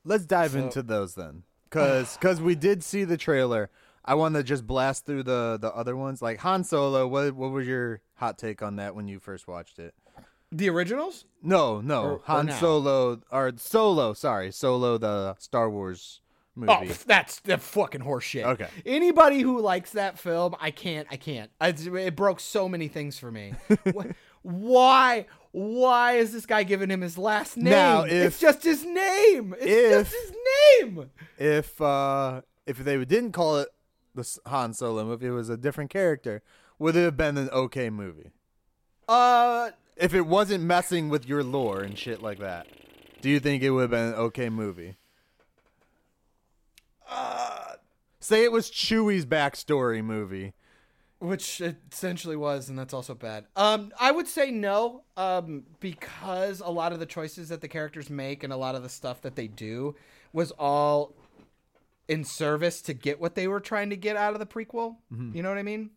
let's 0.05 0.25
dive 0.25 0.53
So- 0.53 0.61
into 0.61 0.83
those 0.83 1.15
then, 1.15 1.43
because 1.65 2.17
because 2.17 2.41
we 2.43 2.55
did 2.55 2.83
see 2.83 3.05
the 3.05 3.17
trailer. 3.17 3.71
I 4.03 4.15
want 4.15 4.35
to 4.35 4.43
just 4.43 4.67
blast 4.67 5.05
through 5.05 5.25
the 5.25 5.59
the 5.61 5.73
other 5.75 5.95
ones, 5.95 6.23
like 6.23 6.39
Han 6.39 6.65
Solo. 6.65 7.07
What 7.07 7.35
what 7.35 7.51
was 7.51 7.67
your 7.67 8.01
hot 8.15 8.39
take 8.39 8.63
on 8.63 8.77
that 8.77 8.95
when 8.95 9.07
you 9.09 9.21
first 9.21 9.47
watched 9.47 9.79
it? 9.79 9.95
The 10.53 10.69
originals? 10.69 11.25
No, 11.43 11.81
no, 11.81 12.03
Or- 12.03 12.11
or 12.13 12.21
Han 12.25 12.47
now? 12.47 12.57
Solo 12.57 13.21
or 13.31 13.53
Solo. 13.57 14.13
Sorry, 14.15 14.51
Solo, 14.51 14.99
the 14.99 15.37
Star 15.39 15.71
Wars 15.71 16.21
movie. 16.57 16.73
Oh, 16.73 16.95
that's 17.07 17.41
that 17.41 17.61
fucking 17.63 18.01
horseshit. 18.03 18.45
Okay. 18.45 18.69
Anybody 18.85 19.41
who 19.41 19.61
likes 19.61 19.93
that 19.93 20.19
film, 20.19 20.57
I 20.61 20.71
can't. 20.71 21.07
I 21.11 21.17
can't. 21.17 21.51
I, 21.61 21.69
it 21.69 22.17
broke 22.17 22.41
so 22.41 22.69
many 22.69 22.89
things 22.89 23.19
for 23.19 23.31
me. 23.31 23.55
Why? 24.43 25.27
why 25.53 26.13
is 26.13 26.33
this 26.33 26.47
guy 26.47 26.63
giving 26.63 26.91
him 26.91 27.01
his 27.01 27.19
last 27.19 27.57
name? 27.57 27.73
Now, 27.73 28.03
if, 28.05 28.13
it's 28.13 28.41
just 28.41 28.63
his 28.63 28.85
name. 28.85 29.55
It's 29.61 29.67
if- 29.67 29.91
just 29.91 30.15
his 30.15 30.33
name. 30.81 31.11
If 31.39 31.81
uh 31.81 32.43
if 32.67 32.79
they 32.79 33.05
didn't 33.05 33.33
call 33.33 33.59
it 33.59 33.69
the 34.15 34.39
Han 34.47 34.73
Solo 34.75 35.05
movie, 35.05 35.27
it 35.27 35.31
was 35.33 35.49
a 35.49 35.57
different 35.57 35.91
character, 35.91 36.43
would 36.79 36.95
it 36.97 37.03
have 37.03 37.17
been 37.17 37.37
an 37.37 37.51
okay 37.51 37.91
movie? 37.91 38.31
Uh, 39.09 39.71
If 40.01 40.15
it 40.15 40.27
wasn't 40.27 40.65
messing 40.65 41.09
with 41.11 41.29
your 41.29 41.45
lore 41.45 41.81
and 41.83 41.97
shit 41.99 42.23
like 42.23 42.39
that, 42.39 42.67
do 43.21 43.29
you 43.29 43.39
think 43.39 43.63
it 43.63 43.71
would 43.71 43.83
have 43.83 43.91
been 43.91 44.09
an 44.09 44.15
okay 44.15 44.49
movie? 44.49 44.97
uh, 47.09 47.75
Say 48.21 48.45
it 48.45 48.53
was 48.53 48.71
Chewie's 48.71 49.27
backstory 49.27 50.05
movie. 50.05 50.53
which 51.19 51.61
it 51.61 51.77
essentially 51.93 52.37
was, 52.37 52.69
and 52.71 52.79
that's 52.79 52.95
also 52.95 53.15
bad. 53.15 53.45
Um, 53.57 53.93
I 54.01 54.11
would 54.11 54.27
say 54.29 54.51
no, 54.51 55.03
um, 55.19 55.65
because 55.81 56.61
a 56.61 56.71
lot 56.71 56.93
of 56.93 56.99
the 57.01 57.07
choices 57.07 57.49
that 57.51 57.61
the 57.61 57.69
characters 57.69 58.09
make 58.09 58.43
and 58.43 58.53
a 58.53 58.57
lot 58.57 58.75
of 58.75 58.83
the 58.83 58.89
stuff 58.89 59.21
that 59.23 59.37
they 59.37 59.47
do 59.49 59.97
was 60.33 60.51
all 60.53 61.15
in 62.09 62.25
service 62.25 62.81
to 62.83 62.95
get 62.95 63.21
what 63.21 63.35
they 63.35 63.49
were 63.49 63.61
trying 63.61 63.91
to 63.91 63.97
get 63.97 64.17
out 64.17 64.33
of 64.33 64.39
the 64.39 64.47
prequel. 64.47 64.97
You 65.35 65.43
know 65.43 65.49
what 65.51 65.59
I 65.59 65.63
mean? 65.63 65.91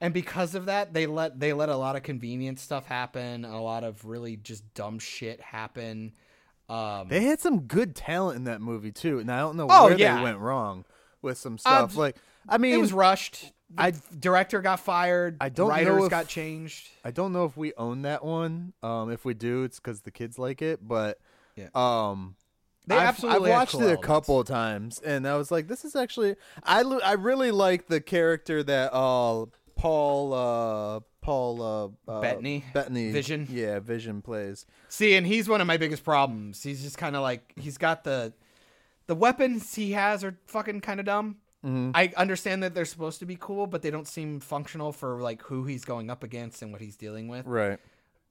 And 0.00 0.14
because 0.14 0.54
of 0.54 0.66
that, 0.66 0.94
they 0.94 1.06
let 1.06 1.38
they 1.38 1.52
let 1.52 1.68
a 1.68 1.76
lot 1.76 1.94
of 1.96 2.02
convenient 2.02 2.58
stuff 2.58 2.86
happen, 2.86 3.44
a 3.44 3.62
lot 3.62 3.84
of 3.84 4.04
really 4.04 4.36
just 4.36 4.72
dumb 4.74 4.98
shit 4.98 5.40
happen. 5.40 6.12
Um, 6.68 7.08
They 7.08 7.24
had 7.24 7.40
some 7.40 7.62
good 7.62 7.94
talent 7.96 8.36
in 8.36 8.44
that 8.44 8.60
movie 8.60 8.92
too, 8.92 9.18
and 9.18 9.30
I 9.30 9.40
don't 9.40 9.56
know 9.56 9.66
Oh, 9.68 9.86
where 9.88 9.98
yeah. 9.98 10.16
they 10.16 10.22
went 10.22 10.38
wrong 10.38 10.84
with 11.20 11.36
some 11.36 11.58
stuff. 11.58 11.96
Like, 11.96 12.16
I 12.48 12.58
mean, 12.58 12.74
it 12.74 12.78
was 12.80 12.92
rushed. 12.92 13.52
The 13.74 13.82
I- 13.82 13.92
director 14.18 14.62
got 14.62 14.80
fired. 14.80 15.36
I 15.40 15.48
don't 15.48 15.68
know 15.68 15.74
writers 15.74 16.04
if- 16.04 16.10
got 16.10 16.28
changed. 16.28 16.88
I 17.04 17.10
don't 17.10 17.32
know 17.32 17.44
if 17.44 17.56
we 17.56 17.72
own 17.76 18.02
that 18.02 18.24
one. 18.24 18.72
Um, 18.82 19.10
if 19.10 19.24
we 19.24 19.34
do, 19.34 19.64
it's 19.64 19.78
because 19.80 20.00
the 20.02 20.10
kids 20.10 20.38
like 20.38 20.62
it. 20.62 20.86
But 20.86 21.18
Yeah. 21.56 21.68
um, 21.74 22.36
They 22.86 22.96
I've, 22.96 23.08
absolutely 23.08 23.50
I've 23.52 23.58
watched 23.58 23.72
cool 23.72 23.82
it 23.82 23.84
a 23.84 23.86
elements. 23.88 24.06
couple 24.06 24.40
of 24.40 24.46
times, 24.46 24.98
and 25.00 25.28
I 25.28 25.36
was 25.36 25.50
like, 25.50 25.68
"This 25.68 25.84
is 25.84 25.94
actually." 25.94 26.34
I 26.64 26.80
I 26.82 27.12
really 27.12 27.50
like 27.50 27.86
the 27.88 28.00
character 28.00 28.62
that 28.64 28.92
uh 28.92 29.46
Paul 29.80 30.34
uh 30.34 31.00
Paul 31.22 31.62
uh, 31.62 32.10
uh 32.10 32.20
Bettany? 32.20 32.64
Bettany 32.74 33.10
Vision? 33.12 33.46
yeah 33.50 33.78
Vision 33.80 34.20
plays. 34.22 34.66
See, 34.88 35.14
and 35.14 35.26
he's 35.26 35.48
one 35.48 35.60
of 35.60 35.66
my 35.66 35.76
biggest 35.76 36.04
problems. 36.04 36.62
He's 36.62 36.82
just 36.82 36.98
kind 36.98 37.16
of 37.16 37.22
like 37.22 37.52
he's 37.56 37.78
got 37.78 38.04
the 38.04 38.32
the 39.06 39.14
weapons 39.14 39.74
he 39.74 39.92
has 39.92 40.22
are 40.22 40.38
fucking 40.46 40.82
kind 40.82 41.00
of 41.00 41.06
dumb. 41.06 41.36
Mm-hmm. 41.64 41.90
I 41.94 42.12
understand 42.16 42.62
that 42.62 42.74
they're 42.74 42.84
supposed 42.84 43.18
to 43.20 43.26
be 43.26 43.36
cool, 43.38 43.66
but 43.66 43.82
they 43.82 43.90
don't 43.90 44.08
seem 44.08 44.40
functional 44.40 44.92
for 44.92 45.20
like 45.20 45.42
who 45.42 45.64
he's 45.64 45.84
going 45.84 46.10
up 46.10 46.22
against 46.22 46.62
and 46.62 46.72
what 46.72 46.80
he's 46.80 46.96
dealing 46.96 47.28
with. 47.28 47.46
Right. 47.46 47.78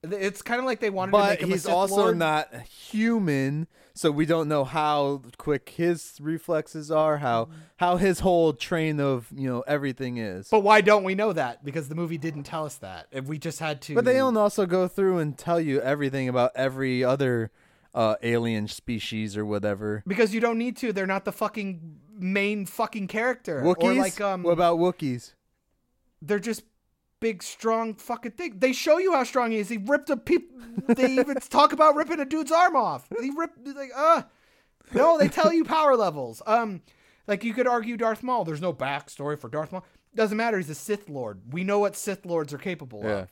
It's 0.01 0.41
kind 0.41 0.59
of 0.59 0.65
like 0.65 0.79
they 0.79 0.89
wanted 0.89 1.11
to 1.11 1.17
But 1.17 1.29
make 1.31 1.41
him 1.41 1.49
a 1.49 1.53
he's 1.53 1.65
also 1.65 1.95
Lord. 1.95 2.17
not 2.17 2.53
human, 2.61 3.67
so 3.93 4.11
we 4.11 4.25
don't 4.25 4.47
know 4.47 4.63
how 4.63 5.23
quick 5.37 5.73
his 5.75 6.17
reflexes 6.21 6.89
are, 6.89 7.17
how 7.17 7.49
how 7.77 7.97
his 7.97 8.21
whole 8.21 8.53
train 8.53 9.01
of 9.01 9.27
you 9.35 9.49
know 9.49 9.61
everything 9.67 10.17
is. 10.17 10.47
But 10.49 10.61
why 10.61 10.79
don't 10.79 11.03
we 11.03 11.15
know 11.15 11.33
that? 11.33 11.65
Because 11.65 11.89
the 11.89 11.95
movie 11.95 12.17
didn't 12.17 12.43
tell 12.43 12.65
us 12.65 12.75
that. 12.75 13.07
If 13.11 13.25
we 13.25 13.37
just 13.37 13.59
had 13.59 13.81
to. 13.83 13.95
But 13.95 14.05
they 14.05 14.13
don't 14.13 14.37
also 14.37 14.65
go 14.65 14.87
through 14.87 15.17
and 15.17 15.37
tell 15.37 15.59
you 15.59 15.81
everything 15.81 16.29
about 16.29 16.51
every 16.55 17.03
other 17.03 17.51
uh, 17.93 18.15
alien 18.23 18.69
species 18.69 19.35
or 19.35 19.45
whatever. 19.45 20.03
because 20.07 20.33
you 20.33 20.39
don't 20.39 20.57
need 20.57 20.77
to. 20.77 20.93
They're 20.93 21.07
not 21.07 21.25
the 21.25 21.33
fucking 21.33 21.97
main 22.17 22.65
fucking 22.65 23.07
character. 23.07 23.61
Wookiees? 23.63 23.83
Or 23.83 23.93
like 23.95 24.21
um, 24.21 24.43
what 24.43 24.51
about 24.53 24.77
Wookiees? 24.79 25.33
they're 26.21 26.39
just 26.39 26.63
big, 27.19 27.43
strong 27.43 27.95
fucking 27.95 28.31
thing. 28.31 28.55
They 28.59 28.73
show 28.73 28.97
you 28.97 29.13
how 29.13 29.23
strong 29.23 29.51
he 29.51 29.57
is. 29.57 29.69
He 29.69 29.77
ripped 29.77 30.09
a 30.09 30.17
peep. 30.17 30.51
They 30.87 31.13
even 31.13 31.35
talk 31.49 31.73
about 31.73 31.95
ripping 31.95 32.19
a 32.19 32.25
dude's 32.25 32.51
arm 32.51 32.75
off. 32.75 33.07
He 33.21 33.31
ripped 33.35 33.65
like 33.67 33.91
uh. 33.95 34.23
No, 34.93 35.17
they 35.19 35.27
tell 35.27 35.53
you 35.53 35.63
power 35.65 35.95
levels. 35.95 36.41
Um, 36.47 36.81
like 37.27 37.43
you 37.43 37.53
could 37.53 37.67
argue 37.67 37.95
Darth 37.97 38.23
Maul. 38.23 38.43
There's 38.43 38.61
no 38.61 38.73
backstory 38.73 39.37
for 39.37 39.49
Darth 39.49 39.71
Maul. 39.71 39.85
Doesn't 40.15 40.37
matter. 40.37 40.57
He's 40.57 40.69
a 40.69 40.75
Sith 40.75 41.07
Lord. 41.09 41.41
We 41.51 41.63
know 41.63 41.77
what 41.79 41.95
Sith 41.95 42.25
Lords 42.25 42.53
are 42.53 42.57
capable 42.57 43.01
Yeah. 43.03 43.09
of. 43.19 43.29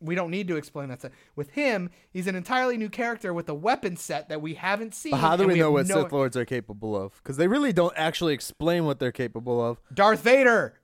We 0.00 0.16
don't 0.16 0.32
need 0.32 0.48
to 0.48 0.56
explain 0.56 0.88
that. 0.88 0.98
Stuff. 0.98 1.12
With 1.36 1.50
him, 1.50 1.88
he's 2.10 2.26
an 2.26 2.34
entirely 2.34 2.76
new 2.76 2.88
character 2.88 3.32
with 3.32 3.48
a 3.48 3.54
weapon 3.54 3.96
set 3.96 4.28
that 4.30 4.42
we 4.42 4.54
haven't 4.54 4.96
seen. 4.96 5.12
But 5.12 5.18
how 5.18 5.36
do 5.36 5.44
and 5.44 5.52
we 5.52 5.58
know 5.60 5.70
what 5.70 5.86
no- 5.86 6.02
Sith 6.02 6.10
Lords 6.10 6.36
are 6.36 6.44
capable 6.44 6.96
of? 7.00 7.14
Because 7.22 7.36
they 7.36 7.46
really 7.46 7.72
don't 7.72 7.94
actually 7.96 8.34
explain 8.34 8.84
what 8.84 8.98
they're 8.98 9.12
capable 9.12 9.64
of. 9.64 9.80
Darth 9.94 10.22
Vader. 10.24 10.74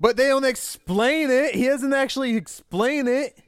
But 0.00 0.16
they 0.16 0.28
don't 0.28 0.44
explain 0.44 1.30
it. 1.30 1.54
He 1.54 1.66
doesn't 1.66 1.92
actually 1.92 2.34
explain 2.36 3.06
it. 3.06 3.38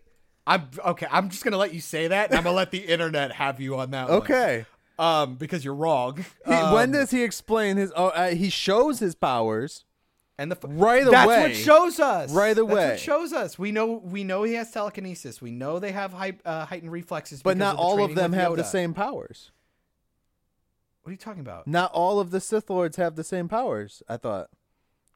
I'm 0.46 0.68
okay. 0.84 1.06
I'm 1.10 1.30
just 1.30 1.44
gonna 1.44 1.56
let 1.56 1.72
you 1.72 1.80
say 1.80 2.08
that. 2.08 2.28
And 2.30 2.36
I'm 2.38 2.44
gonna 2.44 2.56
let 2.56 2.70
the 2.72 2.78
internet 2.78 3.32
have 3.32 3.60
you 3.60 3.76
on 3.78 3.90
that. 3.92 4.08
one. 4.08 4.18
Okay. 4.18 4.66
Um, 4.98 5.36
because 5.36 5.64
you're 5.64 5.74
wrong. 5.74 6.24
He, 6.46 6.52
Um, 6.52 6.72
when 6.74 6.90
does 6.92 7.10
he 7.10 7.22
explain 7.22 7.76
his? 7.76 7.92
Oh, 7.96 8.08
uh, 8.08 8.30
he 8.34 8.50
shows 8.50 8.98
his 8.98 9.14
powers. 9.14 9.84
and 10.38 10.50
the 10.50 10.56
right 10.68 11.04
That's 11.04 11.24
away. 11.24 11.42
what 11.42 11.54
shows 11.56 12.00
us. 12.00 12.32
Right 12.32 12.48
That's 12.56 12.58
away. 12.58 12.88
what 12.90 13.00
shows 13.00 13.32
us. 13.32 13.58
We 13.58 13.70
know. 13.72 13.86
We 14.04 14.24
know 14.24 14.42
he 14.42 14.54
has 14.54 14.70
telekinesis. 14.70 15.40
We 15.40 15.52
know 15.52 15.78
they 15.78 15.92
have 15.92 16.12
hy- 16.12 16.38
uh, 16.44 16.66
heightened 16.66 16.90
reflexes. 16.92 17.42
But 17.42 17.56
not 17.56 17.74
of 17.74 17.80
all 17.80 18.02
of 18.04 18.14
them 18.14 18.32
have 18.32 18.56
the 18.56 18.64
same 18.64 18.92
powers. 18.94 19.52
What 21.02 21.10
are 21.10 21.12
you 21.12 21.18
talking 21.18 21.40
about? 21.40 21.66
Not 21.66 21.92
all 21.92 22.20
of 22.20 22.30
the 22.30 22.40
Sith 22.40 22.68
Lords 22.70 22.96
have 22.96 23.16
the 23.16 23.24
same 23.24 23.48
powers. 23.48 24.02
I 24.08 24.16
thought, 24.16 24.50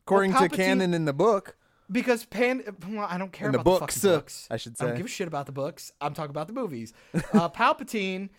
according 0.06 0.32
to 0.32 0.38
Palpatine- 0.38 0.52
canon 0.56 0.94
in 0.94 1.04
the 1.04 1.12
book. 1.12 1.56
Because 1.90 2.24
Pan. 2.24 2.62
Well, 2.88 3.06
I 3.08 3.16
don't 3.18 3.30
care 3.32 3.46
In 3.46 3.52
the 3.52 3.60
about 3.60 3.80
books, 3.80 4.00
the 4.00 4.08
books. 4.08 4.48
I 4.50 4.56
should 4.56 4.76
say. 4.76 4.84
I 4.84 4.88
don't 4.88 4.96
give 4.96 5.06
a 5.06 5.08
shit 5.08 5.28
about 5.28 5.46
the 5.46 5.52
books. 5.52 5.92
I'm 6.00 6.14
talking 6.14 6.30
about 6.30 6.48
the 6.48 6.52
movies. 6.52 6.92
Uh, 7.32 7.48
Palpatine, 7.48 8.30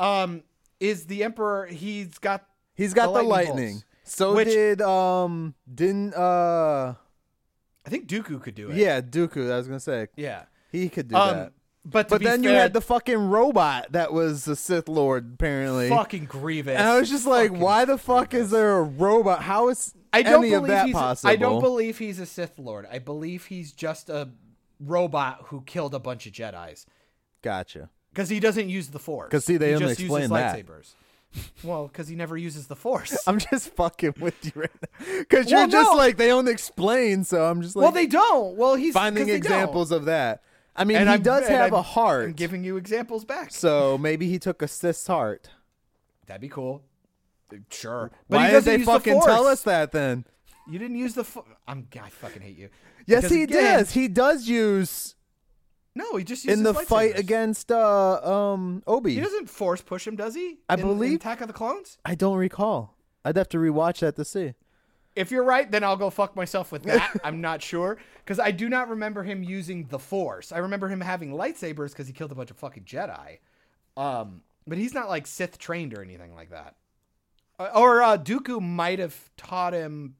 um, 0.00 0.42
is 0.80 1.06
the 1.06 1.22
Emperor. 1.22 1.66
He's 1.66 2.18
got. 2.18 2.44
He's 2.74 2.94
got 2.94 3.12
the, 3.14 3.22
lightning 3.22 3.54
lightning. 3.54 3.82
So 4.04 4.34
which- 4.34 4.48
did 4.48 4.80
um 4.82 5.54
didn't 5.72 6.14
uh 6.14 6.94
I 7.86 7.90
think 7.90 8.06
Dooku 8.08 8.40
could 8.42 8.54
do 8.54 8.70
it. 8.70 8.76
yeah 8.76 9.00
Dooku. 9.00 9.50
I 9.52 9.56
was 9.58 9.66
gonna 9.68 9.80
say 9.80 10.08
Yeah. 10.16 10.44
he 10.72 10.88
could 10.88 11.08
do 11.08 11.16
Um, 11.16 11.34
that. 11.36 11.52
but 11.84 12.08
But 12.08 12.22
then 12.22 12.42
you 12.42 12.50
had 12.50 12.72
the 12.72 12.80
fucking 12.80 13.16
robot 13.28 13.92
that 13.92 14.12
was 14.12 14.44
the 14.44 14.56
Sith 14.56 14.88
Lord 14.88 15.32
apparently. 15.34 15.88
fucking 15.88 16.24
Grievous. 16.26 16.76
and 16.78 16.86
I 16.88 16.98
was 16.98 17.08
just 17.10 17.26
like, 17.26 17.48
Fucking 17.50 17.60
why 17.62 17.84
the 17.84 17.96
fuck 17.98 18.30
Grievous. 18.30 18.46
is 18.46 18.50
there 18.52 18.78
a 18.78 18.82
robot? 18.82 19.42
How 19.42 19.68
is 19.68 19.94
I 20.18 20.22
don't 20.22 20.44
any 20.44 20.50
believe 20.50 20.62
of 20.62 20.68
that 20.68 20.86
he's. 20.86 20.94
possible? 20.94 21.30
I 21.30 21.36
don't 21.36 21.60
believe 21.60 21.98
he's 21.98 22.18
a 22.18 22.26
Sith 22.26 22.58
Lord. 22.58 22.86
I 22.90 22.98
believe 22.98 23.46
he's 23.46 23.72
just 23.72 24.08
a 24.08 24.28
robot 24.80 25.42
who 25.46 25.62
killed 25.62 25.94
a 25.94 25.98
bunch 25.98 26.26
of 26.26 26.32
Jedi's 26.32 26.86
Gotcha. 27.42 27.90
because 28.12 28.28
he 28.28 28.40
doesn't 28.40 28.68
use 28.68 28.88
the 28.88 28.98
Force. 28.98 29.28
Because 29.28 29.44
see, 29.44 29.56
they 29.56 29.68
he 29.70 29.74
only 29.74 29.88
just 29.88 30.00
explain 30.00 30.22
uses 30.22 30.30
that. 30.30 30.66
lightsabers. 30.66 30.94
well, 31.62 31.88
because 31.88 32.08
he 32.08 32.16
never 32.16 32.36
uses 32.36 32.68
the 32.68 32.76
Force. 32.76 33.16
I'm 33.26 33.38
just 33.38 33.70
fucking 33.74 34.14
with 34.20 34.44
you 34.46 34.52
right 34.62 34.70
now 34.82 35.06
because 35.18 35.50
you're 35.50 35.60
Well, 35.60 35.68
just 35.68 35.90
no. 35.92 35.96
like 35.96 36.16
they 36.16 36.28
don't 36.28 36.48
explain. 36.48 37.24
So 37.24 37.44
I'm 37.44 37.60
just 37.62 37.76
like 37.76 37.82
well, 37.82 37.92
they 37.92 38.06
don't. 38.06 38.56
Well, 38.56 38.74
he's 38.76 38.94
finding 38.94 39.28
examples 39.28 39.90
Don't. 39.90 39.98
of 40.00 40.04
that. 40.06 40.42
I 40.74 40.84
mean, 40.84 40.96
And 40.96 41.08
he 41.08 41.12
I'm- 41.14 41.22
does 41.22 41.46
have 41.48 41.72
I'm- 41.72 41.74
a 41.74 41.82
heart, 41.82 42.26
I'm 42.26 42.32
giving 42.34 42.62
you 42.64 42.76
examples 42.76 43.24
back. 43.24 43.50
so 43.52 43.98
maybe 43.98 44.28
he 44.28 44.38
took 44.38 44.62
a 44.62 44.68
Sith's 44.68 45.06
heart. 45.08 45.50
That'd 46.26 46.40
be 46.40 46.48
cool. 46.48 46.82
Sure. 47.70 48.10
But 48.28 48.36
Why 48.36 48.50
did 48.50 48.64
they 48.64 48.82
fucking 48.82 49.18
the 49.18 49.24
tell 49.24 49.46
us 49.46 49.62
that 49.62 49.92
then? 49.92 50.24
You 50.70 50.78
didn't 50.78 50.96
use 50.96 51.14
the. 51.14 51.24
Fo- 51.24 51.46
I'm. 51.66 51.86
I 52.00 52.10
fucking 52.10 52.42
hate 52.42 52.56
you. 52.56 52.68
Yes, 53.06 53.22
Because 53.22 53.36
he 53.36 53.42
again- 53.44 53.78
does. 53.78 53.90
He 53.92 54.08
does 54.08 54.48
use 54.48 55.14
No, 55.94 56.16
he 56.16 56.24
just 56.24 56.44
uses 56.44 56.58
in 56.58 56.64
the 56.64 56.74
fight 56.74 57.18
against 57.18 57.72
uh 57.72 58.20
um 58.52 58.82
Obi. 58.86 59.14
He 59.14 59.20
doesn't 59.20 59.48
force 59.48 59.80
push 59.80 60.06
him, 60.06 60.14
does 60.16 60.34
he? 60.34 60.58
I 60.68 60.74
In- 60.74 60.80
in 60.80 60.86
believe- 60.86 61.14
Attack 61.20 61.40
of 61.40 61.46
the 61.48 61.54
Clones. 61.54 61.96
I 62.04 62.14
don't 62.14 62.36
recall. 62.36 62.96
I'd 63.24 63.36
have 63.36 63.48
to 63.50 63.58
rewatch 63.58 64.00
that 64.00 64.16
to 64.16 64.24
see. 64.24 64.54
If 65.16 65.30
you're 65.32 65.42
right, 65.42 65.68
then 65.70 65.82
I'll 65.82 65.96
go 65.96 66.10
fuck 66.10 66.36
myself 66.36 66.70
with 66.70 66.82
that. 66.84 67.12
I'm 67.24 67.40
not 67.40 67.62
sure 67.62 67.96
because 68.24 68.38
I 68.38 68.50
do 68.52 68.68
not 68.68 68.88
remember 68.90 69.22
him 69.24 69.42
using 69.42 69.86
the 69.88 69.98
Force. 69.98 70.52
I 70.52 70.58
remember 70.58 70.88
him 70.88 71.00
having 71.00 71.32
lightsabers 71.32 71.90
because 71.90 72.06
he 72.06 72.12
killed 72.12 72.30
a 72.30 72.34
bunch 72.36 72.50
of 72.50 72.58
fucking 72.58 72.84
Jedi. 72.84 73.38
Um, 73.96 74.42
but 74.66 74.78
he's 74.78 74.94
not 74.94 75.08
like 75.08 75.26
Sith 75.26 75.58
trained 75.58 75.94
or 75.94 76.02
anything 76.02 76.34
like 76.34 76.50
that. 76.50 76.76
Uh, 77.58 77.70
or 77.74 78.02
uh, 78.02 78.16
Dooku 78.18 78.60
might 78.60 78.98
have 78.98 79.30
taught 79.36 79.72
him 79.72 80.14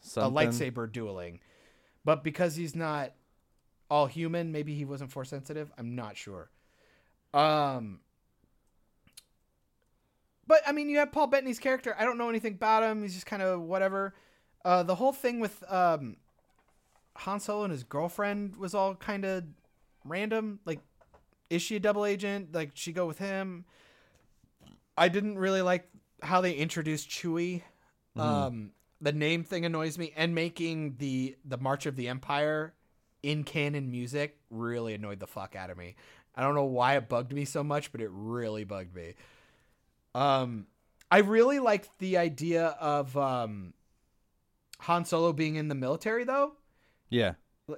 Something. 0.00 0.32
a 0.32 0.50
lightsaber 0.50 0.90
dueling, 0.90 1.40
but 2.04 2.24
because 2.24 2.56
he's 2.56 2.74
not 2.74 3.12
all 3.90 4.06
human, 4.06 4.52
maybe 4.52 4.74
he 4.74 4.84
wasn't 4.84 5.12
force 5.12 5.28
sensitive. 5.28 5.70
I'm 5.76 5.94
not 5.94 6.16
sure. 6.16 6.50
Um, 7.34 8.00
but 10.46 10.60
I 10.66 10.72
mean, 10.72 10.88
you 10.88 10.98
have 10.98 11.12
Paul 11.12 11.26
Bettany's 11.28 11.58
character. 11.58 11.94
I 11.98 12.04
don't 12.04 12.18
know 12.18 12.28
anything 12.28 12.54
about 12.54 12.82
him. 12.82 13.02
He's 13.02 13.14
just 13.14 13.26
kind 13.26 13.42
of 13.42 13.60
whatever. 13.60 14.14
Uh, 14.64 14.82
the 14.82 14.94
whole 14.94 15.12
thing 15.12 15.40
with 15.40 15.62
um, 15.70 16.16
Han 17.16 17.40
Solo 17.40 17.64
and 17.64 17.72
his 17.72 17.84
girlfriend 17.84 18.56
was 18.56 18.74
all 18.74 18.94
kind 18.94 19.24
of 19.24 19.44
random. 20.04 20.60
Like, 20.64 20.80
is 21.50 21.62
she 21.62 21.76
a 21.76 21.80
double 21.80 22.04
agent? 22.04 22.54
Like, 22.54 22.70
she 22.74 22.92
go 22.92 23.06
with 23.06 23.18
him? 23.18 23.64
I 24.96 25.08
didn't 25.08 25.38
really 25.38 25.62
like 25.62 25.88
how 26.22 26.40
they 26.40 26.52
introduced 26.54 27.10
Chewie. 27.10 27.62
Um, 28.16 28.72
the 29.00 29.12
name 29.12 29.44
thing 29.44 29.64
annoys 29.64 29.98
me, 29.98 30.12
and 30.16 30.34
making 30.34 30.96
the 30.98 31.36
the 31.44 31.58
March 31.58 31.86
of 31.86 31.96
the 31.96 32.08
Empire 32.08 32.74
in 33.22 33.44
canon 33.44 33.90
music 33.90 34.38
really 34.50 34.94
annoyed 34.94 35.20
the 35.20 35.26
fuck 35.26 35.54
out 35.56 35.70
of 35.70 35.76
me. 35.76 35.96
I 36.34 36.42
don't 36.42 36.54
know 36.54 36.64
why 36.64 36.96
it 36.96 37.08
bugged 37.08 37.32
me 37.32 37.44
so 37.44 37.62
much, 37.62 37.92
but 37.92 38.00
it 38.00 38.10
really 38.12 38.64
bugged 38.64 38.94
me. 38.94 39.14
Um, 40.14 40.66
I 41.10 41.18
really 41.18 41.58
liked 41.58 41.90
the 41.98 42.16
idea 42.16 42.68
of 42.80 43.16
um, 43.16 43.74
Han 44.80 45.04
Solo 45.04 45.32
being 45.32 45.56
in 45.56 45.68
the 45.68 45.74
military, 45.74 46.24
though. 46.24 46.54
Yeah. 47.10 47.34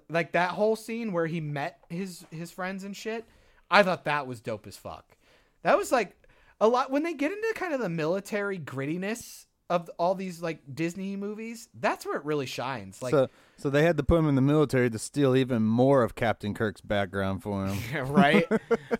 Like 0.08 0.32
that 0.32 0.50
whole 0.50 0.76
scene 0.76 1.12
where 1.12 1.26
he 1.26 1.40
met 1.40 1.80
his 1.88 2.24
his 2.30 2.50
friends 2.50 2.84
and 2.84 2.96
shit. 2.96 3.24
I 3.70 3.82
thought 3.82 4.04
that 4.04 4.26
was 4.26 4.40
dope 4.40 4.66
as 4.66 4.76
fuck. 4.76 5.16
That 5.62 5.76
was 5.76 5.90
like 5.90 6.16
a 6.64 6.68
lot 6.68 6.90
when 6.90 7.02
they 7.02 7.12
get 7.12 7.30
into 7.30 7.52
kind 7.54 7.74
of 7.74 7.80
the 7.80 7.90
military 7.90 8.58
grittiness 8.58 9.44
of 9.68 9.90
all 9.98 10.14
these 10.14 10.40
like 10.40 10.60
Disney 10.74 11.14
movies. 11.14 11.68
That's 11.78 12.06
where 12.06 12.16
it 12.16 12.24
really 12.24 12.46
shines. 12.46 13.02
Like, 13.02 13.10
so 13.10 13.28
so 13.58 13.68
they 13.68 13.82
had 13.82 13.98
to 13.98 14.02
put 14.02 14.18
him 14.18 14.28
in 14.28 14.34
the 14.34 14.40
military 14.40 14.88
to 14.88 14.98
steal 14.98 15.36
even 15.36 15.62
more 15.62 16.02
of 16.02 16.14
Captain 16.14 16.54
Kirk's 16.54 16.80
background 16.80 17.42
for 17.42 17.66
him. 17.66 18.06
right? 18.12 18.46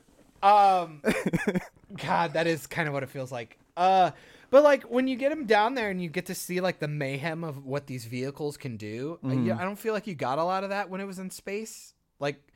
um, 0.42 1.00
God, 1.96 2.34
that 2.34 2.46
is 2.46 2.66
kind 2.66 2.86
of 2.86 2.92
what 2.92 3.02
it 3.02 3.08
feels 3.08 3.32
like. 3.32 3.58
Uh, 3.78 4.10
but 4.50 4.62
like 4.62 4.82
when 4.82 5.08
you 5.08 5.16
get 5.16 5.32
him 5.32 5.46
down 5.46 5.74
there 5.74 5.88
and 5.88 6.02
you 6.02 6.10
get 6.10 6.26
to 6.26 6.34
see 6.34 6.60
like 6.60 6.80
the 6.80 6.88
mayhem 6.88 7.44
of 7.44 7.64
what 7.64 7.86
these 7.86 8.04
vehicles 8.04 8.58
can 8.58 8.76
do, 8.76 9.18
uh, 9.24 9.32
yeah, 9.32 9.56
I 9.58 9.64
don't 9.64 9.78
feel 9.78 9.94
like 9.94 10.06
you 10.06 10.14
got 10.14 10.38
a 10.38 10.44
lot 10.44 10.64
of 10.64 10.70
that 10.70 10.90
when 10.90 11.00
it 11.00 11.06
was 11.06 11.18
in 11.18 11.30
space. 11.30 11.94
Like 12.20 12.46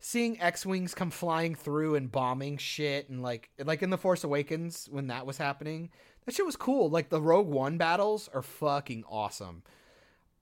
seeing 0.00 0.40
X-wings 0.40 0.94
come 0.94 1.10
flying 1.10 1.54
through 1.54 1.96
and 1.96 2.10
bombing 2.10 2.56
shit, 2.58 3.08
and 3.08 3.22
like 3.22 3.50
like 3.64 3.82
in 3.82 3.90
the 3.90 3.98
Force 3.98 4.24
Awakens 4.24 4.88
when 4.90 5.08
that 5.08 5.26
was 5.26 5.38
happening, 5.38 5.90
that 6.24 6.34
shit 6.34 6.46
was 6.46 6.56
cool. 6.56 6.90
Like 6.90 7.08
the 7.08 7.20
Rogue 7.20 7.48
One 7.48 7.78
battles 7.78 8.28
are 8.32 8.42
fucking 8.42 9.04
awesome. 9.08 9.62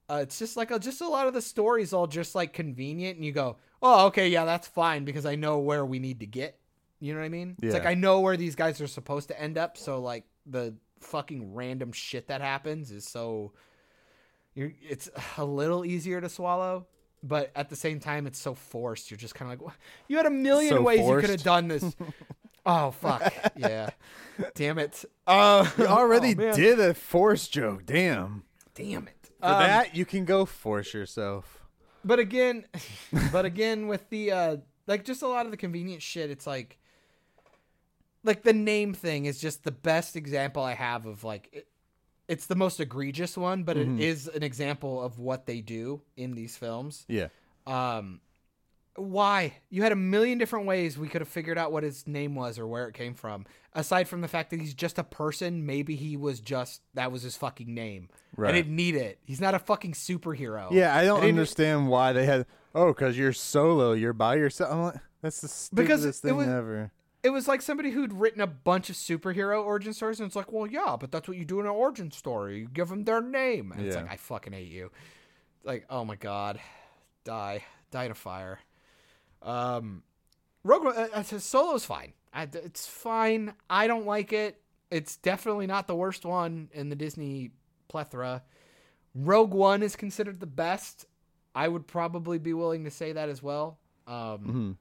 Uh, 0.08 0.20
it's 0.22 0.38
just 0.38 0.56
like 0.56 0.70
a, 0.70 0.78
just 0.78 1.00
a 1.00 1.08
lot 1.08 1.26
of 1.26 1.34
the 1.34 1.42
stories 1.42 1.92
all 1.92 2.06
just 2.06 2.34
like 2.34 2.52
convenient, 2.52 3.16
and 3.16 3.24
you 3.24 3.32
go, 3.32 3.56
oh, 3.82 4.06
okay, 4.06 4.28
yeah, 4.28 4.44
that's 4.44 4.68
fine 4.68 5.04
because 5.04 5.26
I 5.26 5.34
know 5.34 5.58
where 5.58 5.84
we 5.84 5.98
need 5.98 6.20
to 6.20 6.26
get. 6.26 6.58
You 7.00 7.12
know 7.12 7.20
what 7.20 7.26
I 7.26 7.30
mean? 7.30 7.56
It's 7.60 7.74
like 7.74 7.86
I 7.86 7.94
know 7.94 8.20
where 8.20 8.36
these 8.36 8.54
guys 8.54 8.80
are 8.80 8.86
supposed 8.86 9.28
to 9.28 9.40
end 9.40 9.58
up, 9.58 9.76
so 9.76 10.00
like 10.00 10.24
the 10.46 10.74
fucking 11.00 11.54
random 11.54 11.92
shit 11.92 12.28
that 12.28 12.40
happens 12.40 12.90
is 12.90 13.06
so 13.06 13.52
you're 14.54 14.72
it's 14.80 15.10
a 15.36 15.44
little 15.44 15.84
easier 15.84 16.20
to 16.20 16.28
swallow, 16.28 16.86
but 17.22 17.50
at 17.56 17.68
the 17.70 17.76
same 17.76 18.00
time 18.00 18.26
it's 18.26 18.38
so 18.38 18.54
forced. 18.54 19.10
You're 19.10 19.18
just 19.18 19.34
kind 19.34 19.52
of 19.52 19.60
like, 19.60 19.74
you 20.08 20.16
had 20.16 20.26
a 20.26 20.30
million 20.30 20.74
So 20.74 20.82
ways 20.82 21.00
you 21.00 21.20
could 21.20 21.30
have 21.30 21.42
done 21.42 21.68
this. 21.68 21.84
oh 22.66 22.90
fuck, 22.92 23.32
yeah, 23.56 23.90
damn 24.54 24.78
it. 24.78 25.04
Uh, 25.26 25.68
You 25.78 25.86
already 25.86 26.34
oh, 26.38 26.54
did 26.54 26.78
a 26.80 26.94
force 26.94 27.48
joke. 27.48 27.84
Damn. 27.86 28.44
Damn 28.74 29.08
it. 29.08 29.30
For 29.40 29.46
Um, 29.46 29.58
that, 29.60 29.94
you 29.96 30.04
can 30.04 30.24
go 30.24 30.44
force 30.46 30.94
yourself. 30.94 31.62
but 32.04 32.18
again 32.18 32.64
but 33.32 33.44
again 33.44 33.86
with 33.88 34.08
the 34.10 34.30
uh 34.32 34.56
like 34.86 35.04
just 35.04 35.22
a 35.22 35.26
lot 35.28 35.44
of 35.46 35.50
the 35.50 35.56
convenient 35.56 36.00
shit 36.02 36.30
it's 36.30 36.46
like 36.46 36.78
like 38.22 38.42
the 38.44 38.52
name 38.52 38.94
thing 38.94 39.24
is 39.24 39.40
just 39.40 39.64
the 39.64 39.72
best 39.72 40.14
example 40.16 40.62
i 40.62 40.74
have 40.74 41.04
of 41.06 41.24
like 41.24 41.48
it, 41.52 41.66
it's 42.28 42.46
the 42.46 42.54
most 42.56 42.80
egregious 42.80 43.36
one 43.36 43.62
but 43.62 43.76
it 43.76 43.88
is 44.00 44.26
an 44.28 44.42
example 44.42 45.02
of 45.02 45.18
what 45.18 45.46
they 45.46 45.60
do 45.60 46.00
in 46.16 46.34
these 46.34 46.56
films 46.56 47.04
Yeah. 47.08 47.28
um 47.66 48.20
why 48.96 49.52
you 49.68 49.82
had 49.82 49.92
a 49.92 49.96
million 49.96 50.38
different 50.38 50.64
ways 50.64 50.96
we 50.96 51.06
could 51.08 51.20
have 51.20 51.28
figured 51.28 51.58
out 51.58 51.70
what 51.70 51.82
his 51.82 52.06
name 52.06 52.34
was 52.34 52.58
or 52.58 52.66
where 52.66 52.88
it 52.88 52.94
came 52.94 53.12
from 53.14 53.44
aside 53.74 54.08
from 54.08 54.22
the 54.22 54.28
fact 54.28 54.48
that 54.50 54.58
he's 54.60 54.72
just 54.72 54.98
a 54.98 55.04
person 55.04 55.66
maybe 55.66 55.94
he 55.96 56.16
was 56.16 56.40
just 56.40 56.80
that 56.94 57.12
was 57.12 57.22
his 57.22 57.36
fucking 57.36 57.74
name 57.74 58.08
Right. 58.36 58.48
i 58.48 58.52
didn't 58.52 58.74
need 58.74 58.94
it 58.94 59.18
he's 59.26 59.40
not 59.40 59.54
a 59.54 59.58
fucking 59.58 59.92
superhero 59.92 60.70
Yeah, 60.72 60.96
I 60.96 61.04
don't 61.04 61.20
didn't- 61.20 61.34
understand 61.36 61.88
why 61.88 62.12
they 62.14 62.24
had. 62.26 62.46
Oh, 62.74 62.88
because 62.92 63.16
you're 63.16 63.32
solo. 63.32 63.92
You're 63.92 64.12
by 64.12 64.34
yourself. 64.34 64.70
I'm 64.70 64.82
like, 64.82 64.96
that's 65.22 65.40
the 65.40 65.48
stupidest 65.48 66.04
it 66.22 66.28
thing 66.28 66.36
was- 66.36 66.46
ever. 66.48 66.92
It 67.26 67.30
was 67.30 67.48
like 67.48 67.60
somebody 67.60 67.90
who'd 67.90 68.12
written 68.12 68.40
a 68.40 68.46
bunch 68.46 68.88
of 68.88 68.94
superhero 68.94 69.60
origin 69.64 69.92
stories, 69.92 70.20
and 70.20 70.28
it's 70.28 70.36
like, 70.36 70.52
well, 70.52 70.64
yeah, 70.64 70.96
but 70.98 71.10
that's 71.10 71.26
what 71.26 71.36
you 71.36 71.44
do 71.44 71.58
in 71.58 71.66
an 71.66 71.72
origin 71.72 72.12
story. 72.12 72.60
You 72.60 72.68
give 72.68 72.88
them 72.88 73.02
their 73.02 73.20
name. 73.20 73.72
And 73.72 73.84
it's 73.84 73.96
like, 73.96 74.12
I 74.12 74.16
fucking 74.16 74.52
hate 74.52 74.70
you. 74.70 74.92
Like, 75.64 75.86
oh 75.90 76.04
my 76.04 76.14
god, 76.14 76.60
die, 77.24 77.64
die 77.90 78.04
a 78.04 78.14
fire. 78.14 78.60
Um, 79.42 80.04
Rogue 80.62 80.86
uh, 80.86 81.08
uh, 81.12 81.22
Solo's 81.24 81.84
fine. 81.84 82.12
I, 82.32 82.44
it's 82.44 82.86
fine. 82.86 83.54
I 83.68 83.88
don't 83.88 84.06
like 84.06 84.32
it. 84.32 84.60
It's 84.92 85.16
definitely 85.16 85.66
not 85.66 85.88
the 85.88 85.96
worst 85.96 86.24
one 86.24 86.68
in 86.72 86.90
the 86.90 86.96
Disney 86.96 87.50
plethora. 87.88 88.44
Rogue 89.16 89.52
One 89.52 89.82
is 89.82 89.96
considered 89.96 90.38
the 90.38 90.46
best. 90.46 91.06
I 91.56 91.66
would 91.66 91.88
probably 91.88 92.38
be 92.38 92.52
willing 92.52 92.84
to 92.84 92.90
say 92.92 93.10
that 93.12 93.28
as 93.28 93.42
well. 93.42 93.80
Um, 94.06 94.38
hmm 94.38 94.72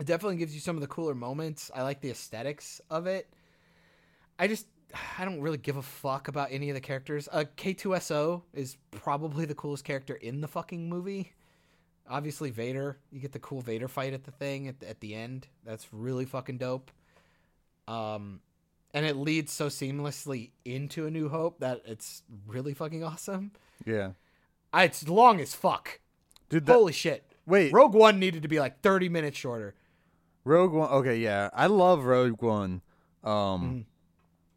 it 0.00 0.06
definitely 0.06 0.36
gives 0.36 0.54
you 0.54 0.60
some 0.60 0.76
of 0.76 0.80
the 0.80 0.86
cooler 0.88 1.14
moments. 1.14 1.70
I 1.74 1.82
like 1.82 2.00
the 2.00 2.10
aesthetics 2.10 2.80
of 2.90 3.06
it. 3.06 3.28
I 4.38 4.48
just 4.48 4.66
I 5.18 5.24
don't 5.24 5.40
really 5.40 5.58
give 5.58 5.76
a 5.76 5.82
fuck 5.82 6.28
about 6.28 6.48
any 6.50 6.70
of 6.70 6.74
the 6.74 6.80
characters. 6.80 7.28
Uh, 7.30 7.44
K2SO 7.56 8.42
is 8.54 8.76
probably 8.90 9.44
the 9.44 9.54
coolest 9.54 9.84
character 9.84 10.14
in 10.14 10.40
the 10.40 10.48
fucking 10.48 10.88
movie. 10.88 11.32
Obviously 12.08 12.50
Vader. 12.50 12.98
You 13.12 13.20
get 13.20 13.32
the 13.32 13.38
cool 13.38 13.60
Vader 13.60 13.86
fight 13.88 14.14
at 14.14 14.24
the 14.24 14.30
thing 14.32 14.66
at 14.68 14.80
the, 14.80 14.88
at 14.88 15.00
the 15.00 15.14
end. 15.14 15.46
That's 15.64 15.86
really 15.92 16.24
fucking 16.24 16.58
dope. 16.58 16.90
Um 17.86 18.40
and 18.92 19.06
it 19.06 19.16
leads 19.16 19.52
so 19.52 19.66
seamlessly 19.68 20.50
into 20.64 21.06
A 21.06 21.10
New 21.10 21.28
Hope 21.28 21.60
that 21.60 21.82
it's 21.84 22.22
really 22.46 22.74
fucking 22.74 23.04
awesome. 23.04 23.52
Yeah. 23.84 24.12
I, 24.72 24.84
it's 24.84 25.08
long 25.08 25.40
as 25.40 25.54
fuck. 25.54 26.00
Dude, 26.48 26.66
that, 26.66 26.72
Holy 26.72 26.92
shit. 26.92 27.24
wait. 27.46 27.72
Rogue 27.72 27.94
One 27.94 28.18
needed 28.18 28.42
to 28.42 28.48
be 28.48 28.58
like 28.58 28.80
30 28.80 29.08
minutes 29.08 29.38
shorter. 29.38 29.74
Rogue 30.44 30.72
One. 30.72 30.90
Okay, 30.90 31.16
yeah, 31.18 31.50
I 31.52 31.66
love 31.66 32.04
Rogue 32.04 32.42
One. 32.42 32.82
Um, 33.24 33.30
Mm-hmm. 33.32 33.80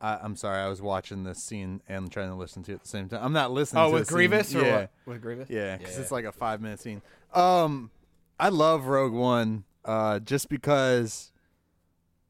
I, 0.01 0.19
I'm 0.21 0.35
sorry, 0.35 0.61
I 0.61 0.67
was 0.67 0.81
watching 0.81 1.23
this 1.23 1.41
scene 1.41 1.81
and 1.87 2.11
trying 2.11 2.27
to 2.27 2.35
listen 2.35 2.61
to 2.63 2.71
it 2.73 2.75
at 2.75 2.81
the 2.83 2.89
same 2.89 3.07
time. 3.07 3.21
I'm 3.23 3.31
not 3.31 3.51
listening. 3.51 3.83
Oh, 3.83 3.87
to 3.87 3.93
with 3.93 4.01
the 4.01 4.05
scene. 4.07 4.15
Grievous 4.15 4.53
or 4.53 4.61
yeah, 4.61 4.75
what? 4.75 4.91
With 5.05 5.21
Grievous? 5.21 5.49
yeah, 5.49 5.77
because 5.77 5.97
it's 5.97 6.11
like 6.11 6.25
a 6.25 6.31
five 6.33 6.59
minute 6.59 6.81
scene. 6.81 7.01
Um, 7.33 7.89
I 8.37 8.49
love 8.49 8.85
Rogue 8.87 9.13
One. 9.13 9.63
Uh, 9.85 10.19
just 10.19 10.49
because 10.49 11.31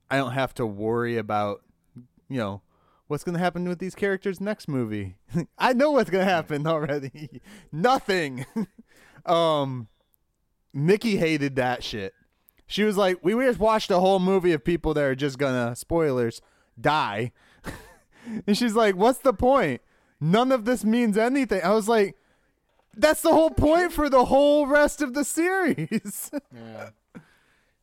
I 0.10 0.18
don't 0.18 0.34
have 0.34 0.54
to 0.56 0.68
worry 0.68 1.18
about, 1.18 1.62
you 2.30 2.38
know, 2.38 2.62
what's 3.08 3.24
gonna 3.24 3.40
happen 3.40 3.68
with 3.68 3.80
these 3.80 3.96
characters 3.96 4.40
next 4.40 4.68
movie. 4.68 5.16
I 5.58 5.74
know 5.74 5.90
what's 5.92 6.12
gonna 6.12 6.26
happen 6.26 6.68
already. 6.68 7.42
Nothing. 7.72 8.46
um, 9.26 9.88
Mickey 10.74 11.18
hated 11.18 11.56
that 11.56 11.84
shit. 11.84 12.14
She 12.68 12.84
was 12.84 12.98
like, 12.98 13.20
"We 13.24 13.34
just 13.34 13.60
watched 13.60 13.92
a 13.92 14.00
whole 14.00 14.20
movie 14.20 14.54
of 14.54 14.64
people 14.64 14.94
that 14.94 15.04
are 15.04 15.16
just 15.16 15.38
gonna 15.38 15.76
spoilers 15.76 16.42
die," 16.80 17.32
and 18.48 18.58
she's 18.58 18.76
like, 18.76 18.96
"What's 18.96 19.20
the 19.20 19.34
point? 19.34 19.82
None 20.20 20.52
of 20.52 20.66
this 20.66 20.84
means 20.84 21.18
anything." 21.18 21.62
I 21.64 21.72
was 21.74 21.88
like, 21.88 22.16
"That's 22.96 23.22
the 23.22 23.34
whole 23.34 23.52
point 23.52 23.92
for 23.92 24.10
the 24.10 24.26
whole 24.26 24.68
rest 24.68 25.02
of 25.02 25.14
the 25.14 25.24
series." 25.24 26.32
Yeah. 26.54 26.90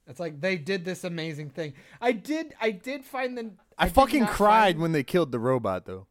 It's 0.06 0.18
like 0.18 0.40
they 0.40 0.56
did 0.56 0.84
this 0.84 1.04
amazing 1.04 1.50
thing. 1.50 1.74
I 2.00 2.10
did. 2.10 2.52
I 2.60 2.72
did 2.72 3.04
find 3.04 3.38
the. 3.38 3.52
I, 3.78 3.84
did 3.84 3.94
fucking 3.94 4.26
cried 4.26 4.72
find- 4.74 4.80
when 4.80 4.90
they 4.92 5.04
killed 5.04 5.30
the 5.30 5.38
robot, 5.38 5.86
though. 5.86 6.08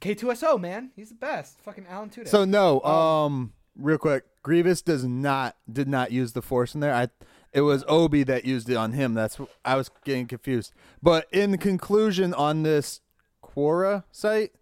K2SO 0.00 0.60
man, 0.60 0.92
he's 0.94 1.08
the 1.10 1.16
best. 1.16 1.60
Fucking 1.60 1.84
Alan 1.88 2.10
Tudyk. 2.10 2.28
So 2.28 2.44
no, 2.44 2.80
um, 2.82 3.52
real 3.76 3.98
quick, 3.98 4.24
Grievous 4.42 4.82
does 4.82 5.04
not 5.04 5.56
did 5.70 5.88
not 5.88 6.12
use 6.12 6.32
the 6.32 6.42
Force 6.42 6.74
in 6.74 6.80
there. 6.80 6.94
I, 6.94 7.08
it 7.54 7.62
was 7.62 7.84
Obi 7.88 8.22
that 8.24 8.44
used 8.44 8.68
it 8.68 8.76
on 8.76 8.92
him. 8.92 9.14
That's 9.14 9.38
I 9.64 9.76
was 9.76 9.90
getting 10.04 10.26
confused. 10.26 10.72
But 11.02 11.26
in 11.32 11.56
conclusion, 11.58 12.34
on 12.34 12.62
this 12.64 13.00
Quora 13.42 14.04
site, 14.12 14.52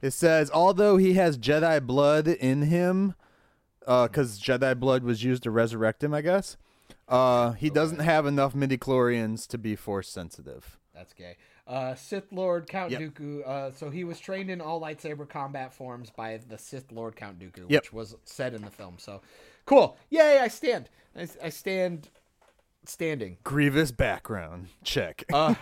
it 0.00 0.12
says 0.12 0.50
although 0.52 0.96
he 0.98 1.14
has 1.14 1.38
Jedi 1.38 1.84
blood 1.84 2.28
in 2.28 2.62
him, 2.62 3.14
because 3.80 4.38
Jedi 4.40 4.78
blood 4.78 5.02
was 5.02 5.24
used 5.24 5.42
to 5.44 5.50
resurrect 5.50 6.04
him, 6.04 6.14
I 6.14 6.20
guess. 6.20 6.56
Uh, 7.08 7.52
he 7.52 7.68
doesn't 7.70 7.98
have 7.98 8.26
enough 8.26 8.54
midi 8.54 8.78
chlorians 8.78 9.46
to 9.48 9.58
be 9.58 9.74
Force 9.76 10.08
sensitive. 10.08 10.78
that's 10.94 11.12
gay. 11.12 11.36
Uh, 11.66 11.94
Sith 11.94 12.32
Lord 12.32 12.66
Count 12.68 12.90
Yep. 12.90 13.00
Dooku. 13.00 13.46
Uh, 13.46 13.70
so 13.72 13.88
he 13.90 14.02
was 14.04 14.18
trained 14.18 14.50
in 14.50 14.60
all 14.60 14.80
lightsaber 14.80 15.28
combat 15.28 15.72
forms 15.72 16.10
by 16.10 16.38
the 16.48 16.58
Sith 16.58 16.90
Lord 16.90 17.14
Count 17.16 17.38
Dooku, 17.38 17.66
Yep. 17.68 17.82
which 17.84 17.92
was 17.92 18.16
said 18.24 18.52
in 18.54 18.62
the 18.62 18.70
film. 18.70 18.96
So 18.98 19.20
cool. 19.64 19.96
Yay! 20.10 20.38
I 20.40 20.48
stand. 20.48 20.88
I, 21.16 21.28
I 21.42 21.48
stand. 21.50 22.08
Standing. 22.84 23.38
Grievous 23.44 23.92
background 23.92 24.68
check. 24.84 25.24
Uh, 25.32 25.54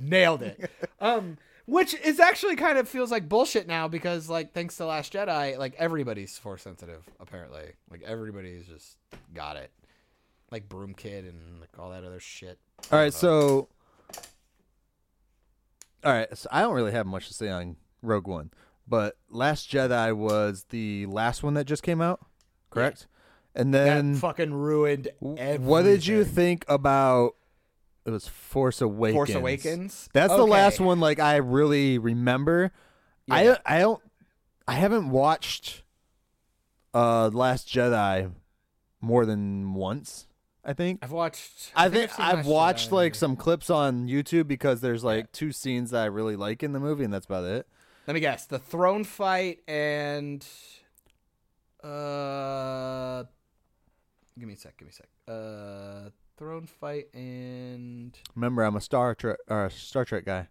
nailed 0.00 0.42
it. 0.42 0.70
Um, 1.00 1.38
which 1.66 1.94
is 1.94 2.20
actually 2.20 2.56
kind 2.56 2.78
of 2.78 2.88
feels 2.88 3.10
like 3.10 3.28
bullshit 3.28 3.66
now 3.66 3.88
because 3.88 4.28
like 4.28 4.52
thanks 4.52 4.76
to 4.76 4.86
Last 4.86 5.12
Jedi, 5.12 5.56
like 5.58 5.74
everybody's 5.78 6.36
force 6.36 6.62
sensitive 6.62 7.02
apparently. 7.20 7.72
Like 7.90 8.02
everybody's 8.02 8.66
just 8.66 8.98
got 9.32 9.56
it. 9.56 9.70
Like 10.50 10.68
Broom 10.68 10.94
Kid 10.94 11.24
and 11.24 11.60
like 11.60 11.70
all 11.78 11.90
that 11.90 12.04
other 12.04 12.20
shit. 12.20 12.58
All 12.92 12.98
right, 12.98 13.14
so 13.14 13.68
all 16.04 16.12
right, 16.12 16.36
so 16.36 16.48
I 16.52 16.60
don't 16.60 16.74
really 16.74 16.92
have 16.92 17.06
much 17.06 17.28
to 17.28 17.34
say 17.34 17.48
on 17.48 17.76
Rogue 18.02 18.26
One, 18.26 18.50
but 18.86 19.16
Last 19.30 19.70
Jedi 19.70 20.14
was 20.14 20.66
the 20.68 21.06
last 21.06 21.42
one 21.42 21.54
that 21.54 21.64
just 21.64 21.82
came 21.82 22.02
out, 22.02 22.20
correct? 22.70 23.06
And 23.54 23.72
that 23.72 23.84
then 23.84 24.14
fucking 24.16 24.52
ruined. 24.52 25.08
what 25.20 25.82
did 25.82 26.06
you 26.06 26.24
think 26.24 26.64
about? 26.68 27.36
It 28.04 28.10
was 28.10 28.28
Force 28.28 28.80
Awakens. 28.80 29.14
Force 29.16 29.34
Awakens. 29.34 30.08
That's 30.12 30.34
the 30.34 30.46
last 30.46 30.80
one. 30.80 31.00
Like 31.00 31.20
I 31.20 31.36
really 31.36 31.98
remember. 31.98 32.72
Yeah. 33.26 33.56
I 33.66 33.76
I 33.76 33.78
don't. 33.78 34.02
I 34.66 34.74
haven't 34.74 35.10
watched 35.10 35.82
uh 36.92 37.28
Last 37.32 37.68
Jedi 37.68 38.30
more 39.00 39.24
than 39.24 39.74
once. 39.74 40.26
I 40.64 40.72
think. 40.72 41.00
I've 41.02 41.12
watched. 41.12 41.72
I 41.76 41.88
think 41.88 42.10
seen 42.10 42.24
I've 42.24 42.36
Last 42.38 42.46
watched 42.46 42.92
like 42.92 43.14
some 43.14 43.36
clips 43.36 43.70
on 43.70 44.08
YouTube 44.08 44.48
because 44.48 44.80
there's 44.80 45.04
like 45.04 45.30
two 45.32 45.52
scenes 45.52 45.90
that 45.90 46.02
I 46.02 46.06
really 46.06 46.36
like 46.36 46.62
in 46.62 46.72
the 46.72 46.80
movie, 46.80 47.04
and 47.04 47.12
that's 47.12 47.26
about 47.26 47.44
it. 47.44 47.66
Let 48.06 48.14
me 48.14 48.20
guess. 48.20 48.46
The 48.46 48.58
throne 48.58 49.04
fight 49.04 49.60
and 49.68 50.46
uh 51.82 53.24
give 54.38 54.48
me 54.48 54.54
a 54.54 54.56
sec, 54.56 54.76
give 54.76 54.86
me 54.86 54.90
a 54.90 54.94
sec. 54.94 55.08
Uh 55.28 56.10
throne 56.36 56.66
fight 56.66 57.06
and 57.14 58.16
Remember, 58.34 58.62
I'm 58.64 58.74
a 58.76 58.80
Star 58.80 59.14
Trek 59.14 59.38
or 59.48 59.66
a 59.66 59.70
Star 59.70 60.04
Trek 60.04 60.24
guy. 60.24 60.48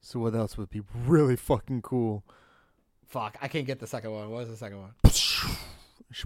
So 0.00 0.20
what 0.20 0.34
else 0.34 0.56
would 0.56 0.70
be 0.70 0.82
really 1.06 1.36
fucking 1.36 1.82
cool? 1.82 2.24
fuck, 3.06 3.38
I 3.40 3.48
can't 3.48 3.66
get 3.66 3.80
the 3.80 3.86
second 3.86 4.10
one. 4.12 4.30
What 4.30 4.40
was 4.40 4.48
the 4.50 4.56
second 4.56 4.80
one? 4.82 4.90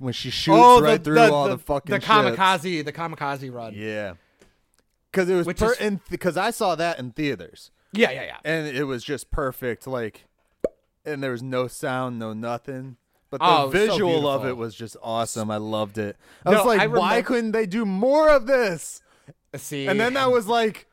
When 0.00 0.12
she 0.12 0.30
shoots 0.30 0.56
right 0.58 0.64
Oh, 0.64 0.80
the, 0.80 0.98
through 0.98 1.14
the, 1.14 1.32
all 1.32 1.48
the, 1.48 1.58
fucking 1.58 1.92
the 1.92 2.00
kamikaze, 2.00 2.84
the 2.84 2.92
kamikaze 2.92 3.52
run. 3.52 3.72
Yeah, 3.76 4.14
because 5.10 5.28
it 5.28 5.34
was 5.34 5.46
Which 5.46 5.58
per- 5.58 5.74
is- 5.74 5.98
because 6.10 6.36
I 6.36 6.50
saw 6.52 6.74
that 6.76 6.98
in 7.00 7.10
theaters, 7.12 7.70
Yeah, 7.92 8.10
yeah, 8.10 8.22
yeah. 8.22 8.36
and 8.44 8.66
it 8.68 8.84
was 8.84 9.02
just 9.04 9.30
perfect. 9.32 9.86
Like, 9.86 10.24
and 11.04 11.22
there 11.22 11.32
was 11.32 11.42
no 11.42 11.66
sound, 11.66 12.18
no 12.20 12.32
nothing. 12.32 12.96
But 13.32 13.40
the 13.40 13.46
Oh, 13.46 13.64
was 13.68 13.72
so 13.72 13.78
visual 13.92 14.28
of 14.28 14.44
it 14.44 14.56
was 14.56 14.74
just 14.74 14.96
awesome. 15.02 15.50
I 15.50 15.56
loved 15.56 15.96
it. 15.98 16.16
I 16.46 16.50
No, 16.52 16.58
was 16.58 16.66
like, 16.66 16.80
I 16.82 16.86
why 16.86 17.22
couldn't 17.22 17.50
they 17.52 17.64
do 17.66 17.84
more 17.86 18.28
of 18.28 18.46
this? 18.46 19.02
See, 19.56 19.86
And 19.88 19.98
then 19.98 20.16
I 20.18 20.26
was 20.26 20.46
like, 20.46 20.86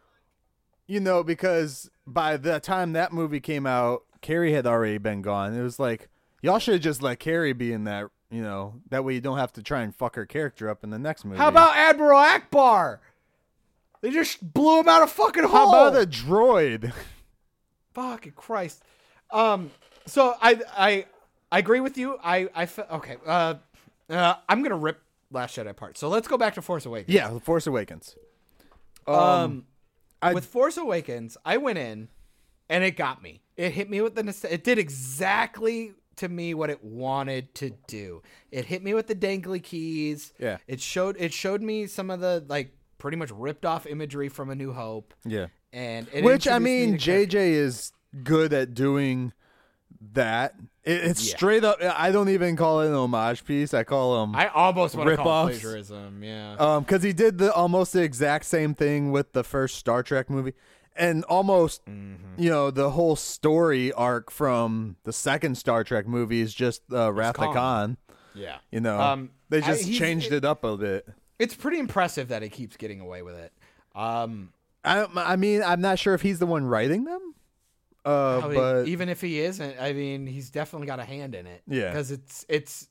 you 0.87 0.99
know, 1.01 1.21
because 1.21 1.91
by 2.07 2.37
the 2.37 2.59
time 2.61 2.93
that 2.93 3.11
movie 3.13 3.41
came 3.41 3.67
out, 3.67 4.03
Carrie 4.21 4.53
had 4.53 4.65
already 4.65 4.97
been 4.97 5.21
gone. 5.21 5.53
It 5.53 5.61
was 5.61 5.79
like, 5.79 6.07
y'all 6.41 6.59
should 6.59 6.75
have 6.75 6.81
just 6.81 7.01
let 7.03 7.19
Carrie 7.19 7.51
be 7.53 7.73
in 7.73 7.83
that, 7.83 8.05
you 8.31 8.41
know, 8.41 8.75
that 8.89 9.03
way 9.03 9.13
you 9.15 9.21
don't 9.21 9.37
have 9.37 9.51
to 9.53 9.61
try 9.63 9.81
and 9.81 9.93
fuck 9.93 10.15
her 10.15 10.25
character 10.25 10.69
up 10.69 10.83
in 10.83 10.89
the 10.91 10.99
next 10.99 11.25
movie. 11.25 11.37
how 11.37 11.49
about 11.49 11.75
Admiral 11.75 12.19
Ackbar? 12.21 12.99
They 14.01 14.11
just 14.11 14.53
blew 14.53 14.79
him 14.79 14.87
out 14.87 15.03
of 15.03 15.11
fucking 15.11 15.43
hole. 15.43 15.71
how 15.73 15.87
about 15.87 15.93
the 15.99 16.07
droid? 16.07 16.93
fucking 17.93 18.33
Christ. 18.35 18.81
Um, 19.29 19.71
so 20.05 20.35
I 20.41 20.61
I 20.77 21.05
I 21.51 21.59
agree 21.59 21.79
with 21.79 21.97
you. 21.97 22.17
I 22.23 22.47
I 22.55 22.65
fe- 22.65 22.85
okay. 22.91 23.17
Uh, 23.25 23.55
uh, 24.09 24.35
I'm 24.47 24.61
gonna 24.63 24.77
rip 24.77 25.01
Last 25.31 25.55
Jedi 25.57 25.69
apart. 25.69 25.97
So 25.97 26.09
let's 26.09 26.27
go 26.27 26.37
back 26.37 26.55
to 26.55 26.61
Force 26.61 26.85
Awakens. 26.85 27.13
yeah, 27.13 27.29
The 27.29 27.39
Force 27.39 27.67
Awakens. 27.67 28.15
Um, 29.07 29.65
I- 30.21 30.33
with 30.33 30.45
Force 30.45 30.77
Awakens, 30.77 31.37
I 31.45 31.57
went 31.57 31.77
in, 31.77 32.09
and 32.69 32.83
it 32.83 32.91
got 32.97 33.21
me. 33.23 33.41
It 33.57 33.71
hit 33.71 33.89
me 33.89 34.01
with 34.01 34.15
the. 34.15 34.47
It 34.51 34.63
did 34.63 34.77
exactly 34.77 35.93
to 36.17 36.29
me 36.29 36.53
what 36.53 36.69
it 36.69 36.83
wanted 36.83 37.53
to 37.55 37.71
do. 37.87 38.21
It 38.51 38.65
hit 38.65 38.83
me 38.83 38.93
with 38.93 39.07
the 39.07 39.15
dangly 39.15 39.61
keys. 39.63 40.33
Yeah. 40.37 40.57
It 40.67 40.81
showed. 40.81 41.15
It 41.19 41.33
showed 41.33 41.61
me 41.61 41.87
some 41.87 42.09
of 42.09 42.19
the 42.19 42.43
like 42.47 42.73
pretty 42.97 43.17
much 43.17 43.31
ripped 43.31 43.65
off 43.65 43.85
imagery 43.87 44.29
from 44.29 44.49
A 44.49 44.55
New 44.55 44.73
Hope. 44.73 45.13
Yeah. 45.25 45.47
And 45.71 46.07
it 46.13 46.23
Which 46.23 46.47
I 46.47 46.57
introduced 46.57 46.63
me 46.63 46.85
mean. 46.87 46.97
JJ 46.97 47.35
is 47.53 47.91
good 48.23 48.53
at 48.53 48.73
doing 48.73 49.33
that. 50.13 50.55
It, 50.83 51.03
it's 51.05 51.27
Yeah. 51.29 51.35
straight 51.35 51.63
up. 51.63 51.77
I 51.81 52.11
don't 52.11 52.29
even 52.29 52.55
call 52.55 52.81
it 52.81 52.87
an 52.87 52.93
homage 52.93 53.43
piece. 53.45 53.73
I 53.73 53.83
call 53.83 54.23
him 54.23 54.35
I 54.35 54.47
almost 54.47 54.95
want 54.95 55.09
to 55.09 55.17
call 55.17 55.47
it 55.47 55.51
plagiarism. 55.59 56.23
Yeah. 56.23 56.55
Um, 56.57 56.83
because 56.83 57.03
he 57.03 57.13
did 57.13 57.37
the 57.37 57.53
almost 57.53 57.93
the 57.93 58.01
exact 58.03 58.45
same 58.45 58.73
thing 58.73 59.11
with 59.11 59.33
the 59.33 59.43
first 59.43 59.75
Star 59.75 60.01
Trek 60.03 60.29
movie, 60.29 60.53
and 60.95 61.23
almost, 61.25 61.85
Mm-hmm. 61.85 62.41
you 62.41 62.49
know, 62.49 62.71
the 62.71 62.91
whole 62.91 63.15
story 63.15 63.91
arc 63.93 64.31
from 64.31 64.95
the 65.03 65.13
second 65.13 65.55
Star 65.55 65.83
Trek 65.83 66.07
movie 66.07 66.41
is 66.41 66.53
just 66.53 66.81
uh, 66.91 67.11
Wrath 67.11 67.39
of 67.39 67.53
Khan. 67.53 67.97
Yeah. 68.33 68.57
You 68.71 68.79
know, 68.79 68.99
Um, 68.99 69.31
they 69.49 69.61
just 69.61 69.83
he's- 69.83 69.97
changed 69.97 70.31
it 70.31 70.45
up 70.45 70.63
a 70.63 70.77
bit. 70.77 71.07
It's 71.39 71.55
pretty 71.55 71.79
impressive 71.79 72.27
that 72.29 72.41
he 72.41 72.49
keeps 72.49 72.75
getting 72.77 72.99
away 72.99 73.21
with 73.21 73.35
it. 73.35 73.53
Um, 73.95 74.51
I, 74.83 75.05
I 75.15 75.35
mean, 75.35 75.61
I'm 75.63 75.81
not 75.81 75.97
sure 75.99 76.13
if 76.13 76.21
he's 76.21 76.39
the 76.39 76.45
one 76.45 76.65
writing 76.65 77.05
them. 77.05 77.33
Uh, 78.05 78.39
I 78.43 78.47
mean, 78.47 78.53
but 78.55 78.87
even 78.87 79.09
if 79.09 79.19
he 79.21 79.39
isn't, 79.41 79.75
I 79.79 79.93
mean, 79.93 80.25
he's 80.25 80.49
definitely 80.49 80.87
got 80.87 80.99
a 80.99 81.03
hand 81.05 81.35
in 81.35 81.45
it. 81.47 81.61
Yeah. 81.67 81.89
because 81.89 82.11
it's 82.11 82.45
it's 82.49 82.87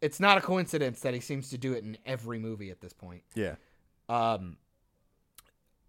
it's 0.00 0.18
not 0.18 0.36
a 0.36 0.40
coincidence 0.40 1.00
that 1.00 1.14
he 1.14 1.20
seems 1.20 1.50
to 1.50 1.58
do 1.58 1.72
it 1.74 1.84
in 1.84 1.96
every 2.04 2.38
movie 2.38 2.70
at 2.70 2.80
this 2.80 2.92
point. 2.92 3.22
yeah, 3.34 3.54
Um, 4.08 4.56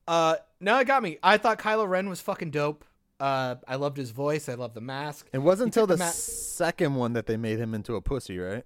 uh, 0.07 0.35
no, 0.59 0.79
it 0.79 0.85
got 0.85 1.01
me. 1.01 1.17
I 1.23 1.37
thought 1.37 1.57
Kylo 1.59 1.87
Ren 1.87 2.09
was 2.09 2.21
fucking 2.21 2.51
dope. 2.51 2.85
Uh, 3.19 3.55
I 3.67 3.75
loved 3.75 3.97
his 3.97 4.11
voice. 4.11 4.49
I 4.49 4.53
loved 4.55 4.75
the 4.75 4.81
mask. 4.81 5.29
it 5.33 5.37
wasn't 5.39 5.67
until 5.69 5.87
the 5.87 5.95
the 5.95 6.03
ma- 6.03 6.09
second 6.11 6.95
one 6.95 7.13
that 7.13 7.25
they 7.25 7.37
made 7.37 7.57
him 7.57 7.73
into 7.73 7.95
a 7.95 8.01
pussy, 8.01 8.37
right? 8.37 8.65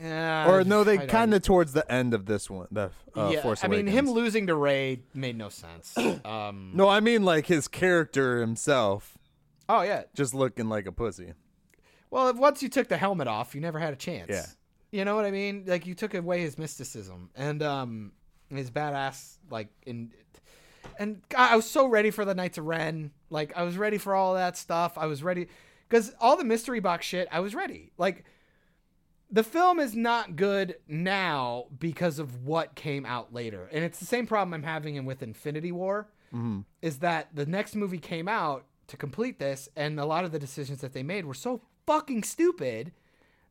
Yeah, 0.00 0.50
or 0.50 0.64
no, 0.64 0.82
they 0.82 0.98
kind 0.98 1.34
of 1.34 1.42
towards 1.42 1.72
the 1.72 1.90
end 1.92 2.14
of 2.14 2.26
this 2.26 2.48
one, 2.48 2.68
the 2.70 2.90
uh, 3.14 3.30
yeah, 3.32 3.42
Force 3.42 3.62
I 3.62 3.68
mean, 3.68 3.86
him 3.86 4.08
losing 4.10 4.46
to 4.46 4.54
Rey 4.54 5.00
made 5.14 5.36
no 5.36 5.48
sense. 5.48 5.94
Um, 6.24 6.72
No, 6.74 6.88
I 6.88 7.00
mean 7.00 7.24
like 7.24 7.46
his 7.46 7.68
character 7.68 8.40
himself, 8.40 9.18
oh 9.68 9.82
yeah, 9.82 10.04
just 10.14 10.32
looking 10.34 10.68
like 10.68 10.86
a 10.86 10.92
pussy. 10.92 11.34
Well, 12.10 12.32
once 12.34 12.62
you 12.62 12.68
took 12.68 12.88
the 12.88 12.96
helmet 12.96 13.28
off, 13.28 13.54
you 13.54 13.60
never 13.60 13.78
had 13.78 13.92
a 13.92 13.96
chance. 13.96 14.30
Yeah. 14.30 14.46
You 14.90 15.04
know 15.04 15.14
what 15.14 15.24
I 15.24 15.30
mean? 15.30 15.64
Like 15.66 15.86
you 15.86 15.94
took 15.94 16.14
away 16.14 16.40
his 16.40 16.58
mysticism 16.58 17.30
and 17.36 17.62
um 17.62 18.12
his 18.48 18.70
badass 18.70 19.36
like 19.50 19.68
in 19.86 20.12
and 20.98 21.22
God, 21.28 21.52
I 21.52 21.56
was 21.56 21.68
so 21.68 21.86
ready 21.86 22.10
for 22.10 22.24
the 22.24 22.34
Knights 22.34 22.58
of 22.58 22.66
Ren. 22.66 23.12
Like 23.30 23.56
I 23.56 23.62
was 23.62 23.76
ready 23.76 23.98
for 23.98 24.14
all 24.14 24.34
that 24.34 24.56
stuff. 24.56 24.98
I 24.98 25.06
was 25.06 25.22
ready 25.22 25.46
cuz 25.88 26.12
all 26.20 26.36
the 26.36 26.44
mystery 26.44 26.80
box 26.80 27.06
shit, 27.06 27.28
I 27.30 27.40
was 27.40 27.54
ready. 27.54 27.92
Like 27.98 28.24
the 29.30 29.44
film 29.44 29.78
is 29.78 29.94
not 29.94 30.36
good 30.36 30.76
now 30.88 31.66
because 31.78 32.18
of 32.18 32.44
what 32.44 32.74
came 32.74 33.06
out 33.06 33.32
later. 33.32 33.68
And 33.72 33.84
it's 33.84 33.98
the 33.98 34.04
same 34.06 34.26
problem 34.26 34.52
I'm 34.54 34.62
having 34.62 34.96
in 34.96 35.04
with 35.04 35.22
Infinity 35.22 35.72
War 35.72 36.08
is 36.82 36.98
that 36.98 37.28
the 37.34 37.46
next 37.46 37.74
movie 37.74 37.98
came 37.98 38.28
out 38.28 38.64
to 38.86 38.96
complete 38.96 39.38
this 39.38 39.68
and 39.76 39.98
a 39.98 40.04
lot 40.04 40.24
of 40.24 40.32
the 40.32 40.38
decisions 40.38 40.80
that 40.80 40.92
they 40.92 41.02
made 41.02 41.24
were 41.24 41.34
so 41.34 41.60
fucking 41.86 42.22
stupid 42.22 42.92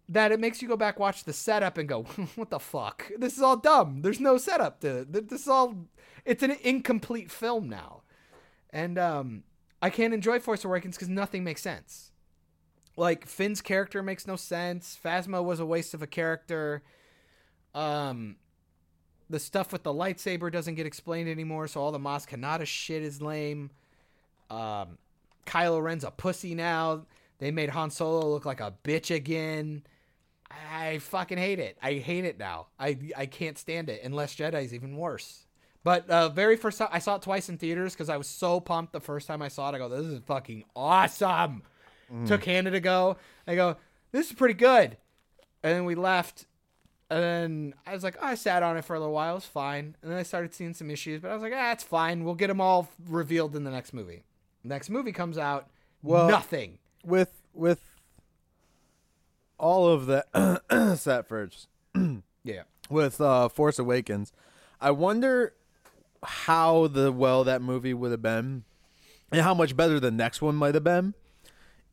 that 0.07 0.31
it 0.31 0.39
makes 0.39 0.61
you 0.61 0.67
go 0.67 0.77
back 0.77 0.97
watch 0.99 1.23
the 1.23 1.33
setup 1.33 1.77
and 1.77 1.87
go 1.89 2.03
what 2.35 2.49
the 2.49 2.59
fuck? 2.59 3.09
This 3.17 3.35
is 3.35 3.41
all 3.41 3.57
dumb. 3.57 4.01
There's 4.01 4.19
no 4.19 4.37
setup 4.37 4.79
to 4.81 5.05
this 5.09 5.41
is 5.41 5.47
all 5.47 5.75
it's 6.25 6.43
an 6.43 6.55
incomplete 6.61 7.31
film 7.31 7.69
now. 7.69 8.03
And 8.71 8.97
um 8.97 9.43
i 9.81 9.89
can't 9.89 10.13
enjoy 10.13 10.39
force 10.39 10.65
awakens 10.65 10.95
because 10.95 11.07
nothing 11.09 11.43
makes 11.43 11.61
sense 11.61 12.11
like 12.99 13.25
finn's 13.25 13.61
character 13.61 14.03
makes 14.03 14.27
no 14.27 14.35
sense 14.35 14.97
phasma 15.03 15.43
was 15.43 15.59
a 15.59 15.65
waste 15.65 15.93
of 15.93 16.01
a 16.01 16.07
character 16.07 16.83
um 17.73 18.35
the 19.29 19.39
stuff 19.39 19.71
with 19.71 19.83
the 19.83 19.93
lightsaber 19.93 20.51
doesn't 20.51 20.75
get 20.75 20.85
explained 20.85 21.29
anymore 21.29 21.67
so 21.67 21.81
all 21.81 21.91
the 21.91 21.99
Maz 21.99 22.27
Kanata 22.27 22.65
shit 22.65 23.01
is 23.01 23.21
lame 23.21 23.69
um 24.49 24.97
Kylo 25.49 25.81
Ren's 25.81 26.03
a 26.03 26.11
pussy 26.11 26.53
now. 26.53 27.05
They 27.39 27.51
made 27.51 27.69
Han 27.69 27.89
Solo 27.89 28.29
look 28.29 28.45
like 28.45 28.61
a 28.61 28.73
bitch 28.83 29.13
again. 29.13 29.83
I 30.71 30.99
fucking 30.99 31.37
hate 31.37 31.59
it. 31.59 31.77
I 31.81 31.93
hate 31.93 32.25
it 32.25 32.37
now. 32.37 32.67
I 32.79 32.97
I 33.17 33.25
can't 33.25 33.57
stand 33.57 33.89
it. 33.89 34.01
Unless 34.03 34.35
Jedi's 34.35 34.73
even 34.73 34.95
worse. 34.95 35.45
But 35.83 36.09
uh, 36.09 36.29
very 36.29 36.57
first 36.57 36.77
time 36.77 36.89
I 36.91 36.99
saw 36.99 37.15
it 37.15 37.21
twice 37.21 37.49
in 37.49 37.57
theaters 37.57 37.93
because 37.93 38.09
I 38.09 38.17
was 38.17 38.27
so 38.27 38.59
pumped 38.59 38.93
the 38.93 38.99
first 38.99 39.27
time 39.27 39.41
I 39.41 39.47
saw 39.47 39.69
it. 39.69 39.75
I 39.75 39.77
go, 39.77 39.89
this 39.89 40.05
is 40.05 40.19
fucking 40.25 40.65
awesome. 40.75 41.63
Took 42.25 42.43
Hannah 42.45 42.71
to 42.71 42.79
go. 42.79 43.17
I 43.47 43.55
go, 43.55 43.77
this 44.11 44.27
is 44.27 44.33
pretty 44.33 44.55
good. 44.55 44.97
And 45.63 45.75
then 45.75 45.85
we 45.85 45.95
left. 45.95 46.45
And 47.11 47.21
then 47.23 47.73
I 47.87 47.93
was 47.93 48.03
like, 48.03 48.17
oh, 48.21 48.25
I 48.27 48.35
sat 48.35 48.61
on 48.63 48.77
it 48.77 48.85
for 48.85 48.95
a 48.95 48.99
little 48.99 49.13
while. 49.13 49.31
It 49.31 49.35
was 49.35 49.45
fine. 49.45 49.95
And 50.01 50.11
then 50.11 50.17
I 50.17 50.23
started 50.23 50.53
seeing 50.53 50.73
some 50.73 50.89
issues, 50.91 51.21
but 51.21 51.31
I 51.31 51.33
was 51.33 51.41
like, 51.41 51.53
ah, 51.55 51.71
it's 51.71 51.83
fine. 51.83 52.23
We'll 52.23 52.35
get 52.35 52.47
them 52.47 52.61
all 52.61 52.89
revealed 53.07 53.55
in 53.55 53.63
the 53.63 53.71
next 53.71 53.93
movie. 53.93 54.23
Next 54.63 54.89
movie 54.89 55.11
comes 55.11 55.37
out. 55.37 55.67
Well- 56.03 56.27
nothing. 56.29 56.77
With 57.03 57.41
with 57.53 57.81
all 59.57 59.87
of 59.87 60.05
the 60.05 60.95
set 60.97 61.27
first 61.27 61.67
Yeah. 62.43 62.63
with 62.89 63.19
uh, 63.21 63.49
Force 63.49 63.79
Awakens, 63.79 64.31
I 64.79 64.91
wonder 64.91 65.53
how 66.23 66.87
the 66.87 67.11
well 67.11 67.43
that 67.43 67.61
movie 67.61 67.93
would 67.93 68.11
have 68.11 68.21
been, 68.21 68.63
and 69.31 69.41
how 69.41 69.53
much 69.53 69.75
better 69.75 69.99
the 69.99 70.11
next 70.11 70.41
one 70.41 70.55
might 70.55 70.75
have 70.75 70.83
been, 70.83 71.13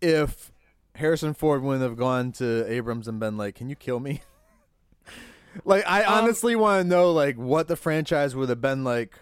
if 0.01 0.53
Harrison 0.95 1.35
Ford 1.35 1.63
wouldn't 1.63 1.83
have 1.83 1.97
gone 1.97 2.33
to 2.33 2.65
Abrams 2.71 3.09
and 3.09 3.19
been 3.21 3.37
like, 3.37 3.55
"Can 3.55 3.69
you 3.69 3.77
kill 3.77 4.01
me?" 4.01 4.23
like, 5.65 5.85
I 5.87 6.05
Um, 6.05 6.25
honestly 6.25 6.57
want 6.57 6.83
to 6.83 6.89
know 6.89 7.13
like 7.13 7.37
what 7.37 7.69
the 7.69 7.77
franchise 7.77 8.35
would 8.37 8.49
have 8.49 8.61
been 8.61 8.85
like 8.85 9.19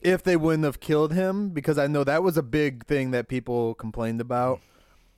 if 0.00 0.22
they 0.22 0.36
wouldn't 0.36 0.64
have 0.64 0.80
killed 0.80 1.14
him, 1.14 1.48
because 1.50 1.78
I 1.78 1.86
know 1.86 2.04
that 2.04 2.22
was 2.22 2.36
a 2.36 2.42
big 2.42 2.84
thing 2.86 3.10
that 3.12 3.26
people 3.28 3.74
complained 3.74 4.20
about. 4.20 4.60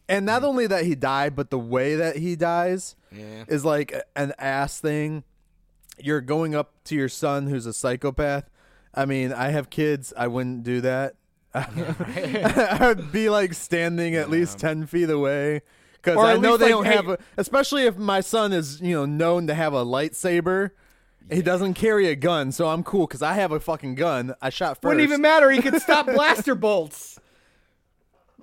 And 0.09 0.25
not 0.25 0.45
only 0.45 0.69
that 0.69 0.85
he 0.85 0.95
died, 0.95 1.35
but 1.35 1.51
the 1.51 1.59
way 1.59 1.97
that 1.97 2.19
he 2.19 2.37
dies 2.37 2.95
Yeah. 3.11 3.45
is 3.49 3.65
like 3.65 3.93
an 4.15 4.33
ass 4.39 4.79
thing. 4.79 5.25
You're 5.99 6.21
going 6.21 6.55
up 6.55 6.73
to 6.85 6.95
your 6.95 7.09
son 7.09 7.49
who's 7.49 7.67
a 7.67 7.73
psychopath. 7.73 8.49
I 8.95 9.07
mean, 9.07 9.33
I 9.33 9.49
have 9.49 9.71
kids. 9.71 10.13
I 10.17 10.29
wouldn't 10.29 10.63
do 10.63 10.81
that. 10.83 11.17
I'd 11.57 13.13
be 13.13 13.29
like 13.31 13.55
standing 13.55 14.15
at 14.15 14.31
least 14.31 14.59
10 14.59 14.87
feet 14.87 15.11
away. 15.11 15.63
Because 15.95 16.19
I 16.19 16.37
know 16.37 16.57
they 16.57 16.69
don't 16.69 16.85
have 16.85 17.09
a, 17.09 17.19
especially 17.37 17.85
if 17.85 17.97
my 17.97 18.21
son 18.21 18.53
is, 18.53 18.81
you 18.81 18.95
know, 18.95 19.07
known 19.07 19.47
to 19.49 19.55
have 19.55 19.73
a 19.73 19.85
lightsaber. 19.85 20.71
He 21.31 21.43
doesn't 21.43 21.75
carry 21.75 22.07
a 22.07 22.15
gun, 22.15 22.53
so 22.53 22.69
I'm 22.69 22.85
cool 22.85 23.09
because 23.09 23.23
I 23.23 23.33
have 23.33 23.51
a 23.51 23.59
fucking 23.59 23.97
gun. 23.97 24.35
I 24.41 24.51
shot 24.51 24.81
1st 24.81 24.85
Wouldn't 24.85 25.03
even 25.03 25.21
matter. 25.21 25.51
He 25.51 25.61
could 25.61 25.81
stop 25.83 26.07
blaster 26.07 26.55
bolts. 26.55 27.19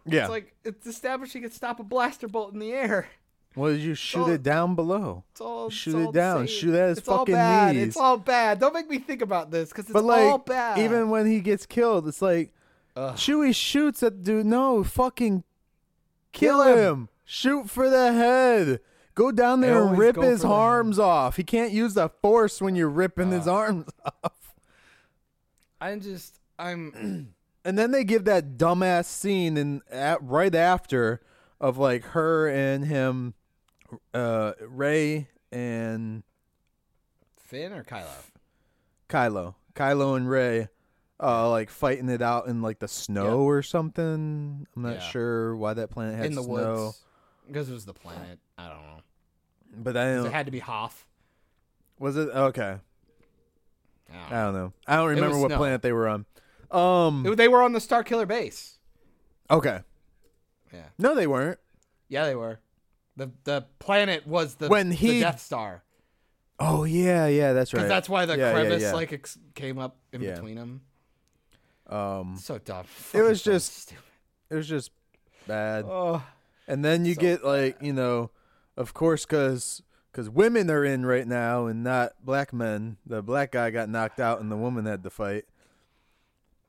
Yeah. 0.05 0.21
It's 0.23 0.29
like 0.29 0.53
it's 0.65 0.85
established 0.87 1.31
he 1.31 1.39
could 1.39 1.53
stop 1.53 1.79
a 1.79 1.83
blaster 1.83 2.27
bolt 2.27 2.51
in 2.51 2.59
the 2.59 2.73
air. 2.73 3.07
well, 3.55 3.71
you 3.71 3.95
shoot 3.95 4.23
all- 4.23 4.29
it 4.31 4.43
down 4.43 4.75
below. 4.75 5.23
It's 5.31 5.39
all 5.39 5.69
Shoot 5.69 5.91
it's 5.91 5.95
it 6.01 6.05
all 6.07 6.11
the 6.11 6.19
down. 6.19 6.37
same. 6.39 6.47
Shoot 6.47 6.75
at 6.75 6.89
his 6.89 6.97
it's 6.97 7.07
all 7.07 7.17
fucking 7.19 7.35
bad. 7.35 7.75
knees. 7.75 7.87
It's 7.87 7.97
all 7.97 8.17
bad. 8.17 8.59
Don't 8.59 8.73
make 8.73 8.89
me 8.89 8.99
think 8.99 9.21
about 9.21 9.49
this 9.51 9.69
because 9.69 9.85
it's 9.85 9.93
But 9.93 10.03
like, 10.03 10.25
all 10.25 10.39
bad. 10.39 10.79
even 10.79 11.09
when 11.09 11.25
he 11.25 11.39
gets 11.39 11.65
killed, 11.65 12.05
it's 12.09 12.21
like 12.21 12.51
Ugh. 12.95 13.15
Chewie 13.15 13.55
shoots 13.55 14.03
at 14.03 14.23
dude. 14.23 14.45
No, 14.45 14.83
fucking 14.83 15.43
kill, 16.31 16.63
Kill 16.63 16.77
him. 16.77 16.77
him. 16.77 17.09
Shoot 17.25 17.69
for 17.69 17.89
the 17.89 18.13
head. 18.13 18.79
Go 19.15 19.31
down 19.31 19.61
there 19.61 19.83
and 19.87 19.97
rip 19.97 20.15
his 20.15 20.43
arms 20.43 20.97
off. 20.99 21.37
He 21.37 21.43
can't 21.43 21.71
use 21.71 21.93
the 21.93 22.09
force 22.09 22.61
when 22.61 22.75
you're 22.75 22.89
ripping 22.89 23.31
his 23.31 23.47
arms 23.47 23.85
off. 24.23 24.55
I'm 25.79 26.01
just 26.01 26.39
I'm 26.57 27.33
And 27.65 27.77
then 27.77 27.91
they 27.91 28.03
give 28.03 28.25
that 28.25 28.57
dumbass 28.57 29.05
scene 29.05 29.55
in 29.55 29.81
at, 29.89 30.21
right 30.21 30.53
after 30.53 31.21
of 31.61 31.77
like 31.77 32.03
her 32.07 32.47
and 32.49 32.83
him, 32.85 33.35
uh, 34.13 34.51
Rey 34.67 35.29
and 35.51 36.23
Finn 37.37 37.71
or 37.71 37.83
Kylo. 37.85 38.23
Kylo, 39.07 39.55
Kylo 39.75 40.17
and 40.17 40.29
Rey, 40.29 40.67
uh, 41.23 41.49
like 41.49 41.69
fighting 41.69 42.09
it 42.09 42.21
out 42.21 42.47
in 42.47 42.61
like 42.61 42.79
the 42.79 42.87
snow 42.87 43.39
or 43.41 43.61
something. 43.61 44.67
I'm 44.75 44.81
not 44.81 44.95
Yeah. 44.95 44.99
sure 45.09 45.55
why 45.55 45.73
that 45.73 45.89
planet 45.89 46.15
had 46.15 46.25
in 46.27 46.35
the 46.35 46.43
snow, 46.43 46.51
woods 46.83 47.01
because 47.47 47.69
it 47.69 47.73
was 47.73 47.85
the 47.85 47.93
planet. 47.93 48.39
I 48.57 48.67
don't 48.69 48.81
know. 48.81 49.01
but 49.77 49.95
I 49.97 50.15
don't. 50.15 50.25
It 50.27 50.31
had 50.33 50.45
to 50.47 50.51
be 50.51 50.59
Hoth. 50.59 51.05
was 51.99 52.17
it 52.17 52.29
okay? 52.29 52.77
I 54.11 54.13
don't 54.13 54.25
I 54.25 54.29
know. 54.29 54.45
don't 54.45 54.53
know. 54.53 54.73
I 54.87 54.95
don't 54.97 55.09
remember 55.09 55.37
what 55.39 55.47
snow. 55.49 55.57
planet 55.57 55.81
they 55.81 55.91
were 55.93 56.07
on. 56.07 56.25
Um. 56.71 57.23
They 57.35 57.47
were 57.47 57.61
on 57.63 57.73
the 57.73 57.79
Star 57.79 58.03
Killer 58.03 58.25
base. 58.25 58.77
Okay. 59.49 59.81
Yeah, 60.73 60.85
No, 60.97 61.13
they 61.15 61.27
weren't. 61.27 61.59
yeah, 62.09 62.25
they 62.25 62.35
were. 62.35 62.59
the 63.15 63.29
The 63.43 63.65
planet 63.79 64.25
was 64.25 64.55
the 64.55 64.67
When 64.69 64.89
the 64.89 64.95
he- 64.95 65.19
Death 65.19 65.39
Star 65.39 65.83
Oh 66.59 66.83
yeah, 66.83 67.27
yeah, 67.27 67.53
that's 67.53 67.73
right. 67.73 67.79
because 67.79 67.89
that's 67.89 68.09
why 68.09 68.25
the 68.25 68.37
Yeah, 68.37 68.47
yeah, 68.47 68.53
crevice 68.53 68.81
yeah. 68.83 68.93
like 68.93 69.11
ex- 69.13 69.37
came 69.53 69.77
up 69.79 69.97
in 70.11 70.21
Yeah. 70.21 70.33
between 70.35 70.55
them. 70.55 70.81
Um, 71.93 72.37
So 72.37 72.57
dumb. 72.57 72.85
It 73.13 73.21
was 73.21 73.41
so 73.41 73.51
just- 73.51 73.77
stupid. 73.83 74.03
it 74.49 74.55
was 74.55 74.67
just 74.67 74.91
bad. 75.47 75.85
Oh, 75.87 76.23
And 76.67 76.83
then 76.83 77.05
you 77.05 77.13
So 77.15 77.21
get 77.21 77.43
like 77.43 77.81
you 77.81 77.93
know, 77.93 78.31
of 78.77 78.93
course, 78.93 79.25
because 79.25 79.81
because 80.11 80.29
women 80.29 80.69
are 80.69 80.85
in 80.85 81.05
right 81.05 81.27
now 81.27 81.65
and 81.65 81.83
not 81.83 82.13
black 82.23 82.53
men. 82.53 82.97
The 83.05 83.21
black 83.21 83.51
guy 83.51 83.69
got 83.71 83.89
knocked 83.89 84.19
out 84.19 84.39
and 84.41 84.51
the 84.51 84.55
woman 84.57 84.85
had 84.85 85.03
to 85.03 85.09
fight. 85.09 85.45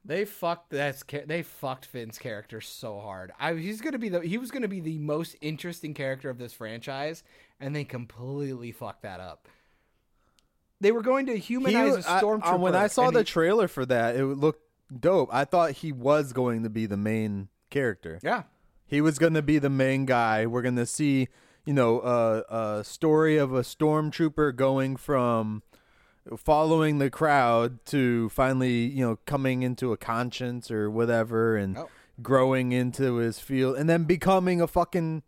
They 0.07 0.25
fucked 0.27 0.71
that's 0.71 1.03
they 1.27 1.43
fucked 1.43 1.87
Finn's 1.87 2.19
character 2.19 2.61
so 2.61 3.01
hard. 3.01 3.33
I 3.41 3.55
he's 3.55 3.81
gonna 3.81 3.99
be 3.99 4.11
the 4.11 4.21
he 4.21 4.37
was 4.37 4.51
gonna 4.51 4.69
be 4.69 4.81
the 4.81 4.99
most 4.99 5.37
interesting 5.41 5.95
character 5.95 6.29
of 6.29 6.37
this 6.39 6.53
franchise, 6.53 7.23
and 7.61 7.75
they 7.75 7.85
completely 7.85 8.71
fucked 8.73 9.03
that 9.03 9.21
up. 9.21 9.49
They 10.81 10.93
were 10.93 11.01
going 11.03 11.25
to 11.27 11.39
humanize 11.39 11.97
was- 11.97 12.07
a 12.07 12.11
I- 12.11 12.21
stormtrooper. 12.21 12.55
uh, 12.55 12.59
when 12.59 12.75
I 12.75 12.89
saw 12.89 13.11
the 13.11 13.21
he- 13.21 13.25
trailer 13.25 13.69
for 13.69 13.87
that, 13.87 14.17
it 14.17 14.25
looked 14.27 14.61
dope. 15.01 15.29
I 15.33 15.45
thought 15.45 15.73
he 15.73 15.93
was 15.93 16.33
going 16.33 16.63
to 16.63 16.71
be 16.71 16.87
the 16.87 16.97
main 16.97 17.49
character. 17.71 18.19
yeah, 18.23 18.43
He 18.87 19.01
was 19.01 19.19
going 19.19 19.35
to 19.35 19.43
be 19.43 19.59
the 19.59 19.71
main 19.71 20.05
guy. 20.07 20.47
We're 20.47 20.63
going 20.63 20.77
to 20.77 20.87
see, 20.87 21.29
you 21.65 21.73
know, 21.75 22.01
a 22.01 22.79
a 22.81 22.85
story 22.85 23.37
of 23.37 23.53
a 23.53 23.63
stormtrooper 23.63 24.55
going 24.55 24.97
from 24.97 25.63
following 26.37 26.99
the 26.99 27.11
crowd 27.11 27.85
to 27.87 28.29
finally, 28.31 28.87
you 28.87 29.05
know, 29.05 29.19
coming 29.27 29.63
into 29.63 29.93
a 29.93 29.97
conscience 29.97 30.71
or 30.71 30.91
whatever 30.91 31.57
and 31.57 31.77
Oh. 31.77 31.89
growing 32.23 32.73
into 32.73 33.17
his 33.17 33.39
field 33.41 33.77
and 33.77 33.89
then 33.91 34.05
becoming 34.05 34.61
a 34.61 34.67
fucking 34.67 35.23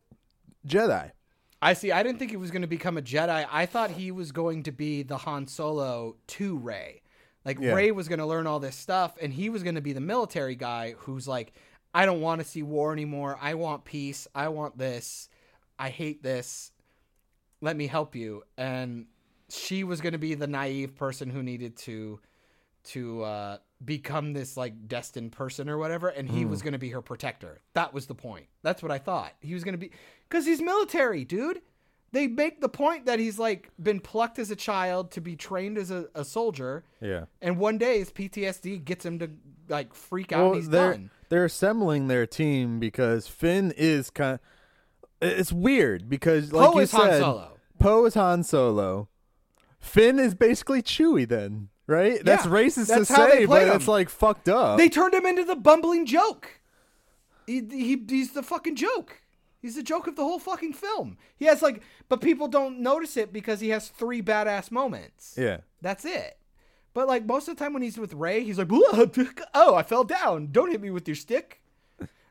Jedi. 0.66 1.12
I 1.60 1.72
see. 1.74 1.90
I 1.92 2.02
didn't 2.02 2.18
think 2.18 2.30
he 2.30 2.36
was 2.36 2.50
going 2.50 2.62
to 2.62 2.68
become 2.68 2.96
a 2.98 3.02
Jedi. 3.02 3.46
I 3.50 3.66
thought 3.66 3.90
he 3.92 4.10
was 4.10 4.30
going 4.32 4.62
to 4.64 4.72
be 4.72 5.02
the 5.02 5.18
Han 5.18 5.46
Solo 5.48 6.16
to 6.28 6.56
Rey. 6.56 7.02
Like 7.46 7.58
Yeah. 7.60 7.72
Rey 7.72 7.92
was 7.92 8.08
going 8.08 8.18
to 8.18 8.26
learn 8.26 8.46
all 8.46 8.60
this 8.60 8.76
stuff, 8.76 9.16
and 9.22 9.32
he 9.32 9.48
was 9.48 9.62
going 9.62 9.76
to 9.76 9.80
be 9.80 9.94
the 9.94 10.00
military 10.00 10.56
guy 10.56 10.94
who's 10.98 11.26
like, 11.26 11.54
I 11.94 12.04
don't 12.04 12.20
want 12.20 12.42
to 12.42 12.46
see 12.46 12.62
war 12.62 12.92
anymore. 12.92 13.38
I 13.40 13.54
want 13.54 13.84
peace. 13.84 14.28
I 14.34 14.48
want 14.48 14.76
this. 14.76 15.30
I 15.78 15.88
hate 15.88 16.22
this. 16.22 16.72
Let 17.62 17.76
me 17.76 17.86
help 17.86 18.14
you. 18.14 18.42
And 18.58 19.06
she 19.48 19.84
was 19.84 20.00
going 20.00 20.12
to 20.12 20.18
be 20.18 20.34
the 20.34 20.46
naive 20.46 20.96
person 20.96 21.30
who 21.30 21.42
needed 21.42 21.76
to 21.78 22.20
to 22.84 23.22
uh, 23.24 23.58
become 23.84 24.32
this 24.32 24.56
like 24.56 24.86
destined 24.88 25.32
person 25.32 25.68
or 25.68 25.78
whatever, 25.78 26.08
and 26.08 26.28
he 26.28 26.44
was 26.44 26.62
going 26.62 26.72
to 26.72 26.78
be 26.78 26.90
her 26.90 27.02
protector. 27.02 27.60
That 27.74 27.92
was 27.92 28.06
the 28.06 28.14
point. 28.14 28.46
That's 28.62 28.82
what 28.82 28.92
I 28.92 28.98
thought. 28.98 29.32
He 29.40 29.54
was 29.54 29.64
going 29.64 29.74
to 29.74 29.78
be 29.78 29.90
because 30.28 30.46
he's 30.46 30.60
military, 30.60 31.24
dude. 31.24 31.62
They 32.12 32.28
make 32.28 32.60
the 32.60 32.68
point 32.68 33.06
that 33.06 33.18
he's 33.18 33.38
like 33.38 33.70
been 33.82 34.00
plucked 34.00 34.38
as 34.38 34.50
a 34.50 34.56
child 34.56 35.10
to 35.12 35.20
be 35.20 35.36
trained 35.36 35.76
as 35.76 35.90
a, 35.90 36.06
a 36.14 36.24
soldier, 36.24 36.84
Yeah. 37.00 37.24
and 37.42 37.58
one 37.58 37.78
day 37.78 37.98
his 37.98 38.10
PTSD 38.10 38.84
gets 38.84 39.04
him 39.04 39.18
to 39.18 39.30
like 39.68 39.92
freak 39.94 40.32
out. 40.32 40.46
and 40.46 40.54
he's 40.56 40.68
they're 40.70 40.92
done. 40.92 41.10
they're 41.28 41.44
assembling 41.44 42.06
their 42.08 42.26
team 42.26 42.78
because 42.78 43.26
Finn 43.28 43.72
is 43.76 44.10
kind. 44.10 44.38
It's 45.20 45.52
weird 45.52 46.08
because 46.08 46.52
like 46.52 46.68
Poe 46.70 46.74
you 46.76 46.80
is 46.80 46.90
said, 46.90 47.18
Solo. 47.20 47.58
Poe 47.78 48.04
is 48.06 48.14
Han 48.14 48.42
Solo. 48.44 49.08
Finn 49.78 50.18
is 50.18 50.34
basically 50.34 50.82
Chewie 50.82 51.28
then, 51.28 51.68
right? 51.86 52.24
That's 52.24 52.46
racist 52.46 52.86
that's 52.88 53.08
to 53.08 53.14
how 53.14 53.26
they 53.26 53.38
say, 53.40 53.46
play 53.46 53.64
but 53.64 53.70
him. 53.70 53.76
it's 53.76 53.88
like 53.88 54.08
fucked 54.08 54.48
up. 54.48 54.78
They 54.78 54.88
turned 54.88 55.12
him 55.14 55.26
into 55.26 55.44
the 55.44 55.56
bumbling 55.56 56.06
joke. 56.06 56.60
He, 57.46 57.60
he 57.70 58.02
he's 58.08 58.32
the 58.32 58.42
fucking 58.42 58.76
joke. 58.76 59.20
He's 59.66 59.74
the 59.74 59.82
joke 59.82 60.06
of 60.06 60.14
the 60.14 60.22
whole 60.22 60.38
fucking 60.38 60.74
film. 60.74 61.18
He 61.36 61.46
has 61.46 61.60
like, 61.60 61.82
but 62.08 62.20
people 62.20 62.46
don't 62.46 62.78
notice 62.78 63.16
it 63.16 63.32
because 63.32 63.58
he 63.58 63.70
has 63.70 63.88
three 63.88 64.22
badass 64.22 64.70
moments. 64.70 65.34
yeah. 65.36 65.58
That's 65.82 66.04
it. 66.04 66.38
But 66.94 67.08
like 67.08 67.26
most 67.26 67.48
of 67.48 67.56
the 67.56 67.62
time 67.64 67.72
when 67.72 67.82
he's 67.82 67.98
with 67.98 68.14
Rey, 68.14 68.44
he's 68.44 68.58
like, 68.58 68.68
"Oh, 68.70 69.74
I 69.74 69.82
fell 69.82 70.04
down. 70.04 70.48
Don't 70.52 70.70
hit 70.70 70.80
me 70.80 70.90
with 70.90 71.06
your 71.08 71.14
stick." 71.16 71.60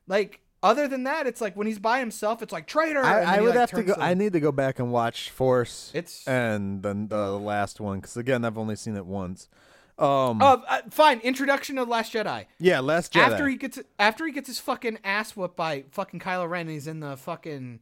Like 0.08 0.40
other 0.64 0.88
than 0.88 1.04
that, 1.04 1.28
it's 1.28 1.42
like 1.42 1.56
when 1.56 1.68
he's 1.68 1.78
by 1.78 2.00
himself, 2.00 2.42
it's 2.42 2.52
like 2.54 2.66
traitor. 2.68 3.04
I, 3.04 3.38
I 3.38 3.42
would 3.42 3.50
like, 3.50 3.60
have 3.60 3.72
to 3.72 3.84
go. 3.84 3.96
I 4.00 4.14
need 4.14 4.34
to 4.34 4.40
go 4.40 4.52
back 4.52 4.80
and 4.80 4.92
watch 4.92 5.30
Force. 5.30 5.92
It's- 5.94 6.26
and 6.26 6.82
then 6.82 7.08
the 7.10 7.38
last 7.38 7.80
one 7.80 8.00
because 8.00 8.18
again 8.18 8.44
I've 8.46 8.58
only 8.58 8.76
seen 8.76 8.96
it 8.96 9.06
once. 9.06 9.50
Um. 9.98 10.42
Oh, 10.42 10.62
uh, 10.68 10.82
fine. 10.90 11.20
Introduction 11.20 11.78
of 11.78 11.88
Last 11.88 12.14
Jedi. 12.14 12.46
yeah, 12.60 12.82
Last 12.82 13.14
Jedi. 13.14 13.22
After 13.22 13.48
he 13.48 13.56
gets 13.56 13.80
after 13.98 14.26
he 14.26 14.34
gets 14.34 14.48
his 14.48 14.60
fucking 14.60 15.00
ass 15.04 15.36
whooped 15.36 15.56
by 15.56 15.86
fucking 15.92 16.20
Kylo 16.20 16.50
Ren, 16.50 16.62
and 16.62 16.72
he's 16.72 16.88
in 16.88 17.00
the 17.00 17.16
fucking 17.16 17.80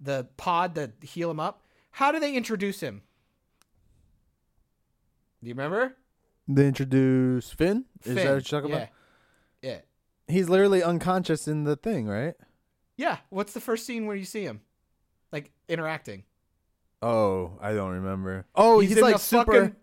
the 0.00 0.26
pod 0.36 0.74
to 0.76 0.90
heal 1.02 1.30
him 1.30 1.38
up. 1.38 1.62
How 1.92 2.12
do 2.12 2.18
they 2.18 2.34
introduce 2.34 2.80
him? 2.80 3.02
Do 5.42 5.48
you 5.48 5.54
remember? 5.54 5.96
they 6.48 6.66
introduce 6.66 7.50
Finn. 7.50 7.84
Is 8.04 8.14
that 8.14 8.24
what 8.24 8.24
you're 8.24 8.40
talking 8.40 8.70
yeah. 8.70 8.76
about? 8.76 8.88
Yeah. 9.62 9.78
He's 10.28 10.48
literally 10.48 10.82
unconscious 10.82 11.48
in 11.48 11.64
the 11.64 11.76
thing, 11.76 12.06
right? 12.06 12.34
Yeah. 12.96 13.18
What's 13.30 13.52
the 13.52 13.60
first 13.60 13.86
scene 13.86 14.06
where 14.06 14.16
you 14.16 14.24
see 14.24 14.42
him? 14.42 14.60
Like 15.32 15.50
interacting. 15.68 16.24
Oh, 17.02 17.52
I 17.60 17.72
don't 17.72 17.92
remember. 17.92 18.46
Oh, 18.54 18.80
he's, 18.80 18.96
in 18.96 19.02
like 19.02 19.18
super. 19.18 19.52
fucking- 19.52 19.76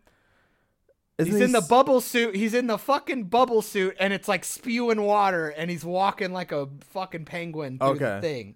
isn't 1.17 1.31
he's 1.31 1.39
he 1.39 1.45
in 1.45 1.51
the 1.51 1.61
bubble 1.61 1.99
suit. 1.99 2.35
He's 2.35 2.53
in 2.53 2.67
the 2.67 2.77
fucking 2.77 3.25
bubble 3.25 3.61
suit, 3.61 3.95
and 3.99 4.13
it's 4.13 4.27
like 4.27 4.43
spewing 4.43 5.01
water, 5.01 5.49
and 5.49 5.71
he's 5.71 5.83
walking 5.83 6.31
like 6.31 6.51
a 6.51 6.67
fucking 6.91 7.25
penguin 7.25 7.79
through 7.79 7.99
the 7.99 8.19
thing. 8.21 8.55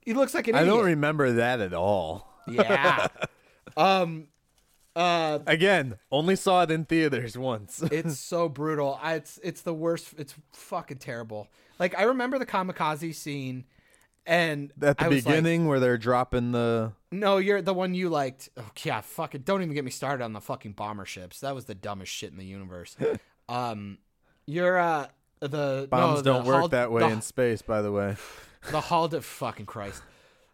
He 0.00 0.14
looks 0.14 0.34
like 0.34 0.48
an 0.48 0.56
I 0.56 0.62
idiot. 0.62 0.74
don't 0.74 0.84
remember 0.84 1.32
that 1.32 1.60
at 1.60 1.72
all. 1.72 2.28
yeah. 2.48 3.06
um. 3.76 4.26
Uh. 4.96 5.38
Again, 5.46 5.96
only 6.10 6.34
saw 6.34 6.62
it 6.62 6.70
in 6.72 6.84
theaters 6.84 7.38
once. 7.38 7.82
it's 7.92 8.18
so 8.18 8.48
brutal. 8.48 8.98
I, 9.00 9.14
it's 9.14 9.38
it's 9.42 9.62
the 9.62 9.74
worst. 9.74 10.14
It's 10.18 10.34
fucking 10.52 10.98
terrible. 10.98 11.48
Like 11.78 11.96
I 11.96 12.02
remember 12.02 12.38
the 12.38 12.46
kamikaze 12.46 13.14
scene, 13.14 13.64
and 14.26 14.72
At 14.82 14.98
the 14.98 15.04
I 15.04 15.08
was 15.08 15.24
like, 15.24 15.34
beginning, 15.34 15.66
where 15.66 15.80
they're 15.80 15.98
dropping 15.98 16.52
the. 16.52 16.92
no, 17.10 17.38
you're 17.38 17.62
the 17.62 17.74
one 17.74 17.94
you 17.94 18.08
liked. 18.08 18.48
Oh 18.56 18.70
yeah, 18.84 19.00
fuck 19.00 19.34
it. 19.34 19.44
don't 19.44 19.62
even 19.62 19.74
get 19.74 19.84
me 19.84 19.90
started 19.90 20.22
on 20.24 20.32
the 20.32 20.40
fucking 20.40 20.72
bomber 20.72 21.04
ships. 21.04 21.40
That 21.40 21.54
was 21.54 21.64
the 21.64 21.74
dumbest 21.74 22.12
shit 22.12 22.30
in 22.30 22.38
the 22.38 22.44
universe. 22.44 22.96
um, 23.48 23.98
you're 24.46 24.78
uh 24.78 25.06
the 25.40 25.88
Bombs 25.90 26.18
no, 26.24 26.32
don't 26.34 26.44
the 26.44 26.50
work 26.50 26.70
that 26.72 26.92
way 26.92 27.00
the- 27.02 27.08
in 27.08 27.22
space, 27.22 27.62
by 27.62 27.82
the 27.82 27.92
way. 27.92 28.16
The 28.70 28.80
Hald 28.82 29.14
of 29.14 29.24
fucking 29.24 29.64
Christ, 29.64 30.02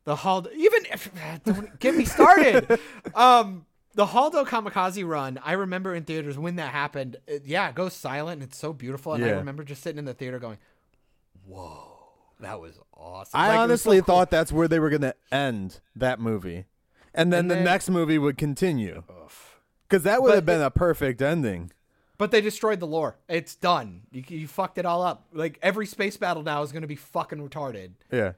the 0.04 0.14
Haldo. 0.14 0.52
Even 0.54 0.86
if 0.92 1.10
don't 1.44 1.76
get 1.80 1.96
me 1.96 2.04
started. 2.04 2.78
um, 3.16 3.66
the 3.96 4.06
Haldo 4.06 4.46
Kamikaze 4.46 5.04
run. 5.04 5.40
I 5.42 5.52
remember 5.54 5.92
in 5.92 6.04
theaters 6.04 6.38
when 6.38 6.54
that 6.54 6.70
happened. 6.70 7.16
It, 7.26 7.46
yeah, 7.46 7.68
it 7.68 7.74
goes 7.74 7.94
silent. 7.94 8.42
and 8.42 8.48
It's 8.48 8.58
so 8.58 8.72
beautiful, 8.72 9.14
and 9.14 9.24
I 9.24 9.30
remember 9.30 9.64
just 9.64 9.82
sitting 9.82 9.98
in 9.98 10.04
the 10.04 10.14
theater 10.14 10.38
going, 10.38 10.58
"Whoa, 11.46 11.95
that 12.40 12.60
was 12.60 12.78
awesome." 12.94 13.38
I 13.38 13.48
Like, 13.48 13.48
was 13.48 13.54
so 13.56 13.62
honestly 13.62 13.96
cool. 13.98 14.04
thought 14.06 14.30
that's 14.30 14.52
where 14.52 14.68
they 14.68 14.78
were 14.78 14.90
gonna 14.90 15.14
end 15.32 15.80
that 15.94 16.20
movie, 16.20 16.66
and 17.14 17.32
then 17.32 17.40
And 17.40 17.50
the 17.50 17.54
then- 17.56 17.64
next 17.64 17.88
movie 17.90 18.18
would 18.18 18.36
continue. 18.38 19.02
Because 19.88 20.02
that 20.02 20.22
would 20.22 20.30
But 20.30 20.34
have 20.36 20.46
been 20.46 20.60
it- 20.60 20.64
a 20.66 20.70
perfect 20.70 21.22
ending. 21.22 21.70
But 22.18 22.30
they 22.30 22.40
destroyed 22.40 22.80
the 22.80 22.86
lore. 22.86 23.18
It's 23.28 23.54
done. 23.54 24.02
You, 24.10 24.24
you 24.28 24.48
fucked 24.48 24.78
it 24.78 24.86
all 24.86 25.02
up. 25.02 25.26
Like 25.32 25.58
every 25.62 25.86
space 25.86 26.16
battle 26.16 26.42
now 26.42 26.62
is 26.62 26.72
going 26.72 26.80
to 26.82 26.88
be 26.88 26.96
fucking 26.96 27.46
retarded. 27.46 27.90
Yeah. 28.10 28.32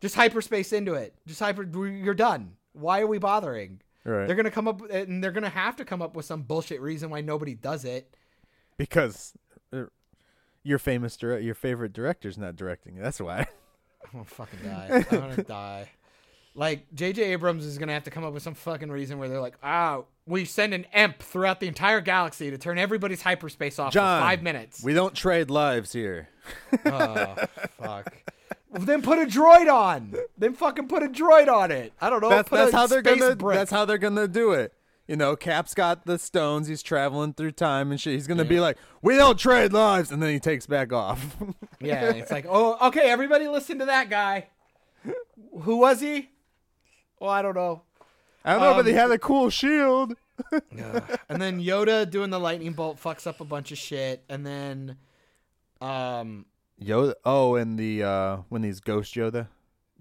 Just 0.00 0.14
hyperspace 0.14 0.72
into 0.72 0.94
it. 0.94 1.14
Just 1.26 1.40
hyper. 1.40 1.62
You're 1.62 2.14
done. 2.14 2.56
Why 2.72 3.00
are 3.02 3.06
we 3.06 3.18
bothering? 3.18 3.80
Right. 4.04 4.26
They're 4.26 4.36
gonna 4.36 4.50
come 4.50 4.66
up 4.68 4.80
and 4.90 5.22
they're 5.22 5.30
gonna 5.32 5.48
have 5.50 5.76
to 5.76 5.84
come 5.84 6.00
up 6.00 6.16
with 6.16 6.24
some 6.26 6.42
bullshit 6.42 6.80
reason 6.80 7.10
why 7.10 7.20
nobody 7.20 7.54
does 7.54 7.84
it. 7.84 8.14
Because 8.78 9.34
your 10.66 10.78
famous 10.78 11.16
direct, 11.16 11.44
your 11.44 11.54
favorite 11.54 11.92
director's 11.92 12.36
not 12.36 12.56
directing. 12.56 12.96
That's 12.96 13.20
why. 13.20 13.38
I'm 14.04 14.10
gonna 14.12 14.24
fucking 14.24 14.58
die. 14.64 15.04
I'm 15.10 15.20
gonna 15.20 15.42
die. 15.44 15.90
Like 16.54 16.86
J.J. 16.94 17.22
Abrams 17.32 17.64
is 17.64 17.78
gonna 17.78 17.92
have 17.92 18.04
to 18.04 18.10
come 18.10 18.24
up 18.24 18.32
with 18.32 18.42
some 18.42 18.54
fucking 18.54 18.90
reason 18.90 19.18
where 19.18 19.28
they're 19.28 19.40
like, 19.40 19.56
ah, 19.62 20.02
we 20.26 20.44
send 20.44 20.74
an 20.74 20.84
EMP 20.92 21.22
throughout 21.22 21.60
the 21.60 21.68
entire 21.68 22.00
galaxy 22.00 22.50
to 22.50 22.58
turn 22.58 22.78
everybody's 22.78 23.22
hyperspace 23.22 23.78
off 23.78 23.92
John, 23.92 24.20
for 24.20 24.26
five 24.26 24.42
minutes. 24.42 24.82
We 24.82 24.92
don't 24.92 25.14
trade 25.14 25.50
lives 25.50 25.92
here. 25.92 26.28
oh 26.86 27.36
fuck. 27.78 28.14
Well, 28.70 28.84
then 28.84 29.02
put 29.02 29.18
a 29.18 29.26
droid 29.26 29.72
on. 29.72 30.14
Then 30.36 30.54
fucking 30.54 30.88
put 30.88 31.02
a 31.02 31.08
droid 31.08 31.48
on 31.48 31.70
it. 31.70 31.92
I 32.00 32.10
don't 32.10 32.20
know. 32.20 32.28
that's 32.28 32.50
that's 32.50 32.72
how 32.72 32.86
they're 32.86 33.02
gonna. 33.02 33.36
brick. 33.36 33.56
That's 33.56 33.70
how 33.70 33.84
they're 33.84 33.98
gonna 33.98 34.28
do 34.28 34.52
it. 34.52 34.72
You 35.06 35.14
know, 35.16 35.36
Cap's 35.36 35.72
got 35.74 36.04
the 36.04 36.18
stones. 36.18 36.66
He's 36.66 36.82
traveling 36.82 37.32
through 37.34 37.52
time 37.52 37.90
and 37.92 38.00
shit. 38.00 38.14
He's 38.14 38.26
gonna 38.26 38.44
be 38.44 38.58
like, 38.58 38.76
"We 39.02 39.16
don't 39.16 39.38
trade 39.38 39.72
lives," 39.72 40.10
and 40.10 40.20
then 40.22 40.30
he 40.32 40.40
takes 40.40 40.66
back 40.66 40.92
off. 40.92 41.36
Yeah, 41.78 42.10
it's 42.12 42.30
like, 42.32 42.46
oh, 42.48 42.88
okay, 42.88 43.10
everybody 43.10 43.46
listen 43.48 43.78
to 43.80 43.84
that 43.84 44.08
guy. 44.08 44.48
Who 45.60 45.76
was 45.76 46.00
he? 46.00 46.30
Well, 47.20 47.28
I 47.30 47.42
don't 47.42 47.54
know. 47.54 47.82
I 48.44 48.52
don't 48.54 48.62
know, 48.62 48.72
but 48.74 48.80
Um, 48.80 48.86
he 48.86 48.92
had 48.92 49.10
a 49.10 49.18
cool 49.18 49.50
shield. 49.50 50.14
and 50.52 51.40
then 51.40 51.60
Yoda 51.60 52.08
doing 52.10 52.30
the 52.30 52.40
lightning 52.40 52.72
bolt 52.72 52.98
fucks 53.00 53.26
up 53.26 53.40
a 53.40 53.44
bunch 53.44 53.72
of 53.72 53.78
shit, 53.78 54.24
and 54.28 54.44
then, 54.44 54.96
um, 55.80 56.46
Yoda. 56.82 57.14
Oh, 57.24 57.54
and 57.56 57.78
the 57.78 58.02
uh 58.02 58.36
when 58.48 58.62
he's 58.62 58.80
Ghost 58.80 59.14
Yoda, 59.14 59.48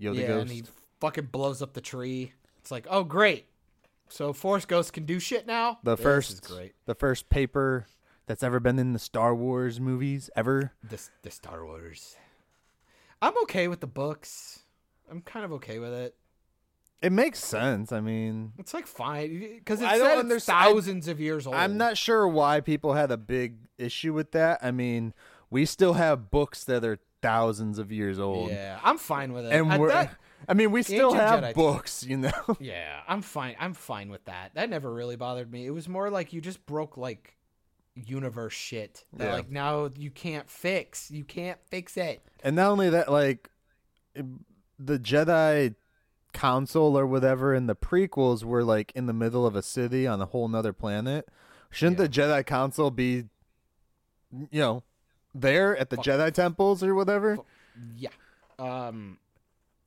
Yoda 0.02 0.16
yeah, 0.16 0.28
Ghost. 0.28 0.42
and 0.42 0.50
he 0.52 0.64
fucking 1.02 1.26
blows 1.26 1.62
up 1.62 1.74
the 1.74 1.82
tree. 1.82 2.34
It's 2.60 2.72
like, 2.72 2.88
oh 2.90 3.04
great, 3.04 3.48
so 4.10 4.34
Force 4.34 4.66
Ghost 4.66 4.94
can 4.94 5.06
do 5.06 5.20
shit 5.20 5.46
now. 5.48 5.80
the 5.84 5.96
This 5.96 6.04
first, 6.04 6.32
is 6.32 6.40
great. 6.40 6.74
the 6.86 6.96
first 6.96 7.30
paper 7.30 7.88
that's 8.28 8.44
ever 8.44 8.60
been 8.60 8.80
in 8.80 8.94
the 8.94 9.00
Star 9.00 9.36
Wars 9.36 9.80
movies 9.80 10.30
ever. 10.36 10.74
The 10.88 11.00
the 11.24 11.32
Star 11.32 11.66
Wars. 11.66 12.16
I'm 13.22 13.34
okay 13.44 13.68
with 13.68 13.80
the 13.80 13.88
books. 13.88 14.60
I'm 15.10 15.22
kind 15.22 15.46
of 15.46 15.52
okay 15.54 15.80
with 15.80 15.94
it. 15.94 16.16
It 17.02 17.12
makes 17.12 17.40
sense. 17.40 17.92
I 17.92 18.00
mean, 18.02 18.54
It's 18.58 18.74
like 18.74 18.88
fine 18.88 19.40
because 19.60 19.82
it's 19.82 19.90
don't 19.92 20.00
said 20.00 20.12
it's 20.14 20.20
understand- 20.22 20.64
thousands 20.74 21.08
of 21.08 21.20
years 21.20 21.46
old. 21.46 21.56
I'm 21.56 21.78
not 21.78 21.98
sure 21.98 22.28
why 22.28 22.62
people 22.62 22.94
had 22.94 23.12
a 23.12 23.18
big 23.18 23.58
issue 23.78 24.14
with 24.14 24.32
that. 24.32 24.60
I 24.64 24.72
mean, 24.72 25.14
we 25.50 25.66
still 25.66 25.94
have 25.94 26.32
books 26.32 26.64
that 26.64 26.84
are 26.84 26.98
thousands 27.22 27.78
of 27.80 27.92
years 27.92 28.18
old. 28.20 28.50
Yeah, 28.50 28.80
I'm 28.84 28.98
fine 28.98 29.34
with 29.34 29.46
it. 29.46 29.52
And 29.54 29.72
I- 29.72 29.78
we're, 29.78 29.90
that- 29.90 30.16
I 30.48 30.54
mean, 30.54 30.72
we 30.72 30.84
still 30.84 31.12
Ancient 31.16 31.22
have 31.30 31.44
Jedi- 31.44 31.54
books, 31.56 32.04
you 32.04 32.18
know. 32.18 32.32
Yeah, 32.60 33.02
I'm 33.08 33.22
fine. 33.22 33.56
I'm 33.60 33.74
fine 33.74 34.10
with 34.10 34.26
that. 34.26 34.52
That 34.56 34.70
never 34.70 34.94
really 34.94 35.16
bothered 35.16 35.52
me. 35.52 35.66
It 35.66 35.72
was 35.72 35.88
more 35.90 36.10
like 36.10 36.34
you 36.34 36.42
just 36.42 36.66
broke 36.66 36.98
like 36.98 37.36
universe 37.96 38.54
shit 38.54 39.06
that 39.14 39.26
Yeah. 39.28 39.34
like 39.34 39.50
now 39.50 39.90
you 39.98 40.12
can't 40.12 40.50
fix. 40.50 41.10
You 41.12 41.24
can't 41.24 41.60
fix 41.70 41.96
it. 41.98 42.22
And 42.44 42.56
not 42.56 42.70
only 42.72 42.90
that, 42.90 43.12
like 43.12 43.50
the 44.14 45.00
Jedi 45.00 45.76
Council 46.34 46.98
or 46.98 47.08
whatever 47.08 47.54
in 47.54 47.68
the 47.68 47.76
prequels 47.76 48.44
were 48.44 48.64
like 48.64 48.92
in 48.96 49.06
the 49.06 49.14
middle 49.14 49.46
of 49.46 49.56
a 49.56 49.62
city 49.62 50.06
on 50.06 50.22
a 50.22 50.26
whole 50.26 50.48
nother 50.50 50.74
planet. 50.74 51.30
Shouldn't 51.70 51.98
Yeah. 52.00 52.06
the 52.08 52.10
Jedi 52.42 52.46
Council 52.46 52.92
be, 52.92 53.26
you 54.52 54.60
know, 54.60 54.84
there 55.34 55.76
at 55.78 55.90
the 55.90 55.96
Fuck. 55.98 56.06
Jedi 56.06 56.34
temples 56.34 56.84
or 56.84 56.94
whatever, 56.96 57.38
Yeah. 57.96 58.10
Um 58.60 59.18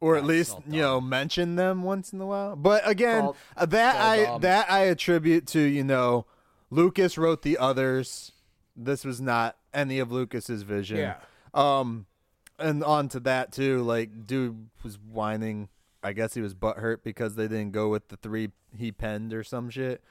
or 0.00 0.16
at 0.16 0.24
least 0.24 0.56
you 0.68 0.80
know 0.80 1.00
mention 1.00 1.56
them 1.56 1.82
once 1.82 2.12
in 2.12 2.20
a 2.20 2.26
while? 2.26 2.56
But 2.56 2.88
again, 2.88 3.30
uh, 3.56 3.66
that 3.66 3.96
I 3.96 4.24
dumb. 4.24 4.40
that 4.42 4.70
I 4.70 4.80
attribute 4.80 5.46
to 5.48 5.60
you 5.60 5.84
know 5.84 6.26
Lucas 6.70 7.18
wrote 7.18 7.42
the 7.42 7.58
others. 7.58 8.32
This 8.76 9.04
was 9.04 9.20
not 9.20 9.56
any 9.74 9.98
of 9.98 10.12
Lucas's 10.12 10.62
vision. 10.62 10.98
Yeah. 10.98 11.16
Um, 11.54 12.06
and 12.58 12.84
on 12.84 13.08
to 13.10 13.20
that 13.20 13.52
too, 13.52 13.82
like 13.82 14.26
dude 14.26 14.68
was 14.82 14.98
whining. 14.98 15.68
I 16.02 16.12
guess 16.12 16.34
he 16.34 16.40
was 16.40 16.54
butthurt 16.54 17.02
because 17.02 17.34
they 17.34 17.48
didn't 17.48 17.72
go 17.72 17.88
with 17.88 18.08
the 18.08 18.16
three 18.16 18.50
he 18.76 18.92
penned 18.92 19.32
or 19.32 19.42
some 19.42 19.70
shit. 19.70 20.02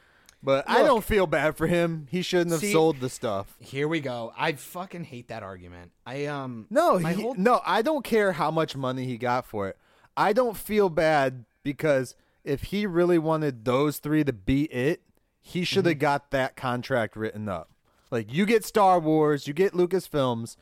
But 0.43 0.69
I 0.69 0.83
don't 0.83 1.03
feel 1.03 1.25
bad 1.27 1.57
for 1.57 1.65
him. 1.67 2.07
He 2.11 2.21
shouldn't 2.21 2.51
have 2.51 2.59
See- 2.61 2.71
sold 2.71 2.99
the 2.99 3.09
stuff. 3.09 3.55
here 3.59 3.87
we 3.87 3.99
go. 3.99 4.31
I 4.37 4.53
fucking 4.53 5.05
hate 5.05 5.27
that 5.29 5.41
argument. 5.43 5.91
I 6.05 6.25
um 6.27 6.67
No, 6.69 6.97
he, 6.97 7.21
whole- 7.21 7.35
no, 7.35 7.59
I 7.65 7.81
don't 7.81 8.03
care 8.05 8.33
how 8.33 8.51
much 8.51 8.75
money 8.75 9.05
he 9.05 9.17
got 9.17 9.45
for 9.45 9.67
it. 9.67 9.77
I 10.15 10.33
don't 10.33 10.55
feel 10.55 10.89
bad 10.89 11.45
because 11.63 12.15
if 12.43 12.63
he 12.65 12.85
really 12.85 13.17
wanted 13.17 13.65
those 13.65 13.97
three 13.99 14.23
to 14.23 14.31
be 14.33 14.63
it, 14.65 15.01
he 15.41 15.63
should 15.63 15.85
have 15.85 15.95
Mm-hmm. 15.95 16.01
got 16.01 16.31
that 16.31 16.55
contract 16.55 17.15
written 17.15 17.49
up. 17.49 17.71
Like 18.11 18.31
you 18.31 18.45
get 18.45 18.63
Star 18.63 18.99
Wars, 18.99 19.47
you 19.47 19.53
get 19.53 19.73
Lucasfilms 19.73 20.55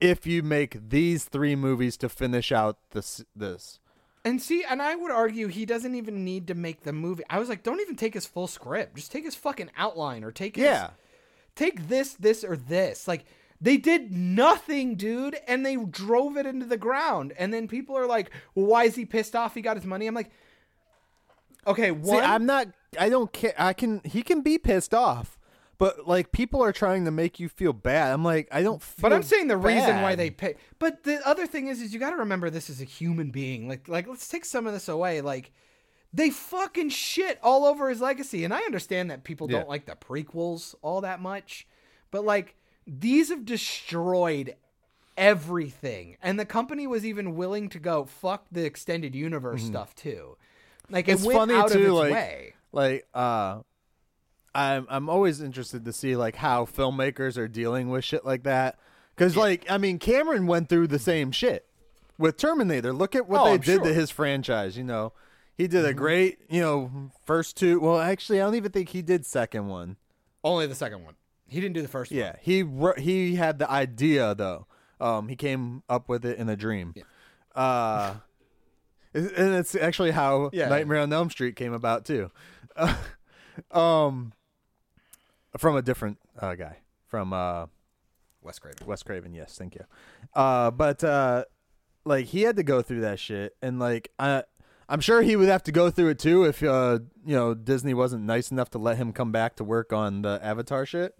if 0.00 0.26
you 0.26 0.42
make 0.42 0.90
these 0.90 1.24
three 1.24 1.56
movies 1.56 1.96
to 1.96 2.08
finish 2.08 2.52
out 2.52 2.76
this 2.90 3.24
this. 3.34 3.80
And 4.24 4.40
see, 4.40 4.64
and 4.64 4.80
I 4.80 4.94
would 4.94 5.10
argue 5.10 5.48
he 5.48 5.66
doesn't 5.66 5.94
even 5.94 6.24
need 6.24 6.46
to 6.46 6.54
make 6.54 6.82
the 6.82 6.92
movie. 6.94 7.24
I 7.28 7.38
was 7.38 7.48
like, 7.50 7.62
don't 7.62 7.80
even 7.80 7.94
take 7.96 8.14
his 8.14 8.24
full 8.24 8.46
script. 8.46 8.96
Just 8.96 9.12
take 9.12 9.24
his 9.24 9.34
fucking 9.34 9.70
outline 9.76 10.24
or 10.24 10.32
take 10.32 10.56
his 10.56 10.64
Yeah. 10.64 10.90
take 11.54 11.88
this, 11.88 12.14
this, 12.14 12.42
or 12.42 12.56
this. 12.56 13.06
Like 13.06 13.26
they 13.60 13.76
did 13.76 14.12
nothing, 14.12 14.96
dude, 14.96 15.36
and 15.46 15.64
they 15.64 15.76
drove 15.76 16.36
it 16.38 16.46
into 16.46 16.64
the 16.66 16.78
ground. 16.78 17.34
And 17.38 17.52
then 17.52 17.68
people 17.68 17.96
are 17.96 18.06
like, 18.06 18.30
well, 18.54 18.66
why 18.66 18.84
is 18.84 18.94
he 18.94 19.04
pissed 19.04 19.36
off? 19.36 19.54
He 19.54 19.60
got 19.60 19.76
his 19.76 19.84
money. 19.86 20.06
I'm 20.06 20.14
like, 20.14 20.30
okay, 21.66 21.90
See. 22.02 22.18
I'm 22.18 22.46
not 22.46 22.68
I 22.98 23.08
don't 23.08 23.32
care 23.32 23.54
I 23.58 23.72
can 23.74 24.00
he 24.04 24.22
can 24.22 24.40
be 24.40 24.56
pissed 24.58 24.94
off. 24.94 25.38
But 25.78 26.06
like 26.06 26.30
people 26.32 26.62
are 26.62 26.72
trying 26.72 27.04
to 27.04 27.10
make 27.10 27.40
you 27.40 27.48
feel 27.48 27.72
bad. 27.72 28.12
I'm 28.12 28.24
like 28.24 28.48
I 28.52 28.62
don't 28.62 28.80
feel 28.82 29.02
but 29.02 29.12
I'm 29.12 29.22
saying 29.22 29.48
the 29.48 29.56
reason 29.56 30.02
why 30.02 30.14
they 30.14 30.30
pay. 30.30 30.54
But 30.78 31.02
the 31.04 31.26
other 31.26 31.46
thing 31.46 31.66
is, 31.66 31.80
is 31.80 31.92
you 31.92 31.98
got 32.00 32.10
to 32.10 32.16
remember 32.16 32.48
this 32.50 32.70
is 32.70 32.80
a 32.80 32.84
human 32.84 33.30
being. 33.30 33.68
Like, 33.68 33.88
like 33.88 34.06
let's 34.06 34.28
take 34.28 34.44
some 34.44 34.66
of 34.66 34.72
this 34.72 34.88
away. 34.88 35.20
Like, 35.20 35.52
they 36.12 36.30
fucking 36.30 36.90
shit 36.90 37.40
all 37.42 37.64
over 37.64 37.88
his 37.88 38.00
legacy, 38.00 38.44
and 38.44 38.54
I 38.54 38.60
understand 38.60 39.10
that 39.10 39.24
people 39.24 39.50
Yeah. 39.50 39.58
don't 39.58 39.68
like 39.68 39.86
the 39.86 39.96
prequels 39.96 40.74
all 40.80 41.00
that 41.00 41.20
much, 41.20 41.66
but 42.12 42.24
like 42.24 42.54
these 42.86 43.30
have 43.30 43.44
destroyed 43.44 44.54
everything, 45.16 46.16
and 46.22 46.38
the 46.38 46.44
company 46.44 46.86
was 46.86 47.04
even 47.04 47.34
willing 47.34 47.68
to 47.70 47.78
go 47.78 48.04
fuck 48.04 48.46
the 48.52 48.64
extended 48.64 49.14
universe 49.14 49.62
stuff 49.62 49.94
too. 49.94 50.36
Like, 50.90 51.08
it 51.08 51.12
Mm-hmm. 51.12 51.16
It's 51.18 51.24
went 51.26 51.38
funny 51.38 51.54
out 51.54 51.70
too, 51.72 51.92
like 51.92 52.12
way. 52.12 52.54
like 52.72 53.06
uh 53.14 53.60
I'm 54.54 54.86
I'm 54.88 55.08
always 55.08 55.40
interested 55.40 55.84
to 55.84 55.92
see 55.92 56.16
like 56.16 56.36
how 56.36 56.64
filmmakers 56.64 57.36
are 57.36 57.48
dealing 57.48 57.88
with 57.90 58.04
shit 58.04 58.24
like 58.24 58.44
that 58.44 58.78
cuz 59.16 59.36
like 59.36 59.64
I 59.70 59.78
mean 59.78 59.98
Cameron 59.98 60.46
went 60.46 60.68
through 60.68 60.86
the 60.88 60.98
same 60.98 61.32
shit 61.32 61.66
with 62.18 62.36
Terminator. 62.36 62.92
Look 62.92 63.14
at 63.16 63.28
what 63.28 63.40
Oh, 63.40 63.44
they 63.46 63.50
I'm 63.52 63.56
did 63.58 63.64
sure. 63.66 63.74
Mm-hmm. 63.78 63.84
to 63.88 63.94
his 63.94 64.10
franchise, 64.10 64.76
you 64.78 64.84
know. 64.84 65.12
He 65.56 65.66
did 65.68 65.84
a 65.84 65.94
great, 65.94 66.38
you 66.48 66.60
know, 66.60 67.10
first 67.24 67.56
two. 67.56 67.78
Well, 67.80 67.98
actually, 68.00 68.40
I 68.40 68.44
don't 68.44 68.56
even 68.56 68.72
think 68.72 68.88
he 68.88 69.02
did 69.02 69.24
second 69.24 69.68
one. 69.68 69.96
Only 70.42 70.66
the 70.66 70.74
second 70.74 71.04
one. 71.04 71.14
He 71.46 71.60
didn't 71.60 71.74
do 71.74 71.82
the 71.82 71.86
first 71.88 72.10
one. 72.10 72.18
Yeah, 72.18 72.36
he 72.40 72.64
he 72.98 73.36
had 73.36 73.58
the 73.60 73.70
idea 73.70 74.34
though. 74.34 74.66
Um, 75.00 75.28
he 75.28 75.36
came 75.36 75.82
up 75.88 76.08
with 76.08 76.24
it 76.24 76.38
in 76.38 76.48
a 76.48 76.56
dream. 76.56 76.94
Uh, 77.54 78.14
and 79.14 79.54
it's 79.54 79.74
actually 79.76 80.10
how 80.12 80.50
Yeah. 80.52 80.68
Nightmare 80.68 80.98
on 81.00 81.12
Elm 81.12 81.30
Street 81.30 81.54
came 81.56 81.72
about 81.72 82.04
too. 82.04 82.30
um, 83.70 84.32
from 85.58 85.76
a 85.76 85.82
different 85.82 86.18
uh, 86.38 86.54
guy 86.54 86.78
from 87.06 87.32
uh, 87.32 87.66
Wes 88.42 88.58
Craven. 88.58 88.86
Wes 88.86 89.02
Craven. 89.02 89.34
Yes, 89.34 89.56
thank 89.56 89.74
you. 89.74 89.84
Uh, 90.34 90.70
but 90.70 91.02
uh, 91.04 91.44
like 92.04 92.26
he 92.26 92.42
had 92.42 92.56
to 92.56 92.62
go 92.62 92.82
through 92.82 93.02
that 93.02 93.18
shit, 93.18 93.56
and 93.62 93.78
like 93.78 94.10
I, 94.18 94.44
I'm 94.88 95.00
sure 95.00 95.22
he 95.22 95.36
would 95.36 95.48
have 95.48 95.62
to 95.64 95.72
go 95.72 95.90
through 95.90 96.08
it 96.08 96.18
too 96.18 96.44
if 96.44 96.62
uh, 96.62 96.98
you 97.24 97.34
know, 97.34 97.54
Disney 97.54 97.94
wasn't 97.94 98.24
nice 98.24 98.50
enough 98.50 98.70
to 98.70 98.78
let 98.78 98.96
him 98.96 99.12
come 99.12 99.32
back 99.32 99.56
to 99.56 99.64
work 99.64 99.92
on 99.92 100.22
the 100.22 100.40
Avatar 100.42 100.84
shit. 100.84 101.16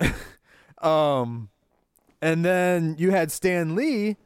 um, 0.82 1.50
and 2.20 2.44
then 2.44 2.96
you 2.98 3.10
had 3.10 3.30
Stan 3.30 3.76
Lee. 3.76 4.16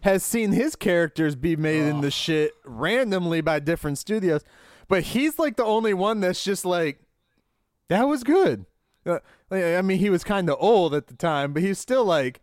has 0.00 0.22
seen 0.22 0.52
his 0.52 0.76
characters 0.76 1.34
be 1.34 1.56
made 1.56 1.82
in 1.82 2.00
the 2.00 2.10
shit 2.10 2.52
randomly 2.64 3.40
by 3.40 3.58
different 3.58 3.98
studios, 3.98 4.42
but 4.88 5.02
he's 5.02 5.38
like 5.38 5.56
the 5.56 5.64
only 5.64 5.94
one 5.94 6.20
that's 6.20 6.44
just 6.44 6.64
like, 6.64 7.00
that 7.88 8.08
was 8.08 8.22
good. 8.22 8.64
Uh, 9.06 9.18
I 9.50 9.82
mean, 9.82 9.98
he 9.98 10.10
was 10.10 10.24
kind 10.24 10.48
of 10.48 10.56
old 10.60 10.94
at 10.94 11.06
the 11.08 11.14
time, 11.14 11.52
but 11.52 11.62
he's 11.62 11.78
still 11.78 12.04
like, 12.04 12.40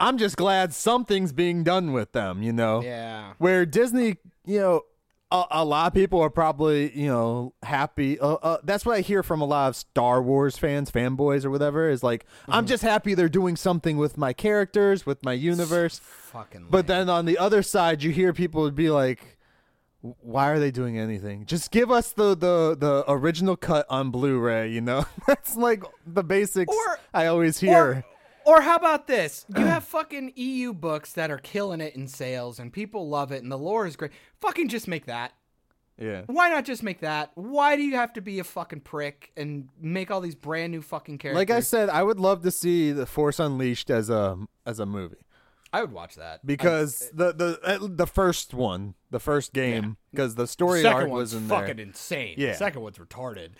I'm 0.00 0.18
just 0.18 0.36
glad 0.36 0.72
something's 0.72 1.32
being 1.32 1.62
done 1.64 1.92
with 1.92 2.12
them, 2.12 2.42
you 2.42 2.52
know? 2.52 2.82
Yeah. 2.82 3.34
Where 3.38 3.64
Disney, 3.64 4.16
you 4.44 4.58
know, 4.58 4.82
a, 5.30 5.44
a 5.50 5.64
lot 5.64 5.86
of 5.86 5.94
people 5.94 6.20
are 6.20 6.30
probably, 6.30 6.96
you 6.98 7.06
know, 7.06 7.54
happy. 7.62 8.18
Uh, 8.18 8.34
uh, 8.34 8.58
that's 8.64 8.84
what 8.84 8.96
I 8.96 9.00
hear 9.00 9.22
from 9.22 9.40
a 9.40 9.44
lot 9.44 9.68
of 9.68 9.76
Star 9.76 10.22
Wars 10.22 10.58
fans, 10.58 10.90
fanboys, 10.90 11.44
or 11.44 11.50
whatever. 11.50 11.88
Is 11.88 12.02
like, 12.02 12.26
I'm 12.48 12.66
just 12.66 12.82
happy 12.82 13.14
they're 13.14 13.28
doing 13.28 13.56
something 13.56 13.96
with 13.96 14.18
my 14.18 14.32
characters, 14.32 15.06
with 15.06 15.24
my 15.24 15.32
universe. 15.32 16.00
Fucking. 16.00 16.66
But 16.70 16.86
then 16.86 17.08
on 17.08 17.24
the 17.24 17.38
other 17.38 17.62
side, 17.62 18.02
you 18.02 18.10
hear 18.10 18.32
people 18.32 18.62
would 18.62 18.74
be 18.76 18.90
like, 18.90 19.38
"Why 20.02 20.50
are 20.50 20.58
they 20.58 20.70
doing 20.70 20.98
anything? 20.98 21.46
Just 21.46 21.70
give 21.70 21.90
us 21.90 22.12
the 22.12 22.34
the 22.36 22.76
the 22.78 23.04
original 23.08 23.56
cut 23.56 23.86
on 23.88 24.10
Blu-ray." 24.10 24.70
You 24.70 24.80
know, 24.82 25.04
that's 25.26 25.56
like 25.56 25.84
the 26.06 26.22
basics 26.22 26.74
Or- 26.74 26.98
I 27.14 27.26
always 27.26 27.58
hear. 27.58 28.04
Or, 28.44 28.56
or 28.58 28.60
how 28.60 28.76
about 28.76 29.06
this? 29.06 29.46
You 29.56 29.64
have 29.64 29.84
fucking 29.84 30.32
EU 30.36 30.72
books 30.72 31.12
that 31.12 31.30
are 31.30 31.38
killing 31.38 31.80
it 31.80 31.94
in 31.94 32.08
sales, 32.08 32.58
and 32.58 32.72
people 32.72 33.08
love 33.08 33.30
it, 33.32 33.42
and 33.42 33.50
the 33.50 33.58
lore 33.58 33.86
is 33.86 33.96
great. 33.96 34.10
Fucking 34.40 34.68
just 34.68 34.88
make 34.88 35.06
that. 35.06 35.32
yeah, 35.96 36.22
Why 36.26 36.48
not 36.48 36.64
just 36.64 36.82
make 36.82 37.00
that? 37.02 37.30
Why 37.36 37.76
do 37.76 37.82
you 37.82 37.94
have 37.94 38.12
to 38.14 38.20
be 38.20 38.40
a 38.40 38.44
fucking 38.44 38.80
prick 38.80 39.30
and 39.36 39.68
make 39.80 40.10
all 40.10 40.20
these 40.20 40.34
brand 40.34 40.72
new 40.72 40.82
fucking 40.82 41.18
characters? 41.18 41.38
like 41.38 41.50
I 41.50 41.60
said, 41.60 41.88
I 41.88 42.02
would 42.02 42.18
love 42.18 42.42
to 42.42 42.50
see 42.50 42.90
the 42.90 43.06
Force 43.06 43.38
Unleashed 43.38 43.90
as 43.90 44.10
a 44.10 44.36
as 44.66 44.80
a 44.80 44.86
movie. 44.86 45.24
I 45.72 45.80
would 45.80 45.92
watch 45.92 46.16
that 46.16 46.44
because 46.46 47.10
the 47.14 47.32
the 47.32 47.58
uh, 47.64 47.78
the 47.80 48.06
first 48.06 48.52
one, 48.52 48.94
the 49.10 49.18
first 49.20 49.52
game, 49.52 49.96
because 50.10 50.34
the 50.34 50.46
story 50.46 50.82
second 50.82 51.02
arc 51.04 51.10
was 51.10 51.32
in 51.34 51.48
fucking 51.48 51.76
there. 51.76 51.86
insane. 51.86 52.34
Yeah. 52.36 52.54
second 52.54 52.82
one's 52.82 52.98
retarded. 52.98 53.50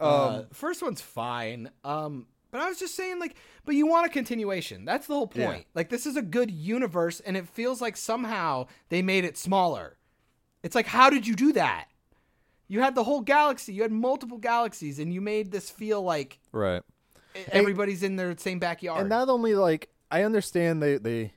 uh, 0.00 0.42
first 0.52 0.82
one's 0.82 1.00
fine. 1.00 1.70
Um, 1.84 2.26
but 2.50 2.60
I 2.60 2.68
was 2.68 2.78
just 2.78 2.94
saying, 2.96 3.18
like, 3.20 3.36
but 3.64 3.74
you 3.74 3.86
want 3.86 4.06
a 4.06 4.08
continuation. 4.08 4.84
That's 4.84 5.06
the 5.06 5.14
whole 5.14 5.30
Yeah. 5.34 5.46
point. 5.46 5.66
Like, 5.74 5.88
this 5.88 6.06
is 6.06 6.16
a 6.16 6.22
good 6.22 6.50
universe, 6.50 7.20
and 7.20 7.36
it 7.36 7.48
feels 7.48 7.80
like 7.80 7.96
somehow 7.96 8.66
they 8.88 9.02
made 9.02 9.24
it 9.24 9.36
smaller. 9.38 9.96
It's 10.62 10.74
like, 10.74 10.86
how 10.86 11.10
did 11.10 11.26
you 11.26 11.34
do 11.34 11.52
that? 11.52 11.86
You 12.68 12.80
had 12.80 12.94
the 12.94 13.04
whole 13.04 13.20
galaxy. 13.20 13.74
You 13.74 13.82
had 13.82 13.92
multiple 13.92 14.38
galaxies, 14.38 14.98
and 14.98 15.12
you 15.12 15.20
made 15.20 15.50
this 15.52 15.68
feel 15.70 16.02
like 16.02 16.38
Right. 16.52 16.82
everybody's 17.52 18.02
in 18.02 18.16
their 18.16 18.36
same 18.38 18.58
backyard. 18.58 19.00
And 19.00 19.08
not 19.08 19.28
only 19.28 19.54
like 19.54 19.90
I 20.10 20.22
understand 20.22 20.82
they 20.82 20.96
they 20.98 21.32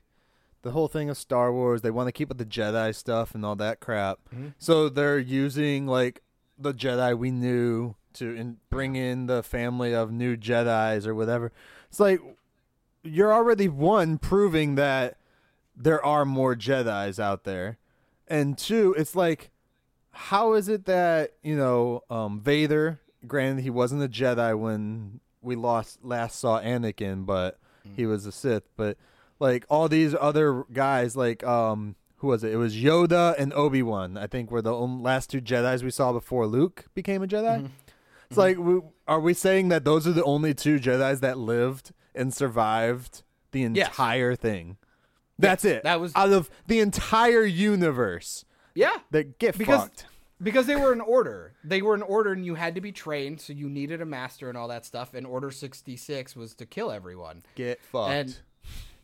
the 0.68 0.72
whole 0.72 0.86
thing 0.86 1.08
of 1.08 1.16
Star 1.16 1.50
Wars, 1.50 1.80
they 1.80 1.90
want 1.90 2.08
to 2.08 2.12
keep 2.12 2.28
with 2.28 2.36
the 2.36 2.44
Jedi 2.44 2.94
stuff 2.94 3.34
and 3.34 3.42
all 3.42 3.56
that 3.56 3.80
crap. 3.80 4.18
Mm-hmm. 4.28 4.48
So 4.58 4.90
they're 4.90 5.18
using 5.18 5.86
like 5.86 6.20
the 6.58 6.74
Jedi 6.74 7.16
we 7.16 7.30
knew 7.30 7.94
to 8.14 8.34
in, 8.34 8.58
bring 8.68 8.94
in 8.94 9.28
the 9.28 9.42
family 9.42 9.94
of 9.94 10.12
new 10.12 10.36
Jedi's 10.36 11.06
or 11.06 11.14
whatever. 11.14 11.52
It's 11.88 11.98
like 11.98 12.20
you're 13.02 13.32
already 13.32 13.66
one 13.66 14.18
proving 14.18 14.74
that 14.74 15.16
there 15.74 16.04
are 16.04 16.26
more 16.26 16.54
Jedi's 16.54 17.18
out 17.18 17.44
there. 17.44 17.78
And 18.26 18.58
two, 18.58 18.94
it's 18.98 19.16
like 19.16 19.50
how 20.10 20.52
is 20.52 20.68
it 20.68 20.84
that, 20.84 21.32
you 21.42 21.56
know, 21.56 22.02
um 22.10 22.42
Vader, 22.42 23.00
granted 23.26 23.62
he 23.62 23.70
wasn't 23.70 24.02
a 24.02 24.08
Jedi 24.08 24.58
when 24.58 25.20
we 25.40 25.56
lost 25.56 26.04
last 26.04 26.38
saw 26.38 26.60
Anakin, 26.60 27.24
but 27.24 27.58
he 27.96 28.04
was 28.04 28.26
a 28.26 28.32
Sith, 28.32 28.64
but 28.76 28.98
like 29.40 29.64
all 29.68 29.88
these 29.88 30.14
other 30.18 30.64
guys 30.72 31.16
like 31.16 31.44
um 31.44 31.96
who 32.16 32.26
was 32.28 32.42
it? 32.42 32.52
It 32.52 32.56
was 32.56 32.74
Yoda 32.74 33.34
and 33.38 33.52
Obi-Wan. 33.52 34.16
I 34.18 34.26
think 34.26 34.50
were 34.50 34.60
the 34.62 34.72
last 34.74 35.30
two 35.30 35.40
Jedi's 35.40 35.84
we 35.84 35.90
saw 35.90 36.12
before 36.12 36.46
Luke 36.48 36.86
became 36.94 37.22
a 37.22 37.28
Jedi. 37.28 37.70
It's 38.28 38.36
like 38.36 38.58
we, 38.58 38.80
are 39.06 39.20
we 39.20 39.32
saying 39.34 39.68
that 39.68 39.84
those 39.84 40.06
are 40.06 40.12
the 40.12 40.24
only 40.24 40.52
two 40.52 40.78
Jedi's 40.80 41.20
that 41.20 41.38
lived 41.38 41.92
and 42.16 42.34
survived 42.34 43.22
the 43.52 43.60
Yes. 43.60 43.88
entire 43.88 44.34
thing? 44.34 44.76
That's 45.38 45.64
it. 45.64 45.84
that 45.84 46.00
was- 46.00 46.12
out 46.16 46.32
of 46.32 46.50
the 46.66 46.80
entire 46.80 47.44
universe. 47.44 48.44
yeah, 48.74 48.96
That 49.12 49.38
get 49.38 49.56
Because- 49.56 49.82
fucked. 49.82 50.06
because 50.42 50.66
they 50.66 50.74
were 50.76 50.92
in 50.92 51.00
order. 51.00 51.54
They 51.64 51.80
were 51.82 51.94
in 51.94 52.02
order, 52.02 52.32
and 52.32 52.44
you 52.44 52.56
had 52.56 52.74
to 52.74 52.80
be 52.80 52.90
trained, 52.92 53.40
so 53.40 53.52
you 53.52 53.68
needed 53.70 54.00
a 54.02 54.06
master 54.06 54.48
and 54.48 54.58
all 54.58 54.68
that 54.68 54.84
stuff. 54.84 55.14
And 55.14 55.24
Order 55.26 55.50
sixty 55.52 55.96
six 55.96 56.34
was 56.36 56.54
to 56.56 56.66
kill 56.66 56.90
everyone. 56.90 57.44
Get 57.54 57.80
fucked. 57.84 58.10
and 58.12 58.36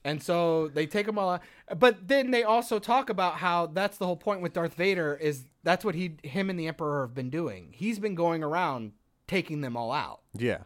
and 0.04 0.22
so 0.22 0.68
they 0.68 0.86
take 0.86 1.06
them 1.06 1.18
all 1.18 1.30
out. 1.30 1.42
But 1.78 2.06
then 2.08 2.30
they 2.30 2.42
also 2.42 2.78
talk 2.78 3.08
about 3.10 3.36
how 3.36 3.66
that's 3.66 3.96
the 3.98 4.06
whole 4.06 4.16
point 4.16 4.40
with 4.42 4.52
Darth 4.52 4.74
Vader 4.74 5.16
is 5.16 5.44
that's 5.62 5.84
what 5.84 5.94
he 5.94 6.16
him 6.22 6.50
and 6.50 6.58
the 6.58 6.66
Emperor 6.68 7.06
have 7.06 7.14
been 7.14 7.30
doing. 7.30 7.70
He's 7.72 7.98
been 7.98 8.14
going 8.14 8.42
around 8.44 8.92
taking 9.26 9.60
them 9.62 9.76
all 9.76 9.90
out. 9.92 10.20
yeah. 10.34 10.58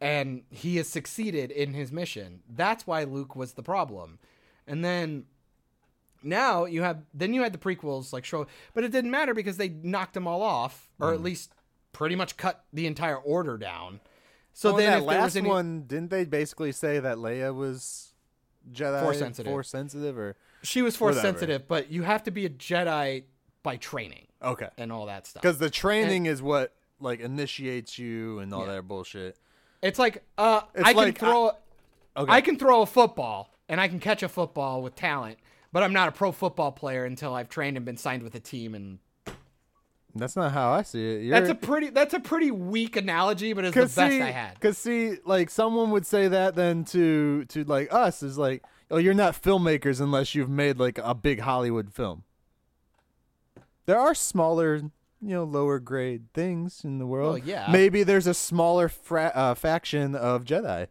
And 0.00 0.42
he 0.50 0.78
has 0.78 0.88
succeeded 0.88 1.52
in 1.52 1.74
his 1.74 1.92
mission. 1.92 2.40
That's 2.48 2.88
why 2.88 3.04
Luke 3.04 3.36
was 3.36 3.52
the 3.52 3.62
problem. 3.62 4.18
And 4.66 4.84
then 4.84 5.26
now 6.24 6.64
you 6.64 6.82
have 6.82 7.02
then 7.14 7.34
you 7.34 7.42
had 7.42 7.52
the 7.52 7.58
prequels 7.58 8.12
like 8.12 8.24
show 8.24 8.46
but 8.74 8.84
it 8.84 8.92
didn't 8.92 9.10
matter 9.10 9.34
because 9.34 9.56
they 9.56 9.68
knocked 9.68 10.14
them 10.14 10.26
all 10.26 10.40
off 10.42 10.88
or 11.00 11.10
Mm. 11.10 11.14
at 11.14 11.22
least 11.22 11.52
pretty 11.92 12.14
much 12.16 12.36
cut 12.36 12.64
the 12.72 12.86
entire 12.86 13.16
order 13.16 13.58
down. 13.58 14.00
So 14.52 14.70
So 14.72 14.76
then 14.78 14.90
that 15.00 15.04
last 15.04 15.36
any 15.36 15.48
one, 15.48 15.82
didn't 15.86 16.10
they 16.10 16.24
basically 16.24 16.72
say 16.72 16.98
that 17.00 17.16
Leia 17.18 17.54
was 17.54 18.11
Jedi 18.72 19.02
Force 19.02 19.18
sensitive. 19.18 19.50
Force 19.50 19.68
sensitive, 19.68 20.18
or 20.18 20.36
she 20.62 20.82
was 20.82 20.96
force 20.96 21.16
Whatever. 21.16 21.38
sensitive, 21.38 21.68
but 21.68 21.90
you 21.90 22.02
have 22.02 22.22
to 22.24 22.30
be 22.30 22.46
a 22.46 22.50
Jedi 22.50 23.24
by 23.62 23.76
training 23.76 24.26
okay? 24.42 24.68
and 24.78 24.92
all 24.92 25.06
that 25.06 25.26
stuff. 25.26 25.42
Because 25.42 25.58
the 25.58 25.70
training 25.70 26.26
is 26.26 26.42
what 26.42 26.74
like 27.00 27.20
initiates 27.20 27.98
you 27.98 28.38
and 28.38 28.52
all 28.54 28.66
Yeah. 28.66 28.74
that 28.76 28.82
bullshit. 28.88 29.36
It's 29.82 29.98
like 29.98 30.22
uh, 30.38 30.62
It's 30.74 30.84
I 30.88 30.92
can 30.92 31.02
like, 31.02 31.18
throw 31.18 31.50
Okay. 32.16 32.30
I 32.32 32.40
can 32.40 32.58
throw 32.58 32.82
a 32.82 32.86
football 32.86 33.54
and 33.68 33.80
I 33.80 33.88
can 33.88 33.98
catch 33.98 34.22
a 34.22 34.28
football 34.28 34.82
with 34.82 34.94
talent, 34.94 35.38
but 35.72 35.82
I'm 35.82 35.92
not 35.92 36.08
a 36.08 36.12
pro 36.12 36.30
football 36.30 36.70
player 36.70 37.04
until 37.04 37.34
I've 37.34 37.48
trained 37.48 37.76
and 37.76 37.86
been 37.86 37.96
signed 37.96 38.22
with 38.22 38.34
a 38.34 38.40
team. 38.40 38.74
And 38.74 38.98
That's 40.14 40.36
not 40.36 40.52
how 40.52 40.72
I 40.72 40.82
see 40.82 41.14
it. 41.16 41.22
You're, 41.22 41.40
that's 41.40 41.50
a 41.50 41.54
pretty 41.54 41.90
that's 41.90 42.12
a 42.14 42.20
pretty 42.20 42.50
weak 42.50 42.96
analogy, 42.96 43.52
but 43.54 43.64
it's 43.64 43.74
the 43.74 43.82
best 43.82 43.94
see, 43.94 44.20
I 44.20 44.30
had. 44.30 44.60
Cause 44.60 44.76
see, 44.76 45.16
like 45.24 45.48
someone 45.48 45.90
would 45.90 46.06
say 46.06 46.28
that 46.28 46.54
then 46.54 46.84
to 46.86 47.44
to 47.46 47.64
like 47.64 47.92
us 47.92 48.22
is 48.22 48.36
like, 48.36 48.62
oh, 48.90 48.98
you're 48.98 49.14
not 49.14 49.40
filmmakers 49.40 50.00
unless 50.00 50.34
you've 50.34 50.50
made 50.50 50.78
like 50.78 50.98
a 50.98 51.14
big 51.14 51.40
Hollywood 51.40 51.92
film. 51.92 52.24
There 53.86 53.98
are 53.98 54.14
smaller, 54.14 54.76
you 54.76 54.90
know, 55.20 55.44
lower 55.44 55.78
grade 55.78 56.32
things 56.34 56.84
in 56.84 56.98
the 56.98 57.06
world. 57.06 57.40
Well, 57.40 57.48
yeah. 57.48 57.68
Maybe 57.70 58.02
there's 58.02 58.26
a 58.26 58.34
smaller 58.34 58.88
fra- 58.88 59.32
uh, 59.34 59.54
faction 59.54 60.14
of 60.14 60.44
Jedi 60.44 60.88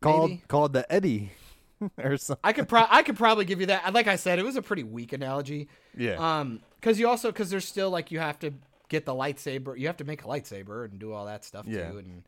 called 0.00 0.30
maybe. 0.30 0.42
called 0.48 0.72
the 0.72 0.90
Eddie 0.92 1.32
or 1.98 2.16
something. 2.16 2.40
I 2.42 2.52
could 2.52 2.68
pro- 2.68 2.86
I 2.88 3.02
could 3.02 3.16
probably 3.16 3.44
give 3.44 3.60
you 3.60 3.66
that. 3.66 3.92
Like 3.92 4.06
I 4.06 4.16
said, 4.16 4.38
it 4.38 4.44
was 4.44 4.56
a 4.56 4.62
pretty 4.62 4.82
weak 4.82 5.12
analogy. 5.12 5.68
Yeah. 5.96 6.16
Um, 6.40 6.60
because 6.86 7.00
you 7.00 7.08
also 7.08 7.32
because 7.32 7.50
there's 7.50 7.64
still 7.66 7.90
like 7.90 8.12
you 8.12 8.20
have 8.20 8.38
to 8.38 8.54
get 8.88 9.04
the 9.06 9.12
lightsaber. 9.12 9.76
You 9.76 9.88
have 9.88 9.96
to 9.96 10.04
make 10.04 10.22
a 10.22 10.26
lightsaber 10.28 10.84
and 10.84 11.00
do 11.00 11.12
all 11.12 11.26
that 11.26 11.44
stuff 11.44 11.66
Yeah. 11.66 11.90
too, 11.90 11.98
and 11.98 12.22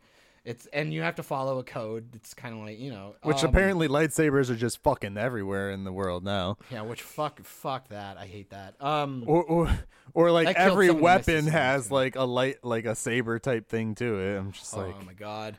it's 0.45 0.67
and 0.73 0.93
you 0.93 1.03
have 1.03 1.15
to 1.15 1.23
follow 1.23 1.61
a 1.61 1.63
code. 1.63 2.09
It's 2.17 2.35
kind 2.35 2.55
of 2.59 2.63
like 2.65 2.77
you 2.81 2.91
know, 2.91 3.15
Which 3.23 3.45
um, 3.45 3.51
apparently 3.51 3.87
lightsabers 3.87 4.51
are 4.51 4.57
just 4.57 4.83
fucking 4.83 5.17
everywhere 5.17 5.71
in 5.71 5.85
the 5.85 5.93
world 5.93 6.25
now. 6.25 6.59
yeah. 6.73 6.83
Which 6.83 7.03
fuck 7.03 7.41
fuck 7.45 7.89
that. 7.91 8.17
I 8.17 8.27
hate 8.27 8.51
that. 8.51 8.75
Um, 8.83 9.23
Or 9.29 9.45
or, 9.45 9.79
or 10.13 10.31
like 10.33 10.57
every 10.57 10.89
some 10.89 10.97
of 10.97 10.99
the 10.99 11.05
weapon 11.05 11.47
has 11.47 11.93
like 11.93 12.17
a 12.17 12.25
light 12.25 12.65
like 12.65 12.85
a 12.85 12.97
saber 12.97 13.39
type 13.39 13.69
thing 13.69 13.95
to 13.97 14.19
it. 14.19 14.39
I'm 14.39 14.51
just 14.51 14.77
like 14.77 14.97
oh 15.01 15.05
my 15.05 15.13
god. 15.13 15.57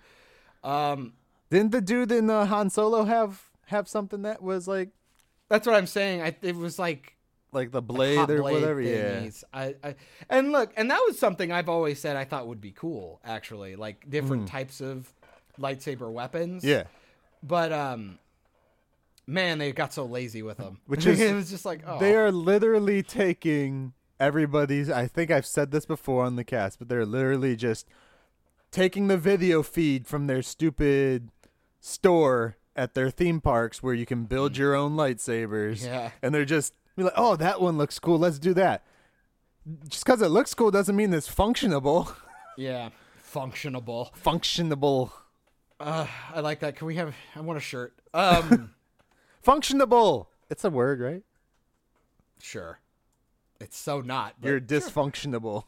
Um, 0.62 1.14
Didn't 1.50 1.72
the 1.72 1.80
dude 1.80 2.12
in 2.12 2.30
uh, 2.30 2.46
Han 2.48 2.70
Solo 2.70 3.06
have 3.06 3.44
have 3.68 3.88
something 3.88 4.24
that 4.24 4.42
was 4.42 4.68
like 4.68 4.90
that's 5.48 5.66
what 5.66 5.78
I'm 5.78 5.88
saying. 5.88 6.22
I 6.22 6.36
it 6.42 6.58
was 6.58 6.78
like 6.78 7.16
like 7.52 7.72
the 7.72 7.82
blade 7.82 8.30
or 8.30 8.42
blade 8.42 8.62
whatever? 8.62 8.82
thingies. 8.82 9.44
I, 9.54 9.76
I 9.84 9.96
and 10.30 10.52
look, 10.52 10.72
and 10.78 10.90
that 10.92 11.04
was 11.08 11.18
something 11.18 11.52
I've 11.52 11.70
always 11.70 12.00
said 12.00 12.16
I 12.16 12.26
thought 12.26 12.48
would 12.48 12.62
be 12.62 12.72
cool. 12.72 13.20
Actually, 13.24 13.76
like 13.76 14.10
different 14.10 14.48
types 14.48 14.82
of 14.82 15.12
lightsaber 15.60 16.12
weapons. 16.12 16.64
Yeah. 16.64 16.70
Yeah. 16.70 16.84
But 17.42 17.72
um, 17.72 18.20
man, 19.28 19.58
they 19.60 19.72
got 19.72 19.94
so 19.94 20.06
lazy 20.06 20.42
with 20.42 20.58
them. 20.58 20.80
Which 20.86 21.06
is- 21.08 21.20
it 21.20 21.34
was 21.34 21.50
just 21.50 21.66
like 21.66 21.82
oh, 21.86 22.00
They 22.00 22.16
are 22.16 22.32
literally 22.32 23.04
taking 23.04 23.94
everybody's 24.20 24.90
I 24.90 25.08
think 25.08 25.32
I've 25.32 25.46
said 25.46 25.72
this 25.72 25.86
before 25.86 26.26
on 26.26 26.36
the 26.36 26.44
cast, 26.44 26.80
but 26.80 26.90
they're 26.90 27.06
literally 27.06 27.56
just 27.56 27.88
taking 28.72 29.08
the 29.08 29.18
video 29.18 29.64
feed 29.64 30.06
from 30.08 30.28
their 30.28 30.42
stupid 30.42 31.30
store 31.80 32.58
at 32.76 32.94
their 32.94 33.10
theme 33.10 33.42
parks 33.42 33.82
where 33.82 33.94
you 33.94 34.06
can 34.06 34.26
build 34.26 34.58
your 34.58 34.76
own 34.76 34.96
lightsabers. 34.96 35.82
Mm. 35.82 35.86
Yeah. 35.86 36.12
And 36.22 36.34
they're 36.36 36.46
just 36.46 36.74
be 37.00 37.06
like, 37.06 37.14
"Oh, 37.18 37.36
that 37.36 37.62
one 37.62 37.78
looks 37.78 38.00
cool. 38.00 38.20
Let's 38.20 38.40
do 38.40 38.54
that." 38.56 38.84
Just 39.88 40.06
cuz 40.06 40.22
it 40.22 40.30
looks 40.30 40.54
cool 40.54 40.72
doesn't 40.72 40.96
mean 40.96 41.14
it's 41.14 41.30
functionable. 41.34 42.14
yeah, 42.58 42.90
functionable. 43.34 44.14
functionable. 44.14 45.12
Uh, 45.80 46.08
I 46.34 46.42
like 46.42 46.60
that. 46.60 46.76
Can 46.76 46.88
we 46.88 46.96
have? 46.96 47.16
I 47.36 47.42
want 47.42 47.58
a 47.58 47.62
shirt. 47.62 47.94
Um, 48.14 48.72
Functionable. 49.46 50.28
It's 50.50 50.64
a 50.64 50.70
word, 50.70 51.00
right? 51.00 51.24
Sure. 52.42 52.80
It's 53.60 53.78
so 53.78 54.02
not. 54.02 54.36
You're 54.42 54.60
dysfunctionable. 54.60 55.66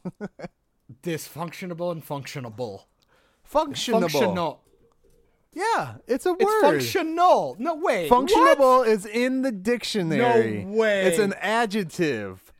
dysfunctionable 1.04 1.92
and 1.92 2.06
functionable. 2.06 2.84
Functionable. 3.50 4.12
Functional. 4.12 4.62
Yeah, 5.54 5.96
it's 6.08 6.26
a 6.26 6.32
It's 6.34 6.44
word. 6.46 6.62
functional. 6.62 7.56
No 7.60 7.76
way. 7.76 8.08
What? 8.10 8.28
Functionable 8.28 8.88
is 8.88 9.06
in 9.06 9.42
the 9.42 9.52
dictionary. 9.52 10.64
No 10.64 10.78
way. 10.78 11.04
It's 11.08 11.20
an 11.20 11.34
adjective. 11.40 12.54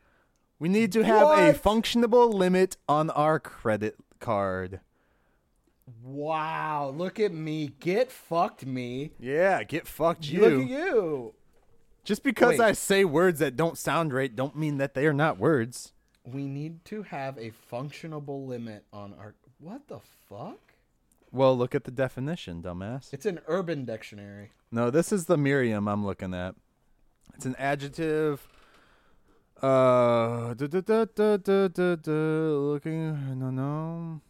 We 0.60 0.68
need 0.70 0.92
to 0.94 1.04
have 1.04 1.22
a 1.24 1.26
What? 1.52 1.64
functionable 1.64 2.34
limit 2.34 2.78
on 2.90 3.10
our 3.12 3.40
credit 3.40 3.96
card. 4.20 4.82
Wow. 6.04 6.94
Look 6.96 7.20
at 7.20 7.34
me. 7.34 7.72
Get 7.80 8.12
fucked 8.12 8.66
me. 8.66 9.12
Yeah, 9.20 9.64
get 9.64 9.88
fucked 9.88 10.30
you. 10.30 10.42
Look 10.42 10.64
at 10.64 10.70
you. 10.70 11.34
Just 12.04 12.24
because 12.24 12.58
Wait. 12.58 12.62
I 12.62 12.72
say 12.74 13.06
words 13.06 13.40
that 13.40 13.56
don't 13.56 13.78
sound 13.78 14.12
right 14.14 14.36
don't 14.36 14.56
mean 14.56 14.78
that 14.78 14.94
they 14.96 15.06
are 15.06 15.14
not 15.14 15.38
words. 15.38 15.94
We 16.24 16.46
need 16.48 16.84
to 16.86 17.04
have 17.04 17.38
a 17.38 17.52
functionable 17.72 18.46
limit 18.48 18.86
on 18.92 19.14
our. 19.18 19.36
What 19.60 19.88
the 19.88 20.00
fuck? 20.30 20.71
Well, 21.32 21.58
look 21.58 21.74
at 21.74 21.86
the 21.86 21.92
definition, 21.92 22.62
dumbass. 22.62 23.14
It's 23.14 23.26
an 23.26 23.40
urban 23.48 23.86
dictionary. 23.86 24.52
No, 24.72 24.90
this 24.90 25.12
is 25.14 25.26
the 25.26 25.38
Merriam 25.38 25.88
I'm 25.88 26.06
looking 26.06 26.34
at. 26.34 26.56
It's 27.36 27.46
an 27.46 27.56
adjective. 27.58 28.48
Uh, 29.62 30.54
da, 30.56 30.68
da, 30.68 30.82
da, 30.82 31.06
da, 31.06 31.38
da, 31.38 31.68
da, 31.68 31.96
da, 31.96 32.12
looking. 32.12 33.40
No, 33.40 33.50
no. 33.50 34.22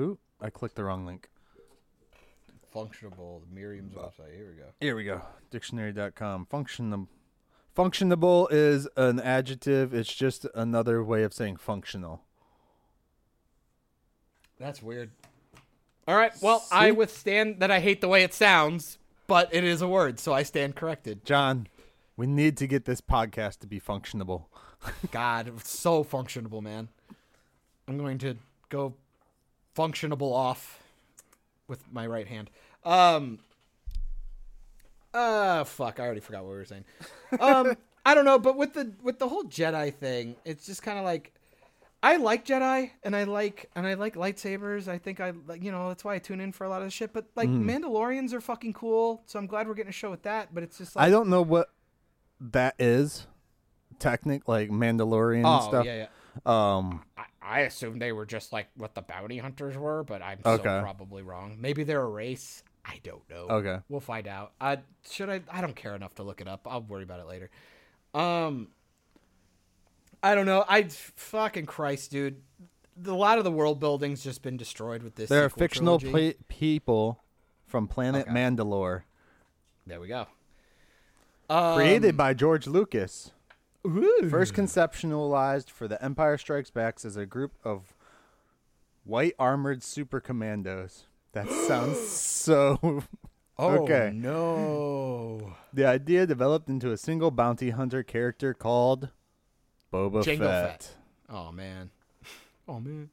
Ooh, 0.00 0.18
I 0.40 0.48
clicked 0.48 0.76
the 0.76 0.84
wrong 0.84 1.04
link. 1.04 1.28
Functionable. 2.74 3.42
Miriam's 3.52 3.94
website. 3.94 4.34
Here 4.34 4.48
we 4.48 4.56
go. 4.56 4.64
Here 4.80 4.96
we 4.96 5.04
go. 5.04 5.22
Dictionary.com. 5.50 6.46
Functionable. 6.46 7.08
Functionable 7.76 8.48
is 8.50 8.88
an 8.96 9.20
adjective. 9.20 9.92
It's 9.92 10.12
just 10.12 10.46
another 10.54 11.02
way 11.04 11.22
of 11.22 11.34
saying 11.34 11.56
functional. 11.56 12.22
That's 14.58 14.82
weird. 14.82 15.10
All 16.08 16.16
right. 16.16 16.32
Well, 16.40 16.64
I 16.72 16.90
withstand 16.90 17.60
that 17.60 17.70
I 17.70 17.80
hate 17.80 18.00
the 18.00 18.08
way 18.08 18.22
it 18.24 18.34
sounds, 18.34 18.98
but 19.26 19.54
it 19.54 19.64
is 19.64 19.82
a 19.82 19.88
word, 19.88 20.18
so 20.18 20.32
I 20.32 20.42
stand 20.42 20.74
corrected. 20.74 21.24
John, 21.24 21.68
we 22.16 22.26
need 22.26 22.56
to 22.58 22.66
get 22.66 22.84
this 22.84 23.00
podcast 23.00 23.60
to 23.60 23.66
be 23.66 23.80
functionable. 23.80 24.44
God, 25.10 25.52
so 25.64 26.02
functionable, 26.02 26.62
man. 26.62 26.88
I'm 27.86 27.98
going 27.98 28.18
to 28.18 28.36
go 28.68 28.94
functionable 29.76 30.32
off 30.32 30.80
with 31.68 31.92
my 31.92 32.06
right 32.06 32.26
hand. 32.26 32.50
Um. 32.84 33.38
Uh, 35.12 35.64
fuck. 35.64 35.98
I 35.98 36.04
already 36.04 36.20
forgot 36.20 36.44
what 36.44 36.50
we 36.50 36.56
were 36.56 36.64
saying. 36.64 36.84
Um, 37.40 37.76
I 38.06 38.14
don't 38.14 38.24
know, 38.24 38.38
but 38.38 38.56
with 38.56 38.74
the 38.74 38.92
with 39.02 39.18
the 39.18 39.28
whole 39.28 39.44
Jedi 39.44 39.92
thing, 39.92 40.36
it's 40.44 40.66
just 40.66 40.82
kind 40.82 40.98
of 40.98 41.04
like 41.04 41.32
I 42.02 42.16
like 42.16 42.46
Jedi 42.46 42.90
and 43.02 43.14
I 43.14 43.24
like 43.24 43.70
and 43.74 43.86
I 43.86 43.94
like 43.94 44.14
lightsabers. 44.14 44.88
I 44.88 44.98
think 44.98 45.20
I 45.20 45.32
you 45.60 45.70
know 45.70 45.88
that's 45.88 46.02
why 46.04 46.14
I 46.14 46.18
tune 46.18 46.40
in 46.40 46.52
for 46.52 46.64
a 46.64 46.68
lot 46.70 46.80
of 46.80 46.86
the 46.86 46.90
shit. 46.90 47.12
But 47.12 47.26
like 47.36 47.48
Mandalorians 47.48 48.32
are 48.32 48.40
fucking 48.40 48.72
cool, 48.72 49.22
so 49.26 49.38
I'm 49.38 49.46
glad 49.46 49.68
we're 49.68 49.74
getting 49.74 49.90
a 49.90 49.92
show 49.92 50.10
with 50.10 50.22
that. 50.22 50.54
But 50.54 50.62
it's 50.62 50.78
just 50.78 50.96
like 50.96 51.06
I 51.06 51.10
don't 51.10 51.28
know 51.28 51.42
what 51.42 51.70
that 52.40 52.74
is. 52.78 53.26
Technic 53.98 54.48
like 54.48 54.70
Mandalorian 54.70 55.42
oh 55.44 55.68
stuff. 55.68 55.84
yeah 55.84 56.06
yeah. 56.06 56.06
Um 56.46 57.02
I, 57.18 57.24
I 57.42 57.60
assumed 57.60 58.00
they 58.00 58.12
were 58.12 58.24
just 58.24 58.50
like 58.50 58.68
what 58.76 58.94
the 58.94 59.02
bounty 59.02 59.36
hunters 59.36 59.76
were, 59.76 60.02
but 60.02 60.22
I'm 60.22 60.38
Okay. 60.46 60.62
so 60.62 60.80
probably 60.80 61.22
wrong. 61.22 61.58
Maybe 61.60 61.84
they're 61.84 62.00
a 62.00 62.08
race. 62.08 62.62
I 62.82 62.98
don't 63.02 63.28
know. 63.28 63.46
Okay. 63.50 63.78
We'll 63.90 64.00
find 64.00 64.26
out. 64.26 64.52
I 64.58 64.78
should 65.10 65.28
I 65.28 65.42
I 65.52 65.60
don't 65.60 65.76
care 65.76 65.94
enough 65.94 66.14
to 66.14 66.22
look 66.22 66.40
it 66.40 66.48
up. 66.48 66.66
I'll 66.66 66.80
worry 66.80 67.02
about 67.02 67.20
it 67.20 67.26
later. 67.26 67.50
Um 68.14 68.68
I 70.22 70.34
don't 70.34 70.46
know. 70.46 70.64
I 70.68 70.84
fucking 70.84 71.66
Christ, 71.66 72.10
dude. 72.10 72.42
A 73.06 73.10
lot 73.12 73.38
of 73.38 73.44
the 73.44 73.50
world 73.50 73.80
building's 73.80 74.22
just 74.22 74.42
been 74.42 74.56
destroyed 74.58 75.02
with 75.02 75.14
this. 75.14 75.28
There 75.30 75.44
are 75.44 75.48
fictional 75.48 75.98
trilogy. 75.98 76.34
pla 76.34 76.44
people 76.48 77.22
from 77.66 77.88
planet 77.88 78.26
Okay. 78.28 78.32
Mandalore, 78.34 79.02
There 79.86 80.00
we 80.00 80.08
go. 80.08 80.26
Um, 81.48 81.76
created 81.76 82.16
by 82.16 82.34
George 82.34 82.66
Lucas. 82.66 83.32
ooh. 83.86 84.28
First 84.28 84.52
conceptualized 84.54 85.70
for 85.70 85.88
The 85.88 86.02
Empire 86.04 86.36
Strikes 86.36 86.70
Back 86.70 86.98
as 87.04 87.16
a 87.16 87.24
group 87.26 87.52
of 87.64 87.94
white 89.04 89.34
armored 89.38 89.82
super 89.82 90.20
commandos. 90.20 91.04
That 91.32 91.48
sounds 91.48 91.98
so. 92.08 93.02
Oh 93.58 93.78
okay. 93.84 94.10
no. 94.14 95.54
The 95.72 95.86
idea 95.86 96.26
developed 96.26 96.68
into 96.68 96.92
a 96.92 96.96
single 96.96 97.30
bounty 97.30 97.70
hunter 97.70 98.02
character 98.02 98.52
called 98.52 99.08
Boba 99.92 100.22
Jango 100.22 100.38
Fett. 100.38 100.82
Fett. 100.82 100.94
Oh 101.28 101.52
man. 101.52 101.90
Oh 102.68 102.80
man. 102.80 103.10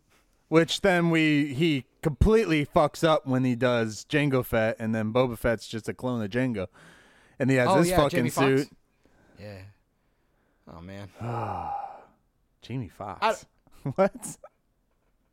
Which 0.49 0.82
then 0.82 1.10
we 1.10 1.54
he 1.54 1.86
completely 2.02 2.66
fucks 2.66 3.04
up 3.04 3.28
when 3.28 3.44
he 3.44 3.56
does 3.56 4.06
Jango 4.10 4.45
Fett, 4.45 4.78
and 4.80 4.95
then 4.95 5.12
Boba 5.12 5.38
Fett's 5.38 5.68
just 5.68 5.90
a 5.90 5.94
clone 5.94 6.22
of 6.22 6.30
Jango, 6.30 6.68
and 7.40 7.49
he 7.49 7.58
has 7.58 7.68
oh 7.68 7.80
this 7.80 7.90
yeah, 7.90 7.98
fucking 7.98 8.18
Jamie 8.18 8.30
Foxx? 8.30 8.62
suit. 8.62 8.70
Yeah. 9.40 9.60
Oh 10.74 10.82
man. 10.82 11.10
Jamie 12.62 12.90
Foxx. 12.90 13.45
I- 13.86 13.90
what? 13.95 14.38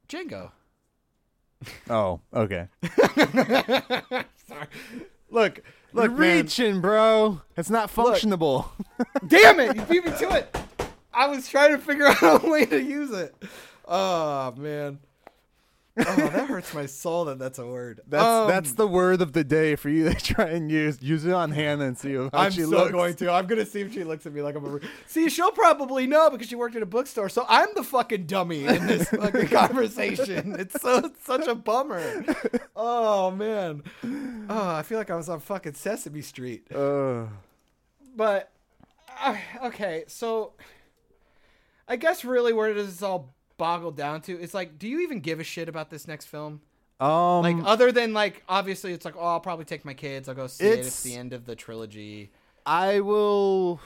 Django. 0.09 0.51
Oh, 1.89 2.21
okay. 2.35 2.69
Sorry. 4.47 4.67
Look, 5.31 5.61
look, 5.93 6.11
You're 6.11 6.11
man. 6.11 6.43
reaching, 6.45 6.81
bro. 6.81 7.41
It's 7.57 7.71
not 7.71 7.93
functionable. 7.93 8.69
Damn 9.27 9.61
it! 9.61 9.77
You 9.77 9.83
beat 9.83 10.05
me 10.05 10.11
to 10.19 10.31
it. 10.37 10.57
I 11.15 11.27
was 11.29 11.49
trying 11.49 11.73
to 11.73 11.79
figure 11.79 12.07
out 12.23 12.45
a 12.45 12.49
way 12.51 12.67
to 12.67 12.83
use 12.83 13.11
it. 13.13 13.35
Oh 13.87 14.53
man. 14.57 14.99
Oh, 15.97 16.03
that 16.17 16.49
hurts 16.49 16.75
my 16.75 16.87
soul 16.87 17.27
that 17.27 17.39
that's 17.39 17.61
a 17.61 17.67
word. 17.67 18.01
That's 18.09 18.25
Um, 18.25 18.49
that's 18.49 18.73
the 18.73 18.87
word 18.89 19.23
of 19.23 19.33
the 19.33 19.45
day 19.45 19.77
for 19.77 19.89
you 19.89 20.09
to 20.13 20.15
try 20.35 20.47
and 20.47 20.69
use. 20.69 21.01
Use 21.01 21.25
it 21.25 21.33
on 21.33 21.53
Hannah 21.53 21.85
and 21.85 21.97
see 21.97 22.15
how 22.15 22.31
I'm 22.33 22.51
she 22.51 22.63
so 22.63 22.69
looks. 22.71 22.91
going 22.91 23.15
to. 23.15 23.31
I'm 23.31 23.47
gonna 23.47 23.65
see 23.65 23.81
if 23.83 23.93
she 23.95 24.03
looks 24.03 24.27
at 24.27 24.33
me 24.33 24.43
like 24.43 24.57
I'm 24.57 24.65
a. 24.65 24.81
See, 25.07 25.29
she'll 25.29 25.53
probably 25.53 26.09
know 26.09 26.31
because 26.31 26.49
she 26.49 26.57
worked 26.57 26.75
at 26.75 26.83
a 26.83 26.87
bookstore. 26.87 27.29
So 27.29 27.47
I'm 27.49 27.69
the 27.77 27.85
fucking 27.85 28.27
dummy 28.27 28.65
in 28.65 28.87
this 28.89 29.09
fucking 29.09 29.47
conversation. 29.49 30.57
It's 30.59 30.81
so 30.83 30.97
it's 30.97 31.25
such 31.25 31.47
a 31.47 31.55
bummer. 31.55 32.25
Oh 32.75 33.31
man. 33.31 33.85
Oh, 34.51 34.71
I 34.75 34.83
feel 34.83 34.99
like 34.99 35.11
I 35.11 35.15
was 35.17 35.29
on 35.29 35.39
fucking 35.39 35.75
Sesame 35.75 36.23
Street. 36.23 36.67
Ugh. 36.75 37.29
But 38.17 38.51
uh, 39.23 39.37
okay, 39.67 40.05
so 40.09 40.55
I 41.89 41.97
guess 41.97 42.25
really 42.25 42.53
where 42.53 42.73
does 42.73 42.87
this 42.89 43.03
all 43.03 43.35
boggle 43.57 43.91
down 43.93 44.21
to? 44.23 44.41
It's 44.41 44.55
like, 44.55 44.79
do 44.79 44.89
you 44.89 45.01
even 45.01 45.21
give 45.21 45.41
a 45.41 45.45
shit 45.45 45.69
about 45.69 45.91
this 45.91 46.09
next 46.09 46.27
film? 46.27 46.61
um, 47.01 47.43
Like, 47.43 47.57
other 47.65 47.93
than 47.93 48.13
like, 48.15 48.43
obviously, 48.49 48.93
it's 48.93 49.05
like, 49.05 49.17
oh, 49.17 49.25
I'll 49.25 49.41
probably 49.41 49.65
take 49.65 49.85
my 49.85 49.95
kids. 49.95 50.29
I'll 50.29 50.35
go 50.35 50.47
see 50.47 50.65
it. 50.67 50.73
It's- 50.73 50.87
It's 50.87 51.03
the 51.03 51.17
end 51.17 51.33
of 51.33 51.45
the 51.45 51.55
trilogy. 51.57 52.31
I 52.67 53.01
will. 53.01 53.81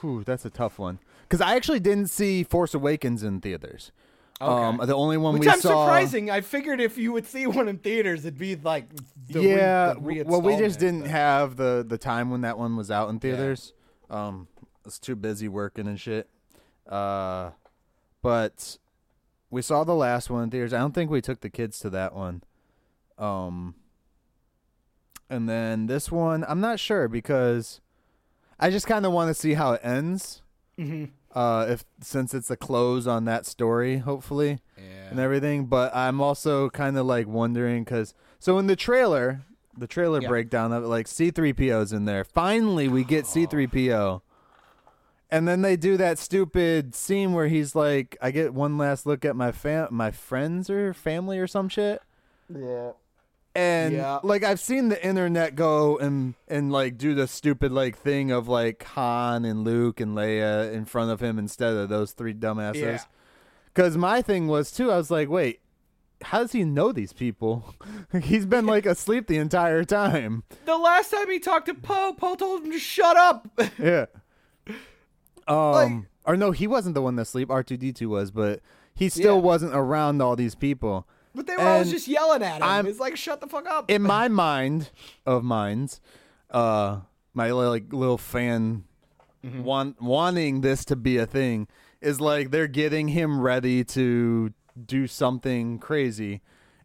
Whew, 0.00 0.22
that's 0.24 0.44
a 0.44 0.50
tough 0.50 0.78
one 0.78 0.98
because 1.22 1.40
I 1.40 1.56
actually 1.56 1.80
didn't 1.80 2.08
see 2.08 2.44
Force 2.44 2.72
Awakens 2.74 3.22
in 3.22 3.40
theaters. 3.40 3.90
Um, 4.40 4.78
the 4.82 4.94
only 4.94 5.18
one 5.18 5.34
Which 5.34 5.42
we 5.42 5.48
I'm 5.50 5.60
saw. 5.60 5.84
surprising. 5.84 6.30
I 6.30 6.40
figured 6.40 6.80
if 6.80 6.96
you 6.96 7.12
would 7.12 7.26
see 7.26 7.46
one 7.46 7.68
in 7.68 7.76
theaters, 7.78 8.20
it'd 8.24 8.38
be 8.38 8.56
like 8.56 8.86
the 9.28 9.40
re- 9.40 9.48
yeah, 9.50 9.92
the 9.94 10.24
well, 10.24 10.40
we 10.40 10.56
just 10.56 10.78
didn't 10.78 11.02
but- 11.02 11.10
have 11.10 11.56
the 11.56 11.84
the 11.86 11.98
time 11.98 12.30
when 12.30 12.40
that 12.42 12.56
one 12.56 12.76
was 12.76 12.90
out 12.90 13.10
in 13.10 13.18
theaters. 13.18 13.74
Um, 14.08 14.46
I 14.58 14.66
was 14.86 14.98
too 14.98 15.14
busy 15.16 15.48
working 15.48 15.86
and 15.86 16.00
shit. 16.00 16.28
Uh, 16.90 17.50
but 18.22 18.76
we 19.50 19.62
saw 19.62 19.84
the 19.84 19.94
last 19.94 20.28
one 20.30 20.44
in 20.44 20.50
theaters. 20.50 20.72
I 20.74 20.78
don't 20.78 20.94
think 20.94 21.10
we 21.10 21.20
took 21.20 21.40
the 21.40 21.48
kids 21.50 21.78
to 21.80 21.90
that 21.90 22.14
one. 22.14 22.42
Um, 23.18 23.74
and 25.28 25.48
then 25.48 25.86
this 25.86 26.10
one, 26.10 26.44
I'm 26.48 26.60
not 26.60 26.80
sure 26.80 27.06
because 27.08 27.80
I 28.58 28.70
just 28.70 28.86
kind 28.86 29.06
of 29.06 29.12
want 29.12 29.28
to 29.28 29.34
see 29.34 29.54
how 29.54 29.72
it 29.74 29.80
ends. 29.84 30.42
Mhm. 30.78 31.10
Uh, 31.34 31.66
if 31.68 31.84
since 32.00 32.34
it's 32.34 32.50
a 32.50 32.56
close 32.56 33.06
on 33.06 33.24
that 33.26 33.46
story, 33.46 33.98
hopefully 33.98 34.58
Yeah. 34.76 35.10
and 35.10 35.20
everything. 35.20 35.66
But 35.66 35.94
I'm 35.94 36.20
also 36.20 36.68
kind 36.70 36.98
of 36.98 37.06
like 37.06 37.28
wondering 37.28 37.84
because 37.84 38.14
so 38.40 38.58
in 38.58 38.66
the 38.66 38.74
trailer, 38.76 39.42
the 39.76 39.86
trailer 39.86 40.20
Yeah. 40.20 40.28
breakdown 40.28 40.72
of 40.72 40.82
it, 40.82 40.88
like 40.88 41.06
C3PO's 41.06 41.92
in 41.92 42.04
there. 42.06 42.24
Finally, 42.24 42.88
we 42.88 43.04
get 43.04 43.26
C3PO. 43.26 44.22
And 45.32 45.46
then 45.46 45.62
they 45.62 45.76
do 45.76 45.96
that 45.96 46.18
stupid 46.18 46.94
scene 46.94 47.32
where 47.32 47.46
he's 47.48 47.74
like, 47.74 48.16
"I 48.20 48.30
get 48.32 48.52
one 48.52 48.76
last 48.78 49.06
look 49.06 49.24
at 49.24 49.36
my 49.36 49.52
fam, 49.52 49.88
my 49.90 50.10
friends 50.10 50.68
or 50.68 50.92
family 50.92 51.38
or 51.38 51.46
some 51.46 51.68
shit." 51.68 52.02
Yeah. 52.52 52.92
And 53.54 53.94
Yeah. 53.94 54.18
like 54.22 54.44
I've 54.44 54.60
seen 54.60 54.88
the 54.90 55.04
internet 55.04 55.54
go 55.56 55.98
and 55.98 56.34
and 56.48 56.70
like 56.72 56.98
do 56.98 57.14
the 57.14 57.26
stupid 57.26 57.72
like 57.72 57.96
thing 57.96 58.30
of 58.30 58.48
like 58.48 58.82
Han 58.84 59.44
and 59.44 59.64
Luke 59.64 60.00
and 60.00 60.16
Leia 60.16 60.72
in 60.72 60.84
front 60.84 61.10
of 61.10 61.20
him 61.20 61.38
instead 61.38 61.74
of 61.74 61.88
those 61.88 62.12
three 62.12 62.34
dumbasses. 62.34 62.80
Yeah. 62.80 63.04
Because 63.72 63.96
my 63.96 64.22
thing 64.22 64.46
was 64.48 64.72
too, 64.72 64.90
I 64.90 64.96
was 64.96 65.10
like, 65.12 65.28
wait, 65.28 65.60
how 66.22 66.40
does 66.40 66.52
he 66.52 66.64
know 66.64 66.90
these 66.92 67.12
people? 67.12 67.74
He's 68.22 68.46
been 68.46 68.66
like 68.66 68.84
asleep 68.86 69.26
the 69.28 69.36
entire 69.38 69.84
time. 69.84 70.42
The 70.64 70.76
last 70.76 71.10
time 71.12 71.30
he 71.30 71.38
talked 71.38 71.66
to 71.66 71.74
Poe, 71.74 72.12
Poe 72.14 72.34
told 72.34 72.64
him 72.64 72.72
to 72.72 72.78
shut 72.80 73.16
up. 73.16 73.48
Yeah. 73.78 74.06
Um, 75.50 75.72
Like- 75.72 76.04
or 76.26 76.36
no, 76.36 76.50
he 76.52 76.66
wasn't 76.66 76.94
the 76.94 77.02
one 77.02 77.16
that 77.16 77.24
sleep. 77.26 77.50
R 77.50 77.62
two 77.62 77.76
D 77.76 77.92
two 77.92 78.08
was, 78.10 78.30
but 78.30 78.60
he 78.94 79.08
still 79.08 79.36
Yeah. 79.36 79.42
wasn't 79.42 79.74
around 79.74 80.20
all 80.22 80.36
these 80.36 80.54
people. 80.54 81.06
but 81.34 81.46
they 81.46 81.56
were 81.56 81.62
always 81.62 81.86
And 81.86 81.90
just 81.96 82.08
yelling 82.08 82.42
at 82.42 82.56
him. 82.56 82.62
I'm- 82.64 82.86
it's 82.86 82.98
like, 82.98 83.16
shut 83.16 83.40
the 83.40 83.46
fuck 83.46 83.64
up. 83.68 83.88
In 83.90 84.02
my 84.02 84.26
mind 84.46 84.90
of 85.24 85.44
minds, 85.44 86.00
uh, 86.50 87.00
my 87.34 87.50
like 87.52 87.92
little 87.92 88.18
fan 88.18 88.84
Mm-hmm. 89.44 89.62
want, 89.62 90.02
wanting 90.02 90.60
this 90.60 90.84
to 90.86 90.96
be 90.96 91.16
a 91.16 91.24
thing 91.26 91.66
is 92.02 92.20
like 92.20 92.50
they're 92.50 92.66
getting 92.66 93.08
him 93.08 93.40
ready 93.40 93.82
to 93.84 94.52
do 94.84 95.06
something 95.06 95.78
crazy. 95.78 96.42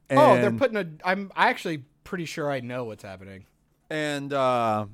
And, 0.10 0.20
oh, 0.20 0.36
they're 0.40 0.52
putting 0.52 0.78
a. 0.78 0.86
I'm 1.04 1.32
I 1.36 1.50
actually 1.50 1.84
pretty 2.06 2.24
sure 2.26 2.50
I 2.50 2.60
know 2.62 2.86
what's 2.86 3.04
happening. 3.04 3.46
and 3.90 4.32
uh, 4.32 4.86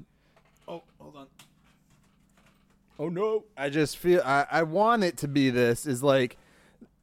oh, 0.67 0.81
hold 0.99 1.15
on. 1.17 1.27
Oh 3.01 3.09
no. 3.09 3.45
I 3.57 3.69
just 3.69 3.97
feel 3.97 4.21
I, 4.23 4.45
I 4.51 4.61
want 4.63 5.03
it 5.03 5.17
to 5.17 5.27
be 5.27 5.49
this 5.49 5.87
is 5.87 6.03
like 6.03 6.37